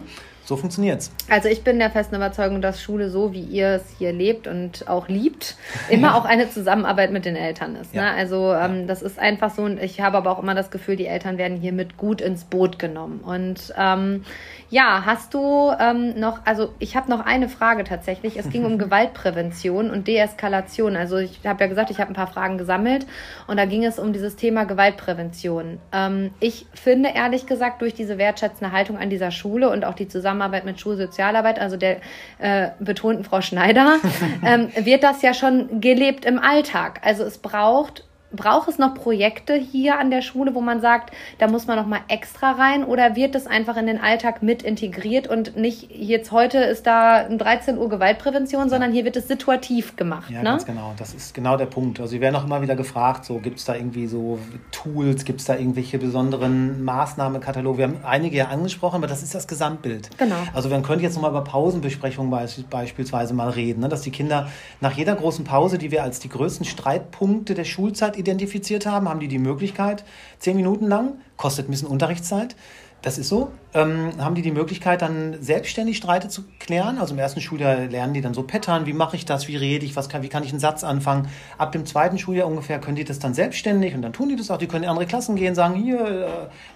so 0.49 0.57
funktioniert 0.57 1.01
es. 1.01 1.11
Also 1.29 1.49
ich 1.49 1.63
bin 1.63 1.79
der 1.79 1.91
festen 1.91 2.17
Überzeugung, 2.17 2.63
dass 2.63 2.83
Schule 2.83 3.11
so, 3.11 3.35
wie 3.35 3.43
ihr 3.43 3.69
es 3.75 3.83
hier 3.99 4.15
lebt 4.15 4.47
und 4.47 4.89
auch 4.89 5.09
liebt, 5.09 5.57
immer 5.91 6.17
auch 6.17 6.25
eine 6.25 6.51
Zusammenarbeit 6.51 7.13
mit 7.13 7.27
den 7.27 7.37
Eltern 7.37 7.77
ist. 7.77 7.95
Ne? 7.95 8.01
Ja. 8.01 8.13
Ne? 8.13 8.17
Also 8.17 8.55
ähm, 8.55 8.87
das 8.87 9.03
ist 9.03 9.19
einfach 9.19 9.55
so 9.55 9.63
und 9.63 9.79
ich 9.79 10.01
habe 10.01 10.17
aber 10.17 10.31
auch 10.31 10.43
immer 10.43 10.55
das 10.55 10.71
Gefühl, 10.71 10.97
die 10.97 11.07
Eltern 11.07 11.37
werden 11.37 11.59
hier 11.59 11.75
mit 11.75 11.99
gut 11.99 12.23
ins 12.23 12.45
Boot 12.45 12.79
genommen. 12.79 13.21
Und 13.21 13.75
ähm, 13.77 14.25
ja, 14.71 15.03
hast 15.07 15.33
du 15.33 15.73
ähm, 15.79 16.19
noch, 16.21 16.41
also 16.45 16.75
ich 16.79 16.97
habe 16.97 17.11
noch 17.11 17.25
eine 17.25 17.49
Frage 17.49 17.85
tatsächlich. 17.85 18.37
Es 18.37 18.51
ging 18.51 18.65
um 18.65 18.79
Gewaltprävention 18.79 19.91
und 19.91 20.07
Deeskalation. 20.07 20.97
Also 20.97 21.17
ich 21.17 21.41
habe 21.47 21.63
ja 21.65 21.69
gesagt, 21.69 21.91
ich 21.91 22.01
habe 22.01 22.11
ein 22.11 22.15
paar 22.15 22.27
Fragen 22.27 22.59
gesammelt 22.59 23.07
und 23.47 23.57
da 23.57 23.65
ging 23.65 23.85
es 23.85 23.99
um 23.99 24.13
dieses 24.13 24.37
Thema 24.37 24.65
Gewaltprävention. 24.65 25.79
Ähm, 25.93 26.31
ich 26.41 26.67
finde 26.75 27.11
ehrlich 27.15 27.47
gesagt 27.47 27.81
durch 27.81 27.95
diese 27.95 28.19
wertschätzende 28.19 28.73
Haltung 28.73 28.99
an 28.99 29.09
dieser 29.09 29.31
Schule 29.31 29.71
und 29.71 29.85
auch 29.85 29.95
die 29.95 30.09
Zusammenarbeit 30.09 30.65
mit 30.65 30.79
Schulsozialarbeit, 30.81 31.59
also 31.59 31.77
der 31.77 32.01
äh, 32.39 32.71
betonten 32.79 33.25
Frau 33.25 33.41
Schneider, 33.41 33.97
ähm, 34.45 34.69
wird 34.77 35.03
das 35.03 35.23
ja 35.23 35.33
schon 35.33 35.81
gelebt 35.81 36.25
im 36.25 36.39
Alltag. 36.39 37.01
Also 37.05 37.25
es 37.25 37.39
braucht 37.39 38.08
Braucht 38.31 38.69
es 38.69 38.79
noch 38.79 38.95
Projekte 38.95 39.55
hier 39.55 39.99
an 39.99 40.11
der 40.11 40.21
Schule, 40.21 40.55
wo 40.55 40.61
man 40.61 40.81
sagt, 40.81 41.15
da 41.39 41.49
muss 41.49 41.67
man 41.67 41.77
noch 41.77 41.87
mal 41.87 42.01
extra 42.09 42.53
rein 42.53 42.85
oder 42.85 43.17
wird 43.17 43.35
es 43.35 43.47
einfach 43.47 43.77
in 43.79 43.87
den 43.87 43.99
Alltag 43.99 44.43
mit 44.43 44.63
integriert 44.63 45.27
und 45.29 45.57
nicht 45.57 45.91
jetzt 45.91 46.31
heute 46.31 46.59
ist 46.59 46.87
da 46.87 47.27
um 47.27 47.39
13 47.39 47.79
Uhr 47.79 47.89
Gewaltprävention, 47.89 48.65
ja. 48.65 48.69
sondern 48.69 48.93
hier 48.93 49.07
wird 49.07 49.17
es 49.17 49.29
situativ 49.29 49.97
gemacht. 49.97 50.31
Ja, 50.31 50.39
ne? 50.39 50.51
ganz 50.51 50.67
genau. 50.67 50.93
Das 50.99 51.15
ist 51.15 51.33
genau 51.35 51.57
der 51.57 51.67
Punkt. 51.67 52.01
Also 52.01 52.13
wir 52.13 52.21
werden 52.21 52.37
auch 52.37 52.45
immer 52.45 52.61
wieder 52.61 52.77
gefragt, 52.77 53.25
so 53.25 53.39
gibt 53.39 53.59
es 53.61 53.65
da 53.65 53.75
irgendwie 53.75 54.07
so 54.07 54.39
Tools, 54.73 55.25
gibt 55.25 55.41
es 55.41 55.47
da 55.47 55.57
irgendwelche 55.57 55.99
besonderen 55.99 56.85
Maßnahmenkataloge? 56.85 57.79
Wir 57.79 57.85
haben 57.85 58.01
einige 58.05 58.37
ja 58.37 58.49
angesprochen, 58.49 58.97
aber 58.97 59.07
das 59.07 59.23
ist 59.23 59.35
das 59.35 59.49
Gesamtbild. 59.49 60.11
Genau. 60.19 60.37
Also 60.53 60.69
man 60.69 60.83
könnte 60.83 61.03
jetzt 61.03 61.15
noch 61.15 61.23
mal 61.23 61.31
über 61.31 61.45
Pausenbesprechungen 61.45 62.31
beispielsweise 62.69 63.33
mal 63.33 63.49
reden, 63.49 63.81
ne? 63.81 63.89
dass 63.89 64.03
die 64.03 64.11
Kinder 64.11 64.49
nach 64.81 64.93
jeder 64.93 65.15
großen 65.15 65.45
Pause, 65.45 65.79
die 65.79 65.91
wir 65.91 66.03
als 66.03 66.19
die 66.19 66.29
größten 66.29 66.67
Streitpunkte 66.67 67.55
der 67.55 67.65
Schulzeit 67.65 68.18
identifiziert 68.19 68.87
haben, 68.87 69.09
haben 69.09 69.21
die 69.21 69.29
die 69.29 69.39
Möglichkeit, 69.39 70.05
zehn 70.39 70.57
Minuten 70.57 70.87
lang, 70.87 71.15
kostet 71.37 71.69
ein 71.69 71.71
bisschen 71.71 71.89
Unterrichtszeit, 71.89 72.57
das 73.01 73.17
ist 73.17 73.29
so, 73.29 73.53
ähm, 73.75 74.11
haben 74.19 74.35
die 74.35 74.43
die 74.43 74.51
Möglichkeit, 74.51 75.03
dann 75.03 75.37
selbstständig 75.41 75.97
Streite 75.99 76.29
zu 76.29 76.43
klären. 76.59 76.99
Also 76.99 77.15
im 77.15 77.21
ersten 77.21 77.41
Schuljahr 77.41 77.77
lernen 77.87 78.13
die 78.13 78.21
dann 78.21 78.35
so 78.35 78.43
Pattern, 78.43 78.87
wie 78.87 78.93
mache 78.93 79.15
ich 79.15 79.25
das, 79.25 79.47
wie 79.47 79.55
rede 79.55 79.87
ich, 79.87 79.95
was 79.95 80.09
kann, 80.09 80.25
wie 80.25 80.29
kann 80.29 80.43
ich 80.43 80.51
einen 80.51 80.59
Satz 80.59 80.83
anfangen. 80.83 81.29
Ab 81.59 81.71
dem 81.71 81.87
zweiten 81.87 82.19
Schuljahr 82.19 82.49
ungefähr 82.49 82.81
können 82.81 82.97
die 82.97 83.05
das 83.05 83.21
dann 83.21 83.35
selbstständig 83.35 83.95
und 83.95 84.03
dann 84.03 84.13
tun 84.13 84.31
die 84.31 84.35
das 84.35 84.51
auch. 84.51 84.59
Die 84.59 84.67
können 84.67 84.83
in 84.83 84.91
andere 84.91 85.07
Klassen 85.07 85.37
gehen, 85.37 85.55
sagen, 85.55 85.77
hier, 85.77 86.01
äh, 86.01 86.27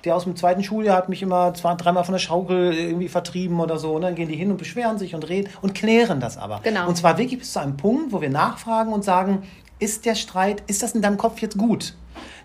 der 0.04 0.14
aus 0.14 0.22
dem 0.22 0.36
zweiten 0.36 0.62
Schuljahr 0.62 0.96
hat 0.96 1.08
mich 1.08 1.22
immer 1.22 1.54
zwei, 1.54 1.74
dreimal 1.74 2.04
von 2.04 2.12
der 2.12 2.20
Schaukel 2.20 2.72
irgendwie 2.72 3.08
vertrieben 3.08 3.58
oder 3.58 3.80
so. 3.80 3.92
Und 3.94 4.02
dann 4.02 4.14
gehen 4.14 4.28
die 4.28 4.36
hin 4.36 4.52
und 4.52 4.58
beschweren 4.58 4.98
sich 4.98 5.16
und 5.16 5.28
reden 5.28 5.50
und 5.60 5.74
klären 5.74 6.20
das 6.20 6.38
aber. 6.38 6.60
Genau. 6.62 6.86
Und 6.88 6.96
zwar 6.96 7.18
wirklich 7.18 7.40
bis 7.40 7.52
zu 7.52 7.58
einem 7.58 7.76
Punkt, 7.76 8.12
wo 8.12 8.20
wir 8.20 8.30
nachfragen 8.30 8.92
und 8.92 9.02
sagen, 9.02 9.42
ist 9.82 10.06
der 10.06 10.14
Streit, 10.14 10.62
ist 10.68 10.82
das 10.82 10.92
in 10.92 11.02
deinem 11.02 11.18
Kopf 11.18 11.40
jetzt 11.40 11.58
gut? 11.58 11.94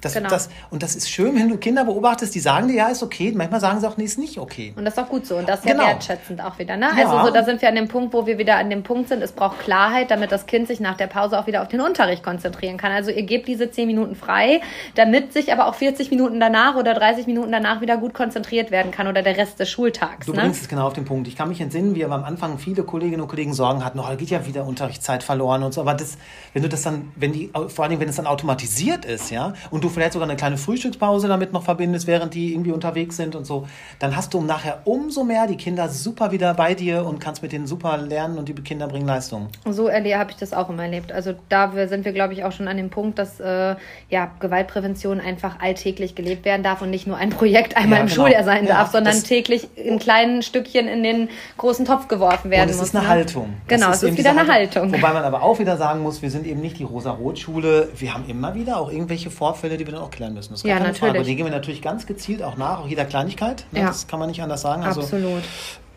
Das, 0.01 0.13
genau. 0.13 0.29
das, 0.29 0.49
und 0.69 0.83
das 0.83 0.95
ist 0.95 1.09
schön, 1.09 1.35
wenn 1.35 1.49
du 1.49 1.57
Kinder 1.57 1.85
beobachtest, 1.85 2.33
die 2.35 2.39
sagen 2.39 2.67
dir, 2.67 2.75
ja, 2.75 2.87
ist 2.87 3.03
okay. 3.03 3.33
Manchmal 3.35 3.59
sagen 3.59 3.79
sie 3.79 3.87
auch, 3.87 3.97
nee, 3.97 4.03
ist 4.03 4.17
nicht 4.17 4.37
okay. 4.37 4.73
Und 4.75 4.85
das 4.85 4.93
ist 4.93 4.99
auch 4.99 5.09
gut 5.09 5.25
so. 5.25 5.37
Und 5.37 5.47
das 5.47 5.59
ist 5.59 5.65
genau. 5.65 5.83
ja 5.83 5.89
wertschätzend 5.89 6.41
auch 6.41 6.57
wieder. 6.59 6.77
Ne? 6.77 6.89
Ja. 6.97 7.09
Also 7.09 7.27
so, 7.27 7.33
da 7.33 7.43
sind 7.43 7.61
wir 7.61 7.69
an 7.69 7.75
dem 7.75 7.87
Punkt, 7.87 8.13
wo 8.13 8.25
wir 8.25 8.37
wieder 8.37 8.57
an 8.57 8.69
dem 8.69 8.83
Punkt 8.83 9.09
sind, 9.09 9.21
es 9.21 9.31
braucht 9.31 9.59
Klarheit, 9.59 10.11
damit 10.11 10.31
das 10.31 10.45
Kind 10.45 10.67
sich 10.67 10.79
nach 10.79 10.97
der 10.97 11.07
Pause 11.07 11.39
auch 11.39 11.47
wieder 11.47 11.61
auf 11.61 11.67
den 11.67 11.81
Unterricht 11.81 12.23
konzentrieren 12.23 12.77
kann. 12.77 12.91
Also 12.91 13.11
ihr 13.11 13.23
gebt 13.23 13.47
diese 13.47 13.71
10 13.71 13.87
Minuten 13.87 14.15
frei, 14.15 14.61
damit 14.95 15.33
sich 15.33 15.51
aber 15.51 15.67
auch 15.67 15.75
40 15.75 16.09
Minuten 16.09 16.39
danach 16.39 16.75
oder 16.75 16.93
30 16.93 17.27
Minuten 17.27 17.51
danach 17.51 17.81
wieder 17.81 17.97
gut 17.97 18.13
konzentriert 18.13 18.71
werden 18.71 18.91
kann 18.91 19.07
oder 19.07 19.21
der 19.21 19.37
Rest 19.37 19.59
des 19.59 19.69
Schultags. 19.69 20.25
Du 20.25 20.33
ne? 20.33 20.41
bringst 20.41 20.61
es 20.61 20.67
genau 20.67 20.87
auf 20.87 20.93
den 20.93 21.05
Punkt. 21.05 21.27
Ich 21.27 21.35
kann 21.35 21.49
mich 21.49 21.61
entsinnen, 21.61 21.95
wie 21.95 22.05
am 22.05 22.23
Anfang 22.23 22.57
viele 22.57 22.83
Kolleginnen 22.83 23.21
und 23.21 23.27
Kollegen 23.27 23.53
Sorgen 23.53 23.83
hatten, 23.83 23.99
oh, 23.99 24.05
da 24.07 24.15
geht 24.15 24.29
ja 24.29 24.45
wieder 24.45 24.65
Unterrichtszeit 24.65 25.23
verloren 25.23 25.63
und 25.63 25.73
so. 25.73 25.81
Aber 25.81 25.93
das, 25.93 26.17
wenn 26.53 26.63
du 26.63 26.69
das 26.69 26.81
dann, 26.81 27.11
wenn 27.15 27.33
die, 27.33 27.49
vor 27.67 27.83
allen 27.83 27.89
Dingen, 27.91 28.01
wenn 28.01 28.09
es 28.09 28.15
dann 28.15 28.27
automatisiert 28.27 29.05
ist, 29.05 29.31
ja, 29.31 29.53
und 29.71 29.83
du 29.83 29.86
vielleicht 29.89 30.13
sogar 30.13 30.27
eine 30.27 30.37
kleine 30.37 30.57
Frühstückspause 30.57 31.27
damit 31.27 31.53
noch 31.53 31.63
verbindest, 31.63 32.07
während 32.07 32.33
die 32.33 32.53
irgendwie 32.53 32.71
unterwegs 32.71 33.17
sind 33.17 33.35
und 33.35 33.45
so, 33.45 33.67
dann 33.99 34.15
hast 34.15 34.33
du 34.33 34.41
nachher 34.41 34.81
umso 34.85 35.23
mehr 35.23 35.47
die 35.47 35.57
Kinder 35.57 35.89
super 35.89 36.31
wieder 36.31 36.53
bei 36.53 36.73
dir 36.73 37.05
und 37.05 37.19
kannst 37.19 37.41
mit 37.41 37.51
denen 37.51 37.67
super 37.67 37.97
lernen 37.97 38.37
und 38.37 38.49
die 38.49 38.53
Kinder 38.53 38.87
bringen 38.87 39.07
Leistung. 39.07 39.47
So 39.65 39.89
habe 39.89 40.31
ich 40.31 40.37
das 40.37 40.53
auch 40.53 40.69
immer 40.69 40.83
erlebt. 40.83 41.11
Also 41.11 41.33
da 41.49 41.71
sind 41.87 42.05
wir, 42.05 42.11
glaube 42.11 42.33
ich, 42.33 42.43
auch 42.43 42.51
schon 42.51 42.67
an 42.67 42.77
dem 42.77 42.89
Punkt, 42.89 43.19
dass 43.19 43.39
äh, 43.39 43.75
ja, 44.09 44.31
Gewaltprävention 44.39 45.19
einfach 45.19 45.59
alltäglich 45.59 46.15
gelebt 46.15 46.45
werden 46.45 46.63
darf 46.63 46.81
und 46.81 46.89
nicht 46.89 47.07
nur 47.07 47.17
ein 47.17 47.29
Projekt 47.29 47.77
einmal 47.77 47.99
ja, 47.99 48.03
im 48.03 48.09
genau. 48.09 48.23
Schuljahr 48.23 48.43
sein 48.43 48.65
ja, 48.65 48.75
darf, 48.75 48.91
sondern 48.91 49.21
täglich 49.23 49.67
in 49.75 49.99
kleinen 49.99 50.41
Stückchen 50.41 50.87
in 50.87 51.03
den 51.03 51.29
großen 51.57 51.85
Topf 51.85 52.07
geworfen 52.07 52.51
werden 52.51 52.63
und 52.63 52.69
es 52.71 52.77
muss. 52.77 52.87
ist 52.89 52.95
eine 52.95 53.03
ne? 53.05 53.09
Haltung. 53.09 53.53
Genau, 53.67 53.91
es 53.91 54.03
ist 54.03 54.17
wieder 54.17 54.31
eine 54.31 54.47
Haltung. 54.47 54.57
Haltung. 54.57 54.93
Wobei 54.93 55.13
man 55.13 55.23
aber 55.23 55.43
auch 55.43 55.59
wieder 55.59 55.77
sagen 55.77 56.01
muss, 56.01 56.21
wir 56.21 56.31
sind 56.31 56.45
eben 56.45 56.61
nicht 56.61 56.79
die 56.79 56.83
Rosa-Rot-Schule. 56.83 57.89
Wir 57.95 58.13
haben 58.13 58.25
immer 58.27 58.55
wieder 58.55 58.77
auch 58.77 58.91
irgendwelche 58.91 59.29
Vorfälle, 59.29 59.76
die 59.77 59.85
wir 59.85 59.93
dann 59.93 60.01
auch 60.01 60.11
klären 60.11 60.33
müssen. 60.33 60.51
Das 60.53 60.61
ist 60.61 60.67
ja, 60.67 60.79
natürlich. 60.79 60.99
Frage. 60.99 61.19
Aber 61.19 61.23
die 61.23 61.35
gehen 61.35 61.45
wir 61.45 61.51
natürlich 61.51 61.81
ganz 61.81 62.05
gezielt 62.05 62.43
auch 62.43 62.57
nach, 62.57 62.79
auch 62.79 62.87
jeder 62.87 63.05
Kleinigkeit. 63.05 63.65
Ne? 63.71 63.81
Ja. 63.81 63.87
Das 63.87 64.07
kann 64.07 64.19
man 64.19 64.29
nicht 64.29 64.41
anders 64.41 64.61
sagen. 64.61 64.83
Also, 64.83 65.01
Absolut. 65.01 65.43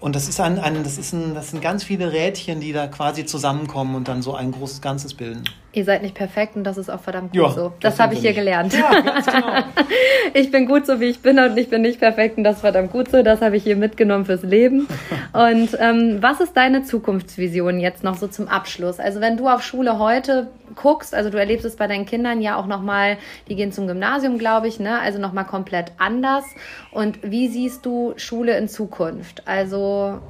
Und 0.00 0.16
das 0.16 0.28
ist 0.28 0.40
ein, 0.40 0.58
ein, 0.58 0.82
das 0.82 0.96
ist 0.96 1.12
ein, 1.12 1.34
das 1.34 1.50
sind 1.50 1.60
ganz 1.60 1.84
viele 1.84 2.10
Rädchen, 2.12 2.60
die 2.60 2.72
da 2.72 2.86
quasi 2.86 3.26
zusammenkommen 3.26 3.94
und 3.94 4.08
dann 4.08 4.22
so 4.22 4.34
ein 4.34 4.50
großes 4.50 4.80
Ganzes 4.80 5.12
bilden. 5.12 5.44
Ihr 5.72 5.84
seid 5.84 6.02
nicht 6.02 6.16
perfekt 6.16 6.56
und 6.56 6.64
das 6.64 6.78
ist 6.78 6.90
auch 6.90 7.00
verdammt 7.00 7.32
gut 7.32 7.42
ja, 7.42 7.50
so. 7.50 7.72
Das, 7.80 7.94
das 7.94 8.00
habe 8.00 8.14
ich 8.14 8.20
hier 8.20 8.32
gelernt. 8.32 8.72
Ja, 8.74 9.00
ganz 9.00 9.26
genau. 9.26 9.62
ich 10.34 10.50
bin 10.50 10.66
gut 10.66 10.84
so, 10.84 10.98
wie 10.98 11.06
ich 11.06 11.20
bin 11.20 11.38
und 11.38 11.56
ich 11.56 11.70
bin 11.70 11.82
nicht 11.82 12.00
perfekt 12.00 12.38
und 12.38 12.44
das 12.44 12.56
ist 12.56 12.60
verdammt 12.62 12.90
gut 12.90 13.08
so. 13.10 13.22
Das 13.22 13.40
habe 13.40 13.56
ich 13.56 13.62
hier 13.62 13.76
mitgenommen 13.76 14.24
fürs 14.24 14.42
Leben. 14.42 14.88
und 15.32 15.68
ähm, 15.78 16.18
was 16.20 16.40
ist 16.40 16.56
deine 16.56 16.82
Zukunftsvision 16.82 17.78
jetzt 17.78 18.02
noch 18.02 18.16
so 18.16 18.26
zum 18.26 18.48
Abschluss? 18.48 18.98
Also 18.98 19.20
wenn 19.20 19.36
du 19.36 19.48
auf 19.48 19.62
Schule 19.62 20.00
heute 20.00 20.48
guckst, 20.74 21.14
also 21.14 21.30
du 21.30 21.38
erlebst 21.38 21.64
es 21.64 21.76
bei 21.76 21.86
deinen 21.86 22.06
Kindern 22.06 22.40
ja 22.40 22.56
auch 22.56 22.66
nochmal, 22.66 23.16
die 23.48 23.54
gehen 23.54 23.70
zum 23.70 23.86
Gymnasium, 23.86 24.38
glaube 24.38 24.66
ich, 24.66 24.80
ne? 24.80 24.98
also 24.98 25.20
nochmal 25.20 25.44
komplett 25.44 25.92
anders. 25.98 26.44
Und 26.90 27.18
wie 27.22 27.46
siehst 27.46 27.86
du 27.86 28.14
Schule 28.16 28.56
in 28.58 28.68
Zukunft? 28.68 29.46
Also 29.46 30.20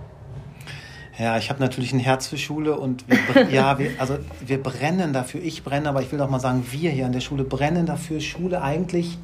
ja, 1.21 1.37
ich 1.37 1.51
habe 1.51 1.61
natürlich 1.61 1.93
ein 1.93 1.99
Herz 1.99 2.29
für 2.29 2.39
Schule 2.39 2.79
und 2.79 3.05
wir, 3.09 3.49
ja, 3.51 3.79
wir, 3.79 3.91
also 3.99 4.17
wir 4.45 4.63
brennen 4.63 5.13
dafür. 5.13 5.43
Ich 5.43 5.63
brenne, 5.63 5.89
aber 5.89 6.01
ich 6.01 6.11
will 6.13 6.21
auch 6.21 6.31
mal 6.31 6.41
sagen, 6.41 6.65
wir 6.71 6.91
hier 6.91 7.05
an 7.05 7.13
der 7.13 7.21
Schule 7.21 7.45
brennen 7.45 7.85
dafür, 7.85 8.21
Schule 8.21 8.63
eigentlich 8.63 9.19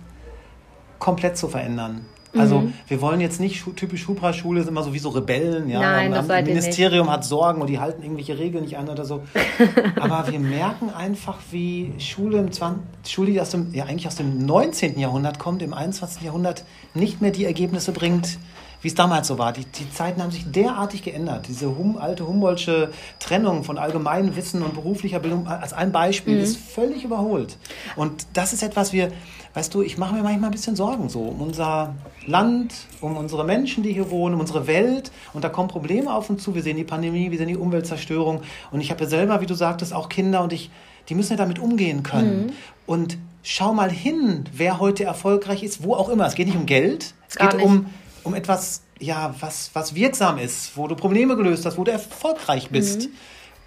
komplett 0.99 1.39
zu 1.39 1.49
verändern. 1.49 2.05
Also 2.37 2.61
mhm. 2.61 2.75
wir 2.87 3.01
wollen 3.01 3.21
jetzt 3.21 3.41
nicht 3.41 3.65
typisch 3.77 4.03
Schubra-Schule, 4.03 4.61
sind 4.61 4.73
immer 4.73 4.83
so 4.83 4.93
wie 4.93 4.99
so 4.99 5.09
Rebellen, 5.09 5.71
ja. 5.71 5.81
Nein, 5.81 6.13
das 6.13 6.27
das 6.27 6.45
Ministerium 6.45 7.11
hat 7.11 7.25
Sorgen 7.25 7.63
und 7.63 7.69
die 7.69 7.79
halten 7.79 8.03
irgendwelche 8.03 8.39
Regeln 8.39 8.65
nicht 8.65 8.77
an 8.77 8.91
oder 8.91 9.07
so. 9.07 9.23
Aber 10.01 10.31
wir 10.31 10.39
merken 10.39 10.91
einfach, 10.91 11.39
wie 11.51 11.95
Schule 11.99 12.39
im 12.39 12.53
20, 12.53 12.83
Schule, 13.07 13.33
die 13.33 13.41
aus 13.41 13.51
dem, 13.51 13.73
ja 13.73 13.85
eigentlich 13.85 14.07
aus 14.07 14.17
dem 14.17 14.45
19. 14.45 14.99
Jahrhundert 14.99 15.39
kommt, 15.39 15.63
im 15.63 15.73
21. 15.73 16.23
Jahrhundert 16.23 16.65
nicht 16.93 17.23
mehr 17.23 17.31
die 17.31 17.47
Ergebnisse 17.47 17.93
bringt, 17.93 18.39
wie 18.87 18.91
es 18.91 18.95
damals 18.95 19.27
so 19.27 19.37
war. 19.37 19.53
Die, 19.53 19.65
die 19.65 19.91
Zeiten 19.91 20.23
haben 20.23 20.31
sich 20.31 20.49
derartig 20.49 21.03
geändert. 21.03 21.47
Diese 21.49 21.77
hum, 21.77 21.99
alte 21.99 22.25
Humboldtsche 22.25 22.93
Trennung 23.19 23.65
von 23.65 23.79
allgemeinem 23.79 24.37
Wissen 24.37 24.63
und 24.63 24.75
beruflicher 24.75 25.19
Bildung 25.19 25.49
als 25.49 25.73
ein 25.73 25.91
Beispiel 25.91 26.37
mhm. 26.37 26.45
ist 26.45 26.57
völlig 26.57 27.03
überholt. 27.03 27.57
Und 27.97 28.29
das 28.35 28.53
ist 28.53 28.63
etwas, 28.63 28.93
wir, 28.93 29.11
weißt 29.55 29.75
du, 29.75 29.83
ich 29.83 29.99
mache 29.99 30.15
mir 30.15 30.23
manchmal 30.23 30.51
ein 30.51 30.53
bisschen 30.53 30.77
Sorgen 30.77 31.09
so 31.09 31.23
um 31.23 31.41
unser 31.41 31.97
Land, 32.27 32.75
um 33.01 33.17
unsere 33.17 33.45
Menschen, 33.45 33.83
die 33.83 33.93
hier 33.93 34.09
wohnen, 34.13 34.37
um 34.37 34.41
unsere 34.41 34.69
Welt. 34.69 35.11
Und 35.33 35.43
da 35.43 35.49
kommen 35.49 35.67
Probleme 35.67 36.15
auf 36.15 36.31
uns 36.31 36.45
zu. 36.45 36.55
Wir 36.55 36.63
sehen 36.63 36.77
die 36.77 36.85
Pandemie, 36.85 37.33
wir 37.33 37.39
sehen 37.39 37.49
die 37.49 37.57
Umweltzerstörung. 37.57 38.43
Und 38.71 38.81
ich 38.81 38.93
habe 38.93 39.03
ja 39.03 39.11
selber, 39.11 39.41
wie 39.41 39.47
du 39.47 39.55
sagtest, 39.55 39.93
auch 39.93 40.09
Kinder 40.09 40.45
und 40.45 40.53
ich, 40.53 40.71
die 41.09 41.17
müssen 41.17 41.33
ja 41.33 41.39
damit 41.39 41.59
umgehen 41.59 42.05
können. 42.05 42.47
Mhm. 42.47 42.53
Und 42.87 43.19
schau 43.43 43.73
mal 43.73 43.91
hin, 43.91 44.45
wer 44.53 44.79
heute 44.79 45.03
erfolgreich 45.03 45.65
ist, 45.65 45.83
wo 45.83 45.95
auch 45.95 46.09
immer. 46.09 46.25
Es 46.29 46.37
geht 46.37 46.47
nicht 46.47 46.57
um 46.57 46.67
Geld, 46.67 47.15
es 47.29 47.35
Gar 47.35 47.49
geht 47.49 47.57
nicht. 47.57 47.67
um 47.67 47.87
um 48.27 48.35
etwas, 48.35 48.83
ja, 48.99 49.35
was, 49.41 49.71
was 49.73 49.95
wirksam 49.95 50.39
ist, 50.39 50.77
wo 50.77 50.89
du 50.89 50.97
Probleme 50.97 51.37
gelöst 51.37 51.65
hast, 51.65 51.79
wo 51.79 51.85
du 51.85 51.93
erfolgreich 51.93 52.71
bist. 52.71 53.03
Mhm. 53.03 53.13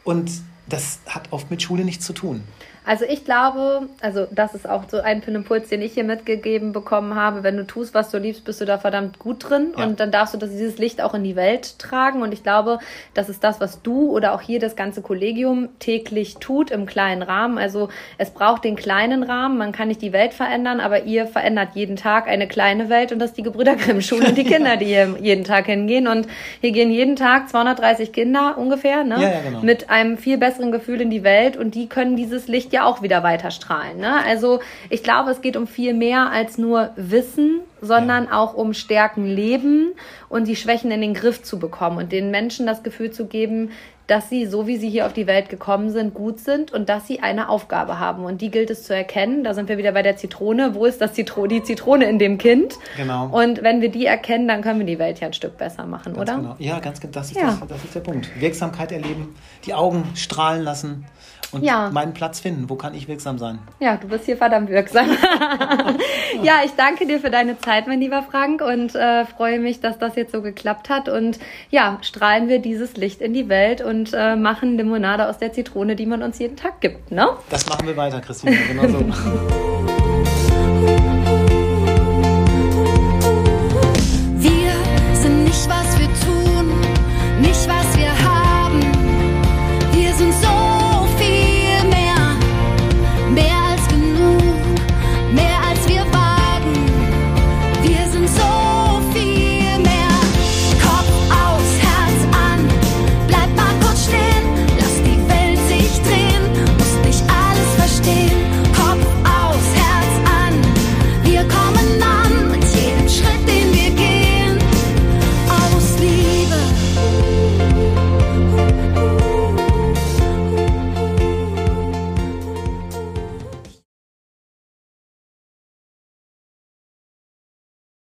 Und 0.03 0.31
das 0.67 0.99
hat 1.07 1.31
oft 1.31 1.49
mit 1.49 1.61
Schule 1.61 1.83
nichts 1.85 2.05
zu 2.05 2.13
tun. 2.13 2.43
Also 2.89 3.05
ich 3.05 3.23
glaube, 3.23 3.87
also 4.01 4.25
das 4.31 4.55
ist 4.55 4.67
auch 4.67 4.85
so 4.89 4.97
ein 4.97 5.21
Impuls, 5.21 5.69
den 5.69 5.83
ich 5.83 5.93
hier 5.93 6.03
mitgegeben 6.03 6.71
bekommen 6.71 7.13
habe. 7.13 7.43
Wenn 7.43 7.55
du 7.55 7.67
tust, 7.67 7.93
was 7.93 8.09
du 8.09 8.17
liebst, 8.17 8.45
bist 8.45 8.61
du 8.61 8.65
da 8.65 8.79
verdammt 8.79 9.19
gut 9.19 9.47
drin 9.47 9.73
ja. 9.77 9.83
und 9.85 9.99
dann 9.99 10.09
darfst 10.09 10.33
du 10.33 10.39
das, 10.39 10.49
dieses 10.49 10.79
Licht 10.79 10.99
auch 10.99 11.13
in 11.13 11.23
die 11.23 11.35
Welt 11.35 11.77
tragen. 11.77 12.23
Und 12.23 12.33
ich 12.33 12.41
glaube, 12.41 12.79
das 13.13 13.29
ist 13.29 13.43
das, 13.43 13.61
was 13.61 13.83
du 13.83 14.09
oder 14.09 14.33
auch 14.33 14.41
hier 14.41 14.59
das 14.59 14.75
ganze 14.75 15.03
Kollegium 15.03 15.69
täglich 15.77 16.37
tut 16.37 16.71
im 16.71 16.87
kleinen 16.87 17.21
Rahmen. 17.21 17.59
Also 17.59 17.89
es 18.17 18.31
braucht 18.31 18.63
den 18.63 18.75
kleinen 18.75 19.21
Rahmen. 19.21 19.59
Man 19.59 19.71
kann 19.71 19.89
nicht 19.89 20.01
die 20.01 20.11
Welt 20.11 20.33
verändern, 20.33 20.79
aber 20.79 21.03
ihr 21.03 21.27
verändert 21.27 21.75
jeden 21.75 21.95
Tag 21.95 22.27
eine 22.27 22.47
kleine 22.47 22.89
Welt 22.89 23.11
und 23.11 23.19
das 23.19 23.29
ist 23.29 23.37
die 23.37 23.43
Gebrüder 23.43 23.75
Grimm 23.75 24.01
Schule 24.01 24.29
und 24.29 24.35
die 24.35 24.43
Kinder, 24.45 24.77
die 24.77 24.85
hier 24.85 25.15
jeden 25.21 25.43
Tag 25.43 25.67
hingehen. 25.67 26.07
Und 26.07 26.25
hier 26.59 26.71
gehen 26.71 26.89
jeden 26.89 27.15
Tag 27.15 27.49
230 27.49 28.13
Kinder 28.13 28.57
ungefähr, 28.57 29.03
ne? 29.03 29.21
Ja, 29.21 29.29
ja, 29.29 29.41
genau. 29.45 29.61
Mit 29.61 29.91
einem 29.91 30.17
viel 30.17 30.39
besseren 30.39 30.71
Gefühl 30.71 31.01
in 31.01 31.11
die 31.11 31.23
Welt 31.23 31.55
und 31.55 31.75
die 31.75 31.87
können 31.87 32.15
dieses 32.15 32.47
Licht 32.47 32.73
ja 32.73 32.78
ja 32.79 32.85
auch 32.85 33.01
wieder 33.01 33.23
weiter 33.23 33.51
strahlen. 33.51 33.97
Ne? 33.97 34.23
Also 34.25 34.59
ich 34.89 35.03
glaube, 35.03 35.31
es 35.31 35.41
geht 35.41 35.57
um 35.57 35.67
viel 35.67 35.93
mehr 35.93 36.29
als 36.31 36.57
nur 36.57 36.91
Wissen, 36.95 37.61
sondern 37.81 38.25
ja. 38.25 38.39
auch 38.39 38.53
um 38.53 38.73
Stärken 38.73 39.25
leben 39.25 39.91
und 40.29 40.47
die 40.47 40.55
Schwächen 40.55 40.91
in 40.91 41.01
den 41.01 41.13
Griff 41.13 41.43
zu 41.43 41.59
bekommen 41.59 41.97
und 41.97 42.11
den 42.11 42.31
Menschen 42.31 42.65
das 42.65 42.83
Gefühl 42.83 43.11
zu 43.11 43.27
geben, 43.27 43.71
dass 44.09 44.29
sie, 44.29 44.45
so 44.45 44.67
wie 44.67 44.77
sie 44.77 44.89
hier 44.89 45.05
auf 45.05 45.13
die 45.13 45.27
Welt 45.27 45.49
gekommen 45.49 45.91
sind, 45.91 46.13
gut 46.13 46.39
sind 46.39 46.71
und 46.71 46.89
dass 46.89 47.05
sie 47.05 47.19
eine 47.19 47.49
Aufgabe 47.49 47.99
haben. 47.99 48.25
Und 48.25 48.41
die 48.41 48.49
gilt 48.49 48.69
es 48.69 48.83
zu 48.83 48.95
erkennen. 48.95 49.43
Da 49.43 49.53
sind 49.53 49.69
wir 49.69 49.77
wieder 49.77 49.91
bei 49.91 50.01
der 50.01 50.17
Zitrone. 50.17 50.73
Wo 50.73 50.85
ist 50.85 50.99
das 50.99 51.13
Zitro 51.13 51.47
die 51.47 51.63
Zitrone 51.63 52.05
in 52.05 52.17
dem 52.17 52.37
Kind? 52.37 52.75
Genau. 52.97 53.27
Und 53.27 53.61
wenn 53.61 53.81
wir 53.81 53.89
die 53.89 54.05
erkennen, 54.05 54.47
dann 54.47 54.61
können 54.61 54.79
wir 54.79 54.85
die 54.85 54.99
Welt 54.99 55.19
ja 55.19 55.27
ein 55.27 55.33
Stück 55.33 55.57
besser 55.57 55.85
machen, 55.85 56.13
ganz 56.13 56.29
oder? 56.29 56.39
Genau. 56.39 56.55
Ja, 56.59 56.79
ganz 56.79 56.99
genau. 56.99 57.13
Das 57.13 57.31
ist, 57.31 57.37
ja. 57.37 57.57
Das, 57.59 57.67
das 57.67 57.83
ist 57.83 57.95
der 57.95 57.99
Punkt. 57.99 58.29
Wirksamkeit 58.39 58.91
erleben, 58.91 59.35
die 59.65 59.73
Augen 59.73 60.03
strahlen 60.15 60.63
lassen 60.63 61.05
und 61.51 61.63
ja. 61.63 61.89
meinen 61.91 62.13
Platz 62.13 62.39
finden. 62.39 62.69
Wo 62.69 62.75
kann 62.75 62.93
ich 62.93 63.07
wirksam 63.07 63.37
sein? 63.39 63.59
Ja, 63.79 63.97
du 63.97 64.07
bist 64.07 64.25
hier 64.25 64.37
verdammt 64.37 64.69
wirksam. 64.69 65.09
ja, 66.43 66.61
ich 66.63 66.71
danke 66.77 67.07
dir 67.07 67.19
für 67.19 67.29
deine 67.29 67.57
Zeit, 67.59 67.87
mein 67.87 67.99
lieber 67.99 68.23
Frank, 68.23 68.61
und 68.61 68.95
äh, 68.95 69.25
freue 69.25 69.59
mich, 69.59 69.79
dass 69.81 69.97
das 69.97 70.15
jetzt 70.15 70.31
so 70.31 70.41
geklappt 70.41 70.89
hat. 70.89 71.09
Und 71.09 71.39
ja, 71.69 71.97
strahlen 72.01 72.49
wir 72.49 72.59
dieses 72.59 72.97
Licht 72.97 73.21
in 73.21 73.33
die 73.33 73.49
Welt 73.49 73.81
und 73.81 73.98
äh, 74.13 74.35
machen 74.35 74.77
Limonade 74.77 75.27
aus 75.27 75.37
der 75.37 75.51
Zitrone, 75.53 75.95
die 75.95 76.05
man 76.05 76.23
uns 76.23 76.39
jeden 76.39 76.55
Tag 76.55 76.81
gibt, 76.81 77.11
ne? 77.11 77.29
Das 77.49 77.67
machen 77.67 77.87
wir 77.87 77.97
weiter, 77.97 78.21
Christine. 78.21 78.57
Genau 78.67 78.87
so. 78.87 79.95